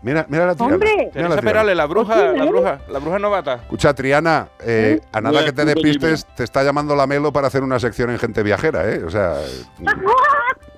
Mira, 0.03 0.27
mira 0.29 0.47
la 0.47 0.55
Triana. 0.55 0.75
Hombre. 0.75 0.91
mira 0.97 1.05
la 1.07 1.13
Teresa 1.13 1.29
Triana. 1.29 1.43
Perales, 1.43 1.77
la 1.77 1.87
bruja, 1.87 2.17
la 2.33 2.45
bruja, 2.45 2.79
la 2.89 2.99
bruja 3.01 3.19
novata. 3.19 3.55
Escucha, 3.55 3.95
Triana, 3.95 4.49
eh, 4.65 5.01
a 5.13 5.21
nada 5.21 5.45
que 5.45 5.53
te 5.53 5.65
despistes, 5.65 6.25
te 6.37 6.45
está 6.45 6.63
llamando 6.63 6.95
la 6.95 7.07
Melo 7.09 7.33
para 7.33 7.49
hacer 7.49 7.63
una 7.65 7.81
sección 7.81 8.11
en 8.11 8.19
gente 8.21 8.45
viajera, 8.45 8.89
¿eh? 8.89 9.03
O 9.05 9.11
sea, 9.11 9.41
eh, 9.41 9.63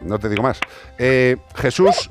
no 0.04 0.18
te 0.18 0.28
digo 0.28 0.42
más. 0.42 0.60
Eh, 0.98 1.36
Jesús, 1.56 2.08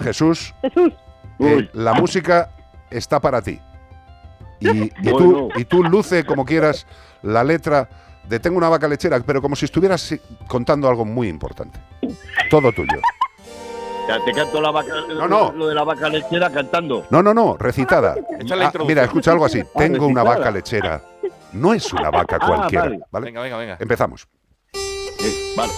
Jesús, 0.00 0.54
Jesús. 0.62 0.92
eh, 1.38 1.68
la 1.72 1.94
música 1.94 2.50
está 2.90 3.20
para 3.20 3.40
ti. 3.42 3.60
Y, 4.60 4.84
y 4.84 4.90
tú, 5.02 5.50
y 5.56 5.64
tú 5.64 5.82
luce 5.84 6.24
como 6.24 6.44
quieras 6.44 6.86
la 7.22 7.44
letra 7.44 7.88
de 8.28 8.40
Tengo 8.40 8.56
una 8.56 8.70
vaca 8.70 8.88
lechera, 8.88 9.20
pero 9.20 9.42
como 9.42 9.54
si 9.54 9.66
estuvieras 9.66 10.14
contando 10.48 10.88
algo 10.88 11.04
muy 11.04 11.28
importante. 11.28 11.78
Todo 12.48 12.72
tuyo. 12.72 12.98
Ya 14.08 14.22
te 14.24 14.32
canto 14.32 14.60
la 14.60 14.70
vaca, 14.70 14.92
No, 15.08 15.28
no. 15.28 15.52
lo 15.52 15.68
de 15.68 15.74
la 15.74 15.82
vaca 15.84 16.08
lechera 16.08 16.50
cantando. 16.50 17.06
No, 17.10 17.22
no, 17.22 17.34
no, 17.34 17.56
recitada. 17.58 18.14
Esta 18.38 18.54
es 18.54 18.60
la 18.60 18.68
Ah, 18.68 18.72
mira, 18.86 19.04
escucha 19.04 19.32
algo 19.32 19.44
así. 19.44 19.62
Tengo 19.76 20.06
una 20.06 20.22
vaca 20.22 20.50
lechera. 20.50 21.02
No 21.52 21.72
es 21.74 21.92
una 21.92 22.10
vaca 22.10 22.38
Ah, 22.40 22.46
cualquiera. 22.46 22.84
vale. 22.84 23.00
¿vale? 23.10 23.24
Venga, 23.26 23.40
venga, 23.42 23.56
venga. 23.58 23.76
Empezamos. 23.80 24.26
Eh, 24.74 25.52
vale. 25.56 25.72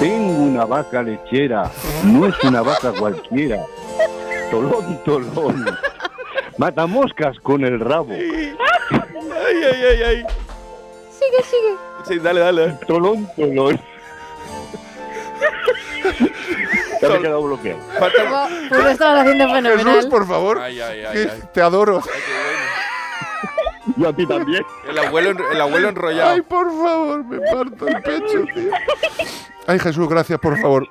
Tengo 0.00 0.44
una 0.44 0.64
vaca 0.64 1.02
lechera, 1.02 1.70
no 2.04 2.26
es 2.26 2.34
una 2.42 2.62
vaca 2.62 2.90
cualquiera. 2.98 3.62
Tolón, 4.50 4.98
tolón. 5.04 5.66
Mata 6.56 6.86
moscas 6.86 7.38
con 7.40 7.64
el 7.64 7.78
rabo. 7.78 8.12
Ay, 8.12 8.54
ay, 8.90 9.84
ay, 9.84 10.02
ay. 10.02 10.26
Sigue, 11.10 11.42
sigue. 11.42 11.76
Sí, 12.08 12.18
dale, 12.18 12.40
dale. 12.40 12.78
Tolón, 12.86 13.28
tolón. 13.36 13.78
Ya 17.02 17.08
me 17.08 17.14
he 17.16 17.20
quedado 17.20 17.42
bloqueado. 17.42 17.80
Falta... 17.98 18.48
Pues 18.68 18.82
lo 18.82 18.88
estabas 18.88 19.20
haciendo 19.20 19.48
Jesús, 19.48 19.62
fenomenal. 19.62 20.08
por 20.08 20.26
favor. 20.26 20.58
Ay, 20.60 20.80
ay, 20.80 21.04
ay, 21.04 21.12
que 21.12 21.30
ay. 21.30 21.42
Te 21.52 21.60
adoro. 21.60 22.02
Yo 23.96 24.08
a 24.08 24.12
ti 24.14 24.26
también. 24.26 24.64
El 24.88 24.98
abuelo, 24.98 25.30
el 25.52 25.60
abuelo 25.60 25.88
enrollado. 25.90 26.30
Ay, 26.30 26.40
por 26.42 26.66
favor, 26.70 27.24
me 27.24 27.38
parto 27.40 27.86
el 27.86 28.02
pecho, 28.02 28.44
tío. 28.54 28.70
Ay, 29.70 29.78
Jesús, 29.78 30.08
gracias, 30.08 30.38
por 30.40 30.58
favor. 30.60 30.88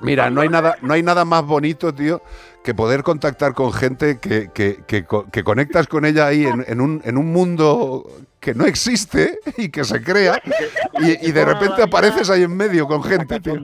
Mira, 0.00 0.28
no 0.28 0.42
hay 0.42 0.48
nada, 0.50 0.76
no 0.82 0.92
hay 0.92 1.02
nada 1.02 1.24
más 1.24 1.42
bonito, 1.46 1.94
tío, 1.94 2.20
que 2.62 2.74
poder 2.74 3.02
contactar 3.02 3.54
con 3.54 3.72
gente 3.72 4.18
que, 4.18 4.50
que, 4.52 4.80
que 4.86 5.04
co- 5.06 5.24
que 5.30 5.42
conectas 5.42 5.86
con 5.86 6.04
ella 6.04 6.26
ahí 6.26 6.44
en, 6.46 6.64
en 6.68 6.80
un, 6.82 7.00
en 7.04 7.16
un 7.16 7.32
mundo 7.32 8.04
que 8.40 8.54
no 8.54 8.66
existe 8.66 9.38
y 9.56 9.70
que 9.70 9.84
se 9.84 10.02
crea 10.02 10.42
y, 11.00 11.28
y 11.28 11.32
de 11.32 11.44
repente 11.46 11.82
apareces 11.82 12.28
ahí 12.28 12.42
en 12.42 12.54
medio 12.54 12.86
con 12.86 13.02
gente, 13.02 13.40
tío. 13.40 13.54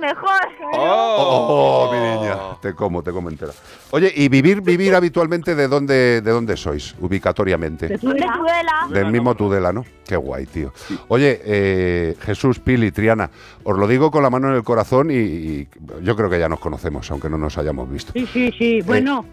Mejor. 0.00 0.40
Oh, 0.74 1.90
mi 1.92 1.98
niña, 1.98 2.36
te 2.60 2.74
como, 2.74 3.02
te 3.02 3.10
como 3.10 3.30
entera. 3.30 3.52
Oye, 3.90 4.12
y 4.14 4.28
vivir, 4.28 4.60
vivir 4.60 4.94
habitualmente 4.94 5.54
de 5.54 5.66
dónde, 5.68 6.20
de 6.20 6.30
dónde 6.30 6.56
sois, 6.56 6.94
ubicatoriamente. 7.00 7.88
De 7.88 7.98
Tudela. 7.98 8.86
Del 8.90 9.10
mismo 9.10 9.34
Tudela, 9.34 9.72
¿no? 9.72 9.84
Qué 10.06 10.16
guay, 10.16 10.44
tío. 10.46 10.72
Oye, 11.08 11.40
eh, 11.44 12.16
Jesús, 12.20 12.58
Pili, 12.58 12.90
Triana, 12.92 13.30
os 13.62 13.78
lo 13.78 13.86
digo 13.86 14.10
con 14.10 14.22
la 14.22 14.28
mano 14.30 14.48
en 14.50 14.56
el 14.56 14.62
corazón 14.62 15.10
y, 15.10 15.14
y 15.14 15.68
yo 16.02 16.16
creo 16.16 16.28
que 16.28 16.38
ya 16.38 16.48
nos 16.48 16.60
conocemos, 16.60 17.10
aunque 17.10 17.30
no 17.30 17.38
nos 17.38 17.56
hayamos 17.56 17.90
visto. 17.90 18.12
Sí, 18.12 18.26
sí, 18.32 18.52
sí. 18.58 18.80
Bueno, 18.82 19.24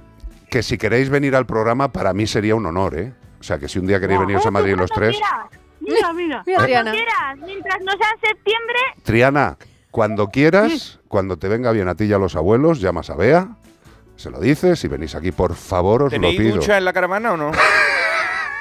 Que 0.50 0.64
si 0.64 0.78
queréis 0.78 1.10
venir 1.10 1.36
al 1.36 1.46
programa, 1.46 1.92
para 1.92 2.14
mí 2.14 2.28
sería 2.28 2.56
un 2.56 2.66
honor, 2.66 2.98
¿eh? 2.98 3.14
O 3.40 3.44
sea, 3.44 3.58
que 3.60 3.68
si 3.68 3.80
un 3.80 3.88
día 3.88 4.00
queréis 4.00 4.20
veniros 4.22 4.46
a 4.46 4.52
Madrid 4.52 4.76
los 4.78 4.90
tres. 4.92 5.18
mira, 5.82 6.14
mira. 6.14 6.44
Mira, 6.46 6.64
Triana. 6.64 6.92
quieras, 6.92 7.38
mientras 7.46 7.82
no 7.82 7.92
sea 7.94 8.08
en 8.14 8.30
septiembre, 8.30 8.80
Triana, 9.04 9.58
cuando 9.92 10.30
quieras, 10.30 11.00
cuando 11.08 11.38
te 11.38 11.48
venga 11.48 11.72
bien 11.72 11.88
a 11.88 11.96
ti 11.96 12.06
y 12.06 12.14
a 12.14 12.18
los 12.18 12.36
abuelos, 12.36 12.80
llamas 12.80 13.10
a 13.10 13.16
Bea, 13.16 13.50
se 14.16 14.30
lo 14.30 14.40
dices 14.40 14.84
y 14.84 14.88
venís 14.88 15.16
aquí, 15.16 15.32
por 15.32 15.56
favor, 15.56 16.04
os 16.04 16.12
lo 16.14 16.20
¿Tenéis 16.20 16.40
pido. 16.40 16.56
ducha 16.56 16.78
en 16.78 16.86
la 16.86 16.94
caravana 16.94 17.34
o 17.34 17.38
no? 17.38 17.52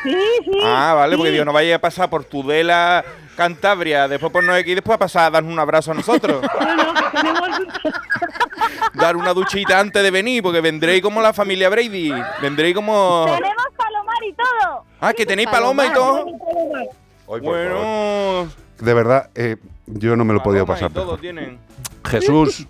Sí, 0.03 0.17
sí. 0.47 0.59
Ah, 0.65 0.95
vale, 0.95 1.15
porque 1.15 1.31
digo, 1.31 1.45
no 1.45 1.53
vaya 1.53 1.77
a 1.77 1.79
pasar 1.79 2.09
por 2.09 2.25
Tudela, 2.25 3.05
Cantabria, 3.37 4.09
después 4.09 4.33
por 4.33 4.43
no 4.43 4.55
aquí, 4.55 4.75
después 4.75 4.95
a 4.97 4.99
pasar 4.99 5.25
a 5.25 5.31
darnos 5.31 5.53
un 5.53 5.59
abrazo 5.59 5.91
a 5.91 5.95
nosotros. 5.95 6.41
No, 6.59 6.75
no, 6.75 6.95
que 6.95 7.19
tenemos... 7.19 7.49
Dar 8.95 9.15
una 9.17 9.35
duchita 9.35 9.79
antes 9.79 10.03
de 10.03 10.11
venir, 10.11 10.43
porque 10.43 10.63
vendréis 10.63 11.03
como 11.03 11.21
la 11.21 11.35
familia 11.35 11.69
Brady. 11.69 12.13
Vendréis 12.41 12.75
como. 12.75 13.27
tenemos 13.27 13.67
palomar 13.77 14.25
y 14.27 14.33
todo. 14.33 14.85
Ah, 15.01 15.13
que 15.13 15.27
tenéis 15.27 15.51
paloma 15.51 15.87
y 15.87 15.93
todo. 15.93 16.25
Bueno. 17.39 18.49
De 18.81 18.95
verdad, 18.95 19.31
eh, 19.35 19.57
yo 19.87 20.17
no 20.17 20.25
me 20.25 20.33
lo 20.33 20.41
he 20.41 20.43
podido 20.43 20.65
paloma 20.67 20.79
y 20.87 20.89
pasar. 20.89 20.93
todo 21.05 21.19
tienen. 21.19 21.59
Jesús. 22.05 22.67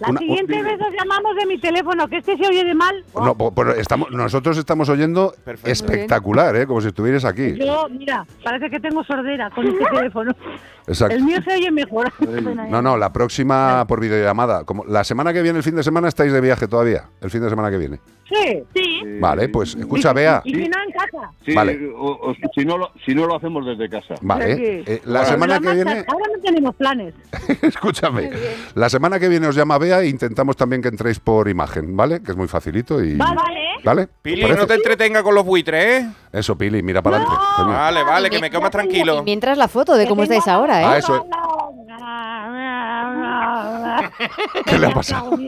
La 0.00 0.08
una- 0.08 0.18
siguiente 0.18 0.60
vez 0.60 0.80
os 0.80 0.92
llamamos 0.92 1.36
de 1.36 1.46
mi 1.46 1.60
teléfono, 1.60 2.08
que 2.08 2.16
este 2.16 2.36
se 2.36 2.46
oye 2.48 2.64
de 2.64 2.74
mal. 2.74 3.04
No, 3.14 3.36
pero 3.52 3.72
estamos, 3.74 4.10
nosotros 4.10 4.58
estamos 4.58 4.88
oyendo 4.88 5.32
Perfecto. 5.44 5.70
espectacular, 5.70 6.56
¿eh? 6.56 6.66
como 6.66 6.80
si 6.80 6.88
estuvieras 6.88 7.24
aquí. 7.24 7.54
Yo, 7.56 7.86
mira, 7.88 8.26
parece 8.42 8.70
que 8.70 8.80
tengo 8.80 9.04
sordera 9.04 9.50
con 9.50 9.68
este 9.68 9.84
teléfono. 9.90 10.32
Exacto. 10.88 11.14
El 11.14 11.22
mío 11.24 11.38
se 11.44 11.54
oye 11.54 11.70
mejor. 11.70 12.12
No, 12.68 12.82
no, 12.82 12.96
la 12.96 13.12
próxima 13.12 13.86
por 13.86 14.00
videollamada. 14.00 14.64
Como 14.64 14.84
la 14.84 15.04
semana 15.04 15.32
que 15.32 15.42
viene, 15.42 15.58
el 15.58 15.62
fin 15.62 15.74
de 15.76 15.82
semana, 15.82 16.08
estáis 16.08 16.32
de 16.32 16.40
viaje 16.40 16.66
todavía. 16.68 17.04
El 17.20 17.30
fin 17.30 17.40
de 17.42 17.48
semana 17.50 17.70
que 17.70 17.78
viene. 17.78 18.00
Sí. 18.28 18.62
Sí. 18.74 19.00
Vale, 19.20 19.48
pues 19.48 19.74
escucha, 19.74 20.12
Bea. 20.12 20.42
Y 20.44 20.54
si 20.54 20.68
no, 20.68 20.76
en 20.82 20.92
casa. 20.92 21.30
Sí, 21.46 21.54
Vale. 21.54 21.90
o- 21.94 22.30
o- 22.30 22.34
si, 22.54 22.64
no 22.64 22.76
lo, 22.76 22.90
si 23.06 23.14
no 23.14 23.26
lo 23.26 23.36
hacemos 23.36 23.64
desde 23.64 23.88
casa. 23.88 24.14
Vale. 24.20 24.82
Eh, 24.86 25.02
la 25.06 25.20
Bueno. 25.20 25.32
semana 25.34 25.60
que 25.60 25.72
viene, 25.74 26.04
Ahora 26.06 26.26
no 26.34 26.42
tenemos 26.42 26.74
planes. 26.76 27.14
escúchame. 27.62 28.30
La 28.74 28.88
semana 28.88 29.18
que 29.18 29.28
viene 29.28 29.46
os 29.46 29.54
llama 29.56 29.78
Bea 29.78 30.00
e 30.02 30.08
intentamos 30.08 30.56
también 30.56 30.82
que 30.82 30.88
entréis 30.88 31.20
por 31.20 31.48
imagen, 31.48 31.96
¿vale? 31.96 32.22
Que 32.22 32.32
es 32.32 32.36
muy 32.36 32.48
facilito 32.48 33.02
y. 33.02 33.14
Vale. 33.16 33.40
¿Vale? 33.84 34.02
¿Os 34.02 34.08
Pili, 34.22 34.42
parece? 34.42 34.60
no 34.60 34.66
te 34.66 34.74
entretenga 34.74 35.22
con 35.22 35.34
los 35.36 35.44
buitres, 35.44 36.02
¿eh? 36.02 36.08
Eso, 36.32 36.56
Pili, 36.56 36.82
mira 36.82 37.02
para 37.02 37.16
adelante. 37.16 37.44
Vale, 37.58 38.04
vale, 38.04 38.30
que 38.30 38.38
me 38.38 38.50
quedo 38.50 38.60
más 38.60 38.70
tranquilo. 38.70 39.20
Y 39.20 39.22
mientras 39.22 39.56
la 39.56 39.68
foto 39.68 39.96
de 39.96 40.06
cómo 40.06 40.22
estáis 40.22 40.46
ahora, 40.46 40.82
¿eh? 40.82 40.84
Ah, 40.86 40.98
eso. 40.98 41.26
Ah, 41.30 41.48
¿Qué 44.66 44.78
le 44.78 44.86
ha 44.86 44.90
pasado? 44.90 45.38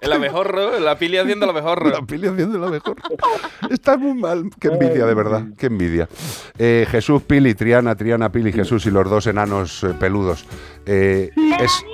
El 0.00 0.12
abejorro, 0.12 0.78
la 0.80 0.98
pili 0.98 1.18
haciendo 1.18 1.44
el 1.44 1.50
abejorro. 1.50 1.90
La 1.90 2.02
pili 2.02 2.28
haciendo 2.28 2.58
el 2.58 2.64
abejorro. 2.64 3.02
Está 3.70 3.96
muy 3.96 4.14
mal. 4.14 4.50
Qué 4.60 4.68
envidia, 4.68 5.06
de 5.06 5.14
verdad. 5.14 5.44
Qué 5.56 5.66
envidia. 5.66 6.08
Eh, 6.58 6.86
Jesús, 6.90 7.22
Pili, 7.22 7.54
Triana, 7.54 7.94
Triana, 7.96 8.30
Pili, 8.30 8.52
Jesús 8.52 8.86
y 8.86 8.90
los 8.90 9.08
dos 9.08 9.26
enanos 9.26 9.84
eh, 9.84 9.94
peludos. 9.98 10.44
Eh, 10.86 11.30
es, 11.60 11.84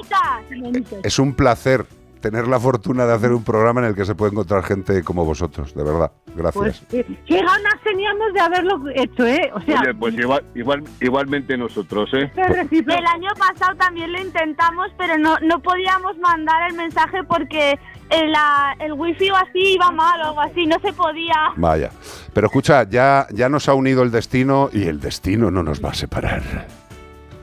es 1.03 1.19
un 1.19 1.35
placer 1.35 1.87
tener 2.25 2.49
la 2.49 2.59
fortuna 2.59 3.05
de 3.05 3.13
hacer 3.13 3.33
un 3.33 3.45
programa 3.45 3.83
en 3.83 3.89
el 3.89 3.95
que 3.95 4.07
se 4.07 4.15
puede 4.15 4.33
encontrar 4.33 4.63
gente 4.65 5.03
como 5.05 5.27
vosotros, 5.27 5.75
de 5.75 5.85
verdad. 5.85 6.11
Gracias. 6.35 6.83
Pues, 6.89 6.95
eh, 7.07 7.19
qué 7.27 7.37
ganas 7.37 7.75
teníamos 7.85 8.33
de 8.33 8.41
haberlo 8.41 8.81
hecho, 8.95 9.27
¿eh? 9.27 9.51
O 9.55 9.61
sea, 9.61 9.81
Oye, 9.83 9.95
pues 9.95 10.15
igual, 10.15 10.43
igual, 10.55 10.83
igualmente 11.03 11.59
nosotros, 11.59 12.09
¿eh? 12.15 12.31
El 12.35 13.07
año 13.07 13.29
pasado 13.39 13.77
también 13.77 14.11
lo 14.11 14.21
intentamos, 14.23 14.87
pero 14.97 15.19
no, 15.19 15.37
no 15.41 15.59
podíamos 15.61 16.17
mandar 16.17 16.71
el 16.71 16.77
mensaje 16.77 17.23
porque 17.25 17.79
el, 18.09 18.33
la- 18.33 18.75
el 18.81 18.95
wifi 18.95 19.31
o 19.31 19.37
así 19.37 19.75
iba 19.75 19.91
mal 19.91 20.19
o 20.23 20.25
algo 20.29 20.41
así, 20.41 20.65
no 20.67 20.79
se 20.81 20.95
podía. 20.95 21.35
Vaya. 21.57 21.91
Pero 22.33 22.47
escucha, 22.47 22.85
ya, 22.89 23.27
ya 23.33 23.51
nos 23.51 23.69
ha 23.69 23.75
unido 23.75 24.03
el 24.03 24.11
destino 24.11 24.71
y 24.73 24.85
el 24.85 24.99
destino 24.99 25.51
no 25.51 25.63
nos 25.63 25.85
va 25.85 25.91
a 25.91 25.95
separar. 25.95 26.43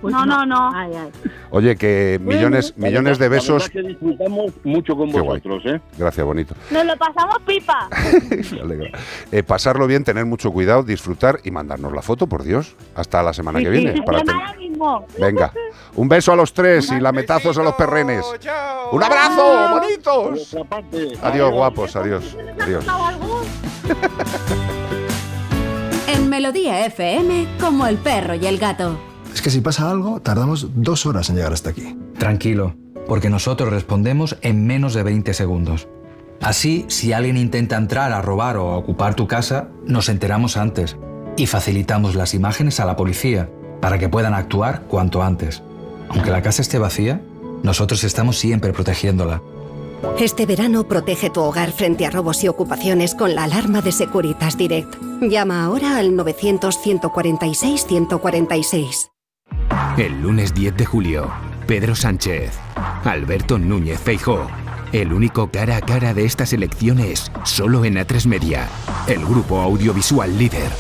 Pues 0.01 0.13
no, 0.13 0.25
no, 0.25 0.45
no. 0.45 0.71
Oye, 1.51 1.75
que 1.75 2.19
millones, 2.21 2.73
Bueno, 2.75 2.87
millones 2.89 3.19
de 3.19 3.25
la 3.25 3.29
verdad- 3.29 3.47
la 3.47 3.53
besos. 3.55 3.69
que 3.69 3.81
disfrutamos 3.81 4.51
mucho 4.63 4.95
con 4.95 5.11
Qué 5.11 5.19
guay. 5.19 5.39
vosotros, 5.41 5.73
¿eh? 5.75 5.81
Gracias, 5.97 6.25
bonito. 6.25 6.55
Nos 6.71 6.85
lo 6.85 6.97
pasamos 6.97 7.37
pipa. 7.45 7.87
Me 8.51 8.61
alegra. 8.61 8.99
Eh, 9.31 9.43
pasarlo 9.43 9.85
bien, 9.87 10.03
tener 10.03 10.25
mucho 10.25 10.51
cuidado, 10.51 10.83
disfrutar 10.83 11.39
y 11.43 11.51
mandarnos 11.51 11.93
la 11.93 12.01
foto, 12.01 12.27
por 12.27 12.43
Dios. 12.43 12.75
Hasta 12.95 13.21
la 13.23 13.33
semana 13.33 13.59
que 13.59 13.69
viene. 13.69 14.01
para 14.03 14.21
ten- 14.23 14.35
mismo. 14.57 15.05
Venga, 15.19 15.53
un 15.95 16.07
beso 16.09 16.31
a 16.31 16.35
los 16.35 16.53
tres 16.53 16.91
y 16.91 16.99
lametazos 16.99 17.57
a 17.57 17.63
los 17.63 17.73
perrenes. 17.75 18.25
¡Un 18.91 19.03
abrazo, 19.03 19.69
bonitos! 19.69 20.55
Adiós, 21.21 21.51
guapos, 21.51 21.95
adiós. 21.95 22.35
Adiós. 22.59 22.83
En 26.07 26.29
Melodía 26.29 26.85
FM, 26.85 27.47
como 27.59 27.87
el 27.87 27.97
perro 27.97 28.35
y 28.35 28.45
el 28.45 28.57
gato. 28.57 28.97
Es 29.33 29.41
que 29.41 29.49
si 29.49 29.61
pasa 29.61 29.89
algo, 29.89 30.19
tardamos 30.19 30.67
dos 30.75 31.05
horas 31.05 31.29
en 31.29 31.37
llegar 31.37 31.53
hasta 31.53 31.69
aquí. 31.69 31.97
Tranquilo, 32.17 32.75
porque 33.07 33.29
nosotros 33.29 33.71
respondemos 33.71 34.35
en 34.41 34.67
menos 34.67 34.93
de 34.93 35.03
20 35.03 35.33
segundos. 35.33 35.87
Así, 36.41 36.83
si 36.87 37.13
alguien 37.13 37.37
intenta 37.37 37.77
entrar 37.77 38.11
a 38.11 38.21
robar 38.21 38.57
o 38.57 38.71
a 38.71 38.77
ocupar 38.77 39.15
tu 39.15 39.27
casa, 39.27 39.69
nos 39.85 40.09
enteramos 40.09 40.57
antes 40.57 40.97
y 41.37 41.45
facilitamos 41.45 42.15
las 42.15 42.33
imágenes 42.33 42.79
a 42.79 42.85
la 42.85 42.95
policía 42.95 43.47
para 43.79 43.99
que 43.99 44.09
puedan 44.09 44.33
actuar 44.33 44.81
cuanto 44.83 45.21
antes. 45.23 45.61
Aunque 46.09 46.31
la 46.31 46.41
casa 46.41 46.61
esté 46.61 46.77
vacía, 46.77 47.21
nosotros 47.63 48.03
estamos 48.03 48.37
siempre 48.37 48.73
protegiéndola. 48.73 49.41
Este 50.19 50.45
verano 50.47 50.87
protege 50.87 51.29
tu 51.29 51.41
hogar 51.41 51.71
frente 51.71 52.07
a 52.07 52.09
robos 52.09 52.43
y 52.43 52.47
ocupaciones 52.47 53.13
con 53.13 53.35
la 53.35 53.43
alarma 53.43 53.81
de 53.81 53.91
Securitas 53.91 54.57
Direct. 54.57 54.95
Llama 55.21 55.63
ahora 55.63 55.97
al 55.97 56.17
900-146-146. 56.17 59.11
El 59.97 60.21
lunes 60.21 60.53
10 60.53 60.77
de 60.77 60.85
julio, 60.85 61.29
Pedro 61.67 61.95
Sánchez, 61.95 62.53
Alberto 63.03 63.59
Núñez 63.59 63.99
Feijó. 63.99 64.47
El 64.93 65.11
único 65.11 65.51
cara 65.51 65.77
a 65.77 65.81
cara 65.81 66.13
de 66.13 66.23
estas 66.23 66.53
elecciones 66.53 67.29
solo 67.43 67.83
en 67.83 67.95
A3 67.95 68.25
Media, 68.25 68.69
el 69.07 69.25
grupo 69.25 69.59
audiovisual 69.59 70.37
líder. 70.37 70.71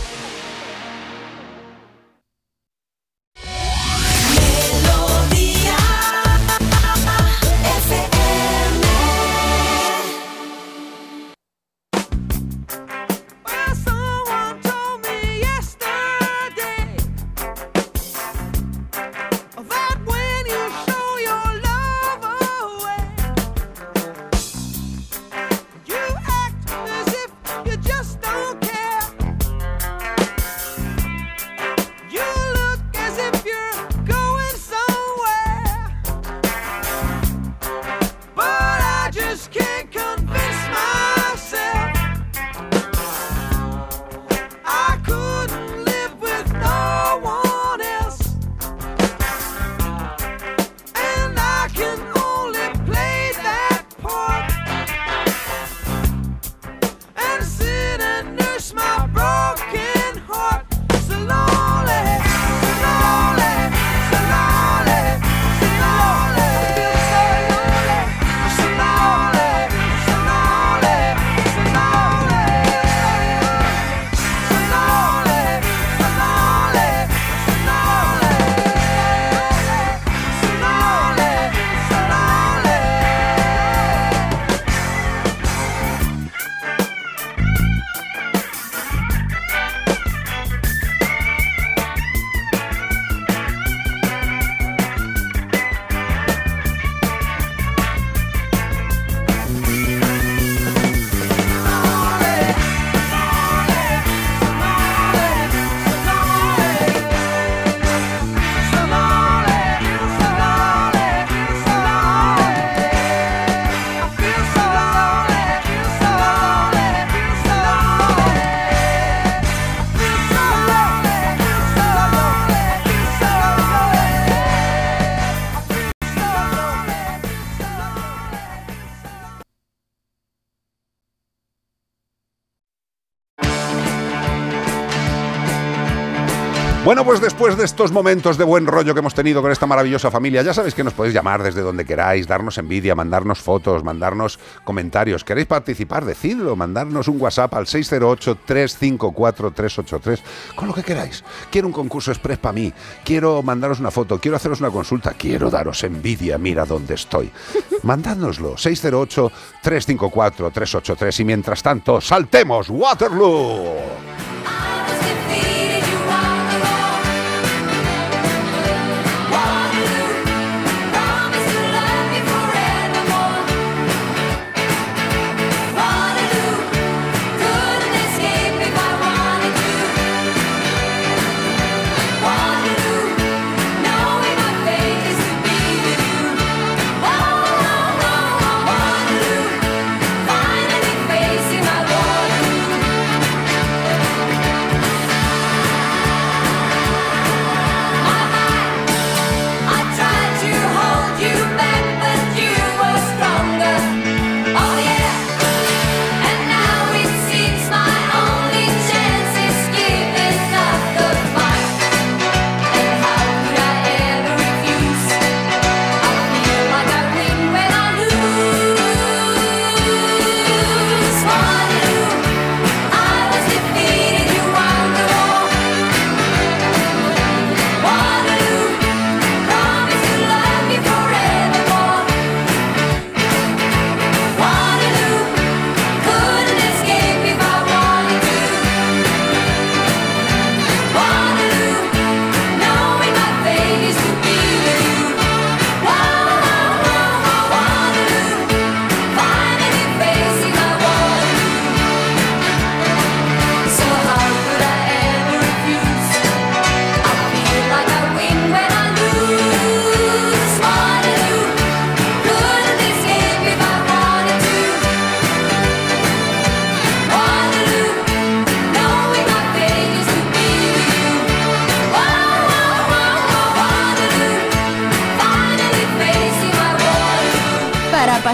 Bueno, 136.91 137.05
pues 137.05 137.21
después 137.21 137.55
de 137.55 137.63
estos 137.63 137.93
momentos 137.93 138.37
de 138.37 138.43
buen 138.43 138.67
rollo 138.67 138.93
que 138.93 138.99
hemos 138.99 139.13
tenido 139.13 139.41
con 139.41 139.49
esta 139.49 139.65
maravillosa 139.65 140.11
familia, 140.11 140.41
ya 140.41 140.53
sabéis 140.53 140.75
que 140.75 140.83
nos 140.83 140.91
podéis 140.91 141.15
llamar 141.15 141.41
desde 141.41 141.61
donde 141.61 141.85
queráis, 141.85 142.27
darnos 142.27 142.57
envidia, 142.57 142.95
mandarnos 142.95 143.39
fotos, 143.39 143.81
mandarnos 143.81 144.37
comentarios. 144.65 145.23
¿Queréis 145.23 145.47
participar? 145.47 146.03
Decidlo, 146.03 146.57
mandarnos 146.57 147.07
un 147.07 147.21
WhatsApp 147.21 147.53
al 147.53 147.65
608-354-383, 147.67 150.19
con 150.53 150.67
lo 150.67 150.73
que 150.73 150.83
queráis. 150.83 151.23
Quiero 151.49 151.67
un 151.67 151.73
concurso 151.73 152.11
express 152.11 152.39
para 152.39 152.51
mí, 152.51 152.73
quiero 153.05 153.41
mandaros 153.41 153.79
una 153.79 153.89
foto, 153.89 154.19
quiero 154.19 154.35
haceros 154.35 154.59
una 154.59 154.69
consulta, 154.69 155.13
quiero 155.17 155.49
daros 155.49 155.85
envidia, 155.85 156.37
mira 156.37 156.65
dónde 156.65 156.95
estoy. 156.95 157.31
Mandádnoslo, 157.83 158.55
608-354-383 158.55 161.21
y 161.21 161.23
mientras 161.23 161.63
tanto, 161.63 162.01
saltemos 162.01 162.69
Waterloo. 162.69 164.00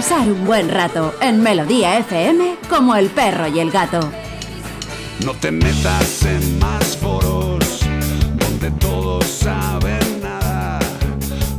Pasar 0.08 0.30
un 0.32 0.46
buen 0.46 0.70
rato 0.70 1.12
en 1.20 1.42
Melodía 1.42 1.98
FM 1.98 2.56
como 2.70 2.96
el 2.96 3.08
perro 3.10 3.46
y 3.48 3.60
el 3.60 3.70
gato. 3.70 4.00
No 5.24 5.32
te 5.34 5.50
metas 5.50 6.24
en 6.24 6.58
más 6.58 6.96
foros 6.96 7.80
donde 8.38 8.70
todos 8.80 9.24
saben 9.26 10.22
nada. 10.22 10.78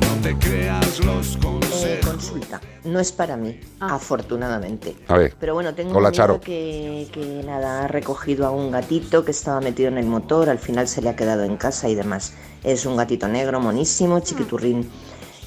No 0.01 0.21
te 0.23 0.35
creas 0.37 0.99
los 1.05 1.35
Eh, 1.35 1.39
consejos. 1.41 2.05
consulta. 2.05 2.59
No 2.85 2.99
es 2.99 3.11
para 3.11 3.37
mí, 3.37 3.59
afortunadamente. 3.79 4.95
A 5.07 5.17
ver. 5.17 5.35
Pero 5.39 5.53
bueno, 5.53 5.75
tengo 5.75 5.91
Hola, 5.91 5.99
un 5.99 6.05
amigo 6.07 6.17
Charo. 6.17 6.41
que, 6.41 7.07
que 7.11 7.43
nada, 7.45 7.83
ha 7.83 7.87
recogido 7.87 8.47
a 8.47 8.51
un 8.51 8.71
gatito 8.71 9.23
que 9.25 9.31
estaba 9.31 9.61
metido 9.61 9.89
en 9.89 9.97
el 9.99 10.07
motor, 10.07 10.49
al 10.49 10.57
final 10.59 10.87
se 10.87 11.01
le 11.03 11.09
ha 11.09 11.15
quedado 11.15 11.43
en 11.43 11.55
casa 11.57 11.87
y 11.87 11.93
demás. 11.95 12.33
Es 12.63 12.85
un 12.87 12.97
gatito 12.97 13.27
negro, 13.27 13.59
monísimo, 13.59 14.19
chiquiturrín. 14.21 14.89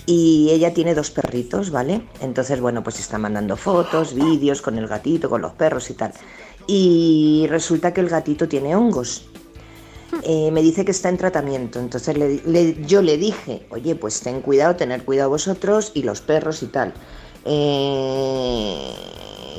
Y 0.06 0.50
ella 0.50 0.74
tiene 0.74 0.94
dos 0.94 1.10
perritos, 1.10 1.70
¿vale? 1.70 2.02
Entonces, 2.20 2.60
bueno, 2.60 2.82
pues 2.82 2.98
está 2.98 3.18
mandando 3.18 3.56
fotos, 3.56 4.14
vídeos 4.14 4.60
con 4.60 4.76
el 4.78 4.88
gatito, 4.88 5.30
con 5.30 5.42
los 5.42 5.52
perros 5.52 5.90
y 5.90 5.94
tal. 5.94 6.12
Y 6.66 7.46
resulta 7.48 7.92
que 7.92 8.00
el 8.00 8.08
gatito 8.08 8.48
tiene 8.48 8.74
hongos. 8.74 9.26
Eh, 10.24 10.50
me 10.50 10.60
dice 10.62 10.84
que 10.84 10.90
está 10.90 11.08
en 11.08 11.16
tratamiento. 11.16 11.78
Entonces 11.78 12.16
yo 12.86 13.02
le 13.02 13.16
dije, 13.16 13.66
oye, 13.70 13.94
pues 13.94 14.20
ten 14.20 14.40
cuidado, 14.42 14.76
tener 14.76 15.04
cuidado 15.04 15.30
vosotros 15.30 15.92
y 15.94 16.02
los 16.02 16.20
perros 16.20 16.62
y 16.62 16.66
tal. 16.66 16.92
Eh, 17.44 18.92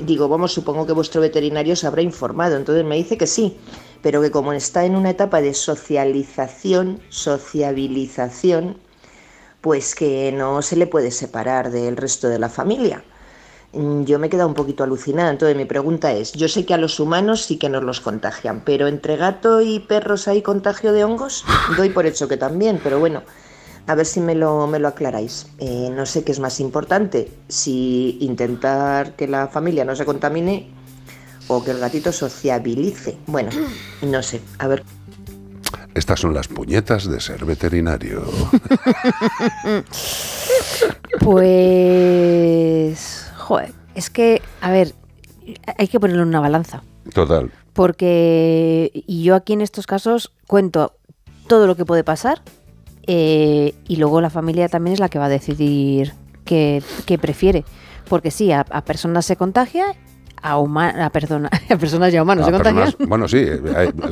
digo, 0.05 0.27
vamos, 0.27 0.53
supongo 0.53 0.85
que 0.85 0.93
vuestro 0.93 1.21
veterinario 1.21 1.73
os 1.73 1.83
habrá 1.83 2.01
informado. 2.01 2.55
Entonces 2.55 2.85
me 2.85 2.95
dice 2.95 3.17
que 3.17 3.27
sí, 3.27 3.57
pero 4.01 4.21
que 4.21 4.31
como 4.31 4.53
está 4.53 4.85
en 4.85 4.95
una 4.95 5.09
etapa 5.09 5.41
de 5.41 5.53
socialización, 5.53 6.99
sociabilización, 7.09 8.77
pues 9.63 9.95
que 9.95 10.33
no 10.33 10.61
se 10.61 10.75
le 10.75 10.87
puede 10.87 11.09
separar 11.09 11.71
del 11.71 11.95
resto 11.95 12.27
de 12.27 12.37
la 12.37 12.49
familia. 12.49 13.01
Mm, 13.71 14.03
Yo 14.03 14.19
me 14.19 14.27
he 14.27 14.29
quedado 14.29 14.49
un 14.49 14.55
poquito 14.55 14.83
alucinada, 14.83 15.29
entonces 15.29 15.55
mi 15.55 15.63
pregunta 15.63 16.11
es, 16.11 16.33
yo 16.33 16.49
sé 16.49 16.65
que 16.65 16.73
a 16.73 16.77
los 16.77 16.99
humanos 16.99 17.45
sí 17.45 17.57
que 17.57 17.69
nos 17.69 17.81
los 17.81 18.01
contagian, 18.01 18.61
pero 18.65 18.87
entre 18.87 19.15
gato 19.15 19.61
y 19.61 19.79
perros 19.79 20.27
hay 20.27 20.41
contagio 20.41 20.91
de 20.91 21.05
hongos, 21.05 21.45
doy 21.77 21.89
por 21.91 22.05
hecho 22.05 22.27
que 22.27 22.35
también, 22.35 22.81
pero 22.83 22.99
bueno, 22.99 23.23
a 23.87 23.95
ver 23.95 24.05
si 24.05 24.19
me 24.19 24.35
lo, 24.35 24.67
me 24.67 24.79
lo 24.79 24.89
aclaráis. 24.89 25.47
Eh, 25.59 25.89
no 25.95 26.05
sé 26.05 26.25
qué 26.25 26.33
es 26.33 26.41
más 26.41 26.59
importante, 26.59 27.31
si 27.47 28.17
intentar 28.19 29.15
que 29.15 29.29
la 29.29 29.47
familia 29.47 29.85
no 29.85 29.95
se 29.95 30.03
contamine 30.03 30.67
o 31.47 31.63
que 31.63 31.71
el 31.71 31.79
gatito 31.79 32.11
sociabilice. 32.11 33.17
Bueno, 33.27 33.51
no 34.01 34.21
sé, 34.23 34.41
a 34.59 34.67
ver. 34.67 34.83
Estas 35.95 36.19
son 36.19 36.33
las 36.33 36.47
puñetas 36.47 37.05
de 37.09 37.19
ser 37.21 37.45
veterinario. 37.45 38.23
Pues. 41.93 43.31
Joder, 43.37 43.73
es 43.95 44.09
que, 44.09 44.41
a 44.61 44.71
ver, 44.71 44.93
hay 45.77 45.87
que 45.87 45.99
ponerlo 45.99 46.23
en 46.23 46.29
una 46.29 46.39
balanza. 46.39 46.83
Total. 47.13 47.51
Porque. 47.73 48.91
Y 48.93 49.23
yo 49.23 49.35
aquí 49.35 49.53
en 49.53 49.61
estos 49.61 49.85
casos 49.87 50.31
cuento 50.47 50.93
todo 51.47 51.67
lo 51.67 51.75
que 51.75 51.85
puede 51.85 52.03
pasar. 52.03 52.41
eh, 53.05 53.75
y 53.87 53.97
luego 53.97 54.21
la 54.21 54.29
familia 54.29 54.69
también 54.69 54.93
es 54.93 54.99
la 54.99 55.09
que 55.09 55.19
va 55.19 55.25
a 55.25 55.29
decidir 55.29 56.13
qué, 56.45 56.81
qué 57.05 57.17
prefiere. 57.17 57.65
Porque 58.07 58.31
sí, 58.31 58.51
a, 58.51 58.61
a 58.69 58.83
personas 58.85 59.25
se 59.25 59.35
contagia, 59.35 59.85
a, 60.43 60.57
huma- 60.57 60.93
a, 61.03 61.09
persona- 61.09 61.49
a 61.69 61.75
personas 61.77 62.13
y 62.13 62.17
a 62.17 62.23
humanos 62.23 62.43
A 62.43 62.45
se 62.47 62.51
contagian. 62.51 62.83
personas- 62.85 63.07
bueno, 63.09 63.27
sí, 63.27 63.45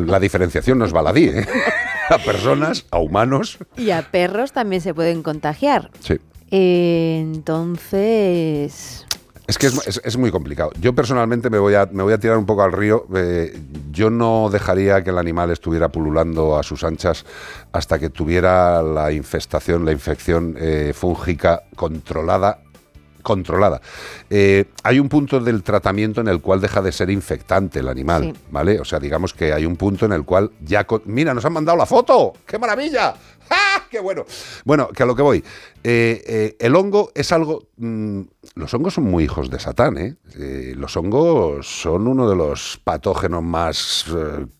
la 0.06 0.20
diferenciación 0.20 0.80
no 0.80 0.86
es 0.86 0.91
baladí, 0.94 1.26
¿eh? 1.26 1.45
A 2.10 2.18
personas, 2.18 2.86
a 2.91 2.98
humanos. 2.99 3.58
Y 3.78 3.91
a 3.91 4.02
perros 4.02 4.52
también 4.52 4.82
se 4.82 4.94
pueden 4.94 5.24
contagiar. 5.24 5.91
Sí. 6.02 6.20
Eh, 6.49 7.20
entonces. 7.22 9.06
Es 9.48 9.58
que 9.58 9.68
es, 9.68 9.88
es- 9.88 10.02
es 10.03 10.18
muy 10.18 10.30
complicado. 10.32 10.72
Yo 10.82 10.94
personalmente 10.94 11.49
me 11.49 11.58
voy 11.58 11.76
a, 11.76 11.88
me 11.91 12.03
voy 12.03 12.12
a 12.14 12.18
tirar 12.20 12.38
un 12.38 12.45
poco 12.45 12.64
al 12.64 12.74
río. 12.74 13.06
Eh, 13.16 13.58
yo 13.91 14.10
no 14.10 14.49
dejaría 14.52 15.03
que 15.03 15.10
el 15.10 15.18
animal 15.18 15.52
estuviera 15.52 15.88
pululando 15.90 16.58
a 16.58 16.64
sus 16.64 16.84
anchas 16.84 17.26
hasta 17.72 17.98
que 17.98 18.10
tuviera 18.10 18.82
la 18.82 19.12
infestación, 19.14 19.86
la 19.86 19.91
infección 19.94 20.56
eh, 20.60 20.91
fúngica 20.94 21.64
controlada. 21.76 22.60
Controlada. 23.22 23.81
Eh, 24.30 24.65
hay 24.84 24.99
un 24.99 25.10
punto 25.10 25.39
del 25.39 25.64
tratamiento 25.64 26.22
en 26.22 26.27
el 26.27 26.41
cual 26.41 26.61
deja 26.61 26.81
de 26.81 26.91
ser 26.91 27.10
infectante 27.10 27.80
el 27.80 27.88
animal, 27.88 28.23
Sí. 28.23 28.34
¿vale? 28.52 28.80
O 28.80 28.85
sea, 28.85 28.99
digamos 28.99 29.34
que 29.34 29.53
hay 29.53 29.65
un 29.65 29.76
punto 29.76 30.06
en 30.06 30.14
el 30.14 30.23
cual 30.23 30.52
ya... 30.61 30.85
Mira, 31.06 31.34
nos 31.34 31.45
han 31.45 31.53
mandado 31.53 31.77
la 31.77 31.85
foto. 31.85 32.34
¡Qué 32.45 32.57
maravilla! 32.57 33.14
¡Ah, 33.53 33.84
¡Qué 33.90 33.99
bueno! 33.99 34.26
Bueno, 34.65 34.88
que 34.90 35.03
a 35.03 35.06
lo 35.06 35.15
que 35.15 35.22
voy. 35.22 35.44
Eh, 35.84 36.23
eh, 36.28 36.56
el 36.60 36.76
hongo 36.76 37.11
es 37.15 37.32
algo... 37.32 37.68
mm, 37.78 38.22
los 38.56 38.73
hongos 38.73 38.94
son 38.95 39.03
muy 39.06 39.23
hijos 39.26 39.49
de 39.49 39.60
Satán, 39.60 39.98
¿eh? 39.98 40.15
Eh, 40.40 40.73
Los 40.76 40.95
hongos 40.98 41.68
son 41.68 42.07
uno 42.07 42.30
de 42.30 42.36
los 42.36 42.80
patógenos 42.84 43.44
más 43.44 44.06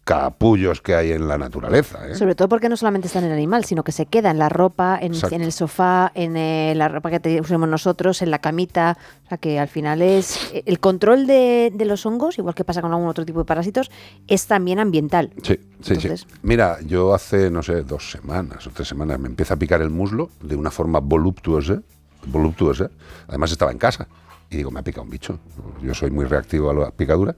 capullos 0.04 0.82
que 0.82 0.96
hay 0.96 1.12
en 1.12 1.28
la 1.28 1.38
naturaleza, 1.38 2.08
¿eh? 2.10 2.16
Sobre 2.16 2.36
todo 2.36 2.50
porque 2.50 2.70
no 2.70 2.76
solamente 2.78 3.08
está 3.08 3.20
en 3.20 3.26
el 3.26 3.32
animal, 3.32 3.64
sino 3.66 3.84
que 3.84 3.92
se 3.92 4.06
queda 4.08 4.32
en 4.32 4.40
la 4.40 4.50
ropa, 4.50 5.00
en, 5.02 5.14
el 5.42 5.52
sofá, 5.52 6.12
en 6.16 6.36
eh, 6.38 6.74
la 6.76 6.88
ropa 6.90 7.10
que 7.10 7.20
te- 7.20 7.40
usamos 7.42 7.70
nosotros, 7.70 8.22
en 8.22 8.32
la 8.32 8.40
camita. 8.40 8.98
O 9.26 9.30
sea 9.30 9.38
que 9.38 9.60
al 9.60 9.68
final 9.68 10.02
es. 10.02 10.52
El 10.66 10.80
control 10.80 11.28
de, 11.28 11.72
de 11.74 11.86
los 11.86 12.06
hongos, 12.06 12.38
igual 12.38 12.56
que 12.56 12.64
pasa 12.66 12.82
con 12.82 12.92
algún 12.92 13.08
otro 13.08 13.26
tipo 13.26 13.40
de 13.40 13.46
parásitos, 13.46 13.90
es 14.28 14.48
también 14.48 14.80
ambiental. 14.80 15.32
Sí, 15.44 15.54
sí, 15.82 15.94
Entonces- 15.94 16.22
sí. 16.22 16.28
Mira, 16.44 16.78
yo 16.86 17.14
hace, 17.14 17.50
no 17.50 17.64
sé, 17.64 17.84
dos 17.84 18.12
semanas 18.12 18.66
o 18.68 18.72
tres 18.72 18.81
semanas 18.88 19.20
me 19.20 19.28
empieza 19.28 19.54
a 19.56 19.58
picar 19.58 19.82
el 19.82 19.90
muslo 19.90 20.30
de 20.42 20.56
una 20.56 20.72
forma 20.72 21.00
voluptuosa, 21.00 21.82
voluptuosa. 22.28 22.90
Además 23.28 23.52
estaba 23.52 23.72
en 23.72 23.78
casa 23.78 24.08
y 24.50 24.58
digo, 24.58 24.72
me 24.72 24.80
ha 24.82 24.84
picado 24.84 25.04
un 25.04 25.10
bicho. 25.10 25.40
Yo 25.82 25.94
soy 25.94 26.12
muy 26.12 26.26
reactivo 26.26 26.70
a 26.70 26.74
la 26.74 26.92
picadura 26.92 27.36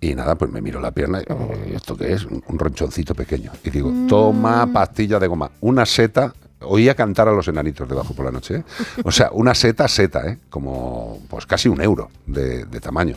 y 0.00 0.14
nada, 0.14 0.34
pues 0.36 0.50
me 0.50 0.60
miro 0.60 0.80
la 0.80 0.90
pierna 0.90 1.20
y 1.20 1.24
"Eh, 1.30 1.72
¿esto 1.74 1.96
qué 1.96 2.12
es? 2.12 2.24
Un, 2.24 2.42
un 2.48 2.58
ronchoncito 2.58 3.14
pequeño. 3.14 3.52
Y 3.64 3.70
digo, 3.70 3.92
toma 4.08 4.66
pastilla 4.72 5.18
de 5.18 5.26
goma, 5.26 5.50
una 5.60 5.84
seta. 5.86 6.32
Oía 6.60 6.94
cantar 6.94 7.28
a 7.28 7.32
los 7.32 7.46
enanitos 7.48 7.86
debajo 7.86 8.14
por 8.14 8.24
la 8.24 8.30
noche. 8.32 8.56
¿eh? 8.56 8.64
O 9.04 9.12
sea, 9.12 9.28
una 9.32 9.54
seta, 9.54 9.86
seta, 9.88 10.26
¿eh? 10.26 10.38
como 10.48 11.18
pues 11.28 11.44
casi 11.44 11.68
un 11.68 11.82
euro 11.82 12.08
de, 12.26 12.64
de 12.64 12.80
tamaño. 12.80 13.14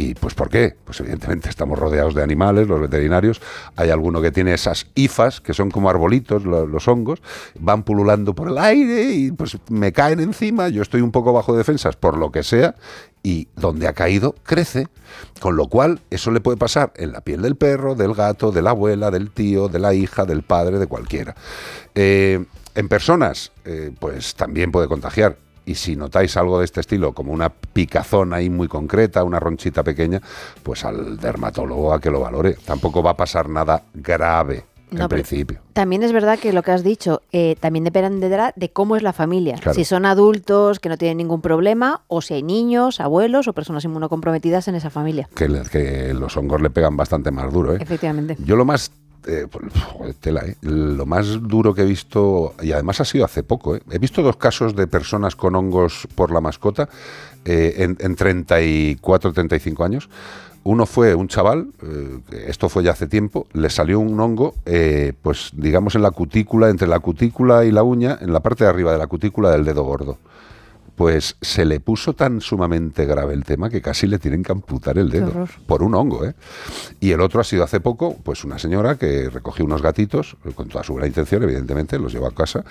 ¿Y 0.00 0.14
pues 0.14 0.32
por 0.34 0.48
qué? 0.48 0.76
Pues 0.84 1.00
evidentemente 1.00 1.48
estamos 1.48 1.76
rodeados 1.76 2.14
de 2.14 2.22
animales, 2.22 2.68
los 2.68 2.80
veterinarios. 2.80 3.40
Hay 3.74 3.90
alguno 3.90 4.22
que 4.22 4.30
tiene 4.30 4.54
esas 4.54 4.86
hifas, 4.94 5.40
que 5.40 5.54
son 5.54 5.72
como 5.72 5.90
arbolitos, 5.90 6.44
lo- 6.44 6.66
los, 6.68 6.86
hongos, 6.86 7.20
van 7.58 7.82
pululando 7.82 8.32
por 8.32 8.48
el 8.48 8.58
aire 8.58 9.10
y 9.10 9.32
pues 9.32 9.58
me 9.70 9.92
caen 9.92 10.20
encima. 10.20 10.68
Yo 10.68 10.82
estoy 10.82 11.00
un 11.00 11.10
poco 11.10 11.32
bajo 11.32 11.56
defensas 11.56 11.96
por 11.96 12.16
lo 12.16 12.30
que 12.30 12.44
sea 12.44 12.76
y 13.24 13.48
donde 13.56 13.88
ha 13.88 13.92
caído 13.92 14.36
crece. 14.44 14.86
Con 15.40 15.56
lo 15.56 15.66
cual, 15.66 16.00
eso 16.10 16.30
le 16.30 16.40
puede 16.40 16.56
pasar 16.58 16.92
en 16.94 17.10
la 17.10 17.20
piel 17.20 17.42
del 17.42 17.56
perro, 17.56 17.96
del 17.96 18.14
gato, 18.14 18.52
de 18.52 18.62
la 18.62 18.70
abuela, 18.70 19.10
del 19.10 19.32
tío, 19.32 19.66
de 19.68 19.80
la 19.80 19.94
hija, 19.94 20.24
del 20.26 20.42
padre, 20.44 20.78
de 20.78 20.86
cualquiera. 20.86 21.34
Eh, 21.96 22.44
en 22.76 22.88
personas, 22.88 23.50
eh, 23.64 23.90
pues 23.98 24.36
también 24.36 24.70
puede 24.70 24.86
contagiar. 24.86 25.38
Y 25.68 25.74
si 25.74 25.96
notáis 25.96 26.34
algo 26.38 26.58
de 26.60 26.64
este 26.64 26.80
estilo, 26.80 27.12
como 27.12 27.30
una 27.30 27.50
picazón 27.50 28.32
ahí 28.32 28.48
muy 28.48 28.68
concreta, 28.68 29.22
una 29.22 29.38
ronchita 29.38 29.82
pequeña, 29.82 30.22
pues 30.62 30.82
al 30.86 31.18
dermatólogo 31.18 31.92
a 31.92 32.00
que 32.00 32.10
lo 32.10 32.20
valore. 32.20 32.56
Tampoco 32.64 33.02
va 33.02 33.10
a 33.10 33.16
pasar 33.18 33.50
nada 33.50 33.82
grave 33.92 34.64
en 34.90 34.96
No, 34.98 35.10
principio. 35.10 35.60
También 35.74 36.02
es 36.02 36.12
verdad 36.12 36.38
que 36.38 36.54
lo 36.54 36.62
que 36.62 36.70
has 36.70 36.82
dicho 36.82 37.20
eh, 37.32 37.56
también 37.60 37.84
dependerá 37.84 38.54
de 38.56 38.70
cómo 38.70 38.96
es 38.96 39.02
la 39.02 39.12
familia. 39.12 39.56
Claro. 39.56 39.74
Si 39.74 39.84
son 39.84 40.06
adultos 40.06 40.80
que 40.80 40.88
no 40.88 40.96
tienen 40.96 41.18
ningún 41.18 41.42
problema 41.42 42.00
o 42.08 42.22
si 42.22 42.32
hay 42.32 42.42
niños, 42.42 42.98
abuelos 42.98 43.46
o 43.46 43.52
personas 43.52 43.84
inmunocomprometidas 43.84 44.68
en 44.68 44.74
esa 44.74 44.88
familia. 44.88 45.28
Que 45.34 46.14
los 46.14 46.34
hongos 46.38 46.62
le 46.62 46.70
pegan 46.70 46.96
bastante 46.96 47.30
más 47.30 47.52
duro. 47.52 47.74
¿eh? 47.74 47.78
Efectivamente. 47.78 48.38
Yo 48.42 48.56
lo 48.56 48.64
más. 48.64 48.90
Eh, 49.28 49.46
pues, 49.50 49.66
¿eh? 50.24 50.56
Lo 50.62 51.04
más 51.04 51.40
duro 51.42 51.74
que 51.74 51.82
he 51.82 51.84
visto, 51.84 52.54
y 52.62 52.72
además 52.72 53.00
ha 53.00 53.04
sido 53.04 53.24
hace 53.24 53.42
poco, 53.42 53.76
¿eh? 53.76 53.82
he 53.90 53.98
visto 53.98 54.22
dos 54.22 54.36
casos 54.36 54.74
de 54.74 54.86
personas 54.86 55.36
con 55.36 55.54
hongos 55.54 56.08
por 56.14 56.30
la 56.30 56.40
mascota 56.40 56.88
en, 57.44 57.96
en 58.00 58.16
34, 58.16 59.32
35 59.32 59.84
años. 59.84 60.08
Uno 60.64 60.86
fue 60.86 61.14
un 61.14 61.28
chaval, 61.28 61.68
esto 62.46 62.68
fue 62.68 62.82
ya 62.82 62.90
hace 62.92 63.06
tiempo, 63.06 63.46
le 63.52 63.70
salió 63.70 64.00
un 64.00 64.18
hongo, 64.20 64.54
pues 65.22 65.50
digamos 65.54 65.94
en 65.94 66.02
la 66.02 66.10
cutícula, 66.10 66.68
entre 66.68 66.88
la 66.88 66.98
cutícula 66.98 67.64
y 67.64 67.70
la 67.70 67.82
uña, 67.82 68.18
en 68.20 68.32
la 68.32 68.40
parte 68.40 68.64
de 68.64 68.70
arriba 68.70 68.92
de 68.92 68.98
la 68.98 69.06
cutícula 69.06 69.50
del 69.50 69.64
dedo 69.64 69.84
gordo. 69.84 70.18
Pues 70.98 71.36
se 71.40 71.64
le 71.64 71.78
puso 71.78 72.12
tan 72.12 72.40
sumamente 72.40 73.06
grave 73.06 73.32
el 73.32 73.44
tema 73.44 73.70
que 73.70 73.80
casi 73.80 74.08
le 74.08 74.18
tienen 74.18 74.42
que 74.42 74.50
amputar 74.50 74.98
el 74.98 75.10
dedo 75.10 75.46
por 75.68 75.84
un 75.84 75.94
hongo, 75.94 76.26
¿eh? 76.26 76.34
Y 76.98 77.12
el 77.12 77.20
otro 77.20 77.40
ha 77.40 77.44
sido 77.44 77.62
hace 77.62 77.78
poco, 77.78 78.16
pues 78.24 78.42
una 78.42 78.58
señora 78.58 78.96
que 78.96 79.30
recogió 79.30 79.64
unos 79.64 79.80
gatitos, 79.80 80.36
con 80.56 80.68
toda 80.68 80.82
su 80.82 80.94
buena 80.94 81.06
intención, 81.06 81.44
evidentemente, 81.44 82.00
los 82.00 82.12
llevó 82.12 82.26
a 82.26 82.34
casa 82.34 82.64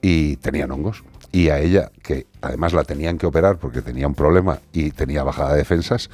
y 0.00 0.36
tenían 0.36 0.70
hongos. 0.70 1.02
Y 1.32 1.48
a 1.48 1.58
ella, 1.58 1.90
que 2.02 2.28
además 2.40 2.72
la 2.72 2.84
tenían 2.84 3.18
que 3.18 3.26
operar 3.26 3.58
porque 3.58 3.82
tenía 3.82 4.06
un 4.06 4.14
problema 4.14 4.60
y 4.72 4.92
tenía 4.92 5.24
bajada 5.24 5.50
de 5.50 5.58
defensas, 5.58 6.08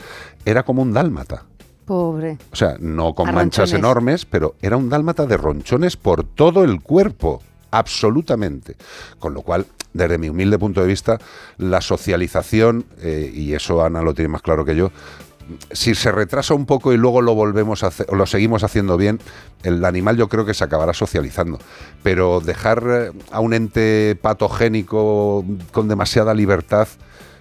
era 0.47 0.63
como 0.63 0.81
un 0.81 0.95
dálmata. 0.95 1.45
Pobre. 1.85 2.39
O 2.51 2.57
sea, 2.57 2.77
no 2.81 3.15
con 3.15 3.35
manchas 3.35 3.75
enormes, 3.75 4.25
pero 4.25 4.55
era 4.63 4.79
un 4.79 4.89
dálmata 4.89 5.27
de 5.27 5.37
ronchones 5.37 5.99
por 5.99 6.25
todo 6.25 6.65
el 6.65 6.81
cuerpo. 6.81 7.43
Absolutamente. 7.71 8.77
Con 9.19 9.35
lo 9.35 9.43
cual, 9.43 9.67
desde 9.93 10.19
mi 10.19 10.29
humilde 10.29 10.59
punto 10.59 10.81
de 10.81 10.87
vista, 10.87 11.19
la 11.59 11.81
socialización, 11.81 12.85
eh, 13.01 13.31
y 13.33 13.55
eso 13.55 13.85
Ana 13.85 14.03
lo 14.03 14.15
tiene 14.15 14.29
más 14.29 14.43
claro 14.43 14.65
que 14.65 14.77
yo, 14.77 14.91
si 15.73 15.95
se 15.95 16.13
retrasa 16.13 16.55
un 16.55 16.67
poco 16.67 16.93
y 16.93 16.97
luego 16.97 17.23
lo 17.23 17.35
volvemos 17.35 17.83
a 17.83 17.89
hacer, 17.89 18.07
o 18.11 18.15
lo 18.15 18.27
seguimos 18.27 18.65
haciendo 18.65 18.97
bien, 18.97 19.19
el 19.63 19.85
animal 19.85 20.17
yo 20.17 20.29
creo 20.29 20.45
que 20.45 20.55
se 20.55 20.65
acabará 20.65 20.93
socializando. 20.93 21.59
Pero 22.03 22.41
dejar 22.41 22.85
eh, 22.89 23.13
a 23.31 23.41
un 23.41 23.55
ente 23.55 24.17
patogénico 24.21 25.45
con 25.73 25.89
demasiada 25.89 26.35
libertad, 26.35 26.89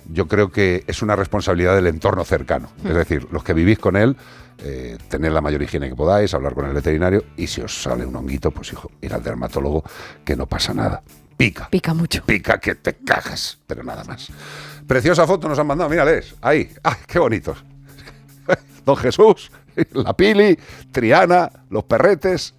yo 0.09 0.27
creo 0.27 0.51
que 0.51 0.83
es 0.87 1.01
una 1.01 1.15
responsabilidad 1.15 1.75
del 1.75 1.87
entorno 1.87 2.23
cercano. 2.23 2.69
Es 2.85 2.95
decir, 2.95 3.27
los 3.31 3.43
que 3.43 3.53
vivís 3.53 3.79
con 3.79 3.97
él, 3.97 4.15
eh, 4.59 4.97
tener 5.07 5.31
la 5.31 5.41
mayor 5.41 5.61
higiene 5.61 5.89
que 5.89 5.95
podáis, 5.95 6.33
hablar 6.33 6.53
con 6.53 6.65
el 6.65 6.73
veterinario 6.73 7.23
y 7.35 7.47
si 7.47 7.61
os 7.61 7.81
sale 7.81 8.05
un 8.05 8.15
honguito, 8.15 8.51
pues 8.51 8.73
hijo, 8.73 8.91
ir 9.01 9.13
al 9.13 9.23
dermatólogo, 9.23 9.83
que 10.25 10.35
no 10.35 10.47
pasa 10.47 10.73
nada. 10.73 11.03
Pica. 11.37 11.69
Pica 11.69 11.93
mucho. 11.93 12.23
Pica 12.25 12.59
que 12.59 12.75
te 12.75 12.95
cagas, 12.95 13.59
pero 13.67 13.83
nada 13.83 14.03
más. 14.03 14.27
Preciosa 14.87 15.27
foto 15.27 15.47
nos 15.47 15.59
han 15.59 15.67
mandado, 15.67 15.89
mírales, 15.89 16.35
ahí. 16.41 16.71
¡Ay, 16.81 16.95
qué 17.05 17.19
bonitos! 17.19 17.63
Don 18.85 18.95
Jesús, 18.95 19.51
la 19.91 20.15
Pili, 20.15 20.57
Triana, 20.91 21.51
los 21.69 21.83
perretes. 21.83 22.55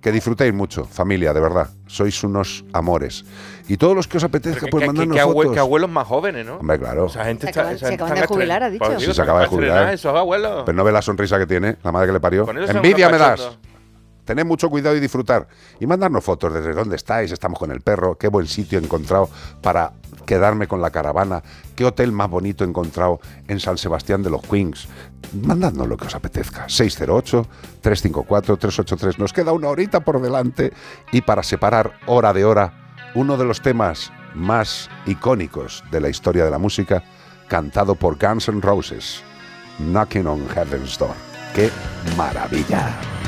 Que 0.00 0.10
disfrutéis 0.10 0.52
mucho, 0.52 0.84
familia, 0.84 1.32
de 1.32 1.40
verdad. 1.40 1.70
Sois 1.92 2.24
unos 2.24 2.64
amores. 2.72 3.22
Y 3.68 3.76
todos 3.76 3.94
los 3.94 4.08
que 4.08 4.16
os 4.16 4.24
apetezca, 4.24 4.64
Que, 4.64 4.70
pues 4.70 4.86
mandarnos 4.86 5.14
que 5.14 5.22
fotos. 5.22 5.52
que 5.52 5.58
abuelos 5.58 5.90
más 5.90 6.06
jóvenes, 6.06 6.46
¿no? 6.46 6.56
Hombre, 6.56 6.78
claro. 6.78 7.04
Esa 7.06 7.26
gente 7.26 7.42
Se 7.42 7.50
está, 7.50 7.60
acaban- 7.60 7.76
esa 7.76 7.86
se 7.88 7.94
acaban 7.94 8.14
de 8.14 8.26
jubilar, 8.26 8.62
ha 8.62 8.70
dicho. 8.70 8.82
Pues 8.84 8.94
Sí, 8.96 9.02
digo, 9.02 9.12
se 9.14 9.20
acaba 9.22 9.40
de 9.42 9.46
jubilar. 9.48 9.92
Esos 9.92 10.16
abuelos. 10.16 10.62
Pero 10.64 10.74
no 10.74 10.84
ve 10.84 10.92
la 10.92 11.02
sonrisa 11.02 11.38
que 11.38 11.46
tiene, 11.46 11.76
la 11.84 11.92
madre 11.92 12.06
que 12.06 12.12
le 12.14 12.20
parió. 12.20 12.46
Envidia 12.50 13.10
me 13.10 13.18
das. 13.18 13.58
Tened 14.24 14.46
mucho 14.46 14.70
cuidado 14.70 14.96
y 14.96 15.00
disfrutar. 15.00 15.48
Y 15.80 15.86
mandarnos 15.86 16.24
fotos 16.24 16.54
desde 16.54 16.74
dónde 16.74 16.96
estáis, 16.96 17.32
estamos 17.32 17.58
con 17.58 17.70
el 17.70 17.80
perro, 17.80 18.16
qué 18.16 18.28
buen 18.28 18.46
sitio 18.46 18.78
he 18.78 18.82
encontrado 18.82 19.28
para 19.60 19.92
quedarme 20.26 20.68
con 20.68 20.80
la 20.80 20.90
caravana, 20.90 21.42
qué 21.74 21.84
hotel 21.84 22.12
más 22.12 22.30
bonito 22.30 22.62
he 22.64 22.68
encontrado 22.68 23.20
en 23.48 23.58
San 23.60 23.76
Sebastián 23.78 24.22
de 24.22 24.30
los 24.30 24.42
Queens. 24.42 24.86
Mandadnos 25.32 25.88
lo 25.88 25.96
que 25.96 26.06
os 26.06 26.14
apetezca. 26.14 26.66
608-354-383. 26.66 29.18
Nos 29.18 29.32
queda 29.32 29.50
una 29.52 29.68
horita 29.68 30.00
por 30.00 30.20
delante 30.20 30.72
y 31.10 31.22
para 31.22 31.42
separar 31.42 31.94
hora 32.06 32.32
de 32.32 32.44
hora 32.44 32.78
uno 33.14 33.36
de 33.36 33.44
los 33.44 33.60
temas 33.60 34.12
más 34.34 34.88
icónicos 35.06 35.84
de 35.90 36.00
la 36.00 36.08
historia 36.08 36.44
de 36.44 36.50
la 36.50 36.58
música, 36.58 37.04
cantado 37.48 37.94
por 37.94 38.18
Guns 38.18 38.48
N' 38.48 38.60
Roses, 38.60 39.22
Knocking 39.78 40.26
on 40.26 40.46
Heaven's 40.48 40.98
Door. 40.98 41.14
¡Qué 41.54 41.70
maravilla! 42.16 43.21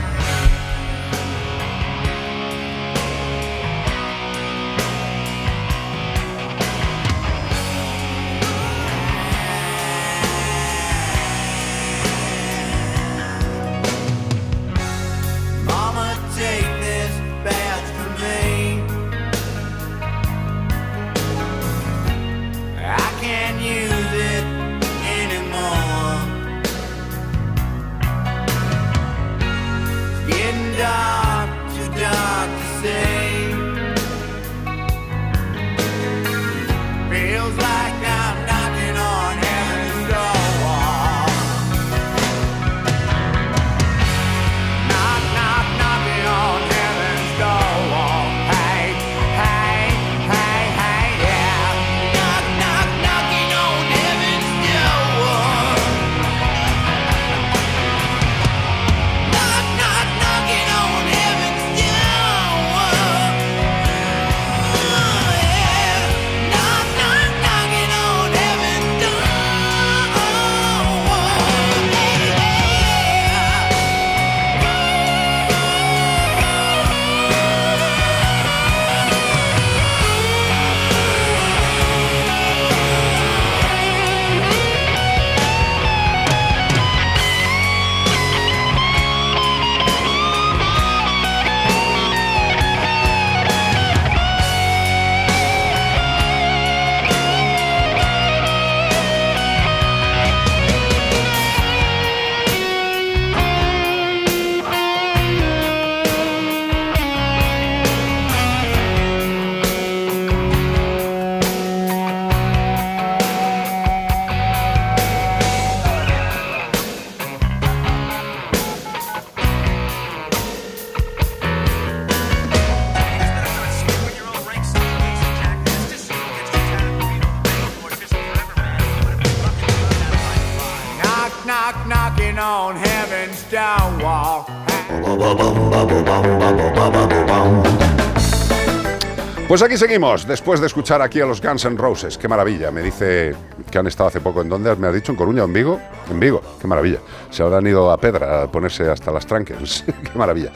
Pues 139.55 139.63
aquí 139.63 139.77
seguimos, 139.77 140.27
después 140.27 140.59
de 140.59 140.67
escuchar 140.67 141.01
aquí 141.01 141.21
a 141.21 141.27
los 141.27 141.41
Guns 141.41 141.65
N' 141.65 141.79
Roses. 141.79 142.19
Qué 142.19 142.27
maravilla. 142.27 142.73
Me 142.73 142.83
dice 142.83 143.37
que 143.71 143.79
han 143.79 143.87
estado 143.87 144.09
hace 144.09 144.21
poco. 144.21 144.43
¿En 144.43 144.49
dónde 144.49 144.75
me 144.75 144.89
has 144.89 144.95
dicho? 144.95 145.13
¿En 145.13 145.17
Coruña 145.17 145.45
en 145.45 145.53
Vigo? 145.53 145.81
En 146.11 146.19
Vigo. 146.19 146.43
Qué 146.61 146.67
maravilla. 146.67 146.99
Se 147.31 147.45
habrán 147.45 147.65
ido 147.65 147.89
a 147.89 147.97
Pedra 147.97 148.43
a 148.43 148.51
ponerse 148.51 148.91
hasta 148.91 149.13
las 149.13 149.25
tranques. 149.25 149.85
Qué 150.13 150.19
maravilla. 150.19 150.51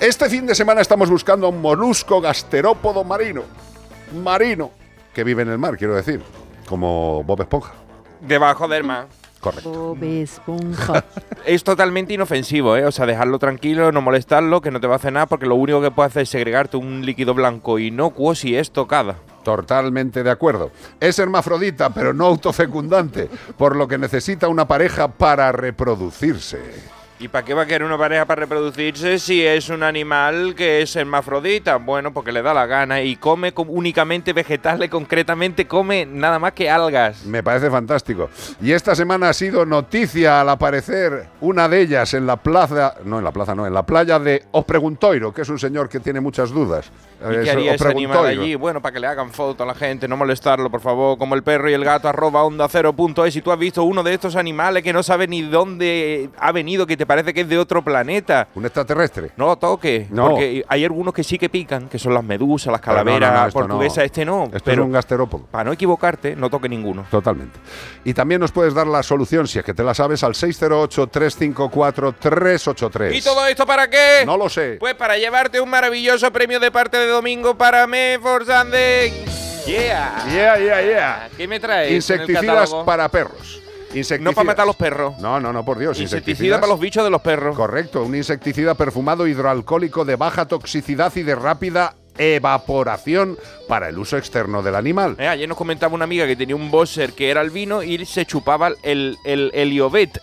Este 0.00 0.28
fin 0.28 0.44
de 0.44 0.56
semana 0.56 0.80
estamos 0.80 1.08
buscando 1.08 1.46
a 1.46 1.50
un 1.50 1.60
molusco 1.60 2.20
gasterópodo 2.20 3.04
marino. 3.04 3.44
Marino. 4.24 4.72
Que 5.14 5.22
vive 5.22 5.42
en 5.42 5.50
el 5.50 5.58
mar, 5.58 5.76
quiero 5.76 5.94
decir. 5.94 6.20
Como 6.66 7.22
Bob 7.22 7.42
Esponja. 7.42 7.74
Debajo 8.22 8.66
del 8.66 8.82
mar. 8.82 9.06
Correcto. 9.42 9.70
Bob 9.70 10.04
Esponja. 10.04 11.04
Es 11.44 11.64
totalmente 11.64 12.14
inofensivo, 12.14 12.76
¿eh? 12.76 12.86
O 12.86 12.92
sea, 12.92 13.04
dejarlo 13.04 13.40
tranquilo, 13.40 13.90
no 13.90 14.00
molestarlo, 14.00 14.60
que 14.60 14.70
no 14.70 14.80
te 14.80 14.86
va 14.86 14.94
a 14.94 14.96
hacer 14.96 15.12
nada, 15.12 15.26
porque 15.26 15.46
lo 15.46 15.56
único 15.56 15.82
que 15.82 15.90
puede 15.90 16.06
hacer 16.06 16.22
es 16.22 16.28
segregarte 16.28 16.76
un 16.76 17.04
líquido 17.04 17.34
blanco 17.34 17.80
inocuo 17.80 18.36
si 18.36 18.54
es 18.56 18.70
tocada. 18.70 19.16
Totalmente 19.42 20.22
de 20.22 20.30
acuerdo. 20.30 20.70
Es 21.00 21.18
hermafrodita, 21.18 21.90
pero 21.90 22.14
no 22.14 22.26
autofecundante, 22.26 23.28
por 23.58 23.74
lo 23.74 23.88
que 23.88 23.98
necesita 23.98 24.46
una 24.46 24.68
pareja 24.68 25.08
para 25.08 25.50
reproducirse. 25.50 27.01
¿Y 27.22 27.28
para 27.28 27.44
qué 27.44 27.54
va 27.54 27.62
a 27.62 27.66
querer 27.66 27.84
una 27.84 27.96
pareja 27.96 28.24
para 28.24 28.40
reproducirse 28.40 29.16
si 29.20 29.46
es 29.46 29.68
un 29.68 29.84
animal 29.84 30.56
que 30.56 30.82
es 30.82 30.96
hermafrodita? 30.96 31.76
Bueno, 31.76 32.12
porque 32.12 32.32
le 32.32 32.42
da 32.42 32.52
la 32.52 32.66
gana 32.66 33.00
y 33.00 33.14
come 33.14 33.52
com- 33.54 33.70
únicamente 33.70 34.32
vegetales, 34.32 34.90
concretamente 34.90 35.68
come 35.68 36.04
nada 36.04 36.40
más 36.40 36.50
que 36.50 36.68
algas. 36.68 37.24
Me 37.24 37.40
parece 37.44 37.70
fantástico. 37.70 38.28
Y 38.60 38.72
esta 38.72 38.96
semana 38.96 39.28
ha 39.28 39.32
sido 39.34 39.64
noticia 39.64 40.40
al 40.40 40.48
aparecer 40.48 41.28
una 41.40 41.68
de 41.68 41.82
ellas 41.82 42.12
en 42.14 42.26
la 42.26 42.38
plaza, 42.38 42.96
no 43.04 43.18
en 43.18 43.24
la 43.24 43.30
plaza, 43.30 43.54
no, 43.54 43.68
en 43.68 43.74
la 43.74 43.86
playa 43.86 44.18
de 44.18 44.42
Ospreguntoiro, 44.50 45.32
que 45.32 45.42
es 45.42 45.48
un 45.48 45.60
señor 45.60 45.88
que 45.88 46.00
tiene 46.00 46.20
muchas 46.20 46.50
dudas. 46.50 46.90
¿Y 47.20 47.44
qué 47.44 47.52
haría 47.52 47.74
ese 47.74 47.86
animal 47.86 48.26
allí? 48.26 48.56
Bueno, 48.56 48.82
para 48.82 48.94
que 48.94 48.98
le 48.98 49.06
hagan 49.06 49.30
foto 49.30 49.62
a 49.62 49.66
la 49.66 49.76
gente, 49.76 50.08
no 50.08 50.16
molestarlo, 50.16 50.68
por 50.72 50.80
favor, 50.80 51.16
como 51.18 51.36
el 51.36 51.44
perro 51.44 51.70
y 51.70 51.72
el 51.72 51.84
gato, 51.84 52.08
arroba 52.08 52.42
onda 52.42 52.66
cero 52.68 52.92
punto 52.92 53.24
es. 53.24 53.32
Si 53.32 53.42
tú 53.42 53.52
has 53.52 53.58
visto 53.60 53.84
uno 53.84 54.02
de 54.02 54.12
estos 54.12 54.34
animales 54.34 54.82
que 54.82 54.92
no 54.92 55.04
sabe 55.04 55.28
ni 55.28 55.42
dónde 55.42 56.30
ha 56.36 56.50
venido, 56.50 56.84
que 56.84 56.96
te 56.96 57.06
parece 57.12 57.34
que 57.34 57.42
es 57.42 57.48
de 57.48 57.58
otro 57.58 57.82
planeta. 57.82 58.48
¿Un 58.54 58.64
extraterrestre? 58.64 59.32
No 59.36 59.46
lo 59.46 59.56
toques, 59.56 60.10
No. 60.10 60.30
porque 60.30 60.64
hay 60.66 60.84
algunos 60.84 61.12
que 61.12 61.22
sí 61.22 61.38
que 61.38 61.50
pican, 61.50 61.88
que 61.88 61.98
son 61.98 62.14
las 62.14 62.24
medusas, 62.24 62.72
las 62.72 62.80
calaveras 62.80 63.46
no, 63.46 63.52
portuguesas, 63.52 64.04
este 64.04 64.24
no. 64.24 64.44
Esto 64.44 64.58
pero 64.64 64.82
es 64.82 64.86
un 64.86 64.92
gasterópodo. 64.92 65.42
para 65.50 65.64
no 65.64 65.72
equivocarte, 65.72 66.34
no 66.34 66.48
toque 66.48 66.70
ninguno. 66.70 67.04
Totalmente. 67.10 67.58
Y 68.04 68.14
también 68.14 68.40
nos 68.40 68.50
puedes 68.50 68.72
dar 68.72 68.86
la 68.86 69.02
solución, 69.02 69.46
si 69.46 69.58
es 69.58 69.64
que 69.64 69.74
te 69.74 69.82
la 69.82 69.92
sabes, 69.92 70.22
al 70.24 70.32
608-354-383. 70.32 73.14
¿Y 73.14 73.20
todo 73.20 73.46
esto 73.46 73.66
para 73.66 73.90
qué? 73.90 74.22
No 74.24 74.38
lo 74.38 74.48
sé. 74.48 74.78
Pues 74.80 74.94
para 74.94 75.18
llevarte 75.18 75.60
un 75.60 75.68
maravilloso 75.68 76.32
premio 76.32 76.58
de 76.60 76.70
parte 76.70 76.96
de 76.96 77.08
Domingo 77.08 77.56
para 77.56 77.86
Me 77.86 78.18
Forzande. 78.20 79.12
Yeah. 79.66 80.24
Yeah, 80.32 80.58
yeah, 80.58 80.82
yeah. 80.82 81.28
¿Qué 81.36 81.46
me 81.46 81.60
traes? 81.60 81.92
Insecticidas 81.92 82.74
para 82.84 83.08
perros. 83.08 83.60
Insecticidas. 83.94 84.20
No 84.20 84.32
para 84.32 84.46
matar 84.46 84.62
a 84.62 84.66
los 84.66 84.76
perros. 84.76 85.18
No, 85.18 85.38
no, 85.40 85.52
no, 85.52 85.64
por 85.64 85.78
Dios. 85.78 85.98
Insecticida 86.00 86.56
para 86.60 86.72
los 86.72 86.80
bichos 86.80 87.04
de 87.04 87.10
los 87.10 87.20
perros. 87.20 87.54
Correcto, 87.56 88.02
un 88.02 88.14
insecticida 88.14 88.74
perfumado 88.74 89.26
hidroalcohólico 89.26 90.04
de 90.04 90.16
baja 90.16 90.46
toxicidad 90.46 91.12
y 91.16 91.22
de 91.22 91.34
rápida 91.34 91.94
evaporación 92.18 93.38
para 93.68 93.88
el 93.88 93.98
uso 93.98 94.16
externo 94.18 94.62
del 94.62 94.74
animal. 94.74 95.16
Eh, 95.18 95.26
ayer 95.28 95.48
nos 95.48 95.56
comentaba 95.58 95.94
una 95.94 96.04
amiga 96.04 96.26
que 96.26 96.36
tenía 96.36 96.56
un 96.56 96.70
bosser 96.70 97.12
que 97.12 97.30
era 97.30 97.40
albino 97.40 97.82
y 97.82 98.04
se 98.06 98.26
chupaba 98.26 98.70
el, 98.82 99.16
el 99.24 99.50
heliobet. 99.54 100.20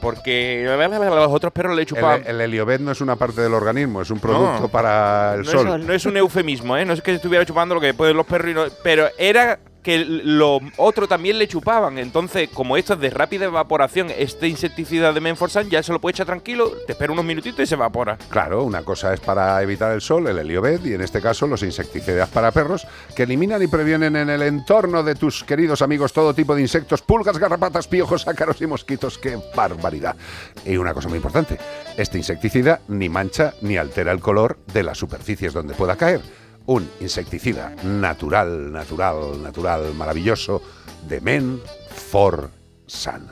Porque 0.00 0.62
los 0.66 1.32
otros 1.32 1.52
perros 1.52 1.74
le 1.74 1.86
chupaban. 1.86 2.20
El, 2.26 2.36
el 2.36 2.40
heliobet 2.42 2.80
no 2.80 2.92
es 2.92 3.00
una 3.00 3.16
parte 3.16 3.40
del 3.40 3.54
organismo, 3.54 4.02
es 4.02 4.10
un 4.10 4.20
producto 4.20 4.60
No. 4.62 4.68
para 4.68 5.34
el 5.34 5.42
no 5.42 5.50
sol. 5.50 5.80
Es, 5.80 5.86
no 5.86 5.92
es 5.94 6.06
un 6.06 6.16
eufemismo, 6.18 6.76
¿eh? 6.76 6.84
No 6.84 6.92
es 6.92 7.00
que 7.00 7.14
estuviera 7.14 7.44
chupando 7.46 7.74
lo 7.74 7.80
que 7.80 7.88
después 7.88 8.14
los 8.14 8.26
perros 8.26 8.50
y 8.50 8.54
no- 8.54 8.64
Pero 8.84 9.08
era 9.18 9.58
que 9.86 10.04
lo 10.04 10.58
otro 10.78 11.06
también 11.06 11.38
le 11.38 11.46
chupaban. 11.46 11.96
Entonces, 11.98 12.48
como 12.52 12.76
esto 12.76 12.94
es 12.94 13.00
de 13.00 13.08
rápida 13.08 13.44
evaporación, 13.44 14.08
este 14.18 14.48
insecticida 14.48 15.12
de 15.12 15.20
Menforsan 15.20 15.70
ya 15.70 15.80
se 15.80 15.92
lo 15.92 16.00
puede 16.00 16.10
echar 16.10 16.26
tranquilo, 16.26 16.72
te 16.88 16.94
espera 16.94 17.12
unos 17.12 17.24
minutitos 17.24 17.60
y 17.60 17.66
se 17.66 17.76
evapora. 17.76 18.18
Claro, 18.28 18.64
una 18.64 18.82
cosa 18.82 19.14
es 19.14 19.20
para 19.20 19.62
evitar 19.62 19.92
el 19.92 20.00
sol, 20.00 20.26
el 20.26 20.40
heliobet, 20.40 20.84
y 20.84 20.94
en 20.94 21.02
este 21.02 21.22
caso 21.22 21.46
los 21.46 21.62
insecticidas 21.62 22.28
para 22.30 22.50
perros, 22.50 22.84
que 23.14 23.22
eliminan 23.22 23.62
y 23.62 23.68
previenen 23.68 24.16
en 24.16 24.28
el 24.28 24.42
entorno 24.42 25.04
de 25.04 25.14
tus 25.14 25.44
queridos 25.44 25.80
amigos 25.82 26.12
todo 26.12 26.34
tipo 26.34 26.56
de 26.56 26.62
insectos, 26.62 27.02
pulgas, 27.02 27.38
garrapatas, 27.38 27.86
piojos, 27.86 28.26
ácaros 28.26 28.60
y 28.60 28.66
mosquitos. 28.66 29.18
¡Qué 29.18 29.38
barbaridad! 29.54 30.16
Y 30.64 30.78
una 30.78 30.94
cosa 30.94 31.08
muy 31.08 31.18
importante, 31.18 31.58
este 31.96 32.18
insecticida 32.18 32.80
ni 32.88 33.08
mancha 33.08 33.54
ni 33.60 33.76
altera 33.76 34.10
el 34.10 34.18
color 34.18 34.58
de 34.72 34.82
las 34.82 34.98
superficies 34.98 35.52
donde 35.52 35.74
pueda 35.74 35.94
caer. 35.94 36.22
Un 36.66 36.88
insecticida 37.00 37.74
natural, 37.84 38.72
natural, 38.72 39.40
natural, 39.42 39.94
maravilloso, 39.94 40.60
de 41.08 41.20
Men 41.20 41.60
for 41.90 42.50
San. 42.86 43.28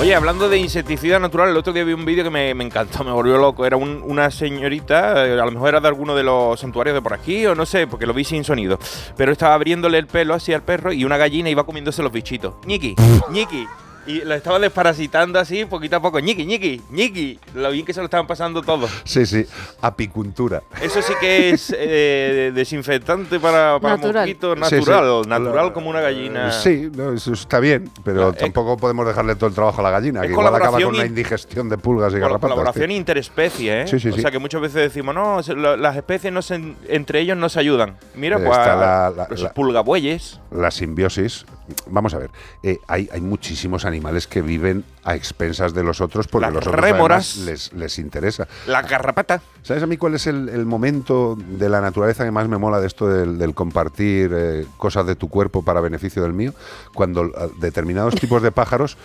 Oye, 0.00 0.14
hablando 0.14 0.48
de 0.48 0.58
insecticida 0.58 1.18
natural, 1.18 1.48
el 1.50 1.56
otro 1.56 1.72
día 1.72 1.82
vi 1.82 1.92
un 1.92 2.04
vídeo 2.04 2.22
que 2.22 2.30
me, 2.30 2.54
me 2.54 2.62
encantó, 2.62 3.02
me 3.02 3.10
volvió 3.10 3.36
loco. 3.36 3.66
Era 3.66 3.76
un- 3.76 4.00
una 4.06 4.30
señorita, 4.30 5.26
eh, 5.26 5.32
a 5.40 5.44
lo 5.44 5.50
mejor 5.50 5.70
era 5.70 5.80
de 5.80 5.88
alguno 5.88 6.14
de 6.14 6.22
los 6.22 6.60
santuarios 6.60 6.94
de 6.94 7.02
por 7.02 7.14
aquí, 7.14 7.44
o 7.46 7.56
no 7.56 7.66
sé, 7.66 7.88
porque 7.88 8.06
lo 8.06 8.14
vi 8.14 8.22
sin 8.22 8.44
sonido. 8.44 8.78
Pero 9.16 9.32
estaba 9.32 9.54
abriéndole 9.54 9.98
el 9.98 10.06
pelo 10.06 10.34
así 10.34 10.52
al 10.52 10.62
perro 10.62 10.92
y 10.92 11.04
una 11.04 11.16
gallina 11.16 11.50
iba 11.50 11.66
comiéndose 11.66 12.00
los 12.04 12.12
bichitos. 12.12 12.54
ñiqui, 12.64 12.94
ñiqui. 13.32 13.66
Y 14.08 14.22
lo 14.24 14.34
estaba 14.34 14.58
desparasitando 14.58 15.38
así, 15.38 15.64
poquito 15.66 15.96
a 15.96 16.00
poco. 16.00 16.18
ñiqui, 16.18 16.44
ñiqui, 16.46 16.80
ñiqui. 16.90 17.38
Lo 17.54 17.70
bien 17.70 17.84
que 17.84 17.92
se 17.92 18.00
lo 18.00 18.06
estaban 18.06 18.26
pasando 18.26 18.62
todo. 18.62 18.88
Sí, 19.04 19.26
sí, 19.26 19.44
apicultura. 19.82 20.62
Eso 20.80 21.02
sí 21.02 21.12
que 21.20 21.50
es 21.50 21.72
eh, 21.78 22.50
desinfectante 22.54 23.38
para, 23.38 23.78
para 23.80 23.96
Natural. 23.96 24.26
mosquitos, 24.26 24.58
Sí, 24.60 24.64
sí. 24.68 24.74
natural, 24.90 25.28
natural 25.28 25.72
como 25.72 25.90
una 25.90 26.00
gallina. 26.00 26.48
Eh, 26.48 26.52
Sí, 26.52 26.90
no, 26.94 27.12
eso 27.12 27.32
está 27.34 27.60
bien, 27.60 27.90
pero 28.04 28.32
tampoco 28.32 28.76
podemos 28.76 29.06
dejarle 29.06 29.34
todo 29.36 29.46
el 29.48 29.54
trabajo 29.54 29.80
a 29.80 29.84
la 29.84 29.90
gallina, 29.90 30.20
es 30.20 30.26
que 30.26 30.32
igual 30.32 30.46
acaba 30.48 30.58
colaboración 30.60 30.90
con 30.90 30.98
una 31.00 31.06
indigestión 31.06 31.68
de 31.68 31.78
pulgas 31.78 32.12
y 32.12 32.18
garrapatas. 32.18 32.40
colaboración 32.50 32.88
tío. 32.88 32.96
interespecie, 32.96 33.82
¿eh? 33.82 33.86
Sí, 33.86 34.00
sí, 34.00 34.08
o 34.08 34.12
sí. 34.14 34.20
sea 34.22 34.30
que 34.30 34.38
muchas 34.38 34.60
veces 34.60 34.82
decimos, 34.82 35.14
no, 35.14 35.40
lo- 35.54 35.76
las 35.76 35.96
especies 35.96 36.32
no 36.32 36.42
se, 36.42 36.74
entre 36.88 37.20
ellos 37.20 37.36
no 37.36 37.48
se 37.48 37.60
ayudan. 37.60 37.96
Mira, 38.14 38.36
Eh, 38.38 38.40
pues 38.44 38.56
está 38.58 38.72
a- 38.72 38.76
la- 39.10 39.16
la- 39.16 39.28
los 39.28 39.42
la- 39.42 39.52
pulgabueyes. 39.54 40.40
La 40.50 40.70
simbiosis. 40.70 41.44
Vamos 41.86 42.14
a 42.14 42.18
ver, 42.18 42.30
eh, 42.62 42.78
hay, 42.86 43.08
hay 43.12 43.20
muchísimos 43.20 43.84
animales 43.84 44.26
que 44.26 44.42
viven 44.42 44.84
a 45.04 45.14
expensas 45.14 45.72
de 45.74 45.82
los 45.82 46.00
otros 46.00 46.26
porque 46.28 46.46
Las 46.46 46.54
los 46.54 46.66
otros 46.66 46.80
rémoras. 46.80 47.36
les, 47.38 47.72
les 47.72 47.98
interesa. 47.98 48.46
La 48.66 48.82
garrapata. 48.82 49.40
¿Sabes 49.62 49.82
a 49.82 49.86
mí 49.86 49.96
cuál 49.96 50.14
es 50.14 50.26
el, 50.26 50.48
el 50.48 50.64
momento 50.66 51.36
de 51.38 51.68
la 51.68 51.80
naturaleza 51.80 52.24
que 52.24 52.30
más 52.30 52.48
me 52.48 52.56
mola 52.58 52.80
de 52.80 52.86
esto 52.86 53.06
del, 53.08 53.36
del 53.38 53.54
compartir 53.54 54.30
eh, 54.34 54.66
cosas 54.78 55.06
de 55.06 55.14
tu 55.14 55.28
cuerpo 55.28 55.62
para 55.62 55.80
beneficio 55.80 56.22
del 56.22 56.32
mío? 56.32 56.52
Cuando 56.94 57.26
eh, 57.26 57.30
determinados 57.60 58.14
tipos 58.20 58.42
de 58.42 58.50
pájaros, 58.52 58.96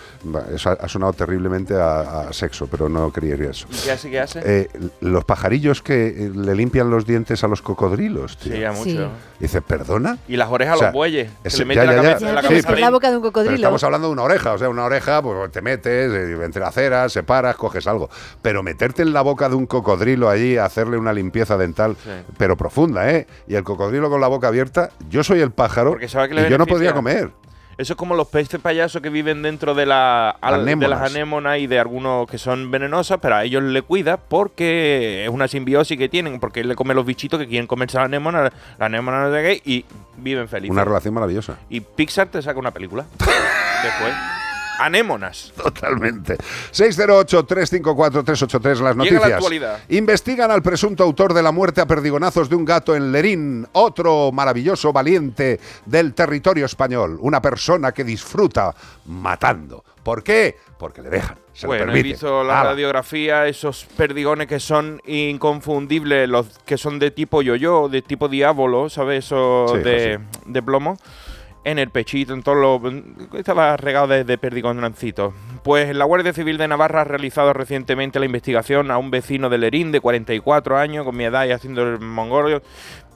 eso 0.54 0.70
ha, 0.70 0.72
ha 0.74 0.88
sonado 0.88 1.12
terriblemente 1.12 1.74
a, 1.74 2.28
a 2.28 2.32
sexo, 2.32 2.66
pero 2.66 2.88
no 2.88 3.12
quería 3.12 3.34
ir 3.34 3.42
eso. 3.42 3.66
¿Y 3.70 3.76
qué 3.84 3.90
hace? 3.92 4.10
¿Qué 4.10 4.20
hace? 4.20 4.40
Eh, 4.44 4.68
los 5.00 5.24
pajarillos 5.24 5.82
que 5.82 6.06
eh, 6.08 6.30
le 6.34 6.54
limpian 6.54 6.90
los 6.90 7.06
dientes 7.06 7.44
a 7.44 7.48
los 7.48 7.60
cocodrilos, 7.62 8.36
tío. 8.38 8.54
Sí, 8.54 8.60
ya 8.60 8.72
mucho. 8.72 8.84
Sí. 8.90 9.06
Dice, 9.40 9.60
¿perdona? 9.60 10.18
Y 10.28 10.36
las 10.36 10.48
orejas 10.48 10.76
O 10.76 10.78
sea, 10.78 10.88
a 10.88 10.90
los 10.90 10.94
bueyes. 10.94 11.30
que 11.42 11.48
ese- 11.48 11.58
le 11.58 11.64
meten 11.66 11.84
ya, 11.84 11.90
la 11.90 11.96
ya, 11.96 12.02
ya. 12.02 12.08
cabeza 12.14 12.28
en 12.28 12.34
la 12.34 12.42
Sí, 12.56 12.62
cabeza 12.62 12.68
pero- 12.68 12.80
la 12.80 12.90
boca 12.90 13.10
de 13.10 13.16
un 13.16 13.22
Pero 13.22 13.32
cocodrilo. 13.32 13.54
estamos 13.56 13.84
hablando 13.84 14.08
de 14.08 14.12
una 14.12 14.22
oreja, 14.22 14.52
o 14.52 14.58
sea, 14.58 14.68
una 14.68 14.84
oreja, 14.84 15.22
pues 15.22 15.50
te 15.52 15.62
metes 15.62 16.12
eh, 16.12 16.38
entre 16.44 16.60
las 16.60 16.74
ceras, 16.74 17.12
separas, 17.12 17.56
coges 17.56 17.86
algo. 17.86 18.08
Pero 18.42 18.62
meterte 18.62 19.02
en 19.02 19.12
la 19.12 19.22
boca 19.22 19.48
de 19.48 19.54
un 19.54 19.66
cocodrilo 19.66 20.28
allí, 20.28 20.56
hacerle 20.56 20.96
una 20.98 21.12
limpieza 21.12 21.56
dental, 21.56 21.96
pero 22.38 22.56
profunda, 22.56 23.10
¿eh? 23.10 23.26
Y 23.46 23.54
el 23.54 23.64
cocodrilo 23.64 24.10
con 24.10 24.20
la 24.20 24.28
boca 24.28 24.48
abierta, 24.48 24.90
yo 25.08 25.22
soy 25.24 25.40
el 25.40 25.50
pájaro 25.50 25.90
Porque 25.90 26.08
sabe 26.08 26.28
que 26.28 26.34
le 26.34 26.46
y 26.46 26.50
yo 26.50 26.58
no 26.58 26.66
podría 26.66 26.92
comer. 26.92 27.30
Eso 27.78 27.92
es 27.94 27.96
como 27.96 28.14
los 28.14 28.28
peces 28.28 28.60
payasos 28.60 29.00
que 29.02 29.10
viven 29.10 29.42
dentro 29.42 29.74
de, 29.74 29.86
la, 29.86 30.30
al- 30.30 30.64
de 30.64 30.76
las 30.88 31.10
Anémonas. 31.10 31.58
y 31.58 31.66
de 31.66 31.78
algunos 31.78 32.28
que 32.28 32.38
son 32.38 32.70
venenosas, 32.70 33.18
pero 33.20 33.36
a 33.36 33.44
ellos 33.44 33.62
le 33.62 33.82
cuida 33.82 34.16
porque 34.16 35.24
es 35.24 35.30
una 35.30 35.48
simbiosis 35.48 35.98
que 35.98 36.08
tienen, 36.08 36.40
porque 36.40 36.60
él 36.60 36.68
le 36.68 36.76
come 36.76 36.94
los 36.94 37.04
bichitos 37.06 37.38
que 37.40 37.46
quieren 37.48 37.66
comerse 37.66 37.96
a 37.96 38.00
la 38.00 38.06
anémona, 38.06 38.52
la 38.78 38.86
anémona 38.86 39.28
no 39.28 39.34
sé 39.34 39.42
qué, 39.42 39.70
y 39.70 39.84
viven 40.16 40.48
felices. 40.48 40.70
Una 40.72 40.84
relación 40.84 41.14
maravillosa. 41.14 41.56
Y 41.68 41.80
Pixar 41.80 42.28
te 42.28 42.40
saca 42.42 42.58
una 42.58 42.70
película. 42.70 43.04
Después. 43.18 44.14
Anémonas. 44.78 45.52
Totalmente. 45.56 46.36
608-354-383, 46.72 48.62
las 48.64 48.76
Llega 48.76 48.88
la 48.88 48.94
noticias. 48.94 49.32
actualidad. 49.32 49.78
Investigan 49.88 50.50
al 50.50 50.62
presunto 50.62 51.02
autor 51.04 51.32
de 51.34 51.42
la 51.42 51.52
muerte 51.52 51.80
a 51.80 51.86
perdigonazos 51.86 52.48
de 52.48 52.56
un 52.56 52.64
gato 52.64 52.94
en 52.96 53.12
Lerín, 53.12 53.66
otro 53.72 54.30
maravilloso 54.32 54.92
valiente 54.92 55.60
del 55.86 56.14
territorio 56.14 56.66
español, 56.66 57.18
una 57.20 57.40
persona 57.40 57.92
que 57.92 58.04
disfruta 58.04 58.74
matando. 59.06 59.84
¿Por 60.02 60.22
qué? 60.22 60.56
Porque 60.78 61.00
le 61.00 61.08
dejan, 61.08 61.38
se 61.54 61.66
bueno, 61.66 61.86
lo 61.86 61.94
he 61.94 62.02
visto 62.02 62.44
la 62.44 62.62
radiografía, 62.62 63.46
esos 63.46 63.86
perdigones 63.96 64.48
que 64.48 64.60
son 64.60 65.00
inconfundibles, 65.06 66.28
los 66.28 66.46
que 66.66 66.76
son 66.76 66.98
de 66.98 67.10
tipo 67.10 67.40
yo-yo, 67.40 67.88
de 67.88 68.02
tipo 68.02 68.28
diablo, 68.28 68.90
¿sabes? 68.90 69.24
Eso 69.26 69.66
Sí, 69.72 69.78
de, 69.78 70.20
de 70.44 70.62
plomo. 70.62 70.98
En 71.64 71.78
el 71.78 71.90
pechito, 71.90 72.34
en 72.34 72.42
todo 72.42 72.54
lo. 72.54 72.82
Estaba 73.38 73.76
regado 73.76 74.06
de, 74.06 74.24
de. 74.24 74.38
Pues 75.62 75.96
la 75.96 76.04
Guardia 76.04 76.34
Civil 76.34 76.58
de 76.58 76.68
Navarra 76.68 77.00
ha 77.00 77.04
realizado 77.04 77.54
recientemente 77.54 78.20
la 78.20 78.26
investigación 78.26 78.90
a 78.90 78.98
un 78.98 79.10
vecino 79.10 79.48
de 79.48 79.56
Lerín 79.56 79.90
de 79.90 80.00
44 80.00 80.76
años, 80.76 81.06
con 81.06 81.16
mi 81.16 81.24
edad 81.24 81.46
y 81.46 81.52
haciendo 81.52 81.82
el 81.82 82.00
mongolio, 82.00 82.62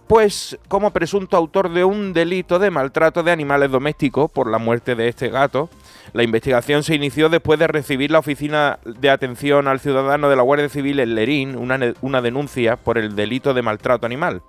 pues 0.08 0.58
como 0.68 0.90
presunto 0.90 1.36
autor 1.36 1.70
de 1.70 1.84
un 1.84 2.14
delito 2.14 2.58
de 2.58 2.70
maltrato 2.70 3.22
de 3.22 3.30
animales 3.30 3.70
domésticos 3.70 4.30
por 4.30 4.50
la 4.50 4.58
muerte 4.58 4.94
de 4.94 5.08
este 5.08 5.28
gato. 5.28 5.68
La 6.14 6.22
investigación 6.22 6.82
se 6.82 6.94
inició 6.94 7.28
después 7.28 7.58
de 7.58 7.66
recibir 7.66 8.10
la 8.10 8.20
Oficina 8.20 8.78
de 8.86 9.10
Atención 9.10 9.68
al 9.68 9.80
Ciudadano 9.80 10.30
de 10.30 10.36
la 10.36 10.42
Guardia 10.42 10.70
Civil 10.70 11.00
en 11.00 11.14
Lerín 11.14 11.56
una, 11.56 11.78
una 12.00 12.22
denuncia 12.22 12.76
por 12.76 12.96
el 12.96 13.14
delito 13.14 13.52
de 13.52 13.60
maltrato 13.60 14.06
animal. 14.06 14.40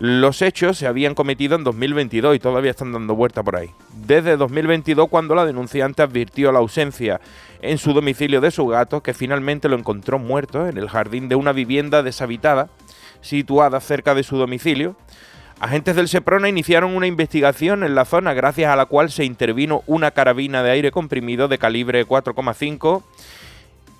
Los 0.00 0.40
hechos 0.40 0.78
se 0.78 0.86
habían 0.86 1.14
cometido 1.14 1.56
en 1.56 1.62
2022 1.62 2.34
y 2.34 2.38
todavía 2.38 2.70
están 2.70 2.90
dando 2.90 3.14
vuelta 3.14 3.42
por 3.42 3.56
ahí. 3.56 3.68
Desde 4.06 4.38
2022, 4.38 5.10
cuando 5.10 5.34
la 5.34 5.44
denunciante 5.44 6.00
advirtió 6.00 6.50
la 6.52 6.60
ausencia 6.60 7.20
en 7.60 7.76
su 7.76 7.92
domicilio 7.92 8.40
de 8.40 8.50
su 8.50 8.66
gato, 8.66 9.02
que 9.02 9.12
finalmente 9.12 9.68
lo 9.68 9.76
encontró 9.76 10.18
muerto 10.18 10.66
en 10.66 10.78
el 10.78 10.88
jardín 10.88 11.28
de 11.28 11.34
una 11.34 11.52
vivienda 11.52 12.02
deshabitada 12.02 12.70
situada 13.20 13.78
cerca 13.80 14.14
de 14.14 14.22
su 14.22 14.38
domicilio, 14.38 14.96
agentes 15.60 15.96
del 15.96 16.08
Seprona 16.08 16.48
iniciaron 16.48 16.96
una 16.96 17.06
investigación 17.06 17.84
en 17.84 17.94
la 17.94 18.06
zona 18.06 18.32
gracias 18.32 18.72
a 18.72 18.76
la 18.76 18.86
cual 18.86 19.10
se 19.10 19.26
intervino 19.26 19.82
una 19.86 20.12
carabina 20.12 20.62
de 20.62 20.70
aire 20.70 20.92
comprimido 20.92 21.46
de 21.46 21.58
calibre 21.58 22.06
4,5 22.06 23.02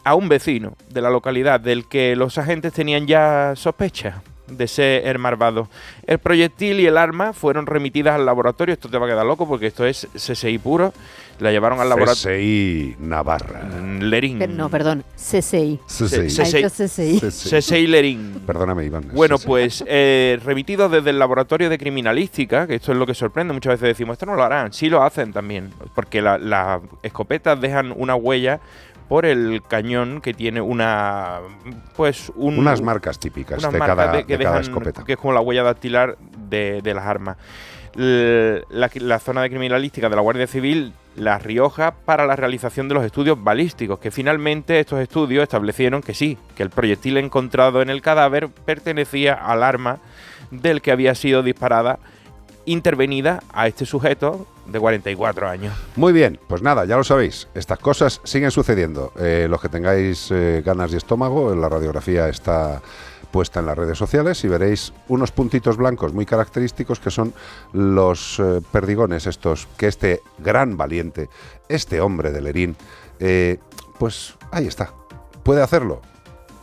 a 0.04 0.14
un 0.14 0.30
vecino 0.30 0.78
de 0.88 1.02
la 1.02 1.10
localidad 1.10 1.60
del 1.60 1.86
que 1.86 2.16
los 2.16 2.38
agentes 2.38 2.72
tenían 2.72 3.06
ya 3.06 3.52
sospecha 3.54 4.22
de 4.50 4.68
ser 4.68 5.18
malvado. 5.18 5.68
El 6.06 6.18
proyectil 6.18 6.80
y 6.80 6.86
el 6.86 6.96
arma 6.98 7.32
fueron 7.32 7.66
remitidas 7.66 8.14
al 8.14 8.26
laboratorio. 8.26 8.72
Esto 8.72 8.88
te 8.88 8.98
va 8.98 9.06
a 9.06 9.08
quedar 9.08 9.24
loco 9.26 9.46
porque 9.48 9.66
esto 9.66 9.86
es 9.86 10.08
CSI 10.14 10.58
puro. 10.58 10.92
La 11.38 11.50
llevaron 11.50 11.80
al 11.80 11.88
laboratorio. 11.88 12.36
CSI 12.36 12.96
Navarra. 12.98 13.62
Lerín. 14.00 14.38
Per- 14.38 14.50
no, 14.50 14.68
perdón, 14.68 15.04
CSI. 15.16 15.80
CSI. 15.86 16.26
CSI. 16.28 16.62
CSI. 16.64 17.20
CSI 17.20 17.86
Lerín. 17.86 18.42
Perdóname, 18.46 18.84
Iván. 18.84 19.08
Bueno, 19.14 19.36
pues 19.38 19.82
eh, 19.86 20.38
remitidos 20.44 20.90
desde 20.92 21.08
el 21.10 21.18
laboratorio 21.18 21.70
de 21.70 21.78
criminalística, 21.78 22.66
que 22.66 22.74
esto 22.74 22.92
es 22.92 22.98
lo 22.98 23.06
que 23.06 23.14
sorprende, 23.14 23.54
muchas 23.54 23.72
veces 23.72 23.88
decimos, 23.88 24.14
esto 24.14 24.26
no 24.26 24.34
lo 24.34 24.42
harán, 24.42 24.72
sí 24.74 24.90
lo 24.90 25.02
hacen 25.02 25.32
también, 25.32 25.70
porque 25.94 26.20
la- 26.20 26.36
las 26.36 26.82
escopetas 27.02 27.58
dejan 27.58 27.94
una 27.96 28.14
huella 28.16 28.60
por 29.10 29.26
el 29.26 29.60
cañón 29.66 30.20
que 30.20 30.32
tiene 30.32 30.60
una, 30.60 31.40
pues 31.96 32.30
un, 32.36 32.58
Unas 32.60 32.80
marcas 32.80 33.18
típicas 33.18 33.58
unas 33.58 33.72
de 33.72 33.78
marcas 33.80 33.96
cada, 33.96 34.12
de- 34.18 34.24
que 34.24 34.38
de 34.38 34.44
cada 34.44 34.58
dejan- 34.60 34.62
escopeta. 34.70 35.04
que 35.04 35.12
es 35.14 35.18
como 35.18 35.32
la 35.34 35.40
huella 35.40 35.64
dactilar 35.64 36.16
de, 36.48 36.80
de 36.80 36.94
las 36.94 37.04
armas. 37.04 37.36
La, 37.96 38.88
la 38.94 39.18
zona 39.18 39.42
de 39.42 39.50
criminalística 39.50 40.08
de 40.08 40.14
la 40.14 40.22
Guardia 40.22 40.46
Civil, 40.46 40.92
La 41.16 41.38
Rioja, 41.40 41.90
para 42.04 42.24
la 42.24 42.36
realización 42.36 42.86
de 42.88 42.94
los 42.94 43.04
estudios 43.04 43.42
balísticos, 43.42 43.98
que 43.98 44.12
finalmente 44.12 44.78
estos 44.78 45.00
estudios 45.00 45.42
establecieron 45.42 46.00
que 46.02 46.14
sí, 46.14 46.38
que 46.54 46.62
el 46.62 46.70
proyectil 46.70 47.16
encontrado 47.16 47.82
en 47.82 47.90
el 47.90 48.00
cadáver 48.02 48.48
pertenecía 48.48 49.34
al 49.34 49.64
arma 49.64 49.98
del 50.52 50.82
que 50.82 50.92
había 50.92 51.16
sido 51.16 51.42
disparada, 51.42 51.98
intervenida 52.64 53.42
a 53.52 53.66
este 53.66 53.86
sujeto 53.86 54.46
de 54.70 54.80
44 54.80 55.48
años. 55.48 55.74
Muy 55.96 56.12
bien, 56.12 56.38
pues 56.48 56.62
nada, 56.62 56.84
ya 56.84 56.96
lo 56.96 57.04
sabéis, 57.04 57.48
estas 57.54 57.78
cosas 57.78 58.20
siguen 58.24 58.50
sucediendo. 58.50 59.12
Eh, 59.18 59.46
los 59.48 59.60
que 59.60 59.68
tengáis 59.68 60.30
eh, 60.30 60.62
ganas 60.64 60.92
y 60.92 60.96
estómago, 60.96 61.54
la 61.54 61.68
radiografía 61.68 62.28
está 62.28 62.82
puesta 63.30 63.60
en 63.60 63.66
las 63.66 63.78
redes 63.78 63.96
sociales 63.96 64.42
y 64.42 64.48
veréis 64.48 64.92
unos 65.06 65.30
puntitos 65.30 65.76
blancos 65.76 66.12
muy 66.12 66.26
característicos 66.26 66.98
que 66.98 67.12
son 67.12 67.32
los 67.72 68.40
eh, 68.40 68.60
perdigones 68.72 69.26
estos 69.26 69.68
que 69.76 69.86
este 69.86 70.20
gran 70.38 70.76
valiente, 70.76 71.28
este 71.68 72.00
hombre 72.00 72.32
de 72.32 72.40
Lerín, 72.40 72.76
pues 73.98 74.34
ahí 74.50 74.66
está. 74.66 74.92
¿Puede 75.42 75.62
hacerlo? 75.62 76.00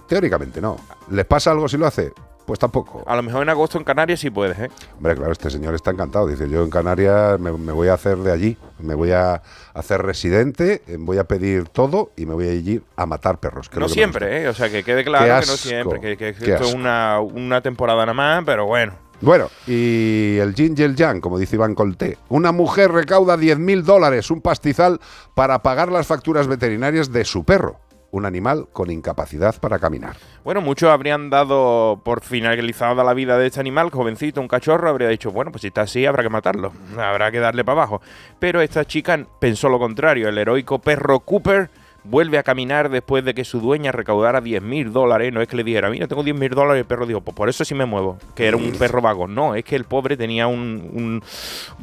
Teóricamente 0.08 0.60
no. 0.62 0.78
¿Le 1.10 1.24
pasa 1.26 1.52
algo 1.52 1.68
si 1.68 1.78
lo 1.78 1.86
hace? 1.86 2.14
Pues 2.48 2.60
tampoco. 2.60 3.04
A 3.06 3.14
lo 3.18 3.24
mejor 3.24 3.44
en 3.44 3.50
agosto 3.50 3.78
en 3.78 3.84
Canarias 3.84 4.22
sí 4.22 4.30
puedes, 4.30 4.58
¿eh? 4.58 4.72
Hombre, 4.96 5.16
claro, 5.16 5.34
este 5.34 5.50
señor 5.50 5.76
está 5.76 5.92
encantado. 5.92 6.28
Dice, 6.28 6.50
yo 6.50 6.64
en 6.64 6.70
Canarias 6.70 7.38
me, 7.42 7.52
me 7.52 7.74
voy 7.74 7.90
a 7.90 7.94
hacer 7.96 8.18
de 8.20 8.32
allí, 8.32 8.58
me 8.80 8.96
voy 8.96 9.12
a 9.12 9.42
hacer 9.74 10.02
residente, 10.02 10.82
eh, 10.88 10.96
voy 10.98 11.18
a 11.18 11.26
pedir 11.26 11.68
todo 11.68 12.12
y 12.16 12.26
me 12.26 12.34
voy 12.34 12.48
a 12.48 12.54
ir 12.54 12.84
a 12.96 13.06
matar 13.06 13.40
perros. 13.40 13.70
No 13.76 13.88
que 13.88 13.92
siempre, 13.92 14.44
¿eh? 14.44 14.48
O 14.48 14.54
sea, 14.54 14.70
que 14.70 14.82
quede 14.86 15.04
claro 15.04 15.26
que 15.26 15.46
no 15.46 15.58
siempre, 15.58 16.00
que, 16.00 16.16
que 16.16 16.30
esto 16.30 16.64
es 16.64 16.74
una, 16.74 17.20
una 17.20 17.60
temporada 17.60 18.06
nada 18.06 18.14
más, 18.14 18.44
pero 18.46 18.66
bueno. 18.66 18.94
Bueno, 19.20 19.50
y 19.66 20.38
el 20.38 20.54
yin 20.54 20.76
y 20.78 20.84
el 20.84 20.96
yang, 20.96 21.20
como 21.20 21.40
dice 21.40 21.56
Iván 21.56 21.76
Colté. 21.76 22.18
Una 22.30 22.54
mujer 22.54 22.92
recauda 22.92 23.36
10.000 23.36 23.82
dólares, 23.82 24.32
un 24.32 24.42
pastizal, 24.42 25.02
para 25.34 25.64
pagar 25.64 25.92
las 25.92 26.08
facturas 26.08 26.48
veterinarias 26.48 27.12
de 27.12 27.26
su 27.26 27.44
perro, 27.44 27.80
un 28.12 28.26
animal 28.26 28.68
con 28.72 28.90
incapacidad 28.90 29.60
para 29.60 29.80
caminar. 29.80 30.16
Bueno, 30.44 30.62
muchos 30.62 30.90
habrían 30.90 31.30
dado 31.30 32.02
por 32.04 32.22
finalizada 32.22 33.04
la 33.04 33.14
vida 33.14 33.38
de 33.38 33.48
este 33.48 33.60
animal, 33.60 33.90
jovencito, 33.90 34.42
un 34.42 34.48
cachorro, 34.48 34.90
habría 34.90 35.10
dicho, 35.10 35.32
bueno, 35.32 35.52
pues 35.52 35.62
si 35.62 35.68
está 35.68 35.82
así 35.82 36.06
habrá 36.06 36.24
que 36.24 36.30
matarlo, 36.30 36.72
habrá 36.98 37.32
que 37.32 37.40
darle 37.40 37.64
para 37.64 37.82
abajo. 37.82 38.02
Pero 38.40 38.62
esta 38.62 38.86
chica 38.86 39.26
pensó 39.40 39.70
lo 39.70 39.80
contrario, 39.80 40.30
el 40.30 40.38
heroico 40.38 40.80
perro 40.80 41.20
Cooper 41.20 41.70
vuelve 42.10 42.38
a 42.38 42.44
caminar 42.44 42.90
después 42.90 43.26
de 43.26 43.34
que 43.34 43.44
su 43.44 43.60
dueña 43.60 43.92
recaudara 43.92 44.42
10.000 44.42 44.92
dólares, 44.92 45.34
no 45.34 45.42
es 45.42 45.48
que 45.48 45.58
le 45.58 45.64
dijera, 45.64 45.90
mira, 45.90 46.08
tengo 46.08 46.24
10.000 46.24 46.50
dólares, 46.54 46.80
y 46.80 46.82
el 46.82 46.86
perro 46.86 47.06
dijo, 47.06 47.22
pues 47.22 47.36
por 47.36 47.50
eso 47.50 47.66
sí 47.66 47.76
me 47.76 47.86
muevo, 47.86 48.18
que 48.36 48.48
era 48.48 48.56
un 48.58 48.72
perro 48.72 49.02
vago. 49.02 49.28
No, 49.28 49.56
es 49.56 49.64
que 49.66 49.76
el 49.76 49.84
pobre 49.84 50.16
tenía 50.18 50.48
un, 50.48 50.90
un- 50.94 51.24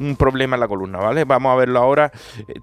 un 0.05 0.15
problema 0.15 0.55
en 0.55 0.59
la 0.61 0.67
columna, 0.67 0.97
¿vale? 0.99 1.23
Vamos 1.25 1.51
a 1.51 1.55
verlo 1.55 1.79
ahora. 1.79 2.11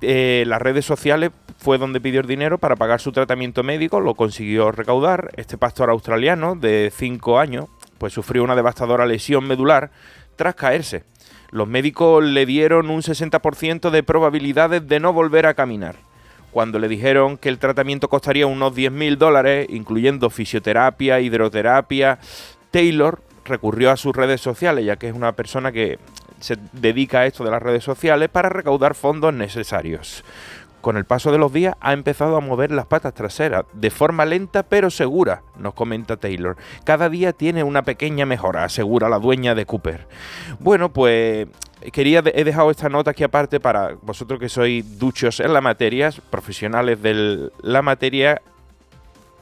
Eh, 0.00 0.44
las 0.46 0.60
redes 0.60 0.84
sociales 0.84 1.30
fue 1.58 1.78
donde 1.78 2.00
pidió 2.00 2.20
el 2.20 2.26
dinero 2.26 2.58
para 2.58 2.74
pagar 2.76 3.00
su 3.00 3.12
tratamiento 3.12 3.62
médico, 3.62 4.00
lo 4.00 4.14
consiguió 4.14 4.72
recaudar. 4.72 5.30
Este 5.36 5.56
pastor 5.56 5.90
australiano 5.90 6.54
de 6.56 6.92
5 6.94 7.38
años, 7.38 7.66
pues 7.98 8.12
sufrió 8.12 8.42
una 8.42 8.56
devastadora 8.56 9.06
lesión 9.06 9.46
medular 9.46 9.90
tras 10.36 10.54
caerse. 10.56 11.04
Los 11.50 11.68
médicos 11.68 12.24
le 12.24 12.46
dieron 12.46 12.90
un 12.90 13.02
60% 13.02 13.90
de 13.90 14.02
probabilidades 14.02 14.88
de 14.88 14.98
no 15.00 15.12
volver 15.12 15.46
a 15.46 15.54
caminar. 15.54 15.96
Cuando 16.52 16.78
le 16.78 16.86
dijeron 16.86 17.38
que 17.38 17.48
el 17.48 17.58
tratamiento 17.58 18.08
costaría 18.08 18.46
unos 18.46 18.74
10.000 18.74 19.16
dólares, 19.16 19.66
incluyendo 19.70 20.28
fisioterapia, 20.28 21.18
hidroterapia, 21.18 22.18
Taylor 22.70 23.22
recurrió 23.44 23.90
a 23.90 23.96
sus 23.96 24.14
redes 24.14 24.40
sociales, 24.40 24.84
ya 24.84 24.96
que 24.96 25.08
es 25.08 25.14
una 25.14 25.32
persona 25.32 25.72
que 25.72 25.98
se 26.40 26.56
dedica 26.72 27.20
a 27.20 27.26
esto 27.26 27.42
de 27.44 27.50
las 27.50 27.62
redes 27.62 27.84
sociales 27.84 28.28
para 28.28 28.50
recaudar 28.50 28.94
fondos 28.94 29.32
necesarios. 29.32 30.24
Con 30.82 30.96
el 30.96 31.04
paso 31.04 31.30
de 31.30 31.38
los 31.38 31.52
días 31.52 31.76
ha 31.80 31.92
empezado 31.92 32.36
a 32.36 32.40
mover 32.40 32.72
las 32.72 32.86
patas 32.86 33.14
traseras 33.14 33.64
de 33.72 33.90
forma 33.90 34.24
lenta 34.24 34.64
pero 34.64 34.90
segura, 34.90 35.42
nos 35.56 35.74
comenta 35.74 36.16
Taylor. 36.16 36.56
Cada 36.84 37.08
día 37.08 37.32
tiene 37.32 37.62
una 37.62 37.82
pequeña 37.82 38.26
mejora, 38.26 38.64
asegura 38.64 39.08
la 39.08 39.20
dueña 39.20 39.54
de 39.54 39.64
Cooper. 39.64 40.08
Bueno, 40.58 40.92
pues 40.92 41.46
quería 41.90 42.22
he 42.24 42.44
dejado 42.44 42.70
esta 42.70 42.88
nota 42.88 43.10
aquí 43.12 43.24
aparte 43.24 43.60
para 43.60 43.94
vosotros 44.02 44.38
que 44.38 44.48
sois 44.48 44.98
duchos 44.98 45.40
en 45.40 45.52
la 45.52 45.60
materia, 45.60 46.10
profesionales 46.30 47.02
de 47.02 47.50
la 47.62 47.82
materia, 47.82 48.40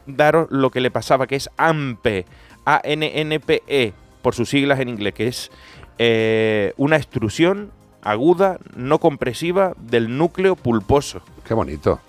daros 0.07 0.49
lo 0.51 0.71
que 0.71 0.81
le 0.81 0.91
pasaba, 0.91 1.27
que 1.27 1.37
es 1.37 1.51
ANPE, 1.57 2.25
A-N-N-P-E, 2.65 3.93
por 4.23 4.35
sus 4.35 4.51
siglas 4.51 4.81
en 4.81 4.89
inglés, 4.89 5.15
que 5.15 5.27
es 5.29 5.51
eh, 5.99 6.73
una 6.77 6.97
extrusión 6.97 7.73
aguda, 8.03 8.59
no 8.75 8.99
compresiva, 8.99 9.75
del 9.79 10.17
núcleo 10.17 10.57
pulposo. 10.57 11.23
Qué 11.47 11.55
bonito. 11.55 12.01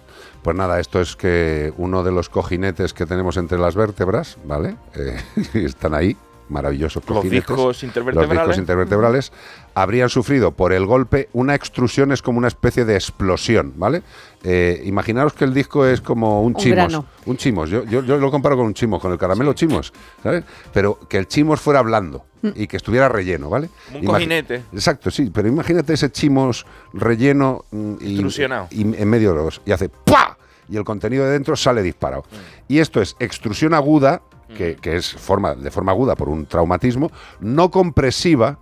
Pues 0.42 0.56
nada, 0.56 0.80
esto 0.80 1.00
es 1.02 1.16
que 1.16 1.72
uno 1.78 2.04
de 2.04 2.12
los 2.12 2.30
cojinetes 2.30 2.94
que 2.94 3.06
tenemos 3.06 3.38
entre 3.38 3.60
las 3.60 3.76
vértebras, 3.76 4.38
¿vale? 4.46 4.76
Eh, 4.96 5.20
están 5.54 5.94
ahí, 5.94 6.16
maravillosos 6.50 7.04
Los 7.08 7.18
cojinetes. 7.18 7.48
discos 7.48 7.66
Los 7.66 7.84
intervertebrales. 7.84 8.42
discos 8.42 8.58
intervertebrales 8.58 9.32
habrían 9.74 10.10
sufrido 10.10 10.52
por 10.52 10.74
el 10.74 10.86
golpe 10.86 11.30
una 11.34 11.56
extrusión, 11.56 12.12
es 12.12 12.22
como 12.22 12.38
una 12.38 12.48
especie 12.48 12.86
de 12.86 12.96
explosión, 12.96 13.74
¿vale? 13.76 14.04
Eh, 14.44 14.82
imaginaros 14.86 15.34
que 15.34 15.46
el 15.46 15.54
disco 15.54 15.86
es 15.86 16.02
como 16.02 16.42
un 16.42 16.56
Un 16.56 16.56
chimos. 16.56 16.76
grano. 16.76 17.06
Un 17.26 17.38
chimos. 17.38 17.70
Yo, 17.70 17.84
yo, 17.86 18.04
yo 18.04 18.18
lo 18.18 18.32
comparo 18.32 18.58
con 18.58 18.66
un 18.66 18.74
chimos, 18.74 19.02
con 19.02 19.12
el 19.12 19.18
caramelo 19.18 19.54
chimos, 19.54 19.94
¿sabes? 20.24 20.44
Pero 20.74 21.00
que 21.08 21.18
el 21.18 21.28
chimos 21.28 21.60
fuera 21.62 21.82
blando 21.82 22.26
y 22.56 22.68
que 22.68 22.78
estuviera 22.78 23.08
relleno, 23.08 23.50
¿vale? 23.50 23.70
Un 23.94 24.06
cojinete. 24.06 24.64
Exacto, 24.74 25.12
sí, 25.12 25.30
pero 25.34 25.48
imagínate 25.48 25.94
ese 25.94 26.12
chimos 26.12 26.66
relleno 26.94 27.66
mm, 27.72 27.94
y, 28.02 28.82
en 28.82 29.10
medio 29.10 29.34
de 29.34 29.44
los 29.44 29.62
y 29.66 29.72
hace 29.72 29.90
¡pua! 29.90 30.38
y 30.68 30.78
el 30.78 30.84
contenido 30.84 31.26
de 31.26 31.32
dentro 31.32 31.56
sale 31.56 31.84
disparado. 31.84 32.24
Y 32.68 32.80
esto 32.80 33.02
es 33.02 33.16
extrusión 33.20 33.74
aguda, 33.74 34.22
que, 34.58 34.76
que 34.76 34.96
es 34.96 35.12
forma, 35.12 35.54
de 35.54 35.70
forma 35.70 35.92
aguda 35.92 36.16
por 36.16 36.30
un 36.30 36.46
traumatismo, 36.46 37.12
no 37.42 37.70
compresiva, 37.70 38.58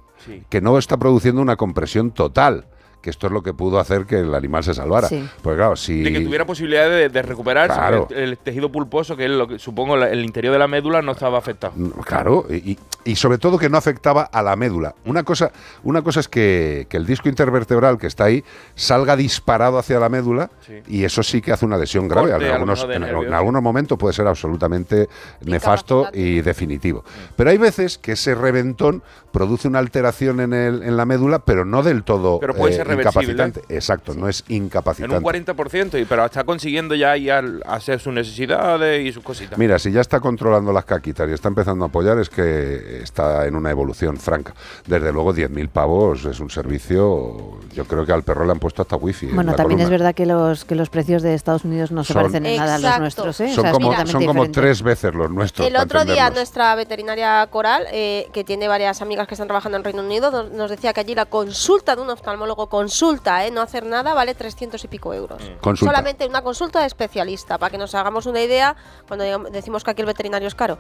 Que 0.50 0.62
no 0.62 0.78
está 0.78 0.98
produciendo 0.98 1.42
una 1.42 1.56
compresión 1.56 2.12
total. 2.12 2.66
Que 3.02 3.10
esto 3.10 3.28
es 3.28 3.34
lo 3.34 3.42
que 3.42 3.54
pudo 3.54 3.80
hacer 3.80 4.06
que 4.06 4.20
el 4.20 4.36
animal 4.36 4.64
se 4.64 4.74
salvara. 4.74 5.08
Sí. 5.08 5.26
Pues 5.42 5.56
claro, 5.56 5.76
si. 5.78 6.02
De 6.04 6.12
que 6.12 6.20
tuviera 6.20 6.46
posibilidad 6.46 6.90
de, 6.90 7.08
de 7.10 7.22
recuperarse. 7.22 7.74
Claro. 7.78 8.08
El, 8.12 8.18
el 8.32 8.38
tejido 8.38 8.70
pulposo, 8.72 9.16
que 9.16 9.26
es 9.26 9.32
lo 9.32 9.48
que 9.48 9.58
supongo 9.58 9.96
la- 9.96 10.10
el 10.10 10.26
interior 10.26 10.52
de 10.52 10.60
la 10.60 10.68
médula, 10.68 11.02
no 11.02 11.14
estaba 11.14 11.38
afectado. 11.38 11.74
Claro, 12.06 12.46
y, 12.50 12.78
sobre 13.16 13.38
todo 13.38 13.58
que 13.58 13.70
no 13.70 13.78
afectaba 13.78 14.24
a 14.24 14.42
la 14.44 14.56
médula. 14.56 14.94
Una 15.06 15.24
cosa, 15.24 15.52
una 15.84 16.02
cosa 16.02 16.20
es 16.20 16.28
que, 16.28 16.86
que 16.90 16.98
el 16.98 17.06
disco 17.06 17.30
intervertebral 17.30 17.98
que 17.98 18.08
está 18.08 18.26
ahí 18.26 18.44
salga 18.76 19.16
disparado 19.16 19.78
hacia 19.80 19.98
la 20.00 20.10
médula 20.10 20.52
Sí. 20.68 20.82
y 20.88 21.04
eso 21.06 21.24
sí 21.24 21.42
que 21.42 21.52
hace 21.54 21.66
una 21.66 21.78
lesión 21.78 22.08
grave. 22.08 22.32
Corte, 22.32 22.46
en, 22.48 22.52
algunos, 22.54 22.84
en- 22.90 23.34
algunos 23.34 23.64
momentos 23.64 23.98
puede 23.98 24.14
ser 24.14 24.28
absolutamente 24.28 25.08
nefasto 25.42 26.10
y 26.14 26.42
definitivo. 26.42 27.04
Pero 27.36 27.50
hay 27.50 27.58
veces 27.58 27.98
que 27.98 28.12
ese 28.14 28.36
reventón 28.36 29.02
produce 29.32 29.68
una 29.68 29.80
alteración 29.80 30.40
en, 30.42 30.54
el, 30.54 30.84
en 30.84 30.98
la 30.98 31.06
médula, 31.06 31.40
pero 31.40 31.66
no 31.66 31.84
del 31.84 32.04
todo 32.04 32.36
eh, 32.36 32.40
Pero 32.42 32.54
puede 32.56 32.74
ser 32.74 32.88
reversible. 32.88 32.89
Incapacitante. 32.94 33.62
Exacto, 33.70 34.14
no 34.14 34.28
es 34.30 34.44
En 34.50 34.56
incapacitante. 34.56 35.16
un 35.18 35.24
40%, 35.24 36.02
y, 36.02 36.06
pero 36.06 36.26
está 36.26 36.44
consiguiendo 36.44 36.96
ya 36.96 37.16
ir 37.18 37.32
al- 37.32 37.62
hacer 37.66 38.00
sus 38.00 38.14
necesidades 38.14 39.06
y 39.06 39.12
sus 39.12 39.24
cositas. 39.24 39.58
Mira, 39.58 39.78
si 39.80 39.92
ya 39.92 40.02
está 40.02 40.20
controlando 40.20 40.72
las 40.72 40.86
caquitas 40.86 41.30
y 41.30 41.34
está 41.34 41.48
empezando 41.50 41.86
a 41.86 41.88
apoyar, 41.88 42.18
es 42.20 42.30
que 42.30 43.02
está 43.04 43.46
en 43.48 43.56
una 43.56 43.72
evolución 43.72 44.18
franca. 44.18 44.54
Desde 44.88 45.12
luego, 45.12 45.34
10.000 45.34 45.70
pavos 45.70 46.26
es 46.26 46.40
un 46.40 46.50
servicio. 46.50 47.60
Yo 47.74 47.86
creo 47.86 48.06
que 48.06 48.12
al 48.14 48.24
perro 48.24 48.46
le 48.46 48.52
han 48.52 48.60
puesto 48.60 48.82
hasta 48.82 48.96
wifi. 48.96 49.28
en 49.28 49.36
Bueno, 49.36 49.52
la 49.52 49.58
también 49.58 49.80
es 49.80 49.90
verdad 49.90 50.14
que 50.16 50.26
los 50.26 50.66
que 50.66 50.76
los 50.76 50.90
precios 50.90 51.22
de 51.22 51.34
Estados 51.34 51.64
Unidos 51.66 51.92
no 51.92 52.04
se 52.04 52.14
Son- 52.14 52.22
parecen 52.24 52.46
en 52.46 52.58
nada 52.58 52.76
a 52.76 52.80
los 52.80 53.00
nuestros, 53.00 53.40
¿eh? 53.42 53.52
O 53.52 53.56
Son 53.56 53.64
sea, 53.64 53.72
como, 53.72 53.94
son 54.08 54.26
como 54.26 54.50
tres 54.52 54.82
veces 54.82 55.14
los 55.14 55.30
nuestros. 55.30 55.68
El 55.68 55.76
otro 55.76 56.06
día 56.06 56.30
nuestra 56.30 56.76
veterinaria 56.76 57.46
Coral, 57.52 57.86
eh, 57.92 58.28
que 58.34 58.44
tiene 58.44 58.68
varias 58.68 59.02
amigas 59.02 59.28
que 59.28 59.34
están 59.36 59.48
trabajando 59.48 59.78
en 59.78 59.84
Reino 59.84 60.02
Unido, 60.02 60.32
nos, 60.50 60.70
decía 60.70 60.94
que 60.94 61.02
allí 61.02 61.16
la 61.16 61.26
consulta 61.26 61.96
de 61.96 62.02
un 62.02 62.10
oftalmóloco 62.10 62.68
consulta, 62.80 63.46
¿eh? 63.46 63.52
no 63.52 63.62
hacer 63.62 63.86
nada, 63.86 64.14
vale 64.14 64.34
300 64.34 64.82
y 64.82 64.88
pico 64.88 65.14
euros. 65.14 65.42
Consulta. 65.60 65.92
Solamente 65.92 66.26
una 66.26 66.42
consulta 66.42 66.80
de 66.80 66.88
especialista, 66.88 67.58
para 67.58 67.70
que 67.72 67.78
nos 67.78 67.94
hagamos 67.94 68.26
una 68.26 68.42
idea 68.42 68.74
cuando 69.06 69.26
decimos 69.50 69.84
que 69.84 69.92
aquí 69.92 70.02
el 70.02 70.06
veterinario 70.06 70.48
es 70.48 70.56
caro. 70.56 70.78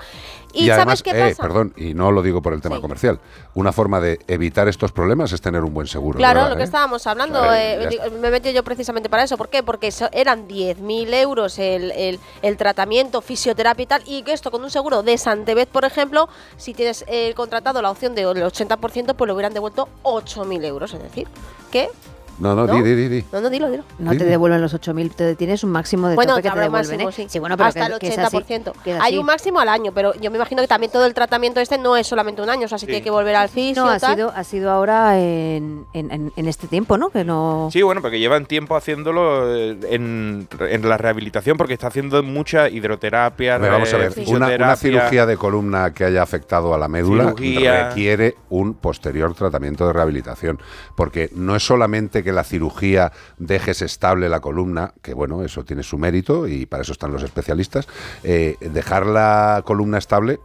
¿Y, 0.53 0.67
sabes 0.67 0.77
además, 0.77 1.03
qué 1.03 1.09
eh, 1.11 1.29
pasa? 1.31 1.41
perdón, 1.43 1.73
y 1.75 1.93
no 1.93 2.11
lo 2.13 2.21
digo 2.21 2.41
por 2.41 2.53
el 2.53 2.61
tema 2.61 2.79
comercial, 2.79 3.19
una 3.53 3.73
forma 3.73 3.99
de 3.99 4.19
evitar 4.27 4.69
estos 4.69 4.93
problemas 4.93 5.33
es 5.33 5.41
tener 5.41 5.61
un 5.61 5.73
buen 5.73 5.87
seguro. 5.87 6.17
Claro, 6.17 6.35
verdad, 6.39 6.49
lo 6.51 6.55
que 6.55 6.61
¿eh? 6.61 6.65
estábamos 6.65 7.05
hablando, 7.05 7.39
Claro, 7.41 7.53
eh, 7.55 8.11
me 8.21 8.29
he 8.29 8.31
metido 8.31 8.55
yo 8.55 8.63
precisamente 8.63 9.09
para 9.09 9.23
eso. 9.23 9.35
¿Por 9.35 9.49
qué? 9.49 9.61
Porque 9.61 9.93
eran 10.13 10.47
10.000 10.47 11.13
euros 11.15 11.59
el, 11.59 11.91
el- 11.91 12.19
el 12.41 12.55
tratamiento, 12.55 13.19
fisioterapia 13.21 13.83
y 13.83 13.87
tal, 13.87 14.01
y 14.05 14.23
que 14.23 14.31
esto 14.31 14.51
con 14.51 14.63
un 14.63 14.69
seguro 14.71 15.03
de 15.03 15.17
Santebet, 15.17 15.67
por 15.67 15.83
ejemplo, 15.83 16.29
si 16.55 16.73
tienes 16.73 17.03
contratado 17.35 17.81
la 17.81 17.91
opción 17.91 18.15
del 18.15 18.25
80%, 18.27 19.15
pues 19.15 19.27
le 19.27 19.33
hubieran 19.33 19.53
devuelto 19.53 19.89
8.000 20.03 20.63
euros. 20.63 20.93
Es 20.93 21.03
decir, 21.03 21.27
que... 21.71 21.88
No, 21.89 22.18
no, 22.39 22.55
¿No? 22.55 22.73
di, 22.75 22.81
di, 22.81 22.95
di, 22.95 23.07
di. 23.09 23.25
No, 23.31 23.41
no, 23.41 23.49
dilo, 23.49 23.69
dilo. 23.69 23.83
No 23.99 24.11
te 24.11 24.23
devuelven 24.25 24.61
los 24.61 24.73
8.000, 24.73 25.11
te 25.11 25.35
tienes 25.35 25.63
un 25.63 25.71
máximo 25.71 26.07
de 26.07 26.15
Bueno, 26.15 26.33
tope 26.35 26.43
que 26.43 26.49
te 26.51 26.59
devuelven, 26.59 26.97
máximo, 27.03 27.09
¿eh? 27.25 27.27
sí. 27.29 27.39
bueno, 27.39 27.57
pero 27.57 27.67
Hasta 27.67 27.87
que- 27.87 27.93
el 27.93 27.99
que 27.99 28.07
es 28.09 28.17
así, 28.17 28.37
80%. 28.37 28.73
que 28.83 28.93
Hay 28.93 29.17
un 29.17 29.25
máximo 29.25 29.59
al 29.59 29.69
año, 29.69 29.91
pero 29.93 30.13
yo 30.15 30.31
me 30.31 30.37
imagino 30.37 30.61
que 30.61 30.67
también 30.67 30.91
todo 30.91 31.05
el 31.05 31.13
tratamiento 31.13 31.59
este 31.59 31.77
no 31.77 31.95
es 31.97 32.07
solamente 32.07 32.41
un 32.41 32.49
año, 32.49 32.65
o 32.65 32.67
sea, 32.67 32.77
si 32.77 32.85
tiene 32.85 33.01
que 33.01 33.11
volver 33.11 33.35
al 33.35 33.49
fisio 33.49 33.83
No, 33.83 33.89
ha 33.91 33.99
tal. 33.99 34.15
sido, 34.15 34.31
ha 34.35 34.43
sido 34.43 34.71
ahora 34.71 35.19
en, 35.19 35.85
en- 35.93 36.11
en- 36.11 36.33
en 36.35 36.47
este 36.47 36.67
tiempo, 36.67 36.97
¿no? 36.97 37.09
Que 37.09 37.23
no... 37.23 37.69
Sí, 37.71 37.81
bueno, 37.81 38.01
porque 38.01 38.19
llevan 38.19 38.45
tiempo 38.45 38.75
haciéndolo 38.75 39.53
eh, 39.55 39.77
en, 39.89 40.47
en 40.59 40.89
la 40.89 40.97
rehabilitación 40.97 41.57
porque 41.57 41.73
está 41.73 41.87
haciendo 41.87 42.21
mucha 42.23 42.69
hidroterapia, 42.69 43.57
vamos 43.57 43.93
a 43.93 43.97
eh, 43.97 44.09
ver, 44.15 44.27
una, 44.27 44.75
cirugía 44.75 45.25
de 45.25 45.37
columna 45.37 45.93
que 45.93 46.05
haya 46.05 46.21
afectado 46.21 46.73
a 46.73 46.77
la 46.77 46.87
médula 46.87 47.25
Cirugía. 47.37 47.89
requiere 47.89 48.35
un 48.49 48.73
posterior 48.73 49.33
tratamiento 49.33 49.85
de 49.87 49.93
rehabilitación, 49.93 50.59
porque 50.95 51.29
no 51.35 51.55
es 51.55 51.63
solamente 51.63 52.23
que 52.23 52.28
la 52.31 52.43
cirugía 52.43 53.11
dejes 53.37 53.81
estable 53.81 54.29
la 54.29 54.39
columna, 54.39 54.93
que 55.01 55.13
bueno, 55.13 55.43
eso 55.43 55.63
tiene 55.63 55.83
su 55.83 55.97
mérito 55.97 56.47
y 56.47 56.65
para 56.65 56.83
eso 56.83 56.91
están 56.93 57.11
los 57.11 57.23
especialistas, 57.23 57.87
eh, 58.23 58.55
dejar 58.59 59.05
la 59.05 59.61
columna 59.65 59.97
estable 59.97 60.39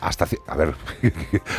hasta, 0.00 0.26
ci- 0.26 0.40
a 0.46 0.56
ver, 0.56 0.74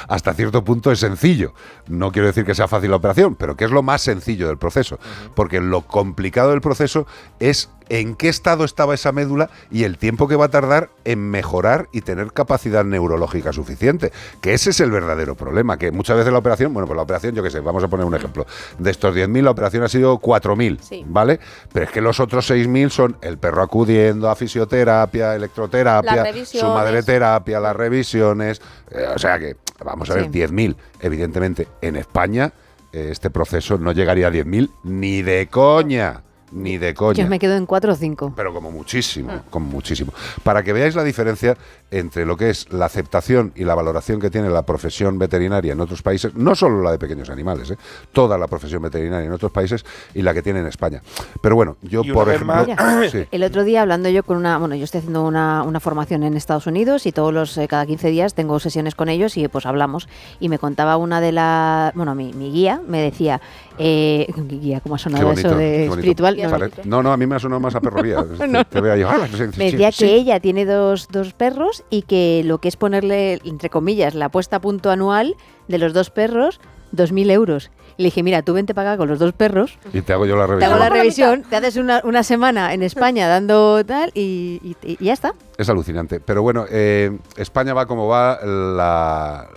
hasta 0.08 0.34
cierto 0.34 0.64
punto 0.64 0.92
es 0.92 1.00
sencillo. 1.00 1.54
No 1.88 2.12
quiero 2.12 2.28
decir 2.28 2.44
que 2.44 2.56
sea 2.56 2.68
fácil 2.68 2.90
la 2.90 2.96
operación, 2.96 3.36
pero 3.36 3.56
que 3.56 3.66
es 3.66 3.72
lo 3.72 3.84
más 3.84 4.02
sencillo 4.02 4.48
del 4.48 4.58
proceso. 4.58 5.00
Porque 5.36 5.62
lo 5.62 5.82
complicado 5.82 6.50
del 6.50 6.62
proceso 6.62 7.06
es 7.40 7.70
en 7.94 8.16
qué 8.16 8.30
estado 8.30 8.64
estaba 8.64 8.94
esa 8.94 9.12
médula 9.12 9.50
y 9.70 9.84
el 9.84 9.98
tiempo 9.98 10.30
que 10.30 10.38
va 10.38 10.46
a 10.46 10.50
tardar 10.50 10.92
en 11.04 11.20
mejorar 11.30 11.90
y 11.92 12.00
tener 12.00 12.32
capacidad 12.32 12.86
neurológica 12.86 13.52
suficiente. 13.52 14.14
Que 14.40 14.54
ese 14.54 14.70
es 14.70 14.80
el 14.80 14.92
verdadero 14.92 15.36
problema. 15.36 15.78
Que 15.78 15.92
muchas 15.92 16.16
veces 16.16 16.32
la 16.32 16.40
operación, 16.40 16.74
bueno, 16.74 16.88
pues 16.88 16.96
la 16.96 17.04
operación, 17.04 17.36
yo 17.36 17.44
qué 17.44 17.50
sé, 17.50 17.60
vamos 17.60 17.84
a 17.84 17.90
poner 17.90 18.06
un 18.06 18.16
ejemplo. 18.16 18.46
De 18.80 18.92
estos 18.92 19.14
10.000, 19.14 19.44
la 19.44 19.52
operación 19.52 19.84
ha 19.84 19.90
sido 19.90 20.18
4.000, 20.20 20.80
Sí. 20.82 21.04
¿vale? 21.06 21.42
Pero 21.74 21.86
es 21.86 21.92
que 21.92 22.00
los 22.00 22.22
otros 22.22 22.50
6.000 22.50 22.90
son 22.92 23.18
el 23.22 23.38
perro 23.38 23.62
acudiendo 23.62 24.30
a 24.30 24.36
fisioterapia, 24.38 25.36
electroterapia, 25.36 26.26
su 26.46 26.66
madre 26.68 27.04
terapia, 27.04 27.60
las 27.60 27.76
revisiones. 27.76 28.62
eh, 28.90 29.06
o 29.14 29.20
sea 29.20 29.38
que, 29.38 29.58
vamos 29.84 30.10
a 30.10 30.14
ver, 30.14 30.24
Sí. 30.26 30.30
10.000. 30.32 30.78
Evidentemente, 31.02 31.68
en 31.82 31.98
España 31.98 32.54
eh, 32.94 33.10
este 33.12 33.30
proceso 33.30 33.78
no 33.78 33.92
llegaría 33.92 34.28
a 34.28 34.32
10.000 34.32 34.70
ni 34.86 35.22
de 35.24 35.48
coña. 35.48 36.22
Ni 36.52 36.78
de 36.78 36.94
coña. 36.94 37.24
Yo 37.24 37.30
me 37.30 37.40
quedo 37.40 37.56
en 37.56 37.66
4 37.66 37.94
o 37.94 37.96
5. 37.96 38.34
Pero 38.36 38.54
como 38.54 38.72
muchísimo, 38.72 39.42
como 39.50 39.68
muchísimo. 39.68 40.14
Para 40.44 40.64
que 40.64 40.74
veáis 40.74 40.96
la 40.96 41.04
diferencia 41.04 41.58
entre 41.92 42.26
lo 42.26 42.38
que 42.38 42.50
es 42.50 42.72
la 42.72 42.86
aceptación 42.86 43.52
y 43.56 43.64
la 43.66 43.76
valoración 43.76 44.20
que 44.20 44.30
tiene 44.30 44.50
la 44.50 44.64
profesión 44.66 45.20
veterinaria 45.20 45.74
en 45.74 45.80
otros 45.82 46.02
países, 46.02 46.34
no 46.36 46.56
solo 46.56 46.82
la 46.82 46.92
de 46.92 46.98
pequeños 46.98 47.30
animales, 47.30 47.70
¿eh? 47.72 47.78
toda 48.14 48.38
la 48.38 48.48
profesión 48.48 48.82
veterinaria 48.82 49.28
en 49.28 49.34
otros 49.34 49.52
países 49.52 49.86
y 50.14 50.22
la 50.22 50.34
que 50.34 50.42
tiene 50.42 50.60
en 50.62 50.68
España. 50.68 51.02
Pero 51.42 51.56
bueno, 51.56 51.78
yo 51.82 52.02
por 52.14 52.30
ejemplo... 52.30 52.56
más- 52.56 52.68
Sí. 53.12 53.26
El 53.32 53.44
otro 53.44 53.64
día 53.64 53.82
hablando 53.82 54.10
yo 54.10 54.24
con 54.24 54.38
una, 54.38 54.58
bueno, 54.58 54.76
yo 54.76 54.84
estoy 54.86 55.00
haciendo 55.00 55.24
una, 55.24 55.64
una 55.64 55.80
formación 55.80 56.24
en 56.24 56.36
Estados 56.38 56.66
Unidos 56.68 57.06
y 57.06 57.12
todos 57.12 57.34
los, 57.34 57.58
eh, 57.58 57.68
cada 57.68 57.86
15 57.86 58.10
días 58.10 58.34
tengo 58.36 58.60
sesiones 58.60 58.96
con 58.96 59.10
ellos 59.10 59.36
y 59.38 59.48
pues 59.50 59.66
hablamos 59.66 60.08
y 60.40 60.48
me 60.50 60.60
contaba 60.60 60.98
una 60.98 61.20
de 61.20 61.32
las, 61.34 61.94
bueno, 61.94 62.16
mi, 62.16 62.32
mi 62.34 62.52
guía 62.52 62.82
me 62.88 63.02
decía, 63.02 63.42
eh, 63.78 64.28
guía, 64.48 64.80
¿cómo 64.82 64.96
ha 64.96 64.98
sonado 64.98 65.26
bonito, 65.28 65.48
eso 65.50 65.58
de 65.58 65.88
espiritual? 65.88 66.38
No. 66.38 66.60
No, 66.86 67.04
no, 67.04 67.12
a 67.12 67.18
mí 67.18 67.26
me 67.28 67.36
ha 67.36 67.40
sonado 67.40 67.60
más 67.60 67.76
a 67.76 67.82
perrovía. 67.82 68.24
No, 68.48 68.64
Te 68.66 68.82
veo 68.82 68.94
ahí, 68.94 69.02
"Ah, 69.04 69.28
sí, 69.36 69.44
Me 69.58 69.72
decía 69.72 69.92
sí". 69.92 70.06
que 70.06 70.16
ella 70.16 70.40
tiene 70.40 70.66
dos, 70.66 71.08
dos 71.10 71.34
perros 71.34 71.81
y 71.90 72.04
que 72.04 72.44
lo 72.46 72.60
que 72.60 72.68
es 72.68 72.76
ponerle, 72.78 73.40
entre 73.46 73.70
comillas, 73.70 74.14
la 74.16 74.30
puesta 74.30 74.58
a 74.58 74.62
punto 74.62 74.92
anual 74.92 75.36
de 75.68 75.78
los 75.78 75.94
dos 75.94 76.10
perros, 76.10 76.60
2.000 76.96 77.32
euros. 77.32 77.72
Y 77.98 78.04
le 78.04 78.08
dije, 78.08 78.24
mira, 78.24 78.42
tú 78.42 78.54
vente 78.54 78.74
para 78.74 78.92
acá 78.92 78.98
con 78.98 79.10
los 79.10 79.20
dos 79.20 79.34
perros, 79.34 79.78
Y 79.94 80.02
te 80.02 80.14
hago 80.14 80.26
yo 80.26 80.36
la 80.36 80.44
te 80.46 80.48
revisión. 80.54 80.72
hago 80.72 80.80
la 80.84 80.90
revisión, 80.90 81.44
te 81.50 81.56
haces 81.58 81.76
una, 81.78 82.02
una 82.04 82.24
semana 82.24 82.74
en 82.74 82.84
España 82.84 83.28
dando 83.28 83.84
tal 83.86 84.12
y, 84.14 84.60
y- 84.84 84.98
y 85.00 85.06
ya 85.06 85.14
está. 85.14 85.34
Es 85.58 85.70
alucinante. 85.70 86.20
Pero 86.20 86.42
bueno, 86.42 86.66
eh, 86.70 87.18
España 87.38 87.74
va 87.74 87.86
como 87.86 88.08
va. 88.08 88.40
La, 88.44 89.48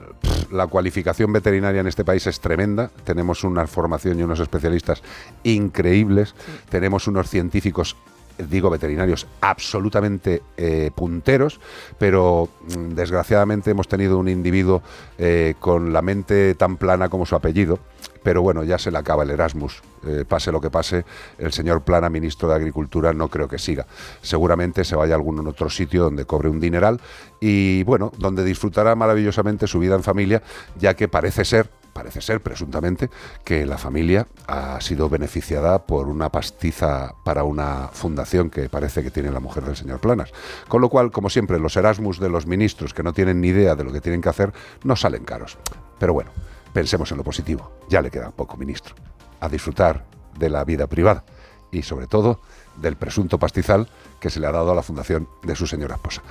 la 0.51 0.67
cualificación 0.67 1.33
veterinaria 1.33 1.81
en 1.81 1.87
este 1.87 2.05
país 2.05 2.27
es 2.27 2.41
tremenda. 2.41 2.91
Tenemos 3.05 3.45
una 3.45 3.67
formación 3.67 4.19
y 4.19 4.23
unos 4.23 4.41
especialistas 4.41 5.03
increíbles. 5.43 6.35
Tenemos 6.69 7.07
unos 7.09 7.29
científicos 7.31 7.97
digo 8.39 8.71
veterinarios 8.71 9.27
absolutamente 9.41 10.43
eh, 10.57 10.91
punteros, 10.95 11.61
pero 11.99 12.49
mm, 12.77 12.95
desgraciadamente 12.95 13.71
hemos 13.71 13.89
tenido 13.89 14.19
un 14.19 14.29
individuo 14.29 14.83
eh, 15.19 15.55
con 15.61 15.93
la 15.93 16.03
mente 16.03 16.55
tan 16.55 16.77
plana 16.77 17.09
como 17.09 17.27
su 17.27 17.37
apellido, 17.37 17.79
pero 18.23 18.43
bueno, 18.43 18.65
ya 18.65 18.79
se 18.79 18.91
le 18.91 18.99
acaba 18.99 19.23
el 19.23 19.31
Erasmus, 19.31 19.83
Eh, 20.07 20.25
pase 20.29 20.53
lo 20.53 20.61
que 20.61 20.71
pase, 20.71 21.05
el 21.39 21.53
señor 21.53 21.81
Plana, 21.81 22.11
ministro 22.11 22.49
de 22.49 22.55
Agricultura, 22.55 23.15
no 23.15 23.29
creo 23.29 23.49
que 23.49 23.59
siga. 23.59 23.87
Seguramente 24.21 24.85
se 24.85 24.97
vaya 24.97 25.15
a 25.15 25.17
algún 25.17 25.47
otro 25.49 25.71
sitio 25.71 26.03
donde 26.05 26.27
cobre 26.27 26.51
un 26.51 26.61
dineral 26.61 27.01
y 27.41 27.83
bueno, 27.85 28.13
donde 28.19 28.45
disfrutará 28.45 28.95
maravillosamente 28.97 29.67
su 29.67 29.79
vida 29.79 29.95
en 29.95 30.03
familia, 30.03 30.43
ya 30.79 30.93
que 30.93 31.09
parece 31.09 31.47
ser, 31.47 31.71
parece 31.95 32.21
ser 32.21 32.43
presuntamente, 32.43 33.09
que 33.45 33.65
la 33.65 33.79
familia 33.79 34.27
ha 34.47 34.79
sido 34.83 35.09
beneficiada 35.09 35.87
por 35.87 36.09
una 36.09 36.29
pastiza 36.29 37.15
para 37.25 37.45
una 37.45 37.89
fundación 37.93 38.51
que 38.51 38.69
parece 38.69 39.03
que 39.03 39.11
tiene 39.11 39.31
la 39.31 39.41
mujer 39.41 39.65
del 39.65 39.77
señor 39.77 40.01
Planas. 40.01 40.33
Con 40.69 40.83
lo 40.83 40.91
cual, 40.91 41.11
como 41.11 41.31
siempre, 41.31 41.59
los 41.59 41.77
Erasmus 41.77 42.21
de 42.21 42.29
los 42.29 42.47
ministros 42.47 42.93
que 42.93 43.03
no 43.03 43.15
tienen 43.15 43.41
ni 43.41 43.49
idea 43.49 43.77
de 43.77 43.85
lo 43.85 43.93
que 43.93 44.03
tienen 44.03 44.21
que 44.21 44.29
hacer 44.29 44.53
no 44.83 44.97
salen 44.97 45.25
caros. 45.25 45.57
Pero 45.99 46.13
bueno, 46.13 46.31
pensemos 46.75 47.11
en 47.13 47.19
lo 47.19 47.25
positivo. 47.25 47.73
Ya 47.89 48.03
le 48.03 48.11
queda 48.11 48.31
poco, 48.31 48.59
ministro. 48.59 48.95
A 49.41 49.49
disfrutar 49.49 50.05
de 50.39 50.51
la 50.51 50.65
vida 50.65 50.87
privada 50.89 51.25
y 51.71 51.83
sobre 51.83 52.07
todo 52.07 52.41
del 52.77 52.97
presunto 52.97 53.39
pastizal 53.39 53.89
que 54.21 54.31
se 54.31 54.41
le 54.41 54.47
ha 54.47 54.53
dado 54.53 54.73
a 54.73 54.75
la 54.75 54.83
fundación 54.83 55.29
de 55.43 55.55
su 55.55 55.67
señora 55.67 55.95
esposa. 55.95 56.23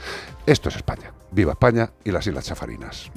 Esto 0.46 0.70
es 0.70 0.76
España. 0.76 1.14
Viva 1.32 1.54
España 1.54 1.92
y 2.04 2.12
las 2.12 2.28
Islas 2.28 2.46
Chafarinas. 2.46 3.12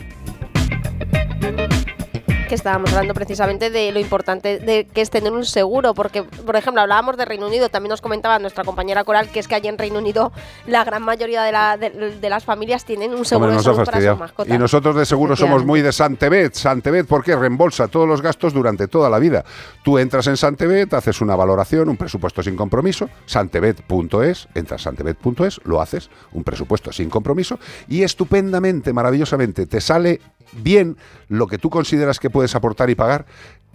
Que 2.46 2.54
estábamos 2.54 2.90
hablando 2.92 3.14
precisamente 3.14 3.70
de 3.70 3.92
lo 3.92 3.98
importante 4.00 4.58
de 4.58 4.86
que 4.86 5.00
es 5.00 5.10
tener 5.10 5.32
un 5.32 5.44
seguro, 5.44 5.94
porque, 5.94 6.22
por 6.22 6.56
ejemplo, 6.56 6.80
hablábamos 6.82 7.16
de 7.16 7.24
Reino 7.24 7.46
Unido, 7.46 7.68
también 7.68 7.90
nos 7.90 8.00
comentaba 8.00 8.38
nuestra 8.38 8.64
compañera 8.64 9.04
Coral 9.04 9.28
que 9.30 9.40
es 9.40 9.48
que 9.48 9.54
allí 9.54 9.68
en 9.68 9.78
Reino 9.78 9.98
Unido 9.98 10.32
la 10.66 10.84
gran 10.84 11.02
mayoría 11.02 11.42
de, 11.42 11.52
la- 11.52 11.76
de- 11.76 11.90
de 11.90 12.30
las 12.30 12.44
familias 12.44 12.84
tienen 12.84 13.14
un 13.14 13.24
seguro 13.24 13.48
Hombre, 13.48 13.58
de 13.58 13.62
salud 13.64 13.84
para 13.84 14.00
sus 14.00 14.18
mascotas. 14.18 14.54
Y 14.54 14.58
nosotros 14.58 14.96
de 14.96 15.06
seguro 15.06 15.36
somos 15.36 15.64
muy 15.64 15.82
de 15.82 15.92
Santebet. 15.92 16.54
Santebet, 16.54 17.06
¿por 17.06 17.22
qué? 17.24 17.34
Reembolsa 17.36 17.88
todos 17.88 18.08
los 18.08 18.22
gastos 18.22 18.52
durante 18.52 18.88
toda 18.88 19.10
la 19.10 19.18
vida. 19.18 19.44
Tú 19.84 19.98
entras 19.98 20.26
en 20.26 20.36
Santebet, 20.36 20.92
haces 20.94 21.20
una 21.20 21.36
valoración, 21.36 21.88
un 21.88 21.96
presupuesto 21.96 22.42
sin 22.42 22.56
compromiso, 22.56 23.08
santebet.es, 23.26 24.48
entras 24.54 24.82
santebet.es, 24.82 25.60
lo 25.64 25.80
haces, 25.80 26.10
un 26.32 26.44
presupuesto 26.44 26.92
sin 26.92 27.10
compromiso, 27.10 27.58
y 27.88 28.02
estupendamente, 28.02 28.92
maravillosamente, 28.92 29.66
te 29.66 29.80
sale 29.80 30.20
bien 30.52 30.96
lo 31.28 31.46
que 31.46 31.58
tú 31.58 31.70
consideras 31.70 32.18
que 32.18 32.30
puedes 32.30 32.54
aportar 32.54 32.90
y 32.90 32.94
pagar, 32.94 33.26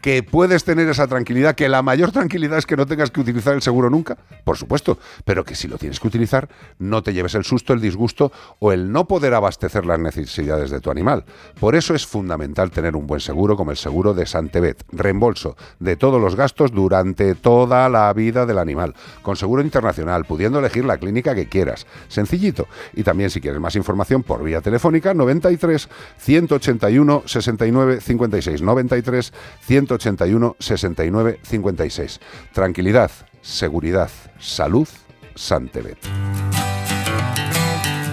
que 0.01 0.23
puedes 0.23 0.63
tener 0.63 0.89
esa 0.89 1.07
tranquilidad, 1.07 1.55
que 1.55 1.69
la 1.69 1.81
mayor 1.81 2.11
tranquilidad 2.11 2.57
es 2.57 2.65
que 2.65 2.75
no 2.75 2.85
tengas 2.85 3.11
que 3.11 3.21
utilizar 3.21 3.53
el 3.53 3.61
seguro 3.61 3.89
nunca, 3.89 4.17
por 4.43 4.57
supuesto, 4.57 4.97
pero 5.25 5.45
que 5.45 5.55
si 5.55 5.67
lo 5.67 5.77
tienes 5.77 5.99
que 5.99 6.07
utilizar, 6.07 6.49
no 6.79 7.03
te 7.03 7.13
lleves 7.13 7.35
el 7.35 7.43
susto, 7.43 7.73
el 7.73 7.81
disgusto 7.81 8.31
o 8.59 8.71
el 8.71 8.91
no 8.91 9.07
poder 9.07 9.33
abastecer 9.33 9.85
las 9.85 9.99
necesidades 9.99 10.71
de 10.71 10.79
tu 10.79 10.89
animal. 10.89 11.23
Por 11.59 11.75
eso 11.75 11.93
es 11.93 12.05
fundamental 12.05 12.71
tener 12.71 12.95
un 12.95 13.05
buen 13.05 13.21
seguro 13.21 13.55
como 13.55 13.71
el 13.71 13.77
seguro 13.77 14.13
de 14.13 14.25
Santebet, 14.25 14.83
reembolso 14.91 15.55
de 15.79 15.95
todos 15.95 16.19
los 16.19 16.35
gastos 16.35 16.71
durante 16.71 17.35
toda 17.35 17.87
la 17.89 18.11
vida 18.13 18.45
del 18.45 18.57
animal, 18.57 18.95
con 19.21 19.35
seguro 19.35 19.61
internacional, 19.61 20.25
pudiendo 20.25 20.59
elegir 20.59 20.85
la 20.85 20.97
clínica 20.97 21.35
que 21.35 21.47
quieras. 21.47 21.85
Sencillito. 22.07 22.67
Y 22.93 23.03
también 23.03 23.29
si 23.29 23.39
quieres 23.39 23.59
más 23.59 23.75
información 23.75 24.23
por 24.23 24.43
vía 24.43 24.61
telefónica 24.61 25.13
93 25.13 25.89
181 26.17 27.23
69 27.25 28.01
56 28.01 28.61
93 28.61 29.33
181 29.61 29.90
69 29.99 31.39
56. 31.43 32.19
Tranquilidad, 32.53 33.11
seguridad, 33.41 34.09
salud, 34.39 34.87
Santebet. 35.35 35.97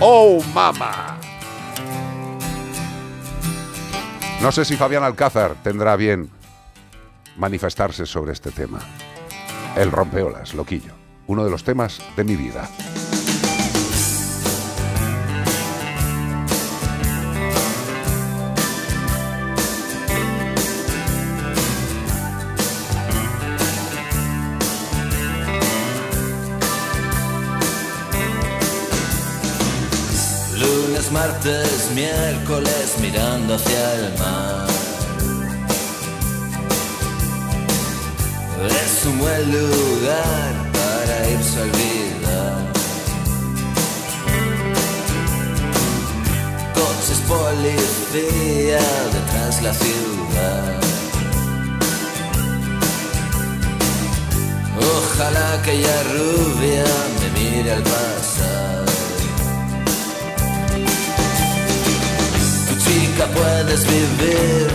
¡Oh, 0.00 0.42
mama! 0.54 1.18
No 4.40 4.52
sé 4.52 4.64
si 4.64 4.76
Fabián 4.76 5.02
Alcázar 5.02 5.56
tendrá 5.64 5.96
bien 5.96 6.30
manifestarse 7.36 8.06
sobre 8.06 8.32
este 8.32 8.52
tema. 8.52 8.78
El 9.76 9.90
rompeolas, 9.90 10.54
loquillo, 10.54 10.92
uno 11.26 11.44
de 11.44 11.50
los 11.50 11.64
temas 11.64 12.00
de 12.16 12.24
mi 12.24 12.36
vida. 12.36 12.68
Martes, 31.12 31.90
miércoles 31.94 32.96
mirando 33.00 33.54
hacia 33.54 33.94
el 33.94 34.18
mar. 34.18 34.66
Es 38.66 39.06
un 39.06 39.18
buen 39.18 39.50
lugar 39.50 40.52
para 40.72 41.30
irse 41.30 41.58
a 41.58 41.62
olvidar. 41.62 42.72
Coches 46.74 47.20
policía 47.26 48.80
detrás 49.14 49.62
la 49.62 49.72
ciudad. 49.72 50.80
Ojalá 54.96 55.54
aquella 55.54 56.02
rubia 56.02 56.84
me 57.20 57.40
mire 57.40 57.72
al 57.72 57.82
pasar. 57.82 58.87
Chica 63.18 63.30
puedes 63.34 63.84
vivir 63.84 64.68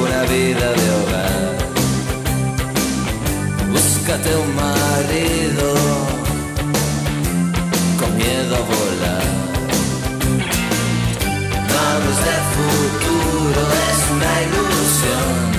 una 0.00 0.22
vida 0.22 0.72
de 0.80 0.90
hogar. 0.96 1.56
Búscate 3.70 4.34
un 4.36 4.56
marido 4.56 5.74
con 8.00 8.16
miedo 8.16 8.56
a 8.56 8.62
volar. 8.72 9.28
Vamos 11.76 12.16
de 12.26 12.36
futuro, 12.56 13.60
es 13.90 14.00
una 14.16 14.32
ilusión. 14.46 15.57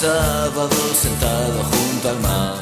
Sábado, 0.00 0.76
sentado 0.94 1.62
junto 1.64 2.08
al 2.10 2.20
mar. 2.20 2.54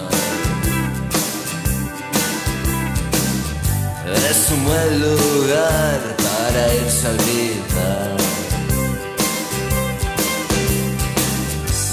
Es 4.30 4.50
un 4.52 4.64
buen 4.64 5.00
lugar 5.00 6.00
para 6.26 6.74
irse 6.74 7.06
a 7.06 7.10
olvidar. 7.10 8.16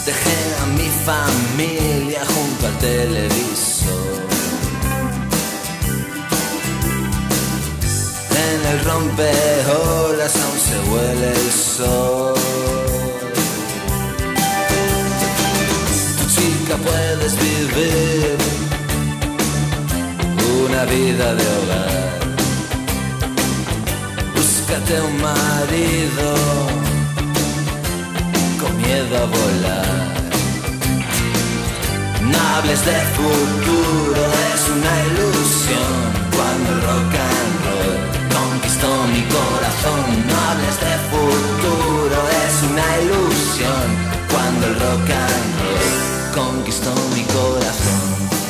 Dejé 0.05 0.39
a 0.61 0.65
mi 0.77 0.89
familia 1.09 2.21
junto 2.33 2.67
al 2.67 2.77
televisor. 2.79 4.21
En 8.47 8.59
el 8.71 8.79
rompeolas 8.85 10.35
aún 10.35 10.59
se 10.67 10.77
huele 10.89 11.31
el 11.31 11.51
sol. 11.51 12.90
Chica 16.71 16.83
puedes 16.83 17.35
vivir 17.37 18.37
una 20.63 20.85
vida 20.85 21.35
de 21.35 21.43
hogar. 21.57 22.09
Búscate 24.35 25.01
un 25.01 25.21
marido 25.21 26.27
con 28.61 28.77
miedo 28.77 29.17
a 29.17 29.25
volar. 29.25 30.11
No 32.21 32.39
hables 32.55 32.85
de 32.85 32.99
futuro, 33.17 34.21
es 34.53 34.61
una 34.75 34.93
ilusión. 35.07 35.93
Cuando 36.35 36.71
el 36.71 36.81
rock 36.89 37.13
and 37.31 37.53
roll 37.65 37.97
conquistó 38.37 38.89
mi 39.07 39.23
corazón. 39.23 40.03
No 40.29 40.35
hables 40.47 40.77
de 40.85 40.95
futuro, 41.11 42.17
es 42.45 42.55
una 42.71 42.87
ilusión. 43.03 43.85
Cuando 44.31 44.67
el 44.67 44.75
rock 44.75 45.09
and 45.09 45.59
roll 45.59 46.10
conquistó 46.33 46.93
mi 47.13 47.23
corazón. 47.23 48.40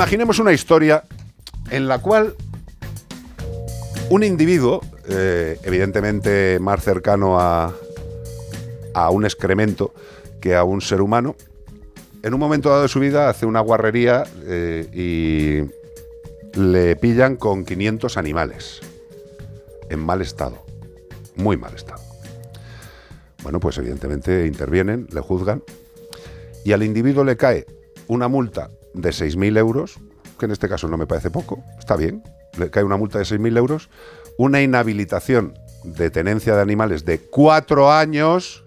Imaginemos 0.00 0.38
una 0.38 0.54
historia 0.54 1.04
en 1.70 1.86
la 1.86 1.98
cual 1.98 2.34
un 4.08 4.24
individuo, 4.24 4.80
eh, 5.06 5.60
evidentemente 5.62 6.58
más 6.58 6.82
cercano 6.82 7.38
a, 7.38 7.74
a 8.94 9.10
un 9.10 9.26
excremento 9.26 9.92
que 10.40 10.56
a 10.56 10.64
un 10.64 10.80
ser 10.80 11.02
humano, 11.02 11.36
en 12.22 12.32
un 12.32 12.40
momento 12.40 12.70
dado 12.70 12.80
de 12.80 12.88
su 12.88 12.98
vida 12.98 13.28
hace 13.28 13.44
una 13.44 13.60
guarrería 13.60 14.24
eh, 14.44 14.88
y 14.94 16.58
le 16.58 16.96
pillan 16.96 17.36
con 17.36 17.66
500 17.66 18.16
animales 18.16 18.80
en 19.90 20.00
mal 20.00 20.22
estado, 20.22 20.64
muy 21.36 21.58
mal 21.58 21.74
estado. 21.74 22.00
Bueno, 23.42 23.60
pues 23.60 23.76
evidentemente 23.76 24.46
intervienen, 24.46 25.08
le 25.12 25.20
juzgan 25.20 25.62
y 26.64 26.72
al 26.72 26.82
individuo 26.84 27.22
le 27.22 27.36
cae 27.36 27.66
una 28.08 28.28
multa 28.28 28.70
de 28.94 29.10
6.000 29.10 29.58
euros, 29.58 29.98
que 30.38 30.46
en 30.46 30.52
este 30.52 30.68
caso 30.68 30.88
no 30.88 30.96
me 30.96 31.06
parece 31.06 31.30
poco, 31.30 31.62
está 31.78 31.96
bien, 31.96 32.22
le 32.58 32.70
cae 32.70 32.84
una 32.84 32.96
multa 32.96 33.18
de 33.18 33.24
6.000 33.24 33.56
euros, 33.56 33.90
una 34.38 34.62
inhabilitación 34.62 35.54
de 35.84 36.10
tenencia 36.10 36.54
de 36.54 36.62
animales 36.62 37.04
de 37.04 37.20
cuatro 37.20 37.92
años 37.92 38.64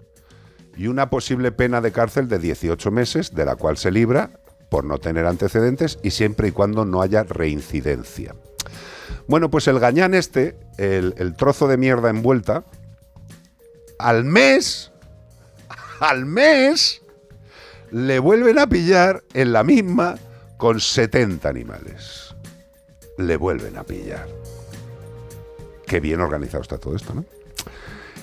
y 0.76 0.88
una 0.88 1.10
posible 1.10 1.52
pena 1.52 1.80
de 1.80 1.92
cárcel 1.92 2.28
de 2.28 2.38
18 2.38 2.90
meses, 2.90 3.34
de 3.34 3.44
la 3.44 3.56
cual 3.56 3.76
se 3.76 3.90
libra 3.90 4.30
por 4.70 4.84
no 4.84 4.98
tener 4.98 5.26
antecedentes 5.26 5.98
y 6.02 6.10
siempre 6.10 6.48
y 6.48 6.50
cuando 6.52 6.84
no 6.84 7.02
haya 7.02 7.22
reincidencia. 7.22 8.34
Bueno, 9.28 9.50
pues 9.50 9.68
el 9.68 9.78
gañán 9.78 10.14
este, 10.14 10.56
el, 10.78 11.14
el 11.16 11.36
trozo 11.36 11.68
de 11.68 11.76
mierda 11.76 12.10
envuelta, 12.10 12.64
al 13.98 14.24
mes, 14.24 14.90
al 16.00 16.26
mes, 16.26 17.02
le 17.94 18.18
vuelven 18.18 18.58
a 18.58 18.66
pillar 18.66 19.22
en 19.34 19.52
la 19.52 19.62
misma 19.62 20.16
con 20.56 20.80
70 20.80 21.48
animales. 21.48 22.34
Le 23.18 23.36
vuelven 23.36 23.78
a 23.78 23.84
pillar. 23.84 24.26
Qué 25.86 26.00
bien 26.00 26.20
organizado 26.20 26.62
está 26.62 26.76
todo 26.76 26.96
esto, 26.96 27.14
¿no? 27.14 27.24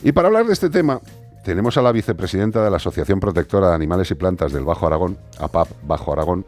Y 0.03 0.11
para 0.11 0.27
hablar 0.27 0.45
de 0.45 0.51
este 0.51 0.69
tema, 0.69 0.99
tenemos 1.45 1.77
a 1.77 1.81
la 1.81 1.93
vicepresidenta 1.93 2.61
de 2.61 2.69
la 2.69 2.77
Asociación 2.77 3.21
Protectora 3.21 3.69
de 3.69 3.75
Animales 3.75 4.11
y 4.11 4.15
Plantas 4.15 4.51
del 4.51 4.65
Bajo 4.65 4.87
Aragón, 4.87 5.17
APAP 5.39 5.69
Bajo 5.83 6.11
Aragón, 6.11 6.45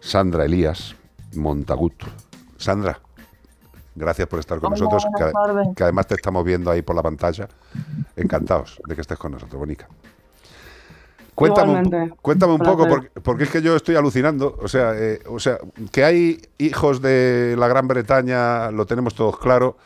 Sandra 0.00 0.44
Elías 0.44 0.94
Montagut. 1.36 1.94
Sandra, 2.58 3.00
gracias 3.94 4.28
por 4.28 4.40
estar 4.40 4.60
con 4.60 4.74
Hola, 4.74 4.84
nosotros, 4.84 5.06
que, 5.16 5.74
que 5.74 5.84
además 5.84 6.06
te 6.06 6.16
estamos 6.16 6.44
viendo 6.44 6.70
ahí 6.70 6.82
por 6.82 6.94
la 6.94 7.02
pantalla. 7.02 7.48
Encantados 8.14 8.78
de 8.86 8.94
que 8.94 9.00
estés 9.00 9.18
con 9.18 9.32
nosotros, 9.32 9.58
Bonica. 9.58 9.88
Cuéntame, 11.38 11.72
un, 11.72 12.08
cuéntame 12.20 12.52
un 12.54 12.58
poco, 12.58 12.88
porque 13.22 13.44
es 13.44 13.50
que 13.50 13.62
yo 13.62 13.76
estoy 13.76 13.94
alucinando. 13.94 14.58
O 14.60 14.66
sea, 14.66 14.92
eh, 14.96 15.20
o 15.28 15.38
sea, 15.38 15.58
que 15.92 16.02
hay 16.02 16.40
hijos 16.58 17.00
de 17.00 17.54
la 17.56 17.68
Gran 17.68 17.86
Bretaña, 17.86 18.72
lo 18.72 18.86
tenemos 18.86 19.14
todos 19.14 19.38
claro, 19.38 19.76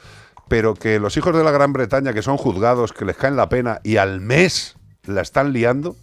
pero 0.49 0.73
que 0.73 0.99
los 0.99 1.15
hijos 1.19 1.37
de 1.37 1.45
la 1.45 1.51
Gran 1.51 1.75
Bretaña 1.75 2.15
que 2.15 2.23
son 2.23 2.39
juzgados, 2.39 2.95
que 2.95 3.05
les 3.05 3.19
caen 3.19 3.37
la 3.37 3.51
pena 3.51 3.81
y 3.85 3.99
al 3.99 4.23
mes 4.23 4.79
la 5.05 5.21
están 5.21 5.53
liando, 5.53 5.95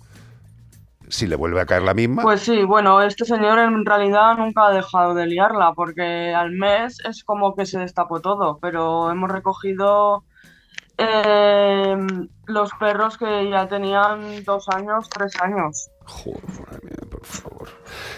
si 1.07 1.25
le 1.25 1.35
vuelve 1.35 1.61
a 1.61 1.65
caer 1.65 1.81
la 1.81 1.95
misma, 1.95 2.21
Pues 2.21 2.41
sí, 2.41 2.63
bueno, 2.63 3.01
este 3.01 3.25
señor 3.25 3.57
en 3.57 3.83
realidad 3.85 4.37
nunca 4.37 4.67
ha 4.67 4.71
dejado 4.71 5.15
de 5.15 5.25
liarla, 5.25 5.73
porque 5.73 6.31
al 6.31 6.51
mes 6.51 6.99
es 7.09 7.23
como 7.23 7.55
que 7.55 7.65
se 7.65 7.79
destapó 7.79 8.19
todo, 8.19 8.59
pero 8.61 9.09
hemos 9.09 9.31
recogido 9.31 10.25
eh, 10.99 11.95
los 12.47 12.69
perros 12.79 13.17
que 13.17 13.49
ya 13.49 13.67
tenían 13.67 14.43
dos 14.43 14.67
años, 14.69 15.09
tres 15.09 15.33
años. 15.41 15.89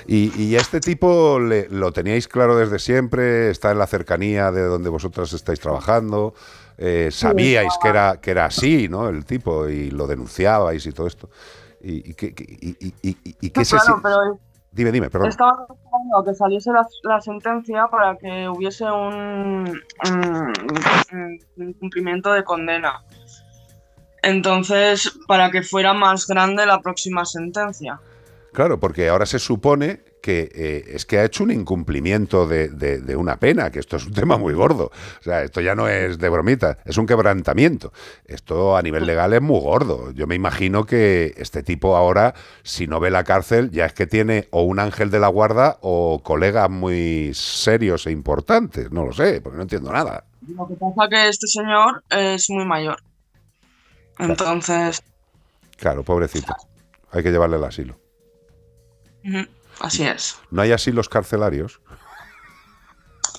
Y, 0.07 0.31
y 0.41 0.55
a 0.55 0.59
este 0.59 0.79
tipo 0.79 1.39
le- 1.39 1.67
lo 1.69 1.91
teníais 1.91 2.27
claro 2.27 2.55
desde 2.55 2.79
siempre, 2.79 3.49
está 3.49 3.71
en 3.71 3.79
la 3.79 3.87
cercanía 3.87 4.51
de 4.51 4.63
donde 4.63 4.89
vosotras 4.89 5.31
estáis 5.33 5.59
trabajando, 5.59 6.33
eh, 6.77 7.09
sabíais 7.11 7.73
que 7.81 7.89
era, 7.89 8.17
que 8.21 8.31
era 8.31 8.45
así, 8.45 8.87
¿no? 8.89 9.09
El 9.09 9.25
tipo, 9.25 9.67
y 9.67 9.91
lo 9.91 10.07
denunciabais 10.07 10.85
y 10.85 10.91
todo 10.91 11.07
esto. 11.07 11.29
¿Y, 11.81 12.11
y 12.11 12.15
y- 12.19 12.77
y- 12.79 12.95
y- 13.01 13.17
y- 13.23 13.35
y 13.41 13.49
qué 13.49 13.61
No, 13.61 13.65
se 13.65 13.77
claro, 13.77 13.99
pero 14.03 14.39
Dime, 14.73 14.91
dime, 14.91 15.09
perdón. 15.09 15.29
Que 16.25 16.33
saliese 16.33 16.71
la, 17.03 17.21
sentencia 17.21 17.87
para 17.87 18.17
que 18.17 18.47
hubiese 18.49 18.85
un- 18.85 19.81
un 21.57 21.73
cumplimiento 21.73 22.33
de 22.33 22.43
condena. 22.43 23.03
Entonces, 24.23 25.11
para 25.27 25.49
que 25.49 25.63
fuera 25.63 25.93
más 25.93 26.27
grande 26.27 26.65
la 26.65 26.79
próxima 26.79 27.25
sentencia. 27.25 27.99
Claro, 28.53 28.79
porque 28.81 29.07
ahora 29.07 29.25
se 29.25 29.39
supone 29.39 30.01
que 30.21 30.51
eh, 30.53 30.83
es 30.93 31.05
que 31.05 31.17
ha 31.17 31.23
hecho 31.23 31.43
un 31.45 31.51
incumplimiento 31.51 32.45
de, 32.47 32.67
de- 32.67 32.99
de 32.99 33.15
una 33.15 33.37
pena, 33.39 33.71
que 33.71 33.79
esto 33.79 33.95
es 33.95 34.05
un 34.05 34.13
tema 34.13 34.37
muy 34.37 34.53
gordo. 34.53 34.91
O 35.19 35.23
sea, 35.23 35.41
esto 35.43 35.61
ya 35.61 35.73
no 35.73 35.87
es 35.87 36.19
de 36.19 36.27
bromita, 36.29 36.77
es 36.83 36.97
un 36.97 37.07
quebrantamiento. 37.07 37.93
Esto 38.25 38.75
a 38.75 38.81
nivel 38.81 39.05
legal 39.05 39.31
es 39.33 39.41
muy 39.41 39.59
gordo. 39.61 40.11
Yo 40.11 40.27
me 40.27 40.35
imagino 40.35 40.85
que 40.85 41.33
este 41.37 41.63
tipo 41.63 41.95
ahora, 41.95 42.35
si 42.63 42.87
no 42.87 42.99
ve 42.99 43.09
la 43.09 43.23
cárcel, 43.23 43.71
ya 43.71 43.85
es 43.85 43.93
que 43.93 44.05
tiene 44.05 44.47
o 44.51 44.63
un 44.63 44.79
ángel 44.79 45.11
de 45.11 45.19
la 45.21 45.29
guarda 45.29 45.77
o 45.81 46.21
colegas 46.21 46.69
muy 46.69 47.31
serios 47.33 48.05
e 48.05 48.11
importantes. 48.11 48.91
No 48.91 49.05
lo 49.05 49.13
sé, 49.13 49.39
porque 49.39 49.55
no 49.55 49.63
entiendo 49.63 49.91
nada. 49.93 50.25
Lo 50.47 50.67
que 50.67 50.75
pasa 50.75 51.07
que 51.09 51.29
este 51.29 51.47
señor 51.47 52.03
es 52.09 52.49
muy 52.49 52.65
mayor. 52.65 52.97
Entonces, 54.19 55.01
Claro, 55.77 56.03
pobrecito. 56.03 56.53
Hay 57.11 57.23
que 57.23 57.31
llevarle 57.31 57.55
al 57.55 57.63
asilo. 57.63 57.95
Así 59.79 60.03
es. 60.05 60.37
No 60.49 60.61
hay 60.61 60.71
asilos 60.71 61.09
carcelarios. 61.09 61.81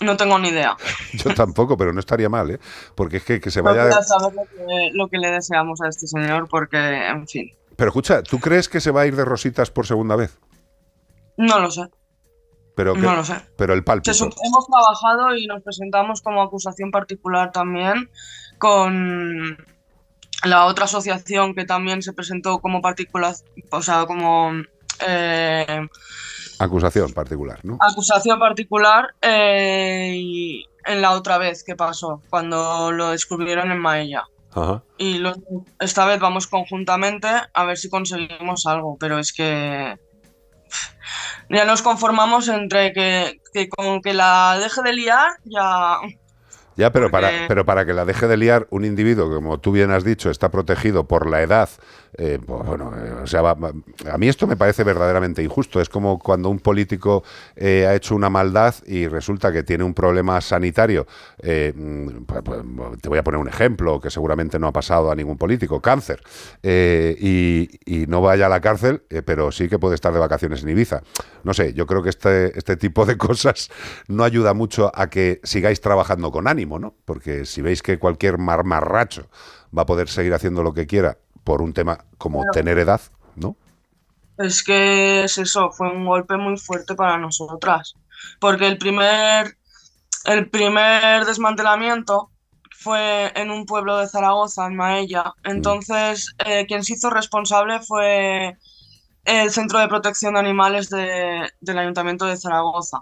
No 0.00 0.16
tengo 0.16 0.38
ni 0.38 0.48
idea. 0.48 0.76
Yo 1.12 1.34
tampoco, 1.34 1.76
pero 1.76 1.92
no 1.92 2.00
estaría 2.00 2.28
mal, 2.28 2.50
¿eh? 2.50 2.58
Porque 2.94 3.18
es 3.18 3.24
que, 3.24 3.40
que 3.40 3.50
se 3.50 3.60
No 3.60 3.66
vaya... 3.70 3.88
quiero 3.88 4.02
saber 4.02 4.34
lo 4.34 4.42
que, 4.44 4.90
lo 4.94 5.08
que 5.08 5.18
le 5.18 5.30
deseamos 5.30 5.80
a 5.80 5.88
este 5.88 6.06
señor 6.06 6.48
porque, 6.48 7.06
en 7.08 7.26
fin, 7.28 7.50
Pero 7.76 7.90
escucha, 7.90 8.22
¿tú 8.22 8.40
crees 8.40 8.68
que 8.68 8.80
se 8.80 8.90
va 8.90 9.02
a 9.02 9.06
ir 9.06 9.14
de 9.16 9.24
rositas 9.24 9.70
por 9.70 9.86
segunda 9.86 10.16
vez? 10.16 10.38
no 11.36 11.60
lo 11.60 11.70
sé. 11.70 11.88
Pero 12.74 12.94
que- 12.94 13.00
No 13.00 13.14
lo 13.14 13.24
sé. 13.24 13.34
Pero 13.56 13.74
el 13.74 13.82
Se 14.02 14.12
sup- 14.12 14.34
hemos 14.46 14.66
trabajado 14.66 15.36
y 15.36 15.46
nos 15.46 15.62
presentamos 15.62 16.20
como 16.22 16.42
acusación 16.42 16.90
particular 16.90 17.52
también 17.52 18.10
con 18.58 19.58
la 20.44 20.64
otra 20.66 20.86
asociación 20.86 21.54
que 21.54 21.64
también 21.64 22.02
se 22.02 22.12
presentó 22.12 22.60
como 22.60 22.80
particular, 22.80 23.34
o 23.70 23.82
sea, 23.82 24.06
como 24.06 24.52
eh, 25.06 25.88
Acusación 26.58 27.12
particular, 27.12 27.58
¿no? 27.64 27.76
acusación 27.80 28.38
particular 28.38 29.14
eh, 29.20 30.12
y 30.16 30.66
en 30.84 31.00
la 31.02 31.12
otra 31.12 31.38
vez 31.38 31.64
que 31.64 31.74
pasó, 31.76 32.22
cuando 32.30 32.92
lo 32.92 33.10
descubrieron 33.10 33.70
en 33.72 33.78
Maella. 33.78 34.24
Ajá. 34.54 34.82
Y 34.98 35.18
lo- 35.18 35.34
esta 35.80 36.04
vez 36.06 36.20
vamos 36.20 36.46
conjuntamente 36.46 37.28
a 37.52 37.64
ver 37.64 37.78
si 37.78 37.88
conseguimos 37.88 38.66
algo, 38.66 38.96
pero 39.00 39.18
es 39.18 39.32
que 39.32 39.98
ya 41.48 41.64
nos 41.64 41.82
conformamos 41.82 42.48
entre 42.48 42.92
que, 42.92 43.40
que 43.52 43.68
con 43.68 44.00
que 44.00 44.14
la 44.14 44.58
deje 44.60 44.82
de 44.82 44.92
liar 44.92 45.30
ya... 45.44 45.96
Ya, 46.76 46.90
pero 46.92 47.10
para, 47.10 47.30
pero 47.48 47.64
para 47.66 47.84
que 47.84 47.92
la 47.92 48.04
deje 48.04 48.26
de 48.28 48.36
liar 48.36 48.66
un 48.70 48.84
individuo, 48.84 49.28
que, 49.28 49.34
como 49.36 49.60
tú 49.60 49.72
bien 49.72 49.90
has 49.90 50.04
dicho, 50.04 50.30
está 50.30 50.50
protegido 50.50 51.04
por 51.06 51.28
la 51.28 51.42
edad, 51.42 51.68
eh, 52.18 52.38
pues, 52.44 52.66
bueno, 52.66 52.92
eh, 52.96 53.12
o 53.22 53.26
sea, 53.26 53.42
va- 53.42 53.54
va- 53.54 53.72
a 54.10 54.18
mí 54.18 54.28
esto 54.28 54.46
me 54.46 54.56
parece 54.56 54.84
verdaderamente 54.84 55.42
injusto. 55.42 55.80
Es 55.80 55.88
como 55.88 56.18
cuando 56.18 56.48
un 56.50 56.58
político 56.60 57.24
eh, 57.56 57.86
ha 57.86 57.94
hecho 57.94 58.14
una 58.14 58.28
maldad 58.30 58.74
y 58.86 59.06
resulta 59.08 59.52
que 59.52 59.62
tiene 59.62 59.84
un 59.84 59.94
problema 59.94 60.40
sanitario. 60.40 61.06
mm, 61.42 62.08
pues, 62.26 62.42
pues, 62.42 62.60
te 63.00 63.08
voy 63.08 63.18
a 63.18 63.24
poner 63.24 63.40
un 63.40 63.48
ejemplo 63.48 64.00
que 64.00 64.10
seguramente 64.10 64.58
no 64.58 64.66
ha 64.68 64.72
pasado 64.72 65.10
a 65.10 65.14
ningún 65.14 65.36
político, 65.38 65.80
cáncer, 65.80 66.20
y, 66.62 67.68
y 67.84 68.06
no 68.06 68.20
vaya 68.20 68.46
a 68.46 68.48
la 68.48 68.60
cárcel, 68.60 69.02
pero 69.24 69.50
sí 69.52 69.68
que 69.68 69.78
puede 69.78 69.94
estar 69.94 70.12
de 70.12 70.18
vacaciones 70.20 70.62
en 70.62 70.70
Ibiza. 70.70 71.02
No 71.44 71.54
sé, 71.54 71.72
yo 71.74 71.86
creo 71.86 72.02
que 72.02 72.10
este, 72.10 72.56
este 72.58 72.76
tipo 72.76 73.04
de 73.06 73.16
cosas 73.18 73.70
no 74.08 74.24
ayuda 74.24 74.54
mucho 74.54 74.90
a 74.94 75.08
que 75.10 75.40
sigáis 75.44 75.80
trabajando 75.80 76.30
con 76.30 76.46
ánimo, 76.48 76.61
¿no? 76.78 76.94
Porque 77.04 77.44
si 77.44 77.60
veis 77.62 77.82
que 77.82 77.98
cualquier 77.98 78.38
marmarracho 78.38 79.28
va 79.76 79.82
a 79.82 79.86
poder 79.86 80.08
seguir 80.08 80.34
haciendo 80.34 80.62
lo 80.62 80.72
que 80.74 80.86
quiera 80.86 81.18
por 81.44 81.62
un 81.62 81.72
tema 81.72 82.04
como 82.18 82.40
Claro. 82.40 82.52
tener 82.52 82.78
edad, 82.78 83.00
¿no? 83.36 83.56
Es 84.38 84.62
que 84.62 85.24
es 85.24 85.38
eso, 85.38 85.70
fue 85.70 85.90
un 85.90 86.04
golpe 86.06 86.36
muy 86.36 86.56
fuerte 86.58 86.94
para 86.94 87.18
nosotras. 87.18 87.94
Porque 88.40 88.66
el 88.66 88.78
primer, 88.78 89.56
el 90.24 90.48
primer 90.48 91.24
desmantelamiento 91.26 92.30
fue 92.78 93.32
en 93.36 93.50
un 93.50 93.66
pueblo 93.66 93.98
de 93.98 94.08
Zaragoza, 94.08 94.66
en 94.66 94.76
Maella. 94.76 95.34
Entonces, 95.44 96.34
eh, 96.44 96.66
quien 96.66 96.82
se 96.84 96.94
hizo 96.94 97.10
responsable 97.10 97.80
fue 97.80 98.56
el 99.24 99.50
Centro 99.52 99.78
de 99.78 99.86
Protección 99.88 100.34
de 100.34 100.40
Animales 100.40 100.88
de- 100.90 101.48
del 101.60 101.78
Ayuntamiento 101.78 102.24
de 102.26 102.36
Zaragoza. 102.36 102.98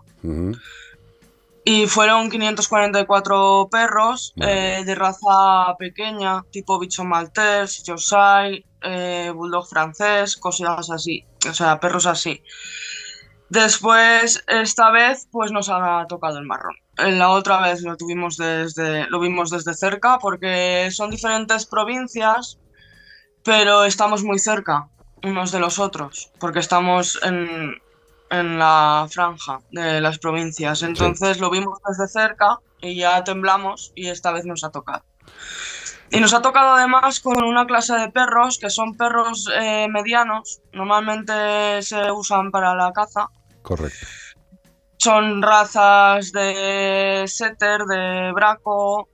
Y 1.71 1.87
fueron 1.87 2.31
544 2.31 3.69
perros 3.71 4.35
eh, 4.41 4.83
de 4.85 4.95
raza 4.97 5.77
pequeña, 5.79 6.43
tipo 6.51 6.81
bicho 6.81 7.05
maltés, 7.05 7.85
Yorkshire, 7.85 8.65
eh, 8.83 9.31
bulldog 9.33 9.69
francés, 9.69 10.37
cosas 10.37 10.91
así, 10.91 11.25
o 11.49 11.55
sea, 11.55 11.79
perros 11.79 12.07
así. 12.07 12.43
Después, 13.51 14.43
esta 14.49 14.91
vez, 14.91 15.29
pues 15.31 15.53
nos 15.53 15.69
ha 15.69 16.07
tocado 16.09 16.41
el 16.41 16.45
marrón. 16.45 16.75
La 16.97 17.31
otra 17.31 17.61
vez 17.61 17.83
lo 17.83 17.97
tuvimos 17.97 18.37
desde, 18.37 19.09
lo 19.09 19.21
vimos 19.21 19.51
desde 19.51 19.75
cerca 19.75 20.19
porque 20.19 20.89
son 20.91 21.09
diferentes 21.09 21.67
provincias, 21.67 22.59
pero 23.45 23.85
estamos 23.85 24.25
muy 24.25 24.41
cerca. 24.41 24.89
unos 25.23 25.53
de 25.53 25.61
los 25.61 25.79
otros, 25.79 26.33
porque 26.41 26.59
estamos 26.59 27.21
en, 27.23 27.77
en 28.31 28.59
la 28.59 29.07
franja 29.11 29.61
de 29.71 30.01
las 30.01 30.19
provincias. 30.19 30.83
Entonces 30.83 31.41
lo 31.41 31.51
vimos 31.51 31.79
desde 31.87 32.09
cerca 32.09 32.59
y 32.81 32.97
ya 32.97 33.23
temblamos 33.25 33.93
y 33.95 34.09
esta 34.09 34.33
vez 34.33 34.45
nos 34.47 34.65
ha 34.65 34.71
tocado. 34.71 35.05
Y 36.13 36.19
nos 36.19 36.35
ha 36.35 36.43
tocado 36.43 36.71
además 36.71 37.21
con 37.21 37.43
una 37.45 37.67
clase 37.67 37.95
de 37.95 38.11
perros 38.11 38.59
que 38.59 38.69
son 38.69 38.97
perros 38.97 39.49
eh, 39.55 39.87
medianos, 39.89 40.61
normalmente 40.73 41.83
se 41.83 42.11
usan 42.11 42.51
para 42.51 42.75
la 42.75 42.93
caza. 42.93 43.29
Correcto. 43.63 44.07
Son 44.97 45.41
razas 45.41 46.33
de 46.33 47.25
setter, 47.27 47.85
de 47.85 48.33
braco, 48.33 49.09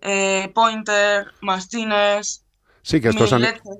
eh, 0.00 0.50
pointer, 0.54 1.32
mastines. 1.40 2.45
Sí, 2.86 3.00
que 3.00 3.08
estos, 3.08 3.34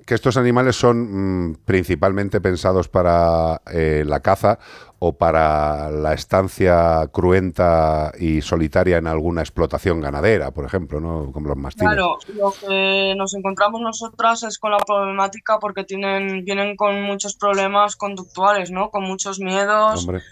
que 0.05 0.15
estos 0.15 0.37
animales 0.37 0.75
son 0.75 1.51
mm, 1.51 1.59
principalmente 1.65 2.41
pensados 2.41 2.89
para 2.89 3.63
eh, 3.73 4.03
la 4.05 4.19
caza 4.19 4.59
o 4.99 5.17
para 5.17 5.93
la 5.93 6.13
estancia 6.13 7.09
cruenta 7.13 8.11
y 8.19 8.43
solitaria 8.43 8.97
en 8.97 9.07
alguna 9.07 9.43
explotación 9.43 10.01
ganadera, 10.01 10.51
por 10.51 10.65
ejemplo, 10.65 10.99
¿no? 10.99 11.31
Como 11.31 11.47
los 11.47 11.57
mastines. 11.57 11.95
Claro, 11.95 12.19
lo 12.35 12.53
que 12.53 13.15
nos 13.17 13.33
encontramos 13.35 13.81
nosotras 13.81 14.43
es 14.43 14.59
con 14.59 14.73
la 14.73 14.79
problemática 14.79 15.61
porque 15.61 15.85
tienen, 15.85 16.45
vienen 16.45 16.75
con 16.75 17.01
muchos 17.03 17.37
problemas 17.37 17.95
conductuales, 17.95 18.73
¿no? 18.73 18.91
Con 18.91 19.05
muchos 19.05 19.39
miedos, 19.39 20.01
Hombre, 20.01 20.23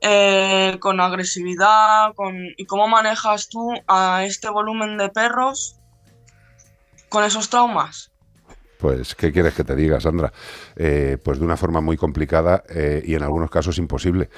eh, 0.00 0.78
con 0.80 0.98
agresividad, 0.98 2.14
con... 2.14 2.38
¿Y 2.56 2.64
cómo 2.64 2.88
manejas 2.88 3.50
tú 3.50 3.70
a 3.86 4.24
este 4.24 4.48
volumen 4.48 4.96
de 4.96 5.10
perros 5.10 5.81
con 7.12 7.24
esos 7.24 7.50
traumas? 7.50 8.12
pues, 8.82 9.14
¿qué 9.14 9.30
quieres 9.30 9.54
que 9.54 9.62
te 9.62 9.76
diga, 9.76 10.00
Sandra? 10.00 10.32
Eh, 10.74 11.16
pues 11.22 11.38
de 11.38 11.44
una 11.44 11.56
forma 11.56 11.80
muy 11.80 11.96
complicada 11.96 12.64
eh, 12.68 13.00
y 13.06 13.14
en 13.14 13.22
algunos 13.22 13.48
casos 13.48 13.78
imposible. 13.78 14.28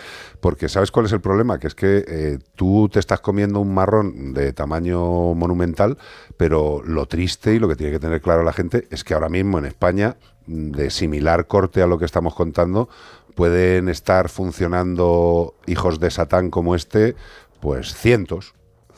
Porque 0.40 0.68
¿sabes 0.68 0.90
cuál 0.90 1.06
es 1.06 1.12
el 1.12 1.22
problema? 1.22 1.58
Que 1.58 1.68
es 1.68 1.74
que 1.74 2.04
eh, 2.06 2.38
tú 2.54 2.90
te 2.92 3.00
estás 3.00 3.20
comiendo 3.20 3.58
un 3.60 3.72
marrón 3.72 4.34
de 4.34 4.52
tamaño 4.52 5.32
monumental, 5.32 5.96
pero 6.36 6.82
lo 6.84 7.06
triste 7.06 7.54
y 7.54 7.58
lo 7.58 7.68
que 7.68 7.76
tiene 7.76 7.90
que 7.90 7.98
tener 7.98 8.20
claro 8.20 8.42
la 8.42 8.52
gente 8.52 8.86
es 8.90 9.02
que 9.02 9.14
ahora 9.14 9.30
mismo 9.30 9.58
en 9.58 9.64
España, 9.64 10.18
de 10.46 10.90
similar 10.90 11.46
corte 11.46 11.80
a 11.80 11.86
lo 11.86 11.98
que 11.98 12.04
estamos 12.04 12.34
contando, 12.34 12.90
pueden 13.34 13.88
estar 13.88 14.28
funcionando 14.28 15.54
hijos 15.66 16.00
de 16.00 16.10
Satán 16.10 16.50
como 16.50 16.74
este, 16.74 17.16
pues 17.60 17.94
cientos. 17.94 18.52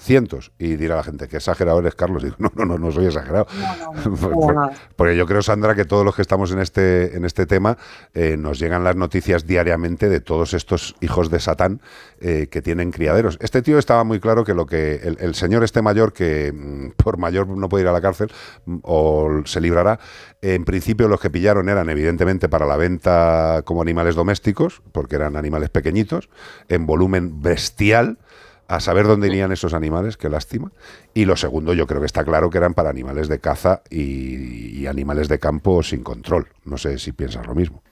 Cientos. 0.06 0.52
Y 0.58 0.76
dirá 0.76 0.96
la 0.96 1.02
gente, 1.02 1.28
que 1.28 1.36
exagerado 1.36 1.80
eres, 1.80 1.94
Carlos. 1.94 2.22
Y 2.22 2.26
digo, 2.26 2.36
no, 2.38 2.50
no, 2.54 2.64
no, 2.64 2.78
no 2.78 2.92
soy 2.92 3.06
exagerado. 3.06 3.46
Por- 4.04 4.32
por- 4.32 4.70
porque 4.96 5.16
yo 5.16 5.26
creo, 5.26 5.42
Sandra, 5.42 5.74
que 5.74 5.84
todos 5.84 6.04
los 6.04 6.14
que 6.14 6.22
estamos 6.22 6.52
en 6.52 6.60
este, 6.60 7.16
en 7.16 7.24
este 7.24 7.44
tema 7.46 7.76
eh, 8.14 8.36
nos 8.38 8.58
llegan 8.58 8.84
las 8.84 8.96
noticias 8.96 9.46
diariamente 9.46 10.08
de 10.08 10.20
todos 10.20 10.54
estos 10.54 10.94
hijos 11.00 11.30
de 11.30 11.40
Satán 11.40 11.80
eh, 12.20 12.46
que 12.50 12.62
tienen 12.62 12.92
criaderos. 12.92 13.36
Este 13.40 13.60
tío 13.62 13.78
estaba 13.78 14.04
muy 14.04 14.20
claro 14.20 14.44
que 14.44 14.54
lo 14.54 14.64
que 14.66 14.94
el, 15.02 15.16
el 15.20 15.34
señor 15.34 15.64
este 15.64 15.82
mayor, 15.82 16.12
que 16.12 16.52
mm, 16.54 16.90
por 17.02 17.18
mayor 17.18 17.48
no 17.48 17.68
puede 17.68 17.82
ir 17.82 17.88
a 17.88 17.92
la 17.92 18.00
cárcel 18.00 18.30
mm, 18.64 18.76
o 18.82 19.42
se 19.44 19.60
librará, 19.60 19.98
en 20.40 20.64
principio 20.64 21.08
los 21.08 21.20
que 21.20 21.30
pillaron 21.30 21.68
eran 21.68 21.88
evidentemente 21.90 22.48
para 22.48 22.64
la 22.66 22.76
venta 22.76 23.62
como 23.64 23.82
animales 23.82 24.14
domésticos, 24.14 24.82
porque 24.92 25.16
eran 25.16 25.34
animales 25.36 25.70
pequeñitos, 25.70 26.28
en 26.68 26.86
volumen 26.86 27.42
bestial 27.42 28.18
a 28.68 28.80
saber 28.80 29.06
dónde 29.06 29.28
irían 29.28 29.52
esos 29.52 29.74
animales, 29.74 30.16
qué 30.16 30.28
lástima. 30.28 30.72
Y 31.14 31.24
lo 31.24 31.36
segundo, 31.36 31.72
yo 31.72 31.86
creo 31.86 32.00
que 32.00 32.06
está 32.06 32.24
claro 32.24 32.50
que 32.50 32.58
eran 32.58 32.74
para 32.74 32.90
animales 32.90 33.28
de 33.28 33.40
caza 33.40 33.82
y, 33.90 34.86
animales 34.86 35.28
de 35.28 35.38
campo 35.38 35.82
sin 35.82 36.02
control. 36.02 36.48
No 36.64 36.78
sé 36.78 36.98
si 36.98 37.12
piensas 37.12 37.46
lo 37.46 37.54
mismo. 37.54 37.82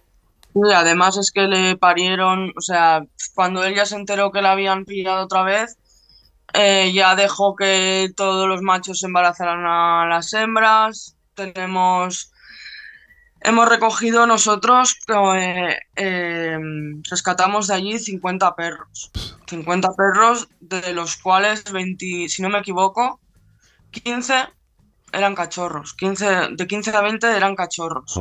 Y 0.55 0.72
además 0.72 1.16
es 1.16 1.32
que 1.32 1.42
le 1.42 1.76
parieron, 1.76 2.52
o 2.56 2.60
sea, 2.60 3.05
cuando 3.34 3.64
él 3.64 3.74
ya 3.74 3.84
se 3.84 3.96
enteró 3.96 4.30
que 4.30 4.42
la 4.42 4.52
habían 4.52 4.84
pillado 4.84 5.24
otra 5.24 5.42
vez, 5.42 5.76
eh, 6.52 6.92
ya 6.94 7.16
dejó 7.16 7.56
que 7.56 8.12
todos 8.16 8.46
los 8.46 8.62
machos 8.62 9.02
embarazaran 9.02 9.64
a 9.66 10.06
las 10.09 10.32
hembras. 10.32 11.16
Tenemos, 11.34 12.32
hemos 13.45 13.69
recogido 13.69 14.27
nosotros, 14.27 14.99
eh, 15.37 15.79
eh, 15.95 16.59
rescatamos 17.09 17.69
de 17.69 17.75
allí 17.75 17.99
50 17.99 18.57
perros. 18.57 19.11
50 19.47 19.93
perros, 19.93 20.49
de 20.61 20.93
los 20.95 21.16
cuales 21.16 21.71
20, 21.71 22.29
si 22.29 22.43
no 22.43 22.49
me 22.49 22.59
equivoco, 22.59 23.21
15 23.91 24.35
eran 25.12 25.35
cachorros. 25.35 25.95
15, 25.95 26.49
de 26.53 26.66
15 26.66 26.97
a 26.97 27.03
20 27.03 27.37
eran 27.37 27.55
cachorros. 27.55 28.19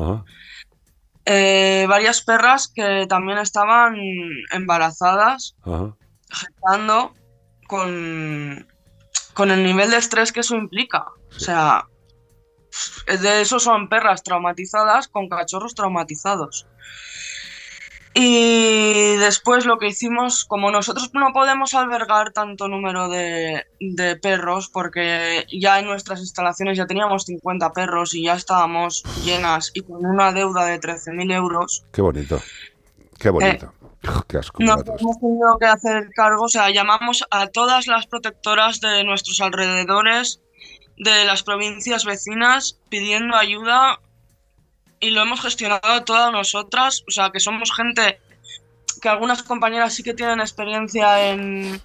Eh, 1.26 1.86
varias 1.88 2.22
perras 2.22 2.68
que 2.68 3.08
también 3.08 3.38
estaban 3.38 3.96
embarazadas, 4.52 5.56
gestando, 6.30 7.14
con, 7.68 8.68
con 9.34 9.52
el 9.52 9.64
nivel 9.64 9.90
de 9.90 9.98
estrés 9.98 10.34
que 10.34 10.42
eso 10.42 10.56
implica. 10.56 11.06
O 11.36 11.40
sea, 11.40 11.86
de 13.08 13.42
eso 13.42 13.60
son 13.60 13.90
perras 13.90 14.24
traumatizadas 14.24 15.08
con 15.08 15.30
cachorros 15.30 15.76
traumatizados. 15.76 16.68
Y 18.16 19.16
después 19.16 19.66
lo 19.66 19.80
que 19.80 19.88
hicimos, 19.88 20.46
como 20.46 20.70
nosotros 20.70 21.10
no 21.14 21.34
podemos 21.34 21.74
albergar 21.74 22.32
tanto 22.32 22.68
número 22.68 23.10
de, 23.10 23.66
de 23.80 24.16
perros, 24.18 24.70
porque 24.70 25.48
ya 25.52 25.80
en 25.80 25.86
nuestras 25.86 26.20
instalaciones 26.20 26.78
ya 26.78 26.86
teníamos 26.86 27.24
50 27.24 27.74
perros 27.74 28.14
y 28.14 28.26
ya 28.26 28.36
estábamos 28.36 29.04
llenas 29.26 29.72
y 29.74 29.82
con 29.82 30.06
una 30.06 30.32
deuda 30.32 30.66
de 30.66 30.80
13.000 30.80 31.34
euros, 31.34 31.86
Qué 31.92 32.04
bonito. 32.04 32.40
Qué 33.18 33.30
bonito. 33.32 33.74
Qué 34.28 34.38
asco. 34.38 34.62
nos 34.62 34.82
hemos 34.86 35.20
tenido 35.20 35.58
que 35.58 35.66
hacer 35.66 36.10
cargo, 36.14 36.44
o 36.44 36.50
sea, 36.50 36.70
llamamos 36.70 37.26
a 37.32 37.48
todas 37.48 37.88
las 37.88 38.06
protectoras 38.06 38.82
de 38.82 39.04
nuestros 39.06 39.40
alrededores, 39.40 40.42
de 40.98 41.26
las 41.26 41.44
provincias 41.44 42.06
vecinas, 42.06 42.80
pidiendo 42.90 43.36
ayuda 43.36 44.00
y 45.00 45.12
lo 45.12 45.22
hemos 45.22 45.42
gestionado 45.42 46.04
todas 46.06 46.32
nosotras, 46.32 47.04
o 47.08 47.12
sea, 47.12 47.30
que 47.32 47.40
somos 47.40 47.72
gente 47.76 48.20
que 49.02 49.10
algunas 49.10 49.44
compañeras 49.44 49.94
sí 49.94 50.02
que 50.04 50.14
tienen 50.14 50.40
experiencia 50.40 51.30
en, 51.30 51.82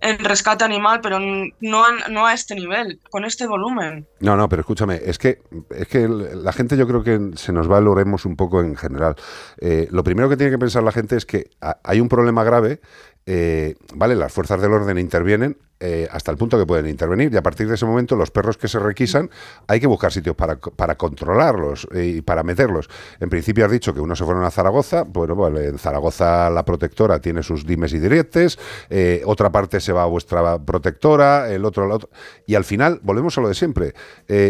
en 0.00 0.18
rescate 0.20 0.64
animal, 0.64 1.00
pero 1.00 1.18
no, 1.18 1.84
no 2.08 2.26
a 2.26 2.34
este 2.34 2.54
nivel, 2.54 3.00
con 3.10 3.24
este 3.24 3.48
volumen. 3.48 4.06
No, 4.20 4.36
no, 4.36 4.48
pero 4.48 4.60
escúchame, 4.60 5.00
es 5.04 5.18
que, 5.18 5.42
es 5.70 5.88
que 5.88 6.06
la 6.08 6.52
gente 6.52 6.76
yo 6.76 6.86
creo 6.86 7.02
que 7.02 7.36
se 7.36 7.52
nos 7.52 7.68
va 7.68 7.78
el 7.78 7.88
oremos 7.88 8.24
un 8.26 8.36
poco 8.36 8.60
en 8.60 8.76
general. 8.76 9.16
Eh, 9.60 9.88
lo 9.90 10.04
primero 10.04 10.28
que 10.28 10.36
tiene 10.36 10.52
que 10.52 10.58
pensar 10.58 10.84
la 10.84 10.92
gente 10.92 11.16
es 11.16 11.26
que 11.26 11.50
ha- 11.60 11.78
hay 11.82 12.00
un 12.00 12.08
problema 12.08 12.44
grave, 12.44 12.80
eh, 13.26 13.74
vale, 13.94 14.14
las 14.14 14.32
fuerzas 14.32 14.60
del 14.60 14.72
orden 14.72 14.98
intervienen 14.98 15.58
eh, 15.84 16.06
hasta 16.12 16.30
el 16.30 16.36
punto 16.36 16.56
que 16.56 16.64
pueden 16.64 16.86
intervenir 16.86 17.34
y 17.34 17.36
a 17.36 17.42
partir 17.42 17.66
de 17.66 17.74
ese 17.74 17.84
momento 17.84 18.14
los 18.14 18.30
perros 18.30 18.56
que 18.56 18.68
se 18.68 18.78
requisan 18.78 19.28
hay 19.66 19.80
que 19.80 19.88
buscar 19.88 20.12
sitios 20.12 20.36
para, 20.36 20.56
para 20.56 20.94
controlarlos 20.96 21.88
eh, 21.92 22.18
y 22.18 22.20
para 22.20 22.44
meterlos. 22.44 22.88
En 23.18 23.28
principio 23.28 23.64
has 23.64 23.72
dicho 23.72 23.92
que 23.92 24.00
unos 24.00 24.16
se 24.16 24.24
fueron 24.24 24.44
a 24.44 24.50
Zaragoza, 24.52 25.02
bueno, 25.02 25.34
vale, 25.34 25.66
en 25.66 25.78
Zaragoza 25.78 26.48
la 26.50 26.64
protectora 26.64 27.20
tiene 27.20 27.42
sus 27.42 27.66
dimes 27.66 27.92
y 27.94 27.98
diretes, 27.98 28.60
eh, 28.90 29.22
otra 29.24 29.50
parte 29.50 29.80
se 29.80 29.92
va 29.92 30.04
a 30.04 30.06
vuestra 30.06 30.56
protectora, 30.60 31.52
el 31.52 31.64
otro 31.64 31.88
la 31.88 31.96
otra, 31.96 32.10
y 32.46 32.54
al 32.54 32.62
final 32.62 33.00
volvemos 33.02 33.36
a 33.38 33.40
lo 33.40 33.48
de 33.48 33.54
siempre. 33.54 33.94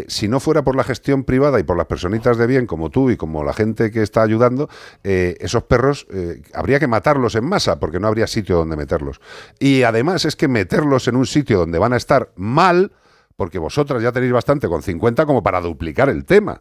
Si 0.09 0.29
no 0.29 0.39
fuera 0.39 0.63
por 0.63 0.77
la 0.77 0.85
gestión 0.85 1.25
privada 1.25 1.59
y 1.59 1.63
por 1.63 1.79
las 1.79 1.87
personitas 1.87 2.37
de 2.37 2.47
bien 2.47 2.67
como 2.67 2.91
tú 2.91 3.11
y 3.11 3.17
como 3.17 3.43
la 3.43 3.55
gente 3.55 3.91
que 3.91 4.03
está 4.03 4.23
ayudando, 4.23 4.69
esos 5.03 5.63
perros 5.65 6.07
habría 6.53 6.79
que 6.79 6.87
matarlos 6.87 7.35
en 7.37 7.45
masa 7.45 7.81
porque 7.81 7.99
no 7.99 8.09
habría 8.09 8.27
sitio 8.27 8.57
donde 8.57 8.77
meterlos. 8.77 9.21
Y 9.59 9.83
además 9.83 10.25
es 10.25 10.37
que 10.37 10.47
meterlos 10.47 11.09
en 11.09 11.17
un 11.17 11.22
sitio 11.27 11.59
donde 11.59 11.78
van 11.78 11.93
a 11.93 11.97
estar 11.97 12.31
mal, 12.36 12.93
porque 13.36 13.59
vosotras 13.59 14.03
ya 14.03 14.12
tenéis 14.12 14.32
bastante 14.32 14.69
con 14.69 14.82
50 14.82 15.27
como 15.27 15.43
para 15.43 15.61
duplicar 15.61 16.09
el 16.09 16.24
tema. 16.24 16.61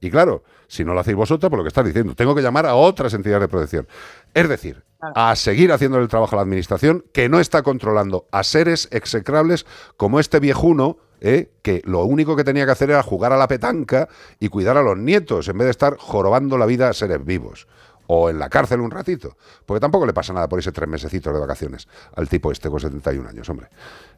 Y 0.00 0.10
claro, 0.10 0.42
si 0.66 0.84
no 0.84 0.94
lo 0.94 1.00
hacéis 1.00 1.16
vosotras, 1.16 1.48
por 1.48 1.58
lo 1.58 1.64
que 1.64 1.68
estás 1.68 1.84
diciendo, 1.86 2.14
tengo 2.14 2.34
que 2.34 2.42
llamar 2.42 2.66
a 2.66 2.74
otras 2.74 3.14
entidades 3.14 3.42
de 3.42 3.48
protección. 3.48 3.88
Es 4.34 4.48
decir, 4.48 4.82
a 5.14 5.36
seguir 5.36 5.72
haciendo 5.72 5.98
el 5.98 6.08
trabajo 6.08 6.34
a 6.34 6.38
la 6.38 6.42
administración 6.42 7.04
que 7.12 7.28
no 7.28 7.40
está 7.40 7.62
controlando 7.62 8.26
a 8.32 8.42
seres 8.42 8.88
execrables 8.90 9.66
como 9.96 10.18
este 10.18 10.40
viejuno, 10.40 10.98
¿eh? 11.20 11.52
que 11.62 11.82
lo 11.84 12.04
único 12.04 12.36
que 12.36 12.44
tenía 12.44 12.64
que 12.66 12.72
hacer 12.72 12.90
era 12.90 13.02
jugar 13.02 13.32
a 13.32 13.36
la 13.36 13.48
petanca 13.48 14.08
y 14.40 14.48
cuidar 14.48 14.76
a 14.76 14.82
los 14.82 14.98
nietos 14.98 15.48
en 15.48 15.58
vez 15.58 15.66
de 15.66 15.72
estar 15.72 15.96
jorobando 15.98 16.58
la 16.58 16.66
vida 16.66 16.88
a 16.88 16.92
seres 16.92 17.24
vivos. 17.24 17.68
O 18.14 18.28
en 18.28 18.38
la 18.38 18.50
cárcel 18.50 18.80
un 18.80 18.90
ratito. 18.90 19.36
Porque 19.64 19.80
tampoco 19.80 20.04
le 20.04 20.12
pasa 20.12 20.34
nada 20.34 20.46
por 20.48 20.58
ese 20.58 20.70
tres 20.70 20.86
mesecitos 20.88 21.32
de 21.32 21.40
vacaciones 21.40 21.88
al 22.14 22.28
tipo 22.28 22.52
este 22.52 22.68
con 22.68 22.78
71 22.78 23.26
años, 23.26 23.48
hombre. 23.48 23.68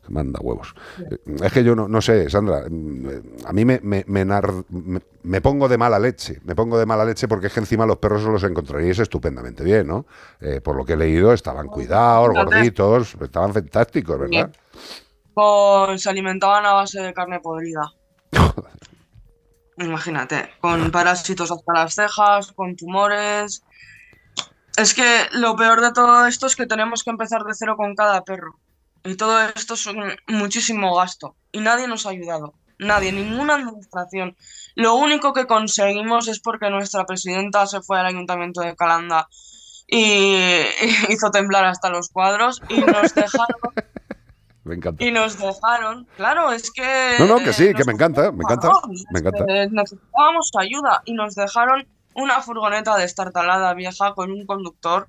Manda 0.09 0.41
huevos. 0.43 0.75
Es 1.43 1.53
que 1.53 1.62
yo 1.62 1.77
no, 1.77 1.87
no 1.87 2.03
sé, 2.03 2.29
Sandra. 2.29 2.65
mm, 2.69 3.07
A 3.47 3.53
mí 3.53 3.65
me, 3.65 3.79
me, 3.83 4.05
me 4.09 4.25
nar- 4.27 4.65
me- 4.69 5.01
me 5.23 5.41
pongo 5.41 5.69
de 5.69 5.79
mala 5.79 5.99
leche. 6.01 6.41
Me 6.45 6.55
pongo 6.57 6.77
de 6.79 6.87
mala 6.87 7.05
leche 7.05 7.29
porque 7.29 7.47
es 7.47 7.53
que 7.53 7.61
encima 7.61 7.87
los 7.87 7.99
perros 7.99 8.23
os 8.25 8.29
los 8.33 8.43
encontraríais 8.45 8.99
estupendamente 8.99 9.62
bien, 9.62 9.87
¿no? 9.87 10.07
Eh, 10.41 10.61
por 10.61 10.75
lo 10.77 10.85
que 10.85 10.95
he 10.95 10.97
leído, 10.97 11.33
estaban 11.33 11.69
cuidados, 11.69 12.29
gorditos, 12.47 13.15
estaban 13.21 13.53
fantásticos, 13.55 14.19
¿verdad? 14.19 14.51
Con, 15.33 15.99
se 15.99 16.11
alimentaban 16.11 16.66
a 16.66 16.73
base 16.73 17.01
de 17.01 17.15
carne 17.15 17.39
podrida. 17.41 17.93
imagínate, 19.79 20.51
con 20.61 20.91
parásitos 20.91 21.51
hasta 21.51 21.73
las 21.73 21.95
cejas, 21.95 22.53
con 22.53 22.77
tumores. 22.77 23.62
Es 24.77 24.95
que 24.95 25.27
lo 25.33 25.55
peor 25.57 25.81
de 25.81 25.93
todo 25.93 26.27
esto 26.27 26.47
es 26.47 26.57
que 26.57 26.67
tenemos 26.67 27.05
que 27.05 27.11
empezar 27.11 27.43
de 27.45 27.55
cero 27.55 27.77
con 27.77 27.95
cada 27.95 28.25
perro. 28.25 28.59
Y 29.05 29.17
todo 29.17 29.41
esto 29.41 29.75
es 29.75 29.87
un- 29.87 30.17
muchísimo 30.29 30.97
gasto. 30.97 31.37
Y 31.53 31.61
nadie 31.61 31.87
nos 31.87 32.07
ha 32.07 32.11
ayudado. 32.11 32.55
Nadie, 32.79 33.13
ninguna 33.13 33.55
administración. 33.55 34.37
Lo 34.75 34.95
único 34.97 35.33
que 35.33 35.47
conseguimos 35.47 36.27
es 36.27 36.41
porque 36.41 36.71
nuestra 36.71 37.05
presidenta 37.07 37.67
se 37.67 37.83
fue 37.83 38.01
al 38.01 38.07
ayuntamiento 38.07 38.63
de 38.63 38.75
Calanda 38.75 39.29
y 39.87 40.37
hizo 41.09 41.31
temblar 41.31 41.67
hasta 41.67 41.89
los 41.91 42.09
cuadros 42.09 42.61
y 42.69 42.81
nos 42.81 43.15
dejaron, 43.15 43.57
Me 44.65 44.75
encanta. 44.75 45.05
y 45.05 45.13
nos 45.13 45.39
dejaron. 45.39 46.09
Claro, 46.17 46.51
es 46.51 46.73
que 46.73 47.15
No, 47.21 47.27
no, 47.27 47.39
que 47.39 47.53
sí, 47.53 47.73
que 47.75 47.85
me 47.85 47.93
encanta, 47.93 48.33
me 48.33 48.43
encanta, 48.43 48.71
me 49.13 49.21
encanta. 49.21 49.45
necesitábamos 49.71 50.51
ayuda 50.59 51.03
y 51.05 51.13
nos 51.13 51.37
dejaron 51.37 51.87
una 52.15 52.41
furgoneta 52.41 52.97
destartalada 52.97 53.74
vieja 53.74 54.15
con 54.15 54.31
un 54.31 54.47
conductor 54.47 55.09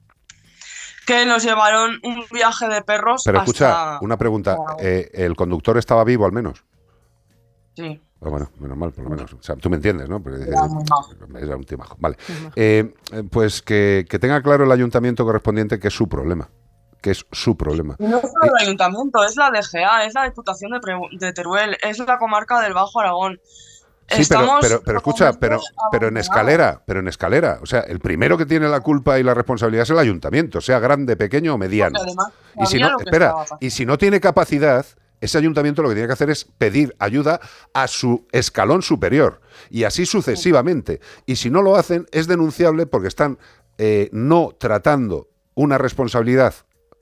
que 1.06 1.26
nos 1.26 1.44
llevaron 1.44 2.00
un 2.04 2.24
viaje 2.32 2.68
de 2.68 2.82
perros 2.82 3.22
Pero 3.26 3.40
escucha, 3.40 3.94
hasta... 3.94 4.06
una 4.06 4.18
pregunta. 4.18 4.58
eh, 4.80 5.10
¿El 5.14 5.36
conductor 5.36 5.78
estaba 5.78 6.04
vivo 6.04 6.26
al 6.26 6.32
menos? 6.32 6.64
Sí. 7.76 8.02
Ah, 8.22 8.30
bueno, 8.30 8.50
menos 8.60 8.76
mal, 8.78 8.92
por 8.92 9.04
lo 9.04 9.10
menos. 9.12 9.32
O 9.34 9.44
sea, 9.44 9.56
tú 9.56 9.70
me 9.70 9.76
entiendes, 9.76 10.10
¿no? 10.10 10.24
Porque, 10.24 10.46
era 11.40 11.56
un 11.58 11.64
tío 11.64 11.78
majo. 11.78 11.96
Vale. 12.00 12.18
Eh, 12.56 12.92
eh, 13.12 13.24
pues 13.30 13.62
que, 13.62 14.06
que 14.10 14.18
tenga 14.18 14.42
claro 14.42 14.64
el 14.64 14.72
ayuntamiento 14.72 15.24
correspondiente 15.26 15.78
que 15.80 15.90
es 15.90 15.94
su 15.94 16.08
problema. 16.10 16.50
Que 17.02 17.12
es 17.12 17.24
su 17.32 17.56
problema. 17.56 17.96
No 18.00 18.20
solo 18.22 18.56
el 18.58 18.64
ayuntamiento, 18.66 19.24
es 19.24 19.36
la 19.36 19.52
DGA, 19.52 20.06
es 20.06 20.16
la 20.16 20.24
Diputación 20.24 20.72
de, 20.72 20.80
Pre- 20.80 20.98
de 21.20 21.34
Teruel, 21.34 21.78
es 21.84 22.00
la 22.00 22.18
comarca 22.18 22.62
del 22.62 22.74
Bajo 22.74 23.00
Aragón. 23.00 23.40
Sí, 24.08 24.24
pero, 24.30 24.58
pero, 24.62 24.82
pero 24.86 24.98
escucha, 25.00 25.34
pero, 25.34 25.60
pero 25.92 26.08
en 26.10 26.18
escalera, 26.18 26.82
pero 26.86 27.00
en 27.00 27.08
escalera. 27.08 27.60
O 27.62 27.66
sea, 27.66 27.80
el 27.82 28.00
primero 28.00 28.38
que 28.38 28.46
tiene 28.46 28.68
la 28.70 28.80
culpa 28.82 29.20
y 29.20 29.24
la 29.24 29.34
responsabilidad 29.34 29.84
es 29.84 29.90
el 29.90 30.00
ayuntamiento, 30.00 30.62
sea 30.62 30.80
grande, 30.80 31.16
pequeño 31.16 31.56
o 31.56 31.58
mediano. 31.58 32.00
Además 32.00 32.28
Y 32.62 32.66
si 32.68 32.80
no, 32.80 33.00
espera, 33.00 33.34
y 33.60 33.72
si 33.72 33.86
no 33.86 33.98
tiene 33.98 34.20
capacidad, 34.20 34.86
ese 35.22 35.38
ayuntamiento 35.38 35.82
lo 35.82 35.90
que 35.90 35.96
tiene 35.96 36.08
que 36.08 36.14
hacer 36.14 36.30
es 36.30 36.46
pedir 36.46 36.96
ayuda 37.00 37.40
a 37.74 37.88
su 37.88 38.28
escalón 38.32 38.84
superior 38.84 39.42
y 39.70 39.86
así 39.86 40.06
sucesivamente. 40.06 41.02
Y 41.26 41.38
si 41.38 41.50
no 41.50 41.62
lo 41.64 41.76
hacen, 41.76 42.06
es 42.12 42.28
denunciable 42.28 42.86
porque 42.86 43.08
están 43.08 43.40
eh, 43.78 44.10
no 44.12 44.56
tratando 44.58 45.30
una 45.56 45.78
responsabilidad 45.78 46.54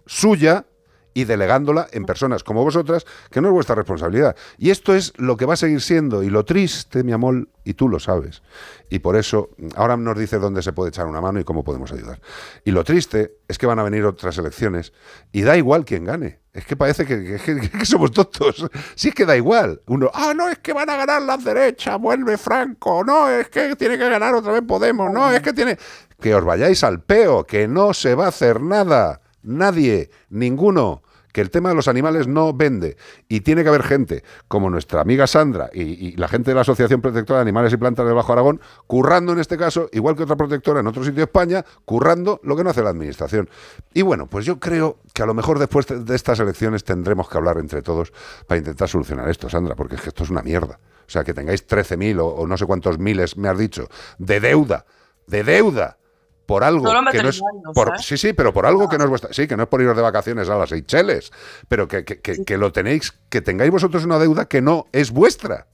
suya 0.05 0.65
y 1.13 1.25
delegándola 1.25 1.87
en 1.91 2.05
personas 2.05 2.43
como 2.43 2.63
vosotras, 2.63 3.05
que 3.29 3.41
no 3.41 3.49
es 3.49 3.53
vuestra 3.53 3.75
responsabilidad. 3.75 4.35
Y 4.57 4.69
esto 4.71 4.95
es 4.95 5.13
lo 5.17 5.37
que 5.37 5.45
va 5.45 5.53
a 5.53 5.57
seguir 5.57 5.81
siendo. 5.81 6.23
Y 6.23 6.29
lo 6.29 6.45
triste, 6.45 7.03
mi 7.03 7.11
amor, 7.11 7.47
y 7.63 7.75
tú 7.75 7.89
lo 7.89 7.99
sabes. 7.99 8.41
Y 8.89 8.99
por 8.99 9.15
eso, 9.15 9.49
ahora 9.75 9.97
nos 9.97 10.17
dice 10.17 10.39
dónde 10.39 10.61
se 10.61 10.73
puede 10.73 10.89
echar 10.89 11.07
una 11.07 11.21
mano 11.21 11.39
y 11.39 11.43
cómo 11.43 11.63
podemos 11.63 11.91
ayudar. 11.91 12.19
Y 12.65 12.71
lo 12.71 12.83
triste 12.83 13.37
es 13.47 13.57
que 13.57 13.65
van 13.65 13.79
a 13.79 13.83
venir 13.83 14.05
otras 14.05 14.37
elecciones 14.37 14.93
y 15.31 15.41
da 15.41 15.57
igual 15.57 15.85
quién 15.85 16.05
gane. 16.05 16.39
Es 16.53 16.65
que 16.65 16.75
parece 16.75 17.05
que 17.05 17.85
somos 17.85 18.11
tontos. 18.11 18.67
Si 18.95 19.09
es 19.09 19.15
que 19.15 19.25
da 19.25 19.35
igual. 19.35 19.81
Uno, 19.87 20.11
ah, 20.13 20.33
no, 20.35 20.49
es 20.49 20.59
que 20.59 20.73
van 20.73 20.89
a 20.89 20.95
ganar 20.95 21.21
las 21.23 21.43
derechas, 21.43 21.99
vuelve 21.99 22.37
Franco. 22.37 23.03
No, 23.03 23.29
es 23.29 23.49
que 23.49 23.75
tiene 23.75 23.97
que 23.97 24.07
ganar 24.07 24.35
otra 24.35 24.51
vez 24.51 24.61
Podemos. 24.63 25.11
No, 25.11 25.31
es 25.31 25.41
que 25.41 25.53
tiene... 25.53 25.77
Que 26.19 26.33
os 26.33 26.45
vayáis 26.45 26.83
al 26.83 27.01
peo, 27.01 27.43
que 27.43 27.67
no 27.67 27.93
se 27.93 28.15
va 28.15 28.25
a 28.25 28.29
hacer 28.29 28.61
nada. 28.61 29.21
Nadie, 29.41 30.09
ninguno. 30.29 31.02
Que 31.33 31.41
el 31.41 31.49
tema 31.49 31.67
de 31.67 31.75
los 31.75 31.89
animales 31.89 32.27
no 32.27 32.53
vende. 32.53 32.95
Y 33.27 33.41
tiene 33.41 33.63
que 33.63 33.69
haber 33.69 33.83
gente 33.83 34.23
como 34.47 34.69
nuestra 34.69 35.01
amiga 35.01 35.27
Sandra 35.27 35.69
y, 35.73 36.15
la 36.15 36.29
gente 36.29 36.51
de 36.51 36.55
la 36.55 36.61
Asociación 36.61 37.01
Protectora 37.01 37.39
de 37.39 37.41
Animales 37.41 37.73
y 37.73 37.77
Plantas 37.77 38.05
del 38.05 38.15
Bajo 38.15 38.31
Aragón, 38.31 38.61
currando 38.87 39.33
en 39.33 39.39
este 39.39 39.57
caso, 39.57 39.89
igual 39.91 40.15
que 40.15 40.23
otra 40.23 40.37
protectora 40.37 40.79
en 40.79 40.87
otro 40.87 41.03
sitio 41.03 41.17
de 41.17 41.23
España, 41.23 41.65
currando 41.83 42.39
lo 42.43 42.55
que 42.55 42.63
no 42.63 42.69
hace 42.69 42.81
la 42.81 42.91
Administración. 42.91 43.49
Y 43.93 44.03
bueno, 44.03 44.27
pues 44.27 44.45
yo 44.45 44.59
creo 44.59 44.99
que 45.13 45.23
a 45.23 45.25
lo 45.25 45.33
mejor 45.33 45.59
después 45.59 45.87
de 45.87 46.13
de 46.13 46.15
estas 46.15 46.39
elecciones 46.39 46.83
tendremos 46.83 47.27
que 47.27 47.37
hablar 47.37 47.57
entre 47.57 47.81
todos 47.81 48.13
para 48.47 48.59
intentar 48.59 48.87
solucionar 48.87 49.29
esto, 49.29 49.49
Sandra, 49.49 49.75
porque 49.75 49.95
es 49.95 50.01
que 50.01 50.09
esto 50.09 50.23
es 50.23 50.29
una 50.29 50.41
mierda. 50.41 50.79
O 51.07 51.09
sea, 51.09 51.23
que 51.23 51.33
tengáis 51.33 51.67
13.000 51.67 52.19
o, 52.19 52.27
o 52.27 52.47
no 52.47 52.57
sé 52.57 52.65
cuántos 52.65 52.99
miles, 52.99 53.37
me 53.37 53.49
has 53.49 53.57
dicho, 53.57 53.89
de 54.17 54.39
deuda, 54.39 54.85
de 55.27 55.43
deuda, 55.43 55.97
por 56.45 56.63
algo 56.63 56.85
Solo 56.87 57.09
que 57.11 57.23
no 57.23 57.29
es 57.29 57.41
por, 57.73 57.89
¿eh? 57.89 57.91
sí 57.99 58.17
sí 58.17 58.33
pero 58.33 58.53
por 58.53 58.65
algo 58.65 58.89
que 58.89 58.97
no 58.97 59.03
es 59.05 59.09
vuestra 59.09 59.31
sí 59.33 59.47
que 59.47 59.55
no 59.55 59.63
es 59.63 59.69
por 59.69 59.81
iros 59.81 59.95
de 59.95 60.01
vacaciones 60.01 60.49
a 60.49 60.55
las 60.57 60.69
Seychelles 60.69 61.31
pero 61.67 61.87
que, 61.87 62.03
que- 62.03 62.19
que- 62.21 62.43
que 62.43 62.57
lo 62.57 62.71
tenéis 62.71 63.13
que 63.29 63.41
tengáis 63.41 63.71
vosotros 63.71 64.03
una 64.05 64.19
deuda 64.19 64.45
que 64.47 64.61
no 64.61 64.85
es 64.91 65.11
vuestra 65.11 65.67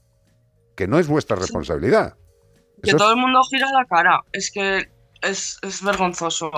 que 0.76 0.86
no 0.86 0.98
es 0.98 1.08
vuestra 1.08 1.36
responsabilidad 1.36 2.14
Que 2.82 2.90
Eso 2.90 2.96
es- 2.96 3.02
todo 3.02 3.10
el 3.10 3.16
mundo 3.18 3.42
gira 3.50 3.70
la 3.72 3.84
cara. 3.84 4.22
Es 4.32 4.50
que 4.50 4.88
es, 5.20 5.58
es 5.60 5.82
vergonzoso. 5.82 6.50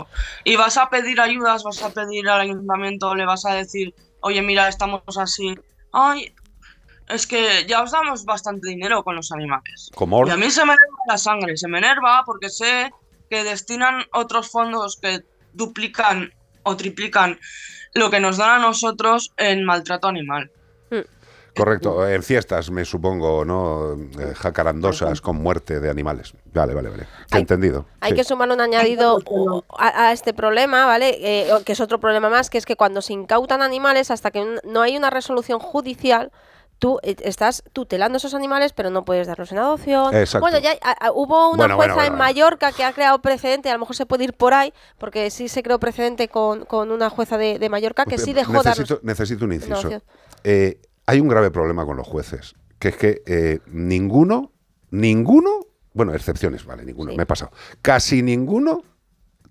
Y 0.44 0.54
vas 0.54 0.76
a 0.76 0.88
pedir 0.88 1.20
ayudas, 1.20 1.64
vas 1.64 1.82
a 1.82 1.90
pedir 1.90 2.28
al 2.28 2.42
ayuntamiento, 2.42 3.12
le 3.16 3.26
vas 3.26 3.44
a 3.44 3.54
decir, 3.54 3.92
oye, 4.20 4.40
mira, 4.40 4.68
estamos 4.68 5.02
así. 5.18 5.58
Ay, 5.92 6.32
es 7.08 7.26
que 7.26 7.66
ya 7.66 7.82
os 7.82 7.90
damos 7.90 8.24
bastante 8.24 8.68
dinero 8.68 9.02
con 9.02 9.16
los 9.16 9.32
animales. 9.32 9.90
como 9.96 10.24
Y 10.24 10.30
a 10.30 10.36
mí 10.36 10.48
se 10.48 10.60
me 10.64 10.74
enerva 10.74 10.98
la 11.08 11.18
sangre, 11.18 11.56
se 11.56 11.66
me 11.66 11.78
enerva 11.78 12.22
porque 12.24 12.48
sé 12.50 12.92
que 13.32 13.44
destinan 13.44 14.04
otros 14.12 14.50
fondos 14.50 14.98
que 15.00 15.20
duplican 15.54 16.34
o 16.64 16.76
triplican 16.76 17.38
lo 17.94 18.10
que 18.10 18.20
nos 18.20 18.36
dan 18.36 18.50
a 18.50 18.58
nosotros 18.58 19.32
en 19.38 19.64
maltrato 19.64 20.06
animal. 20.06 20.50
correcto 21.54 22.08
en 22.08 22.22
fiestas 22.22 22.70
me 22.70 22.84
supongo 22.84 23.44
no 23.44 23.92
Eh, 24.20 24.34
jacarandosas 24.34 25.20
con 25.22 25.36
muerte 25.36 25.80
de 25.80 25.88
animales. 25.90 26.34
Vale 26.52 26.74
vale 26.74 26.88
vale. 26.90 27.06
Te 27.30 27.36
he 27.38 27.40
entendido. 27.40 27.86
Hay 28.00 28.10
Sí. 28.12 28.16
que 28.16 28.24
sumar 28.24 28.50
un 28.50 28.60
añadido 28.60 29.18
a, 29.78 29.88
a 30.08 30.12
este 30.12 30.32
problema, 30.34 30.84
¿vale? 30.86 31.08
Eh, 31.20 31.50
que 31.64 31.72
es 31.72 31.80
otro 31.80 31.98
problema 32.00 32.28
más, 32.30 32.48
que 32.50 32.58
es 32.58 32.66
que 32.66 32.76
cuando 32.76 33.00
se 33.00 33.12
incautan 33.14 33.60
animales, 33.62 34.10
hasta 34.10 34.30
que 34.30 34.42
no 34.64 34.80
hay 34.82 34.96
una 34.96 35.08
resolución 35.10 35.58
judicial, 35.58 36.30
tú 36.82 36.98
eh, 37.04 37.14
estás 37.20 37.62
tutelando 37.72 38.16
esos 38.18 38.34
animales, 38.34 38.72
pero 38.72 38.90
no 38.90 39.04
puedes 39.04 39.28
darlos 39.28 39.52
en 39.52 39.58
adopción. 39.58 40.12
Exacto. 40.16 40.40
Bueno, 40.40 40.58
ya 40.58 40.72
a- 40.82 41.06
a- 41.06 41.12
hubo 41.12 41.50
una 41.50 41.56
Bueno, 41.58 41.76
jueza 41.76 41.94
bueno, 41.94 42.12
en. 42.14 42.18
Mallorca 42.18 42.72
que 42.72 42.82
ha 42.82 42.92
creado 42.92 43.22
precedente, 43.22 43.70
a 43.70 43.74
lo 43.74 43.78
mejor 43.78 43.94
se 43.94 44.04
puede 44.04 44.24
ir 44.24 44.32
por 44.32 44.52
ahí, 44.52 44.74
porque 44.98 45.30
sí 45.30 45.48
se 45.48 45.62
creó 45.62 45.78
precedente 45.78 46.26
con, 46.26 46.64
con 46.64 46.90
una 46.90 47.08
jueza 47.08 47.38
de, 47.38 47.60
de 47.60 47.68
Mallorca 47.68 48.04
que 48.04 48.18
sí 48.18 48.32
dejó 48.32 48.52
necesito, 48.54 48.94
darnos... 48.96 49.04
necesito 49.04 49.44
un 49.44 49.52
inciso. 49.52 49.90
Eh, 50.42 50.80
hay 51.06 51.20
un 51.20 51.28
grave 51.28 51.52
problema 51.52 51.86
con 51.86 51.96
los 51.96 52.08
jueces, 52.08 52.56
que 52.80 52.88
es 52.88 52.96
que 52.96 53.22
eh, 53.26 53.60
ninguno, 53.68 54.50
ninguno, 54.90 55.60
bueno, 55.94 56.12
excepciones, 56.14 56.64
vale, 56.66 56.84
ninguno, 56.84 57.14
me 57.14 57.22
he 57.22 57.26
pasado, 57.26 57.52
casi 57.80 58.22
ninguno 58.22 58.82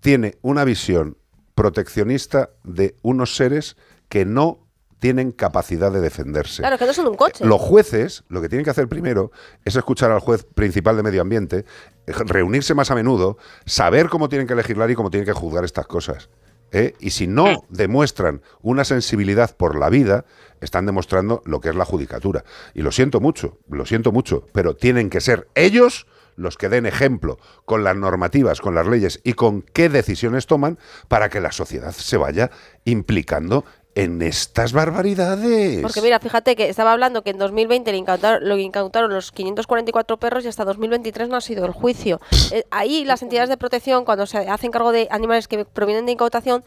tiene 0.00 0.36
una 0.42 0.64
visión 0.64 1.16
proteccionista 1.54 2.50
de 2.62 2.94
unos 3.02 3.36
seres 3.36 3.76
que 4.10 4.26
no 4.26 4.58
tienen 5.02 5.32
capacidad 5.32 5.90
de 5.90 6.00
defenderse. 6.00 6.62
Claro, 6.62 6.78
que 6.78 6.86
no 6.86 6.92
son 6.92 7.08
un 7.08 7.16
coche. 7.16 7.44
Los 7.44 7.60
jueces 7.60 8.22
lo 8.28 8.40
que 8.40 8.48
tienen 8.48 8.64
que 8.64 8.70
hacer 8.70 8.86
primero 8.86 9.32
es 9.64 9.74
escuchar 9.74 10.12
al 10.12 10.20
juez 10.20 10.44
principal 10.44 10.96
de 10.96 11.02
medio 11.02 11.22
ambiente, 11.22 11.64
reunirse 12.06 12.72
más 12.74 12.92
a 12.92 12.94
menudo, 12.94 13.36
saber 13.66 14.08
cómo 14.08 14.28
tienen 14.28 14.46
que 14.46 14.54
legislar 14.54 14.88
y 14.92 14.94
cómo 14.94 15.10
tienen 15.10 15.26
que 15.26 15.32
juzgar 15.32 15.64
estas 15.64 15.88
cosas. 15.88 16.30
¿eh? 16.70 16.94
Y 17.00 17.10
si 17.10 17.26
no 17.26 17.64
demuestran 17.68 18.42
una 18.60 18.84
sensibilidad 18.84 19.56
por 19.56 19.76
la 19.76 19.90
vida, 19.90 20.24
están 20.60 20.86
demostrando 20.86 21.42
lo 21.46 21.60
que 21.60 21.70
es 21.70 21.74
la 21.74 21.84
judicatura. 21.84 22.44
Y 22.72 22.82
lo 22.82 22.92
siento 22.92 23.18
mucho, 23.18 23.58
lo 23.68 23.84
siento 23.84 24.12
mucho, 24.12 24.46
pero 24.52 24.76
tienen 24.76 25.10
que 25.10 25.20
ser 25.20 25.48
ellos 25.56 26.06
los 26.36 26.56
que 26.56 26.68
den 26.68 26.86
ejemplo 26.86 27.38
con 27.64 27.84
las 27.84 27.96
normativas, 27.96 28.60
con 28.60 28.74
las 28.74 28.86
leyes 28.86 29.20
y 29.24 29.34
con 29.34 29.62
qué 29.62 29.88
decisiones 29.88 30.46
toman 30.46 30.78
para 31.08 31.28
que 31.28 31.40
la 31.40 31.52
sociedad 31.52 31.92
se 31.92 32.16
vaya 32.16 32.50
implicando 32.84 33.64
en 33.94 34.22
estas 34.22 34.72
barbaridades. 34.72 35.82
Porque 35.82 36.00
mira, 36.00 36.18
fíjate 36.18 36.56
que 36.56 36.68
estaba 36.68 36.92
hablando 36.92 37.22
que 37.22 37.30
en 37.30 37.38
2020 37.38 37.90
le 37.92 37.98
incautaron, 37.98 38.48
lo 38.48 38.56
incautaron 38.56 39.12
los 39.12 39.32
544 39.32 40.16
perros 40.16 40.44
y 40.44 40.48
hasta 40.48 40.64
2023 40.64 41.28
no 41.28 41.36
ha 41.36 41.40
sido 41.40 41.66
el 41.66 41.72
juicio. 41.72 42.20
Eh, 42.52 42.64
ahí 42.70 43.04
las 43.04 43.22
entidades 43.22 43.48
de 43.48 43.56
protección, 43.56 44.04
cuando 44.04 44.26
se 44.26 44.38
hacen 44.38 44.70
cargo 44.70 44.92
de 44.92 45.08
animales 45.10 45.48
que 45.48 45.64
provienen 45.64 46.06
de 46.06 46.12
incautación, 46.12 46.64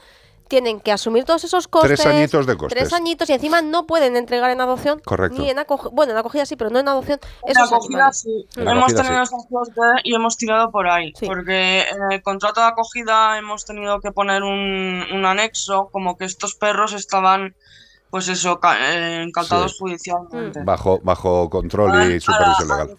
tienen 0.48 0.80
que 0.80 0.92
asumir 0.92 1.24
todos 1.26 1.44
esos 1.44 1.68
costes. 1.68 2.00
Tres 2.00 2.06
añitos 2.06 2.46
de 2.46 2.56
costes. 2.58 2.78
Tres 2.80 2.94
añitos 2.94 3.30
y 3.30 3.34
encima 3.34 3.62
no 3.62 3.86
pueden 3.86 4.16
entregar 4.16 4.52
en 4.52 4.62
adopción. 4.62 5.00
Correcto. 5.04 5.42
Ni 5.42 5.50
en 5.50 5.60
acogida. 5.60 5.90
Bueno, 5.94 6.12
en 6.14 6.18
acogida 6.20 6.46
sí, 6.46 6.56
pero 6.56 6.70
no 6.70 6.80
en 6.80 6.88
adopción. 6.88 7.20
En 7.44 7.52
esos 7.52 7.72
acogida 7.72 7.96
animales. 7.98 8.20
sí. 8.20 8.48
En 8.56 8.68
hemos 8.68 8.84
acogida 8.94 9.04
tenido 9.04 9.26
sí. 9.26 9.36
esa 9.36 9.48
suerte 9.50 9.82
y 10.04 10.16
hemos 10.16 10.38
tirado 10.38 10.72
por 10.72 10.88
ahí. 10.88 11.14
Porque 11.26 11.82
en 11.82 12.12
el 12.12 12.22
contrato 12.22 12.62
de 12.62 12.68
acogida 12.68 13.38
hemos 13.38 13.66
tenido 13.66 14.00
que 14.02 14.12
poner 14.12 14.44
un, 14.44 15.04
un 15.14 15.26
anexo 15.26 15.90
como 15.92 16.18
que 16.18 16.26
estos 16.26 16.56
perros 16.56 16.94
estaban, 16.94 17.56
pues 18.10 18.28
eso, 18.28 18.60
eh, 18.80 19.24
incautados 19.28 19.72
Sí. 19.74 19.78
judicialmente. 19.80 20.62
Bajo, 20.64 21.00
bajo 21.04 21.50
control 21.50 22.12
y 22.12 22.20
supervisión 22.20 22.68
para 22.68 22.84
legal. 22.86 22.98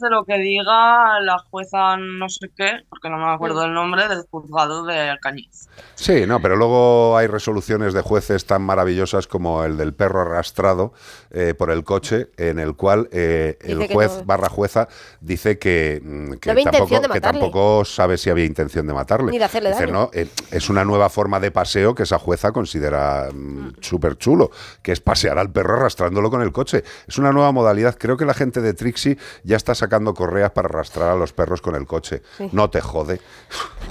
de 0.00 0.10
lo 0.10 0.24
que 0.24 0.38
diga 0.38 1.20
la 1.20 1.38
jueza 1.50 1.96
no 1.96 2.28
sé 2.28 2.48
qué, 2.56 2.80
porque 2.88 3.08
no 3.10 3.18
me 3.18 3.32
acuerdo 3.32 3.60
Mm. 3.62 3.64
el 3.64 3.74
nombre, 3.74 4.08
del 4.08 4.22
juzgado 4.30 4.84
de 4.84 5.10
Alcañiz. 5.10 5.68
Sí, 5.94 6.26
no, 6.26 6.40
pero 6.40 6.56
luego 6.56 7.16
hay 7.16 7.26
resoluciones 7.26 7.94
de 7.94 8.00
jueces 8.00 8.44
tan 8.46 8.62
maravillosas 8.62 9.26
como 9.26 9.62
el 9.64 9.76
del 9.76 9.94
perro 9.94 10.22
arrastrado 10.22 10.92
eh, 11.30 11.54
por 11.56 11.70
el 11.70 11.84
coche, 11.84 12.28
en 12.36 12.58
el 12.58 12.74
cual 12.74 13.08
eh, 13.12 13.56
el 13.60 13.86
juez 13.92 14.10
no. 14.18 14.24
barra 14.24 14.48
jueza 14.48 14.88
dice 15.20 15.58
que, 15.58 16.00
mm, 16.02 16.32
que 16.34 16.52
No 16.52 16.52
había 16.52 17.20
tampoco, 17.20 17.82
que 17.84 17.90
sabe 17.90 18.18
si 18.18 18.30
había 18.30 18.44
intención 18.44 18.86
de 18.86 18.94
matarle. 18.94 19.30
Ni 19.30 19.38
de 19.38 19.44
hacerle 19.44 19.70
Dice, 19.70 19.82
daño. 19.82 19.92
no, 19.92 20.10
eh, 20.12 20.28
es 20.50 20.68
una 20.70 20.84
nueva 20.84 21.08
forma 21.08 21.40
de 21.40 21.50
paseo 21.50 21.94
que 21.94 22.02
esa 22.02 22.18
jueza 22.18 22.52
considera 22.52 23.28
mm, 23.32 23.74
súper 23.80 24.16
chulo, 24.16 24.50
que 24.82 24.92
es 24.92 25.00
pasear 25.00 25.38
al 25.38 25.52
perro 25.52 25.76
arrastrándolo 25.76 26.30
con 26.30 26.42
el 26.42 26.52
coche. 26.52 26.84
Es 27.06 27.18
una 27.18 27.32
nueva 27.32 27.52
modalidad. 27.52 27.96
Creo 27.98 28.16
que 28.16 28.24
la 28.24 28.34
gente 28.34 28.60
de 28.60 28.74
Trixie 28.74 29.18
ya 29.44 29.56
está 29.56 29.74
sacando 29.74 30.14
correas 30.14 30.50
para 30.50 30.68
arrastrar 30.68 31.10
a 31.10 31.16
los 31.16 31.32
perros 31.32 31.60
con 31.60 31.74
el 31.74 31.86
coche. 31.86 32.22
Sí. 32.38 32.48
No 32.52 32.70
te 32.70 32.80
jode. 32.80 33.20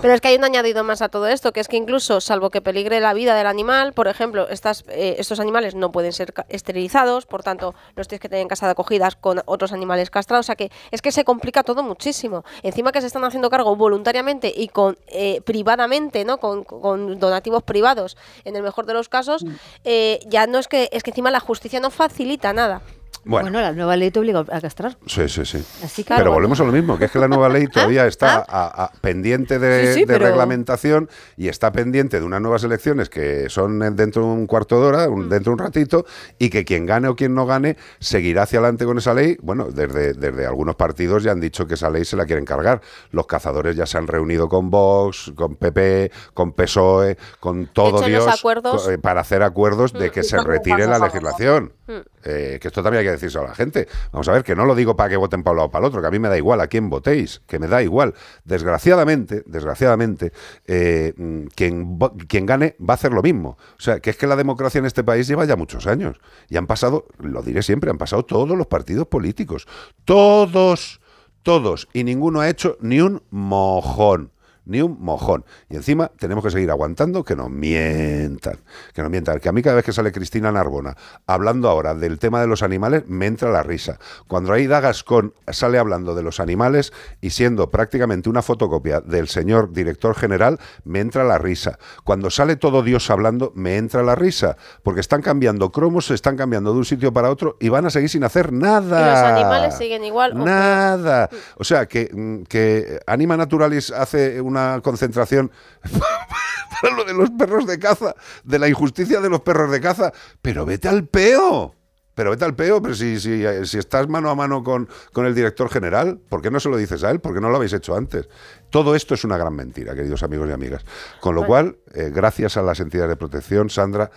Pero 0.01 0.13
es 0.13 0.21
que 0.21 0.29
hay 0.29 0.35
un 0.35 0.43
añadido 0.43 0.83
más 0.83 1.01
a 1.01 1.09
todo 1.09 1.27
esto, 1.27 1.53
que 1.53 1.59
es 1.59 1.67
que 1.67 1.77
incluso, 1.81 2.21
salvo 2.21 2.49
que 2.49 2.61
peligre 2.61 2.99
la 2.99 3.13
vida 3.13 3.35
del 3.35 3.47
animal, 3.47 3.93
por 3.93 4.07
ejemplo, 4.07 4.47
estas, 4.49 4.83
eh, 4.87 5.15
estos 5.19 5.39
animales 5.39 5.75
no 5.75 5.91
pueden 5.91 6.13
ser 6.13 6.33
esterilizados, 6.49 7.25
por 7.25 7.43
tanto, 7.43 7.75
los 7.95 8.07
tienes 8.07 8.21
que 8.21 8.29
tener 8.29 8.41
en 8.41 8.47
casa 8.47 8.65
de 8.65 8.71
acogidas 8.71 9.15
con 9.15 9.41
otros 9.45 9.73
animales 9.73 10.09
castrados. 10.09 10.45
O 10.45 10.47
sea 10.47 10.55
que 10.55 10.71
es 10.91 11.01
que 11.01 11.11
se 11.11 11.23
complica 11.23 11.63
todo 11.63 11.83
muchísimo. 11.83 12.43
Encima 12.63 12.91
que 12.91 13.01
se 13.01 13.07
están 13.07 13.23
haciendo 13.23 13.49
cargo 13.49 13.75
voluntariamente 13.75 14.51
y 14.55 14.67
con 14.67 14.97
eh, 15.07 15.41
privadamente, 15.41 16.25
¿no? 16.25 16.37
Con, 16.39 16.63
con 16.63 17.19
donativos 17.19 17.63
privados, 17.63 18.17
en 18.45 18.55
el 18.55 18.63
mejor 18.63 18.85
de 18.85 18.93
los 18.93 19.09
casos, 19.09 19.45
eh, 19.83 20.19
ya 20.27 20.47
no 20.47 20.59
es 20.59 20.67
que 20.67 20.89
es 20.91 21.03
que 21.03 21.11
encima 21.11 21.31
la 21.31 21.39
justicia 21.39 21.79
no 21.79 21.89
facilita 21.89 22.53
nada. 22.53 22.81
Bueno. 23.23 23.49
la 23.51 23.71
nueva 23.73 23.95
ley 23.97 24.09
te 24.11 24.19
obliga 24.19 24.39
a 24.51 24.61
castrar. 24.61 24.97
Sí, 25.05 25.29
sí, 25.29 25.45
sí. 25.45 25.63
Así 25.83 26.03
que- 26.03 26.15
pero 26.15 26.31
volvemos 26.31 26.59
a 26.59 26.63
lo 26.63 26.71
mismo, 26.71 26.97
que 26.97 27.05
es 27.05 27.11
que 27.11 27.19
la 27.19 27.27
nueva 27.27 27.49
ley 27.49 27.67
todavía 27.71 28.07
está 28.07 28.37
a- 28.47 28.83
a- 28.85 28.91
pendiente 29.01 29.59
de, 29.59 29.87
Sí, 29.87 29.93
sí, 29.93 29.99
de 30.01 30.13
pero- 30.13 30.25
reglamentación 30.25 31.09
y 31.37 31.47
está 31.47 31.71
pendiente 31.71 32.19
de 32.19 32.25
unas 32.25 32.41
nuevas 32.41 32.63
elecciones 32.63 33.09
que 33.09 33.49
son 33.49 33.83
en- 33.83 33.95
dentro 33.95 34.23
de 34.23 34.27
un 34.29 34.47
cuarto 34.47 34.81
de 34.81 34.87
hora, 34.87 35.09
un- 35.09 35.29
dentro 35.29 35.51
de 35.51 35.53
un 35.53 35.59
ratito, 35.59 36.05
y 36.39 36.49
que 36.49 36.65
quien 36.65 36.85
gane 36.85 37.07
o 37.09 37.15
quien 37.15 37.35
no 37.35 37.45
gane 37.45 37.77
seguirá 37.99 38.43
hacia 38.43 38.59
adelante 38.59 38.85
con 38.85 38.97
esa 38.97 39.13
ley. 39.13 39.37
Bueno, 39.41 39.65
desde, 39.71 40.13
desde 40.13 40.45
algunos 40.45 40.75
partidos 40.75 41.23
ya 41.23 41.31
han 41.31 41.39
dicho 41.39 41.67
que 41.67 41.75
esa 41.75 41.89
ley 41.89 42.05
se 42.05 42.15
la 42.15 42.25
quieren 42.25 42.45
cargar. 42.45 42.81
Los 43.11 43.27
cazadores 43.27 43.75
ya 43.75 43.85
se 43.85 43.97
han 43.97 44.07
reunido 44.07 44.49
con 44.49 44.69
Vox, 44.69 45.31
con 45.35 45.55
PP, 45.55 46.11
con 46.33 46.53
PSOE, 46.53 47.17
con 47.39 47.67
todo 47.67 47.99
hecho, 47.99 48.07
Dios, 48.07 48.27
acuerdos- 48.27 48.87
eh, 48.89 48.97
para 48.97 49.21
hacer 49.21 49.43
acuerdos 49.43 49.93
de 49.93 50.09
que 50.11 50.23
se 50.23 50.41
retire 50.41 50.87
la 50.87 50.97
legislación. 50.99 51.73
Mm. 51.87 51.91
Eh, 52.23 52.59
que 52.61 52.67
esto 52.67 52.81
también 52.83 52.99
hay 52.99 53.05
que 53.05 53.10
decirse 53.11 53.37
a 53.39 53.43
la 53.43 53.55
gente. 53.55 53.87
Vamos 54.11 54.27
a 54.27 54.33
ver, 54.33 54.43
que 54.43 54.55
no 54.55 54.65
lo 54.65 54.75
digo 54.75 54.95
para 54.95 55.09
que 55.09 55.17
voten 55.17 55.43
para 55.43 55.51
un 55.51 55.57
lado 55.57 55.67
o 55.67 55.71
para 55.71 55.85
el 55.85 55.89
otro, 55.89 56.01
que 56.01 56.07
a 56.07 56.11
mí 56.11 56.19
me 56.19 56.29
da 56.29 56.37
igual 56.37 56.61
a 56.61 56.67
quién 56.67 56.89
votéis, 56.89 57.41
que 57.47 57.59
me 57.59 57.67
da 57.67 57.81
igual. 57.81 58.13
Desgraciadamente, 58.43 59.43
desgraciadamente, 59.45 60.31
eh, 60.65 61.13
mm, 61.15 61.47
quien, 61.55 61.97
quien 62.27 62.45
gane 62.45 62.75
va 62.79 62.93
a 62.93 62.95
hacer 62.95 63.11
lo 63.11 63.21
mismo. 63.21 63.57
O 63.77 63.81
sea, 63.81 63.99
que 63.99 64.09
es 64.09 64.17
que 64.17 64.27
la 64.27 64.35
democracia 64.35 64.79
en 64.79 64.85
este 64.85 65.03
país 65.03 65.27
lleva 65.27 65.45
ya 65.45 65.55
muchos 65.55 65.87
años. 65.87 66.19
Y 66.49 66.57
han 66.57 66.67
pasado, 66.67 67.05
lo 67.19 67.41
diré 67.41 67.63
siempre, 67.63 67.89
han 67.89 67.97
pasado 67.97 68.23
todos 68.23 68.57
los 68.57 68.67
partidos 68.67 69.07
políticos. 69.07 69.67
Todos, 70.05 71.01
todos. 71.43 71.87
Y 71.93 72.03
ninguno 72.03 72.41
ha 72.41 72.49
hecho 72.49 72.77
ni 72.81 73.01
un 73.01 73.21
mojón 73.29 74.31
ni 74.65 74.81
un 74.81 74.97
mojón. 74.99 75.45
Y 75.69 75.75
encima 75.75 76.11
tenemos 76.19 76.43
que 76.43 76.51
seguir 76.51 76.69
aguantando 76.71 77.23
que 77.23 77.35
nos 77.35 77.49
mientan. 77.49 78.59
Que 78.93 79.01
nos 79.01 79.11
mientan. 79.11 79.39
Que 79.39 79.49
a 79.49 79.51
mí 79.51 79.61
cada 79.61 79.75
vez 79.77 79.85
que 79.85 79.93
sale 79.93 80.11
Cristina 80.11 80.51
Narbona 80.51 80.95
hablando 81.27 81.69
ahora 81.69 81.93
del 81.95 82.19
tema 82.19 82.41
de 82.41 82.47
los 82.47 82.63
animales, 82.63 83.03
me 83.07 83.25
entra 83.25 83.49
la 83.51 83.63
risa. 83.63 83.99
Cuando 84.27 84.53
Aida 84.53 84.79
Gascón 84.79 85.33
sale 85.47 85.79
hablando 85.79 86.15
de 86.15 86.23
los 86.23 86.39
animales 86.39 86.93
y 87.21 87.31
siendo 87.31 87.71
prácticamente 87.71 88.29
una 88.29 88.41
fotocopia 88.41 89.01
del 89.01 89.27
señor 89.27 89.71
director 89.71 90.15
general, 90.15 90.59
me 90.83 90.99
entra 90.99 91.23
la 91.23 91.37
risa. 91.37 91.79
Cuando 92.03 92.29
sale 92.29 92.55
todo 92.55 92.83
Dios 92.83 93.09
hablando, 93.09 93.51
me 93.55 93.77
entra 93.77 94.03
la 94.03 94.15
risa. 94.15 94.57
Porque 94.83 95.01
están 95.01 95.21
cambiando 95.21 95.71
cromos, 95.71 96.07
se 96.07 96.13
están 96.13 96.37
cambiando 96.37 96.73
de 96.73 96.79
un 96.79 96.85
sitio 96.85 97.13
para 97.13 97.29
otro 97.29 97.57
y 97.59 97.69
van 97.69 97.85
a 97.85 97.89
seguir 97.89 98.09
sin 98.09 98.23
hacer 98.23 98.51
nada. 98.51 99.01
Y 99.01 99.11
los 99.11 99.19
animales 99.19 99.77
siguen 99.77 100.03
igual. 100.03 100.37
Nada. 100.37 101.29
O 101.57 101.63
sea, 101.63 101.85
que, 101.87 102.09
mm, 102.13 102.43
que 102.43 102.99
Anima 103.07 103.37
Naturalis 103.37 103.91
hace 103.91 104.41
una 104.51 104.81
concentración 104.83 105.51
para 106.81 106.95
lo 106.95 107.03
de 107.03 107.13
los 107.13 107.29
perros 107.31 107.65
de 107.65 107.79
caza, 107.79 108.15
de 108.43 108.59
la 108.59 108.67
injusticia 108.67 109.21
de 109.21 109.29
los 109.29 109.41
perros 109.41 109.71
de 109.71 109.81
caza, 109.81 110.11
pero 110.41 110.65
vete 110.65 110.87
al 110.87 111.07
peo. 111.07 111.75
Pero 112.13 112.31
vete 112.31 112.43
al 112.43 112.55
peo, 112.55 112.81
pero 112.81 112.93
si, 112.93 113.19
si, 113.21 113.45
eh, 113.45 113.65
si 113.65 113.77
estás 113.77 114.09
mano 114.09 114.29
a 114.29 114.35
mano 114.35 114.63
con, 114.63 114.89
con 115.13 115.25
el 115.25 115.33
director 115.33 115.69
general, 115.69 116.19
¿por 116.29 116.41
qué 116.41 116.51
no 116.51 116.59
se 116.59 116.67
lo 116.67 116.75
dices 116.75 117.03
a 117.05 117.09
él? 117.09 117.21
¿Por 117.21 117.33
qué 117.33 117.39
no 117.39 117.49
lo 117.49 117.55
habéis 117.55 117.71
hecho 117.71 117.95
antes? 117.95 118.27
Todo 118.69 118.95
esto 118.95 119.13
es 119.13 119.23
una 119.23 119.37
gran 119.37 119.55
mentira, 119.55 119.95
queridos 119.95 120.21
amigos 120.21 120.49
y 120.49 120.51
amigas. 120.51 120.83
Con 121.21 121.35
lo 121.35 121.45
cual, 121.45 121.77
eh, 121.93 122.11
gracias 122.13 122.57
a 122.57 122.61
las 122.61 122.81
entidades 122.81 123.11
de 123.11 123.15
protección, 123.15 123.69
Sandra, 123.69 124.11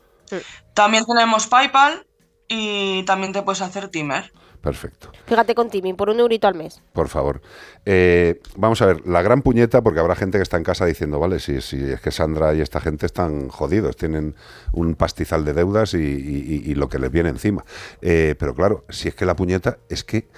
También 0.75 1.05
tenemos 1.05 1.47
PayPal 1.47 2.05
y 2.49 3.05
también 3.05 3.33
te 3.33 3.43
puedes 3.43 3.61
hacer 3.61 3.89
Timer. 3.89 4.33
Perfecto. 4.63 5.11
Fíjate 5.27 5.55
con 5.57 5.69
Timmy, 5.71 5.93
por 5.93 6.09
un 6.09 6.21
eurito 6.21 6.47
al 6.47 6.55
mes. 6.55 6.81
Por 6.93 7.09
favor. 7.09 7.43
Eh, 7.85 8.41
vamos 8.57 8.81
a 8.81 8.87
ver, 8.87 9.07
la 9.07 9.21
gran 9.21 9.43
puñeta, 9.43 9.83
porque 9.83 9.99
habrá 9.99 10.15
gente 10.15 10.39
que 10.39 10.43
está 10.43 10.57
en 10.57 10.63
casa 10.63 10.87
diciendo, 10.87 11.19
vale, 11.19 11.41
si, 11.41 11.61
si 11.61 11.83
es 11.83 12.01
que 12.01 12.13
Sandra 12.13 12.55
y 12.55 12.61
esta 12.61 12.81
gente 12.81 13.05
están 13.07 13.49
jodidos, 13.49 13.97
tienen 13.97 14.37
un 14.73 14.95
pastizal 14.95 15.45
de 15.45 15.53
deudas 15.53 15.95
y, 15.95 15.99
y- 15.99 16.63
y 16.71 16.75
lo 16.77 16.89
que 16.89 17.01
les 17.01 17.11
viene 17.11 17.29
encima. 17.31 17.65
Eh, 18.01 18.37
pero 18.39 18.55
claro, 18.55 18.85
si 18.89 19.09
es 19.09 19.15
que 19.17 19.27
la 19.27 19.35
puñeta 19.35 19.79
es 19.89 20.05
que 20.05 20.29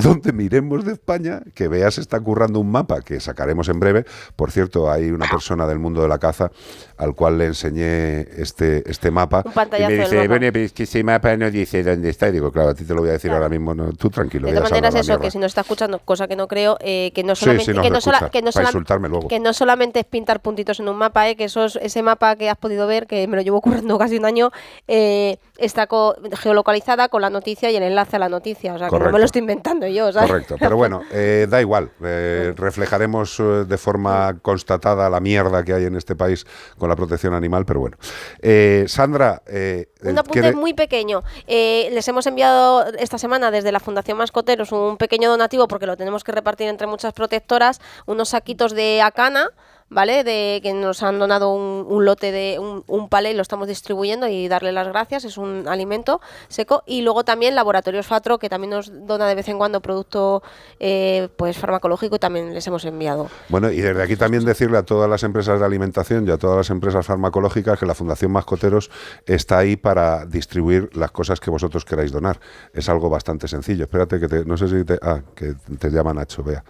donde 0.02 0.32
miremos 0.32 0.84
de 0.84 0.92
España, 0.92 1.42
que 1.54 1.68
veas 1.68 1.98
está 1.98 2.20
currando 2.20 2.60
un 2.60 2.70
mapa 2.70 3.00
que 3.02 3.20
sacaremos 3.20 3.68
en 3.68 3.80
breve. 3.80 4.04
Por 4.36 4.50
cierto, 4.50 4.90
hay 4.90 5.10
una 5.10 5.28
persona 5.28 5.66
del 5.66 5.78
mundo 5.78 6.02
de 6.02 6.08
la 6.08 6.18
caza 6.18 6.50
al 6.96 7.14
cual 7.14 7.38
le 7.38 7.46
enseñé 7.46 8.20
este, 8.40 8.88
este 8.90 9.10
mapa. 9.10 9.42
Un 9.44 9.52
y 9.52 9.82
me 9.86 9.96
dice, 9.98 10.28
bueno, 10.28 10.46
pero 10.52 10.64
es 10.64 10.72
que 10.72 10.82
ese 10.84 11.02
mapa 11.04 11.36
no 11.36 11.50
dice 11.50 11.82
dónde 11.82 12.10
está. 12.10 12.28
Y 12.28 12.32
digo, 12.32 12.50
claro, 12.52 12.70
a 12.70 12.74
ti 12.74 12.84
te 12.84 12.94
lo 12.94 13.00
voy 13.00 13.10
a 13.10 13.12
decir 13.14 13.30
ahora 13.30 13.48
mismo. 13.48 13.74
no, 13.74 13.92
tú 13.92 14.10
tranquilo. 14.10 14.46
De 14.48 14.54
todas 14.54 14.70
maneras, 14.70 14.94
eso, 14.94 15.18
que 15.18 15.30
si 15.30 15.38
nos 15.38 15.46
está 15.50 15.62
escuchando, 15.62 15.98
cosa 16.00 16.28
que 16.28 16.36
no 16.36 16.46
creo, 16.48 16.76
eh, 16.80 17.10
que 17.14 17.22
no 17.24 17.34
solamente, 17.34 17.72
sí, 17.72 17.80
que, 17.80 17.90
no 17.90 18.00
sola- 18.00 18.18
escucha, 18.18 18.30
que 18.30 18.42
no 18.42 18.46
para 18.46 18.52
sola- 18.52 18.68
insultarme 18.68 19.08
luego. 19.08 19.28
que 19.28 19.40
no 19.40 19.52
solamente 19.52 20.00
es 20.00 20.06
pintar 20.06 20.40
puntitos 20.40 20.80
en 20.80 20.88
un 20.88 20.96
mapa, 20.96 21.28
eh, 21.28 21.36
que 21.36 21.44
eso 21.44 21.64
es- 21.64 21.76
ese 21.82 22.02
mapa 22.02 22.36
que 22.36 22.48
has 22.50 22.56
podido 22.58 22.86
ver, 22.86 23.06
que 23.06 23.26
me 23.28 23.36
lo 23.36 23.42
llevo 23.42 23.60
currando 23.60 23.98
casi 23.98 24.16
un 24.18 24.24
año, 24.24 24.50
eh, 24.88 25.38
está 25.58 25.86
co- 25.86 26.16
geolocalizada 26.38 27.08
con 27.08 27.22
la 27.22 27.30
noticia 27.30 27.70
y 27.70 27.76
el 27.76 27.82
enlace 27.82 28.16
a 28.16 28.18
la 28.18 28.28
noticia. 28.28 28.74
O 28.74 28.78
sea, 28.78 28.88
que 28.88 28.98
no 28.98 29.10
me 29.12 29.18
lo 29.18 29.24
estoy 29.24 29.40
inventando 29.40 29.86
yo, 29.90 30.12
¿sabes? 30.12 30.30
Correcto, 30.30 30.56
pero 30.58 30.76
bueno, 30.76 31.02
eh, 31.12 31.46
da 31.48 31.60
igual. 31.60 31.90
eh, 32.02 32.52
reflejaremos 32.56 33.38
eh, 33.40 33.42
de 33.66 33.78
forma 33.78 34.38
constatada 34.40 35.08
la 35.10 35.20
mierda 35.20 35.62
que 35.64 35.72
hay 35.74 35.84
en 35.84 35.96
este 35.96 36.16
país 36.16 36.46
con 36.78 36.88
la 36.88 36.96
protección 36.96 37.34
animal, 37.34 37.64
pero 37.66 37.80
bueno. 37.80 37.96
Eh, 38.40 38.84
Sandra, 38.88 39.42
eh, 39.46 39.86
Un 40.02 40.18
apunte 40.18 40.40
¿quiere- 40.40 40.56
muy 40.56 40.74
pequeño. 40.74 41.22
Eh, 41.46 41.88
les 41.92 42.06
hemos 42.08 42.26
enviado 42.26 42.86
esta 42.98 43.18
semana 43.18 43.50
desde 43.50 43.72
la 43.72 43.80
Fundación 43.80 44.18
Mascoteros 44.18 44.72
un 44.72 44.96
pequeño 44.96 45.28
donativo 45.30 45.68
porque 45.68 45.86
lo 45.86 45.96
tenemos 45.96 46.24
que 46.24 46.32
repartir 46.32 46.68
entre 46.68 46.86
muchas 46.86 47.12
protectoras, 47.12 47.80
unos 48.06 48.30
saquitos 48.30 48.72
de 48.74 49.02
acana. 49.02 49.50
¿Vale? 49.90 50.24
De 50.24 50.60
que 50.62 50.72
nos 50.72 51.02
han 51.02 51.18
donado 51.18 51.52
un, 51.52 52.04
lote 52.04 52.32
de 52.32 52.58
un, 52.58 52.84
un 52.86 53.08
palé 53.08 53.32
y 53.32 53.34
lo 53.34 53.42
estamos 53.42 53.68
distribuyendo 53.68 54.28
y 54.28 54.48
darle 54.48 54.72
las 54.72 54.86
gracias. 54.86 55.24
Es 55.24 55.36
un 55.36 55.66
alimento 55.66 56.20
seco. 56.48 56.82
Y 56.86 57.02
luego 57.02 57.24
también 57.24 57.54
Laboratorios 57.54 58.06
Fatro, 58.06 58.38
que 58.38 58.48
también 58.48 58.70
nos 58.70 58.90
dona 59.06 59.26
de 59.26 59.34
vez 59.34 59.48
en 59.48 59.58
cuando 59.58 59.80
producto 59.80 60.42
eh, 60.78 61.28
pues 61.36 61.58
farmacológico 61.58 62.16
y 62.16 62.18
también 62.18 62.54
les 62.54 62.66
hemos 62.66 62.84
enviado. 62.84 63.28
Bueno, 63.48 63.70
y 63.70 63.80
desde 63.80 64.02
aquí 64.02 64.16
también 64.16 64.44
decirle 64.44 64.78
a 64.78 64.84
todas 64.84 65.10
las 65.10 65.22
empresas 65.24 65.58
de 65.58 65.66
alimentación 65.66 66.26
y 66.26 66.30
a 66.30 66.38
todas 66.38 66.56
las 66.56 66.70
empresas 66.70 67.04
farmacológicas 67.04 67.78
que 67.78 67.86
la 67.86 67.94
Fundación 67.94 68.30
Mascoteros 68.32 68.90
está 69.26 69.58
ahí 69.58 69.76
para 69.76 70.24
distribuir 70.26 70.90
las 70.96 71.10
cosas 71.10 71.40
que 71.40 71.50
vosotros 71.50 71.84
queráis 71.84 72.12
donar. 72.12 72.40
Es 72.72 72.88
algo 72.88 73.10
bastante 73.10 73.48
sencillo. 73.48 73.84
Espérate 73.84 74.20
que 74.20 74.28
te, 74.28 74.44
no 74.44 74.56
sé 74.56 74.68
si 74.68 74.84
te, 74.84 74.98
ah, 75.02 75.20
que 75.34 75.54
te 75.78 75.90
llama 75.90 76.14
Nacho, 76.14 76.42
vea. 76.42 76.64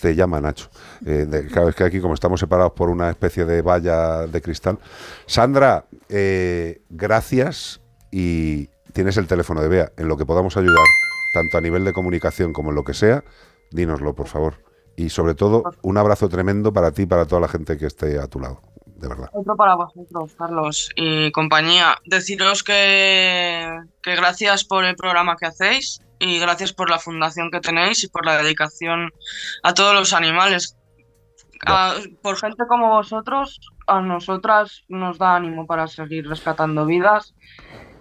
Te 0.00 0.14
llama 0.14 0.40
Nacho. 0.40 0.68
Eh, 1.06 1.26
de- 1.28 1.46
claro, 1.46 1.68
es 1.68 1.74
que 1.76 1.84
aquí 1.84 2.00
como 2.00 2.14
estamos 2.14 2.40
separados 2.40 2.72
por 2.72 2.90
una 2.90 3.10
especie 3.10 3.44
de 3.44 3.62
valla 3.62 4.26
de 4.26 4.42
cristal. 4.42 4.78
Sandra, 5.26 5.86
eh, 6.08 6.82
gracias 6.90 7.80
y 8.10 8.66
tienes 8.92 9.16
el 9.16 9.26
teléfono 9.26 9.62
de 9.62 9.68
Bea. 9.68 9.92
En 9.96 10.08
lo 10.08 10.16
que 10.16 10.26
podamos 10.26 10.56
ayudar, 10.56 10.84
tanto 11.32 11.58
a 11.58 11.60
nivel 11.60 11.84
de 11.84 11.92
comunicación 11.92 12.52
como 12.52 12.70
en 12.70 12.76
lo 12.76 12.84
que 12.84 12.94
sea, 12.94 13.24
dínoslo, 13.70 14.14
por 14.14 14.26
favor. 14.28 14.62
Y 14.96 15.08
sobre 15.10 15.34
todo, 15.34 15.64
un 15.82 15.96
abrazo 15.98 16.28
tremendo 16.28 16.72
para 16.72 16.92
ti 16.92 17.02
y 17.02 17.06
para 17.06 17.26
toda 17.26 17.40
la 17.40 17.48
gente 17.48 17.76
que 17.76 17.86
esté 17.86 18.18
a 18.20 18.28
tu 18.28 18.38
lado, 18.38 18.60
de 18.86 19.08
verdad. 19.08 19.28
Otro 19.32 19.56
para 19.56 19.74
vosotros, 19.74 20.32
Carlos 20.38 20.90
y 20.94 21.32
compañía. 21.32 21.96
Deciros 22.04 22.62
que, 22.62 23.80
que 24.02 24.14
gracias 24.14 24.64
por 24.64 24.84
el 24.84 24.94
programa 24.94 25.36
que 25.36 25.46
hacéis 25.46 26.00
y 26.30 26.38
gracias 26.38 26.72
por 26.72 26.90
la 26.90 26.98
fundación 26.98 27.50
que 27.50 27.60
tenéis 27.60 28.04
y 28.04 28.08
por 28.08 28.24
la 28.26 28.36
dedicación 28.42 29.10
a 29.62 29.74
todos 29.74 29.94
los 29.94 30.12
animales. 30.12 30.76
A- 31.66 31.94
por 32.22 32.36
gente 32.36 32.64
como 32.68 32.88
vosotros, 32.90 33.60
a 33.86 34.00
nosotras 34.00 34.82
nos 34.88 35.18
da 35.18 35.36
ánimo 35.36 35.66
para 35.66 35.86
seguir 35.86 36.28
rescatando 36.28 36.84
vidas 36.84 37.34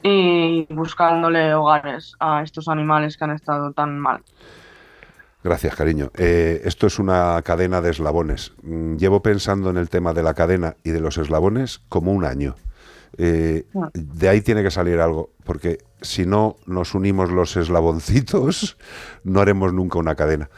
y 0.01 0.65
buscándole 0.73 1.53
hogares 1.53 2.13
a 2.19 2.43
estos 2.43 2.67
animales 2.67 3.15
que 3.15 3.23
han 3.23 3.31
estado 3.31 3.71
tan 3.71 3.99
mal. 3.99 4.21
Gracias, 5.43 5.75
cariño. 5.75 6.09
Eh, 6.17 6.61
esto 6.63 6.87
es 6.87 6.99
una 6.99 7.41
cadena 7.43 7.81
de 7.81 7.91
eslabones. 7.91 8.53
Mm, 8.63 8.95
Llevo 8.95 9.21
pensando 9.21 9.69
en 9.69 9.77
el 9.77 9.89
tema 9.89 10.13
de 10.13 10.23
la 10.23 10.33
cadena 10.33 10.75
y 10.83 10.91
de 10.91 11.01
los 11.01 11.17
eslabones 11.17 11.81
como 11.89 12.11
un 12.13 12.23
año. 12.25 12.55
Eh, 13.17 13.65
de 13.93 14.29
ahí 14.29 14.41
tiene 14.41 14.63
que 14.63 14.71
salir 14.71 14.99
algo, 14.99 15.31
porque 15.43 15.77
si 16.01 16.25
no 16.25 16.55
nos 16.65 16.95
unimos 16.95 17.31
los 17.31 17.55
eslaboncitos, 17.57 18.77
no 19.23 19.39
haremos 19.41 19.73
nunca 19.73 19.99
una 19.99 20.15
cadena. 20.15 20.49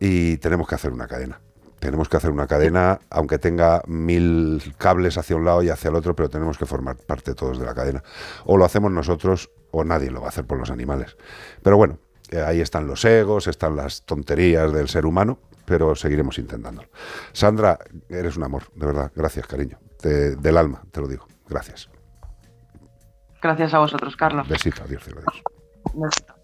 Y 0.00 0.36
tenemos 0.38 0.68
que 0.68 0.74
hacer 0.74 0.92
una 0.92 1.06
cadena. 1.06 1.40
Tenemos 1.78 2.08
que 2.08 2.16
hacer 2.16 2.30
una 2.30 2.46
cadena, 2.46 2.98
aunque 3.10 3.38
tenga 3.38 3.82
mil 3.86 4.62
cables 4.78 5.18
hacia 5.18 5.36
un 5.36 5.44
lado 5.44 5.62
y 5.62 5.68
hacia 5.68 5.90
el 5.90 5.96
otro, 5.96 6.16
pero 6.16 6.30
tenemos 6.30 6.56
que 6.56 6.64
formar 6.64 6.96
parte 6.96 7.34
todos 7.34 7.58
de 7.58 7.66
la 7.66 7.74
cadena. 7.74 8.02
O 8.46 8.56
lo 8.56 8.64
hacemos 8.64 8.90
nosotros, 8.90 9.50
o 9.70 9.84
nadie 9.84 10.10
lo 10.10 10.20
va 10.20 10.26
a 10.26 10.28
hacer 10.30 10.46
por 10.46 10.58
los 10.58 10.70
animales. 10.70 11.16
Pero 11.62 11.76
bueno, 11.76 11.98
eh, 12.30 12.40
ahí 12.40 12.60
están 12.62 12.86
los 12.86 13.04
egos, 13.04 13.48
están 13.48 13.76
las 13.76 14.02
tonterías 14.06 14.72
del 14.72 14.88
ser 14.88 15.04
humano, 15.04 15.38
pero 15.66 15.94
seguiremos 15.94 16.38
intentándolo. 16.38 16.88
Sandra, 17.34 17.78
eres 18.08 18.38
un 18.38 18.44
amor, 18.44 18.62
de 18.74 18.86
verdad. 18.86 19.12
Gracias, 19.14 19.46
cariño. 19.46 19.78
De- 20.02 20.36
del 20.36 20.56
alma, 20.56 20.82
te 20.90 21.02
lo 21.02 21.06
digo. 21.08 21.26
Gracias. 21.48 21.90
Gracias 23.44 23.74
a 23.74 23.78
vosotros, 23.78 24.16
Carlos. 24.16 24.48
Besito, 24.48 24.82
adiós, 24.84 25.02
adiós. 25.06 25.42
Besito. 25.92 26.34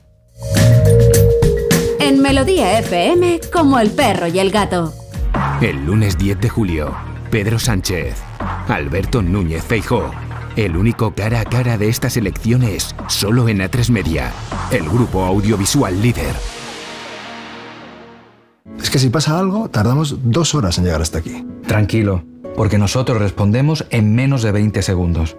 En 1.98 2.20
Melodía 2.20 2.78
FM, 2.78 3.40
como 3.51 3.78
el 3.78 3.90
perro 3.90 4.27
y 4.27 4.39
el 4.39 4.51
gato. 4.51 4.93
El 5.62 5.86
lunes 5.86 6.18
10 6.18 6.39
de 6.43 6.51
julio, 6.51 6.94
Pedro 7.31 7.59
Sánchez, 7.59 8.16
Alberto 8.68 9.22
Núñez 9.22 9.64
Feijó. 9.64 10.10
El 10.56 10.77
único 10.77 11.14
cara 11.14 11.40
a 11.40 11.44
cara 11.47 11.78
de 11.78 11.89
estas 11.89 12.18
elecciones, 12.18 12.94
solo 13.09 13.48
en 13.48 13.60
A3 13.60 13.89
Media, 13.89 14.31
el 14.70 14.86
grupo 14.86 15.24
audiovisual 15.24 16.02
líder. 16.02 16.36
Es 18.78 18.90
que 18.90 18.98
si 18.98 19.09
pasa 19.09 19.39
algo, 19.39 19.70
tardamos 19.70 20.18
dos 20.31 20.55
horas 20.55 20.77
en 20.77 20.85
llegar 20.85 21.01
hasta 21.01 21.20
aquí. 21.20 21.47
Tranquilo, 21.66 22.24
porque 22.56 22.77
nosotros 22.77 23.18
respondemos 23.18 23.86
en 23.89 24.14
menos 24.14 24.43
de 24.43 24.52
20 24.52 24.82
segundos. 24.82 25.39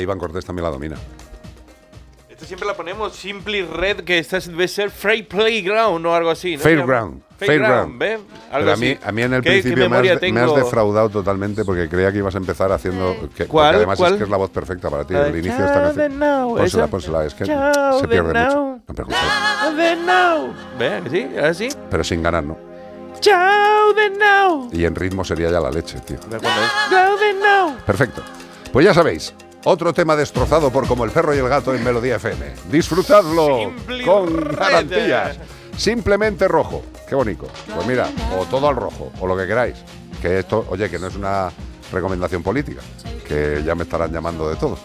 Iván 0.00 0.18
Cortés 0.18 0.44
también 0.44 0.64
la 0.64 0.70
domina. 0.70 0.96
Siempre 2.38 2.66
la 2.66 2.74
ponemos 2.74 3.14
Simply 3.14 3.62
Red, 3.62 4.00
que 4.02 4.18
esta 4.18 4.40
debe 4.40 4.66
ser 4.66 4.90
Free 4.90 5.22
Playground 5.22 6.04
o 6.06 6.14
algo 6.14 6.30
así. 6.30 6.56
¿no? 6.56 6.62
Fairground. 6.62 7.22
Fairground, 7.38 7.98
¿ves? 7.98 8.18
Algo 8.50 8.64
Pero 8.66 8.72
a 8.72 8.76
mí, 8.76 8.98
a 9.02 9.12
mí 9.12 9.22
en 9.22 9.34
el 9.34 9.42
¿Qué- 9.42 9.48
qué 9.50 9.60
principio 9.60 9.90
me 9.90 9.96
has, 9.98 10.20
me 10.22 10.46
defraudado 10.56 11.10
totalmente 11.10 11.64
porque 11.64 11.88
creía 11.88 12.10
que 12.10 12.18
ibas 12.18 12.34
a 12.34 12.38
empezar 12.38 12.72
haciendo. 12.72 13.14
Que, 13.36 13.46
¿Cuál? 13.46 13.76
además 13.76 13.98
¿Cuál? 13.98 14.12
es 14.12 14.18
que 14.18 14.24
es 14.24 14.30
la 14.30 14.36
voz 14.38 14.50
perfecta 14.50 14.88
para 14.90 15.04
ti. 15.06 15.14
El 15.14 15.36
inicio 15.36 15.58
de 15.58 15.66
esta 15.66 15.82
canción. 15.82 16.18
Pónsela, 16.56 16.86
pónsela, 16.88 17.26
es 17.26 17.34
que 17.34 17.44
se 17.44 17.52
de 17.52 18.08
pierde 18.08 18.32
mucho. 18.34 18.80
No. 20.06 20.54
¿Así? 21.42 21.68
Pero 21.90 22.04
sin 22.04 22.22
ganar, 22.22 22.42
¿no? 22.44 22.56
Chao 23.20 23.92
de 23.92 24.10
now. 24.10 24.70
Y 24.72 24.84
en 24.86 24.94
ritmo 24.94 25.24
sería 25.24 25.50
ya 25.50 25.60
la 25.60 25.70
leche, 25.70 26.00
tío. 26.00 26.16
Chao 26.90 27.16
de 27.18 27.34
now. 27.34 27.76
Perfecto. 27.84 28.22
Pues 28.72 28.86
ya 28.86 28.94
sabéis, 28.94 29.34
otro 29.64 29.92
tema 29.92 30.16
destrozado 30.16 30.70
por 30.70 30.86
Como 30.86 31.04
el 31.04 31.10
perro 31.10 31.34
y 31.34 31.38
el 31.38 31.48
gato 31.48 31.74
en 31.74 31.84
Melodía 31.84 32.16
FM. 32.16 32.54
Disfrutadlo 32.70 33.72
con 34.04 34.48
garantías. 34.56 35.38
Simplemente 35.76 36.48
rojo. 36.48 36.82
Qué 37.08 37.14
bonito. 37.14 37.46
Pues 37.74 37.86
mira, 37.86 38.08
o 38.38 38.44
todo 38.44 38.68
al 38.68 38.76
rojo, 38.76 39.10
o 39.20 39.26
lo 39.26 39.36
que 39.36 39.46
queráis. 39.46 39.76
Que 40.20 40.40
esto, 40.40 40.66
oye, 40.68 40.90
que 40.90 40.98
no 40.98 41.06
es 41.06 41.16
una 41.16 41.50
recomendación 41.92 42.42
política, 42.42 42.80
que 43.26 43.62
ya 43.64 43.74
me 43.74 43.84
estarán 43.84 44.12
llamando 44.12 44.48
de 44.48 44.56
todo. 44.56 44.78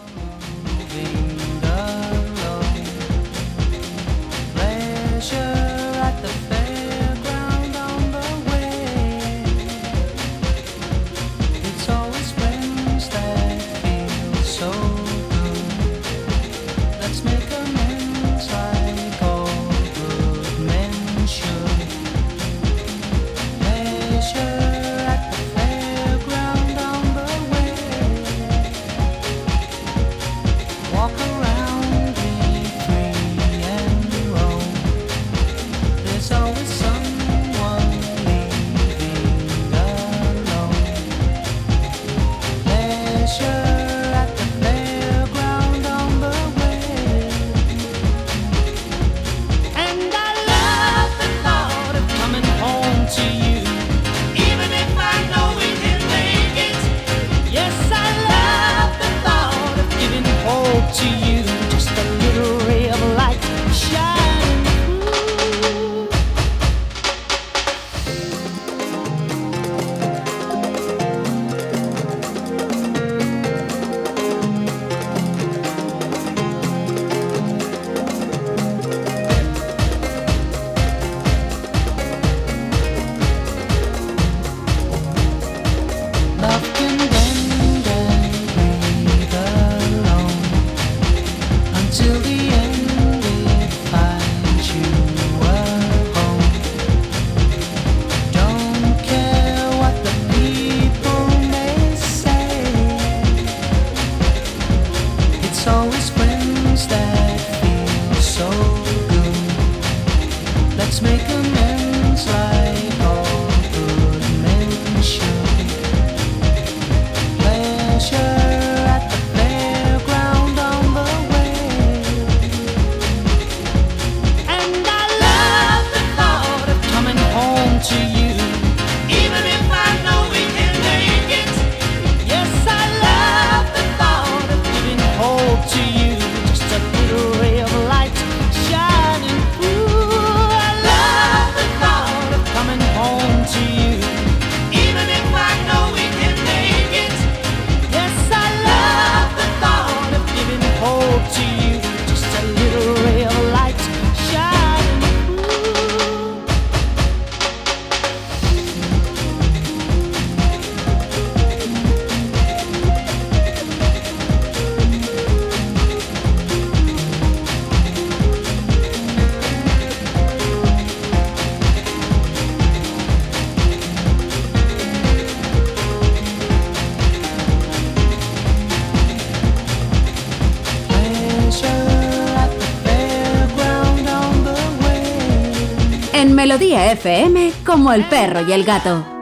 Melodía 186.36 186.92
FM, 186.92 187.50
como 187.64 187.94
el 187.94 188.04
perro 188.04 188.46
y 188.46 188.52
el 188.52 188.62
gato. 188.62 189.15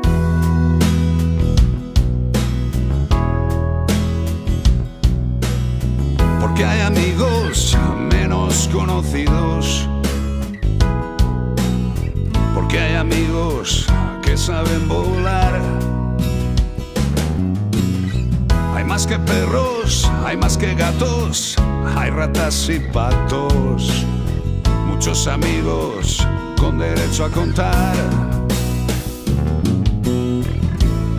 A 27.20 27.28
contar. 27.30 27.94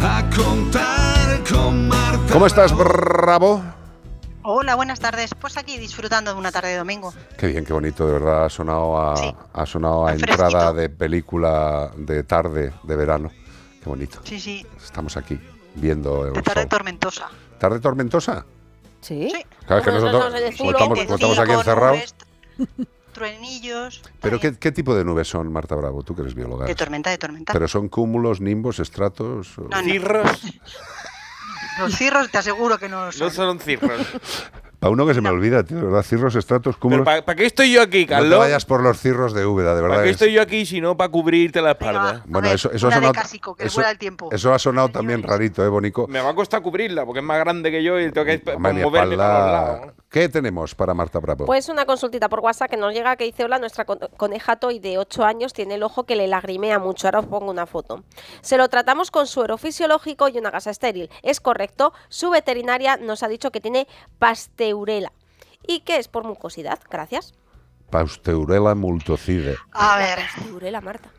A 0.02 0.30
contar 0.36 1.44
con 1.50 1.88
Marta. 1.88 2.34
¿Cómo 2.34 2.46
estás, 2.48 2.76
Bravo? 2.76 3.64
Hola, 4.44 4.76
buenas 4.76 5.00
tardes. 5.00 5.32
Pues 5.40 5.58
aquí 5.58 5.78
disfrutando 5.78 6.34
de 6.34 6.40
una 6.40 6.52
tarde 6.52 6.70
de 6.70 6.78
domingo. 6.78 7.14
Qué 7.38 7.48
bien, 7.48 7.66
qué 7.66 7.74
bonito, 7.74 8.06
de 8.06 8.14
verdad. 8.14 8.46
Ha 8.46 8.50
sonado 8.50 8.98
a, 8.98 9.14
ha 9.54 9.66
sonado 9.66 10.06
a 10.08 10.12
Al 10.12 10.16
entrada 10.20 10.50
fresquito. 10.50 10.74
de 10.74 10.90
película 10.90 11.92
de 11.96 12.24
tarde, 12.24 12.74
de 12.84 12.96
verano. 12.96 13.32
Qué 13.82 13.90
bonito. 13.90 14.20
Sí, 14.24 14.40
sí, 14.40 14.66
Estamos 14.84 15.16
aquí 15.18 15.40
viendo 15.76 16.28
el 16.28 16.34
de 16.34 16.42
tarde 16.42 16.62
show. 16.62 16.70
tormentosa. 16.70 17.30
¿Tarde 17.58 17.80
tormentosa? 17.80 18.46
Sí. 19.02 19.32
Claro, 19.66 19.84
que 19.84 19.92
Nosotros 19.92 20.14
nosotros, 20.14 20.42
estamos 20.42 20.74
estamos, 20.74 21.00
como 21.06 21.16
estamos 21.16 21.40
aquí 21.40 21.52
encerrados. 21.52 22.16
Truenillos. 23.16 24.02
¿Pero 24.22 24.40
qué, 24.42 24.58
qué 24.60 24.72
tipo 24.74 24.94
de 24.94 25.06
nubes 25.06 25.28
son, 25.30 25.52
Marta 25.52 25.74
Bravo? 25.76 26.04
Tú 26.04 26.14
que 26.16 26.22
eres 26.22 26.36
bióloga. 26.36 26.66
De 26.66 26.76
tormenta, 26.76 27.10
de 27.10 27.18
tormenta. 27.18 27.54
¿Pero 27.54 27.68
son 27.70 27.88
cúmulos, 27.88 28.42
nimbos, 28.42 28.80
estratos? 28.80 29.58
o- 29.58 29.70
No, 29.70 29.82
no. 29.82 30.24
Los 31.80 31.94
cirros 31.96 32.30
te 32.30 32.38
aseguro 32.38 32.78
que 32.78 32.88
no 32.90 33.12
son. 33.12 33.28
No 33.28 33.34
son 33.34 33.60
cirros. 33.60 33.92
Para 34.80 34.92
uno 34.92 35.08
que 35.08 35.14
se 35.14 35.22
me 35.22 35.30
olvida, 35.30 35.64
tío, 35.64 35.78
de 35.78 35.84
verdad, 35.86 36.04
cirros, 36.04 36.36
estratos, 36.36 36.76
Pero 36.76 36.80
cúmulos. 36.82 37.06
¿para 37.06 37.36
qué 37.36 37.46
estoy 37.46 37.72
yo 37.72 37.82
aquí, 37.82 38.02
No 38.02 38.06
te 38.08 38.14
Carlos? 38.14 38.40
vayas 38.40 38.66
por 38.66 38.84
los 38.84 39.00
cirros 39.00 39.34
de 39.34 39.46
Úbeda, 39.46 39.74
de 39.74 39.82
verdad. 39.82 39.96
¿Para 39.96 40.04
qué 40.04 40.10
es- 40.10 40.16
estoy 40.16 40.34
yo 40.34 40.42
aquí 40.42 40.66
si 40.66 40.80
no 40.80 40.96
para 40.96 41.10
cubrirte 41.10 41.62
la 41.62 41.72
espalda? 41.72 42.22
Bueno, 42.28 42.50
eso, 42.52 42.70
eso 42.72 42.90
ha 42.90 42.92
sonado. 42.92 43.14
Que 43.58 43.66
eso, 43.66 43.82
el 43.82 43.98
tiempo. 43.98 44.30
eso 44.32 44.54
ha 44.54 44.60
sonado 44.60 44.90
también 44.90 45.24
rarito, 45.24 45.66
¿eh, 45.66 45.70
Bonico? 45.70 46.08
Me 46.08 46.22
va 46.22 46.30
a 46.32 46.36
costar 46.36 46.62
cubrirla 46.62 47.04
porque 47.06 47.20
es 47.20 47.26
más 47.26 47.40
grande 47.40 47.72
que 47.72 47.82
yo 47.82 48.00
y 48.00 48.12
tengo 48.12 48.26
que 48.26 48.44
Hombre, 48.54 48.74
mi 48.74 48.82
moverme 48.82 49.18
para 49.18 49.40
los 49.40 49.52
lados. 49.52 49.94
¿Qué 50.16 50.30
tenemos 50.30 50.74
para 50.76 50.94
Marta 50.94 51.20
Bravo? 51.20 51.44
Pues 51.46 51.68
una 51.68 51.86
consultita 51.86 52.30
por 52.30 52.40
WhatsApp 52.40 52.70
que 52.70 52.78
nos 52.78 52.94
llega 52.94 53.18
que 53.18 53.26
dice, 53.26 53.44
hola, 53.44 53.60
nuestra 53.60 53.84
con- 53.84 54.00
coneja 54.16 54.56
Toy 54.56 54.80
de 54.80 54.98
8 54.98 55.26
años 55.26 55.52
tiene 55.52 55.74
el 55.76 55.84
ojo 55.84 56.06
que 56.06 56.16
le 56.16 56.26
lagrimea 56.28 56.80
mucho. 56.80 57.08
Ahora 57.08 57.20
os 57.20 57.26
pongo 57.26 57.52
una 57.52 57.66
foto. 57.66 58.06
Se 58.40 58.56
lo 58.56 58.70
tratamos 58.70 59.12
con 59.12 59.28
suero 59.28 59.58
fisiológico 59.58 60.30
y 60.30 60.38
una 60.38 60.52
gasa 60.52 60.70
estéril. 60.70 61.10
Es 61.22 61.42
correcto, 61.42 61.92
su 62.08 62.30
veterinaria 62.30 62.96
nos 62.96 63.24
ha 63.24 63.28
dicho 63.28 63.52
que 63.52 63.60
tiene 63.60 63.90
pasteurela. 64.18 65.12
¿Y 65.68 65.82
qué 65.82 65.98
es 65.98 66.08
por 66.08 66.24
mucosidad? 66.24 66.80
Gracias. 66.90 67.34
Pausteurella 67.90 68.74
multocide. 68.74 69.58
A 69.74 69.98
ver. 69.98 70.20
Pasteurela, 70.34 70.80
Marta. 70.80 71.10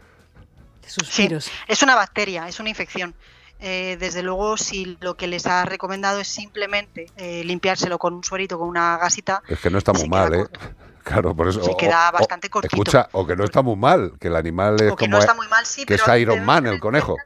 Sí, 0.86 1.28
es 1.68 1.83
una 1.83 1.97
bacteria, 1.97 2.49
es 2.49 2.60
una 2.60 2.70
infección. 2.70 3.15
Eh, 3.59 3.97
desde 3.99 4.23
luego, 4.23 4.57
si 4.57 4.99
lo 5.01 5.17
que 5.17 5.26
les 5.26 5.47
ha 5.47 5.65
recomendado 5.65 6.20
es 6.20 6.28
simplemente 6.28 7.07
eh, 7.17 7.43
limpiárselo 7.44 7.99
con 7.99 8.12
un 8.15 8.23
suerito, 8.25 8.59
con 8.59 8.68
una 8.68 8.99
gasita, 8.99 9.43
Es 9.49 9.59
que 9.60 9.70
no 9.70 9.78
está 9.78 9.93
muy 9.93 10.09
mal, 10.09 10.35
¿eh? 10.35 10.44
Claro, 11.05 11.36
por 11.36 11.47
eso. 11.49 11.62
Se 11.62 11.70
o- 11.70 11.76
queda 11.76 12.09
o- 12.10 12.12
bastante 12.15 12.51
cortito. 12.51 12.75
Escucha, 12.75 13.09
o 13.12 13.25
que 13.25 13.36
no 13.36 13.44
está 13.44 13.62
muy 13.62 13.76
mal, 13.76 14.12
que 14.18 14.26
el 14.26 14.35
animal 14.35 14.75
es 14.81 14.91
O 14.91 14.97
que 14.97 15.05
como. 15.05 15.12
no 15.12 15.18
está 15.20 15.35
muy 15.35 15.47
mal, 15.47 15.65
sí, 15.65 15.86
que 15.86 15.94
es 15.94 16.02
Iron 16.18 16.44
Man, 16.44 16.67
el 16.67 16.81
conejo. 16.81 17.17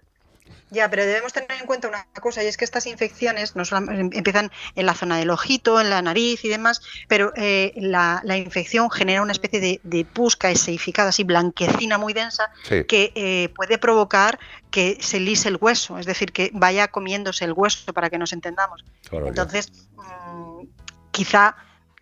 Ya, 0.70 0.88
pero 0.88 1.04
debemos 1.04 1.32
tener 1.32 1.50
en 1.60 1.66
cuenta 1.66 1.88
una 1.88 2.06
cosa, 2.20 2.42
y 2.44 2.46
es 2.46 2.56
que 2.56 2.64
estas 2.64 2.86
infecciones 2.86 3.56
no 3.56 3.64
solamente 3.64 4.16
empiezan 4.16 4.50
en 4.76 4.86
la 4.86 4.94
zona 4.94 5.18
del 5.18 5.30
ojito, 5.30 5.80
en 5.80 5.90
la 5.90 6.00
nariz 6.00 6.44
y 6.44 6.48
demás, 6.48 6.80
pero 7.08 7.32
eh, 7.36 7.72
la, 7.76 8.20
la 8.24 8.36
infección 8.36 8.90
genera 8.90 9.22
una 9.22 9.32
especie 9.32 9.60
de, 9.60 9.80
de 9.82 10.04
pusca 10.04 10.50
eseificada, 10.50 11.08
así 11.08 11.24
blanquecina 11.24 11.98
muy 11.98 12.12
densa, 12.12 12.50
Sí. 12.62 12.84
que 12.84 13.12
eh, 13.14 13.48
puede 13.56 13.78
provocar 13.78 14.38
que 14.70 14.98
se 15.00 15.18
lise 15.18 15.48
el 15.48 15.58
hueso, 15.60 15.98
es 15.98 16.06
decir, 16.06 16.32
que 16.32 16.50
vaya 16.52 16.88
comiéndose 16.88 17.44
el 17.44 17.52
hueso, 17.52 17.92
para 17.92 18.08
que 18.10 18.18
nos 18.18 18.32
entendamos. 18.32 18.84
Claro. 19.08 19.26
Entonces, 19.26 19.72
mm, 19.96 20.62
quizá, 21.10 21.56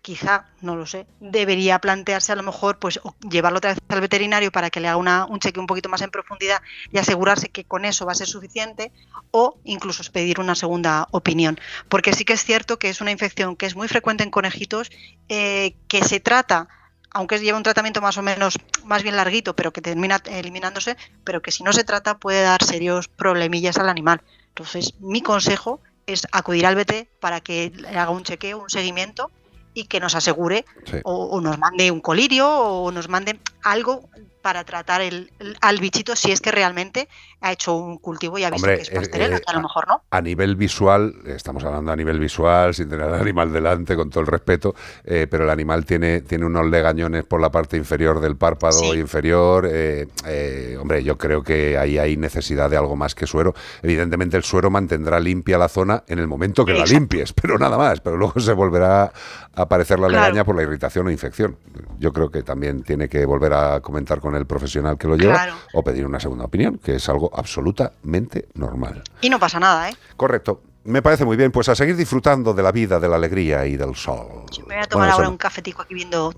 quizá, 0.09 0.45
no 0.61 0.75
lo 0.75 0.87
sé, 0.87 1.05
debería 1.19 1.77
plantearse 1.77 2.31
a 2.31 2.35
lo 2.35 2.41
mejor 2.41 2.79
pues 2.79 2.99
llevarlo 3.29 3.59
otra 3.59 3.71
vez 3.73 3.79
al 3.89 4.01
veterinario 4.01 4.51
para 4.51 4.71
que 4.71 4.79
le 4.79 4.87
haga 4.87 4.97
una- 4.97 5.25
un 5.25 5.39
cheque 5.39 5.59
un 5.59 5.67
poquito 5.67 5.87
más 5.87 6.01
en 6.01 6.09
profundidad 6.09 6.61
y 6.91 6.97
asegurarse 6.97 7.49
que 7.49 7.63
con 7.65 7.85
eso 7.85 8.07
va 8.07 8.13
a 8.13 8.15
ser 8.15 8.27
suficiente 8.27 8.91
o 9.29 9.59
incluso 9.63 10.01
pedir 10.11 10.39
una 10.39 10.55
segunda 10.55 11.07
opinión. 11.11 11.59
Porque 11.89 12.13
sí 12.13 12.25
que 12.25 12.33
es 12.33 12.43
cierto 12.43 12.79
que 12.79 12.89
es 12.89 13.01
una 13.01 13.11
infección 13.11 13.55
que 13.55 13.67
es 13.67 13.75
muy 13.75 13.87
frecuente 13.87 14.23
en 14.23 14.31
conejitos, 14.31 14.89
eh, 15.27 15.75
que 15.87 16.03
se 16.03 16.19
trata 16.19 16.67
aunque 17.11 17.39
lleva 17.39 17.57
un 17.57 17.63
tratamiento 17.63 18.01
más 18.01 18.17
o 18.17 18.21
menos 18.21 18.57
más 18.83 19.01
bien 19.03 19.15
larguito, 19.15 19.55
pero 19.55 19.71
que 19.73 19.81
termina 19.81 20.21
eliminándose, 20.25 20.95
pero 21.23 21.41
que 21.41 21.51
si 21.51 21.63
no 21.63 21.73
se 21.73 21.83
trata 21.83 22.17
puede 22.17 22.41
dar 22.43 22.63
serios 22.63 23.07
problemillas 23.07 23.77
al 23.77 23.89
animal. 23.89 24.21
Entonces, 24.49 24.93
mi 24.99 25.21
consejo 25.21 25.81
es 26.05 26.27
acudir 26.31 26.65
al 26.65 26.75
BT 26.75 27.09
para 27.19 27.41
que 27.41 27.71
le 27.75 27.89
haga 27.89 28.09
un 28.11 28.23
chequeo, 28.23 28.59
un 28.61 28.69
seguimiento 28.69 29.31
y 29.79 29.85
que 29.85 29.99
nos 29.99 30.15
asegure 30.15 30.65
Sí. 30.85 30.97
o, 31.03 31.25
o 31.25 31.41
nos 31.41 31.57
mande 31.57 31.91
un 31.91 32.01
colirio 32.01 32.47
o 32.49 32.91
nos 32.91 33.07
mande 33.09 33.39
algo 33.63 34.09
para 34.41 34.63
tratar 34.63 35.01
el, 35.01 35.31
el- 35.39 35.57
al 35.61 35.77
bichito 35.79 36.15
si 36.15 36.31
es 36.31 36.41
que 36.41 36.51
realmente 36.51 37.07
ha 37.41 37.51
hecho 37.51 37.75
un 37.75 37.97
cultivo 37.97 38.37
y 38.37 38.43
ha 38.43 38.49
visto 38.49 38.65
Hombre, 38.65 38.77
que 38.77 38.81
es 38.83 38.91
eh, 38.91 38.95
pastelera, 38.95 39.37
eh, 39.37 39.41
que 39.45 39.51
a 39.51 39.53
lo 39.53 39.61
mejor 39.61 39.87
no. 39.87 40.03
A 40.11 40.21
nivel 40.21 40.55
visual, 40.55 41.13
estamos 41.25 41.63
hablando 41.63 41.91
a 41.91 41.95
nivel 41.95 42.19
visual, 42.19 42.73
sin 42.73 42.89
tener 42.89 43.05
al 43.07 43.21
animal 43.21 43.51
delante, 43.53 43.95
con 43.95 44.09
todo 44.09 44.21
el 44.21 44.27
respeto, 44.27 44.75
eh, 45.03 45.27
pero 45.29 45.43
el 45.45 45.49
animal 45.49 45.85
tiene, 45.85 46.21
tiene 46.21 46.45
unos 46.45 46.65
legañones 46.69 47.23
por 47.23 47.39
la 47.41 47.49
parte 47.51 47.77
inferior 47.77 48.19
del 48.19 48.35
párpado 48.35 48.93
inferior. 48.95 49.67
eh, 49.71 50.07
eh, 50.25 50.77
hombre, 50.79 51.03
yo 51.03 51.17
creo 51.17 51.43
que 51.43 51.77
ahí 51.77 51.97
hay 51.97 52.17
necesidad 52.17 52.69
de 52.69 52.77
algo 52.77 52.95
más 52.95 53.15
que 53.15 53.25
suero. 53.27 53.53
Evidentemente, 53.81 54.35
el 54.37 54.43
suero 54.43 54.69
mantendrá 54.69 55.19
limpia 55.19 55.57
la 55.57 55.69
zona 55.69 56.03
en 56.07 56.19
el 56.19 56.27
momento 56.27 56.65
que 56.65 56.73
la 56.73 56.85
limpies, 56.85 57.33
pero 57.33 57.57
nada 57.57 57.77
más. 57.77 58.01
Pero 58.01 58.17
luego 58.17 58.39
se 58.39 58.53
volverá 58.53 59.03
a 59.03 59.11
aparecer 59.55 59.99
la 59.99 60.07
Claro. 60.07 60.23
legaña 60.25 60.43
por 60.43 60.55
la 60.55 60.63
irritación 60.63 61.07
o 61.07 61.11
infección. 61.11 61.57
Yo 61.99 62.11
creo 62.13 62.29
que 62.31 62.43
también 62.43 62.83
tiene 62.83 63.07
que 63.09 63.25
volver 63.25 63.53
a 63.53 63.79
comentar 63.81 64.19
con 64.19 64.28
el 64.35 64.45
profesional 64.45 64.97
que 64.97 65.07
lo 65.07 65.15
lleva 65.17 65.33
Claro. 65.33 65.53
o 65.73 65.83
pedir 65.83 66.05
una 66.05 66.19
segunda 66.19 66.45
opinión, 66.45 66.77
que 66.77 66.95
es 66.95 67.09
algo 67.09 67.31
absolutamente 67.33 68.47
normal. 68.55 69.03
Y 69.21 69.29
no 69.29 69.39
pasa 69.39 69.59
nada, 69.59 69.89
¿eh? 69.89 69.95
Correcto. 70.17 70.61
Me 70.85 71.01
parece 71.01 71.25
muy 71.25 71.37
bien. 71.37 71.51
Pues 71.51 71.69
a 71.69 71.75
seguir 71.75 71.95
disfrutando 71.95 72.53
de 72.53 72.63
la 72.63 72.71
vida, 72.71 72.99
de 72.99 73.07
la 73.09 73.17
alegría 73.17 73.65
y 73.65 73.75
del 73.77 73.95
sol. 73.95 74.45
Me 74.67 74.75
voy 74.75 74.83
a 74.83 74.87
tomar 74.87 75.07
Bueno, 75.07 75.13
ahora 75.13 75.29
un 75.29 75.37
cafetico 75.37 75.81
aquí 75.81 75.93
viendo 75.93 76.33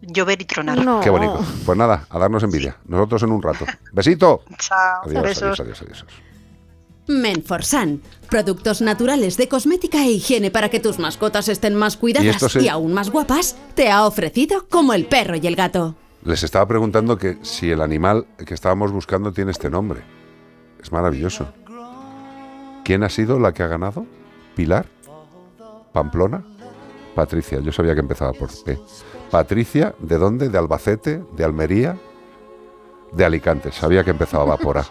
llover 0.00 0.40
y 0.42 0.44
tronar. 0.44 0.78
Qué 1.02 1.10
bonito. 1.10 1.40
Pues 1.64 1.78
nada, 1.78 2.06
a 2.10 2.18
darnos 2.18 2.42
envidia. 2.42 2.76
Nosotros 2.86 3.22
en 3.22 3.30
un 3.32 3.42
rato. 3.42 3.64
Besito. 3.92 4.42
Chao. 4.58 5.02
Adiós, 5.04 5.22
Besos. 5.22 5.60
adiós, 5.60 5.60
adiós, 5.82 5.82
adiós. 5.82 6.04
Menforsan, 7.08 8.00
productos 8.30 8.80
naturales 8.80 9.36
de 9.36 9.48
cosmética 9.48 9.98
e 10.06 10.12
higiene 10.12 10.50
para 10.50 10.68
que 10.70 10.78
tus 10.80 10.98
mascotas 11.00 11.48
estén 11.48 11.74
más 11.74 11.96
cuidadas 11.96 12.40
y, 12.42 12.48
se- 12.60 12.70
aún 12.70 12.94
más 12.94 13.10
guapas, 13.10 13.56
te 13.74 13.90
ha 13.90 14.06
ofrecido 14.06 14.66
como 14.68 14.94
el 14.94 15.06
perro 15.06 15.34
y 15.36 15.46
el 15.46 15.56
gato. 15.56 15.96
Les 16.24 16.42
estaba 16.44 16.66
preguntando 16.66 17.18
que 17.18 17.38
si 17.42 17.70
el 17.70 17.80
animal 17.80 18.26
que 18.46 18.54
estábamos 18.54 18.92
buscando 18.92 19.32
tiene 19.32 19.50
este 19.50 19.68
nombre. 19.68 20.02
Es 20.80 20.92
maravilloso. 20.92 21.52
¿Quién 22.84 23.02
ha 23.02 23.08
sido 23.08 23.40
la 23.40 23.52
que 23.52 23.64
ha 23.64 23.66
ganado? 23.66 24.06
¿Pilar? 24.54 24.86
¿Pamplona? 25.92 26.44
Patricia. 27.14 27.58
Yo 27.60 27.72
sabía 27.72 27.94
que 27.94 28.00
empezaba 28.00 28.32
por 28.32 28.50
P. 28.64 28.78
Patricia, 29.30 29.94
¿de 29.98 30.18
dónde? 30.18 30.48
¿De 30.48 30.58
Albacete? 30.58 31.24
¿De 31.32 31.44
Almería? 31.44 31.98
De 33.12 33.24
Alicante. 33.24 33.72
Sabía 33.72 34.04
que 34.04 34.10
empezaba 34.10 34.56
por 34.56 34.78
A. 34.78 34.86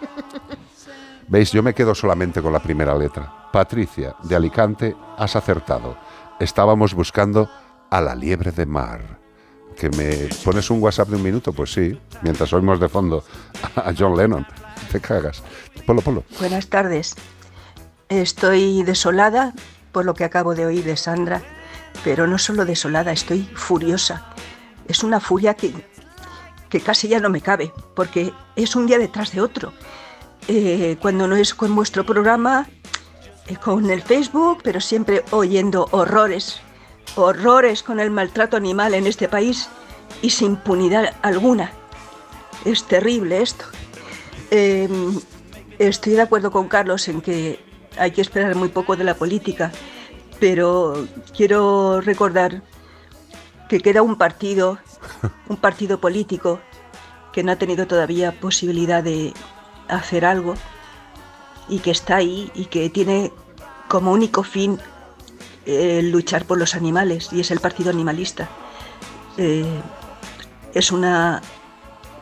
¿Veis? 1.28 1.50
Yo 1.50 1.62
me 1.62 1.74
quedo 1.74 1.94
solamente 1.94 2.42
con 2.42 2.52
la 2.52 2.62
primera 2.62 2.94
letra. 2.94 3.48
Patricia, 3.52 4.16
de 4.22 4.36
Alicante, 4.36 4.94
has 5.16 5.34
acertado. 5.34 5.96
Estábamos 6.38 6.92
buscando 6.94 7.48
a 7.90 8.00
la 8.00 8.14
liebre 8.14 8.52
de 8.52 8.66
mar. 8.66 9.21
¿Que 9.76 9.90
me 9.90 10.28
pones 10.44 10.70
un 10.70 10.82
WhatsApp 10.82 11.08
de 11.08 11.16
un 11.16 11.22
minuto? 11.22 11.52
Pues 11.52 11.72
sí, 11.72 11.98
mientras 12.22 12.52
oímos 12.52 12.80
de 12.80 12.88
fondo 12.88 13.24
a 13.76 13.92
John 13.96 14.16
Lennon. 14.16 14.46
Te 14.90 15.00
cagas. 15.00 15.42
Polo, 15.86 16.02
polo. 16.02 16.24
Buenas 16.38 16.68
tardes. 16.68 17.14
Estoy 18.08 18.82
desolada 18.82 19.54
por 19.92 20.04
lo 20.04 20.14
que 20.14 20.24
acabo 20.24 20.54
de 20.54 20.66
oír 20.66 20.84
de 20.84 20.96
Sandra, 20.96 21.42
pero 22.04 22.26
no 22.26 22.38
solo 22.38 22.64
desolada, 22.64 23.12
estoy 23.12 23.48
furiosa. 23.54 24.26
Es 24.88 25.04
una 25.04 25.20
furia 25.20 25.54
que, 25.54 25.72
que 26.68 26.80
casi 26.80 27.08
ya 27.08 27.20
no 27.20 27.30
me 27.30 27.40
cabe, 27.40 27.72
porque 27.94 28.32
es 28.56 28.74
un 28.74 28.86
día 28.86 28.98
detrás 28.98 29.32
de 29.32 29.40
otro. 29.40 29.72
Eh, 30.48 30.96
cuando 31.00 31.28
no 31.28 31.36
es 31.36 31.54
con 31.54 31.74
vuestro 31.74 32.04
programa, 32.04 32.68
eh, 33.46 33.56
con 33.56 33.90
el 33.90 34.02
Facebook, 34.02 34.60
pero 34.62 34.80
siempre 34.80 35.24
oyendo 35.30 35.88
horrores, 35.92 36.60
horrores 37.16 37.82
con 37.82 38.00
el 38.00 38.10
maltrato 38.10 38.56
animal 38.56 38.94
en 38.94 39.06
este 39.06 39.28
país 39.28 39.68
y 40.20 40.30
sin 40.30 40.52
impunidad 40.52 41.14
alguna. 41.22 41.72
Es 42.64 42.84
terrible 42.84 43.42
esto. 43.42 43.64
Eh, 44.50 44.88
estoy 45.78 46.14
de 46.14 46.22
acuerdo 46.22 46.50
con 46.50 46.68
Carlos 46.68 47.08
en 47.08 47.20
que 47.20 47.58
hay 47.98 48.12
que 48.12 48.20
esperar 48.20 48.54
muy 48.54 48.68
poco 48.68 48.96
de 48.96 49.04
la 49.04 49.14
política, 49.14 49.72
pero 50.40 51.06
quiero 51.36 52.00
recordar 52.00 52.62
que 53.68 53.80
queda 53.80 54.02
un 54.02 54.16
partido, 54.16 54.78
un 55.48 55.56
partido 55.56 56.00
político 56.00 56.60
que 57.32 57.42
no 57.42 57.52
ha 57.52 57.56
tenido 57.56 57.86
todavía 57.86 58.38
posibilidad 58.40 59.02
de 59.02 59.32
hacer 59.88 60.24
algo 60.24 60.54
y 61.68 61.78
que 61.78 61.90
está 61.90 62.16
ahí 62.16 62.50
y 62.54 62.66
que 62.66 62.90
tiene 62.90 63.32
como 63.88 64.12
único 64.12 64.42
fin 64.42 64.78
luchar 65.66 66.44
por 66.44 66.58
los 66.58 66.74
animales 66.74 67.28
y 67.32 67.40
es 67.40 67.50
el 67.50 67.60
Partido 67.60 67.90
Animalista. 67.90 68.48
Eh, 69.36 69.80
es 70.74 70.92
una, 70.92 71.40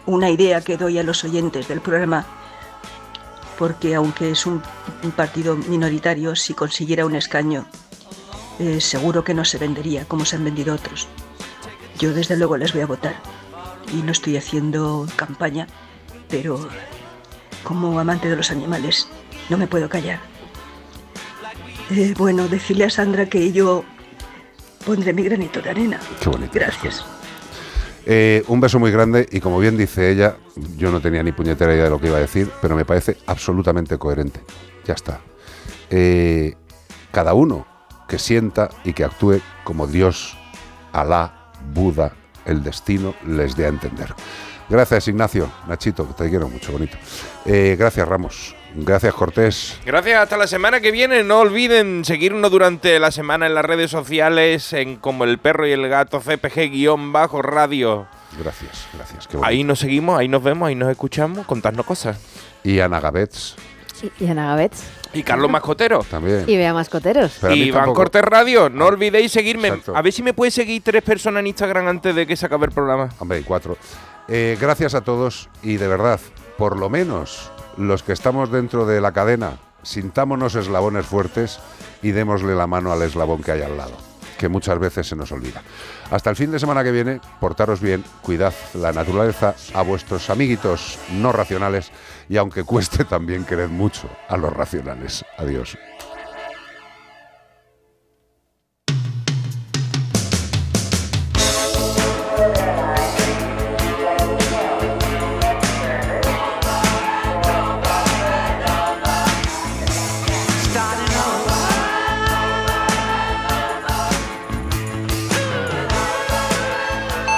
una 0.07 0.31
idea 0.31 0.61
que 0.61 0.77
doy 0.77 0.99
a 0.99 1.03
los 1.03 1.25
oyentes 1.25 1.69
del 1.69 1.81
programa 1.81 2.27
porque 3.59 3.95
aunque 3.95 4.31
es 4.31 4.47
un, 4.47 4.63
un 5.03 5.11
partido 5.11 5.55
minoritario, 5.55 6.35
si 6.35 6.55
consiguiera 6.55 7.05
un 7.05 7.15
escaño, 7.15 7.67
eh, 8.59 8.81
seguro 8.81 9.23
que 9.23 9.35
no 9.35 9.45
se 9.45 9.59
vendería 9.59 10.07
como 10.07 10.25
se 10.25 10.37
han 10.37 10.45
vendido 10.45 10.75
otros. 10.75 11.09
Yo 11.99 12.15
desde 12.15 12.37
luego 12.37 12.57
les 12.57 12.73
voy 12.73 12.83
a 12.83 12.87
votar 12.87 13.17
y 13.93 14.03
no 14.03 14.13
estoy 14.13 14.37
haciendo 14.37 15.07
campaña, 15.17 15.67
pero 16.29 16.69
como 17.65 17.99
amante 18.01 18.29
de 18.29 18.37
los 18.37 18.51
animales 18.51 19.09
no 19.51 19.59
me 19.59 19.67
puedo 19.67 19.89
callar. 19.89 20.30
Eh, 21.91 22.15
bueno, 22.17 22.49
decirle 22.49 22.85
a 22.85 22.91
Sandra 22.91 23.27
que 23.27 23.53
yo 23.53 23.85
pondré 24.85 25.13
mi 25.13 25.23
granito 25.23 25.61
de 25.61 25.71
arena. 25.71 26.01
Qué 26.21 26.29
bonito. 26.29 26.53
Gracias. 26.55 27.05
Eh, 28.07 28.43
un 28.49 28.61
beso 28.61 28.79
muy 28.79 28.91
grande 28.91 29.29
y 29.31 29.41
como 29.41 29.59
bien 29.59 29.77
dice 29.77 30.11
ella, 30.11 30.37
yo 30.77 30.91
no 30.91 31.01
tenía 31.01 31.23
ni 31.23 31.33
puñetera 31.33 31.75
idea 31.75 31.85
de 31.85 31.91
lo 31.91 32.01
que 32.01 32.07
iba 32.07 32.17
a 32.17 32.21
decir, 32.21 32.51
pero 32.63 32.75
me 32.75 32.85
parece 32.85 33.19
absolutamente 33.27 33.99
coherente. 33.99 34.41
Ya 34.87 34.95
está. 34.95 35.21
Eh, 35.91 36.55
cada 37.11 37.35
uno 37.35 37.67
que 38.09 38.19
sienta 38.19 38.71
y 38.85 38.93
que 38.93 39.05
actúe 39.05 39.41
como 39.65 39.87
Dios, 39.87 40.37
Alá, 40.93 41.53
Buda, 41.73 42.13
el 42.47 42.63
destino 42.63 43.15
les 43.27 43.55
dé 43.55 43.67
a 43.67 43.69
entender. 43.69 44.15
Gracias 44.69 45.09
Ignacio, 45.09 45.51
Nachito, 45.69 46.07
que 46.07 46.15
te 46.15 46.31
quiero 46.31 46.49
mucho, 46.49 46.73
bonito. 46.73 46.97
Eh, 47.45 47.77
gracias 47.79 48.09
Ramos, 48.09 48.55
gracias 48.75 49.15
Cortés. 49.15 49.79
Gracias, 49.85 50.21
hasta 50.23 50.37
la 50.37 50.47
semana 50.47 50.81
que 50.81 50.91
viene. 50.91 51.23
No 51.25 51.41
olviden 51.41 52.05
seguirnos 52.05 52.51
durante 52.51 52.99
la 52.99 53.11
semana 53.11 53.47
en 53.47 53.55
las 53.55 53.65
redes 53.65 53.91
sociales, 53.91 54.73
en 54.73 54.97
como 54.97 55.25
el 55.25 55.39
perro 55.39 55.67
y 55.67 55.73
el 55.73 55.89
gato 55.89 56.21
CPG-radio. 56.21 58.07
Gracias, 58.39 58.87
gracias. 58.95 59.27
qué. 59.29 59.39
Ahí 59.43 59.65
nos 59.65 59.81
seguimos, 59.81 60.19
ahí 60.19 60.29
nos 60.29 60.43
vemos, 60.43 60.69
ahí 60.69 60.75
nos 60.75 60.91
escuchamos, 60.91 61.47
contadnos 61.47 61.85
cosas. 61.85 62.19
Y 62.63 62.79
Ana 62.81 63.01
Gabets 63.01 63.57
Y, 64.03 64.25
y 64.25 64.29
Ana 64.29 64.47
Gabets. 64.49 64.85
Y 65.13 65.25
Carlos 65.25 65.51
Mascotero. 65.51 66.05
también. 66.09 66.45
Y 66.47 66.57
Vea 66.57 66.73
Mascoteros. 66.73 67.39
Pero 67.41 67.55
y 67.55 67.63
Iván 67.65 67.93
Cortés 67.93 68.23
Radio. 68.23 68.69
No 68.71 68.87
olvidéis 68.87 69.33
seguirme. 69.33 69.69
Exacto. 69.69 69.97
A 69.97 70.03
ver 70.03 70.13
si 70.13 70.23
me 70.23 70.33
puede 70.35 70.53
seguir 70.53 70.83
tres 70.85 71.03
personas 71.03 71.41
en 71.41 71.49
Instagram 71.49 71.89
antes 71.89 72.15
de 72.15 72.27
que 72.29 72.37
se 72.37 72.47
acabe 72.47 72.67
el 72.67 72.73
programa. 72.73 73.09
Hombre, 73.19 73.39
hay 73.39 73.45
cuatro. 73.45 73.77
Eh, 74.29 74.57
gracias 74.61 74.95
a 74.95 75.01
todos 75.01 75.49
y 75.65 75.79
de 75.79 75.89
verdad, 75.89 76.21
por 76.57 76.79
lo 76.79 76.89
menos 76.89 77.51
los 77.87 78.03
que 78.03 78.13
estamos 78.13 78.51
dentro 78.51 78.85
de 78.85 79.01
la 79.01 79.13
cadena, 79.13 79.59
sintámonos 79.83 80.55
eslabones 80.55 81.07
fuertes 81.07 81.59
y 82.03 82.11
démosle 82.11 82.55
la 82.55 82.67
mano 82.67 82.93
al 82.93 83.03
eslabón 83.03 83.43
que 83.43 83.53
hay 83.53 83.63
al 83.63 83.77
lado, 83.77 83.97
que 84.39 84.49
muchas 84.49 84.79
veces 84.79 85.09
se 85.09 85.17
nos 85.17 85.33
olvida. 85.33 85.63
Hasta 86.11 86.29
el 86.29 86.37
fin 86.37 86.51
de 86.51 86.59
semana 86.59 86.85
que 86.85 86.93
viene, 86.93 87.21
portaros 87.41 87.81
bien, 87.81 88.05
cuidad 88.21 88.53
la 88.75 88.93
naturaleza 88.93 89.55
a 89.73 89.83
vuestros 89.83 90.29
amiguitos 90.29 90.99
no 91.15 91.33
racionales 91.33 91.91
y 92.29 92.37
aunque 92.37 92.65
cueste 92.65 93.05
también 93.09 93.45
quered 93.45 93.71
mucho 93.71 94.09
a 94.29 94.37
los 94.37 94.53
racionales. 94.53 95.25
Adiós. 95.39 95.79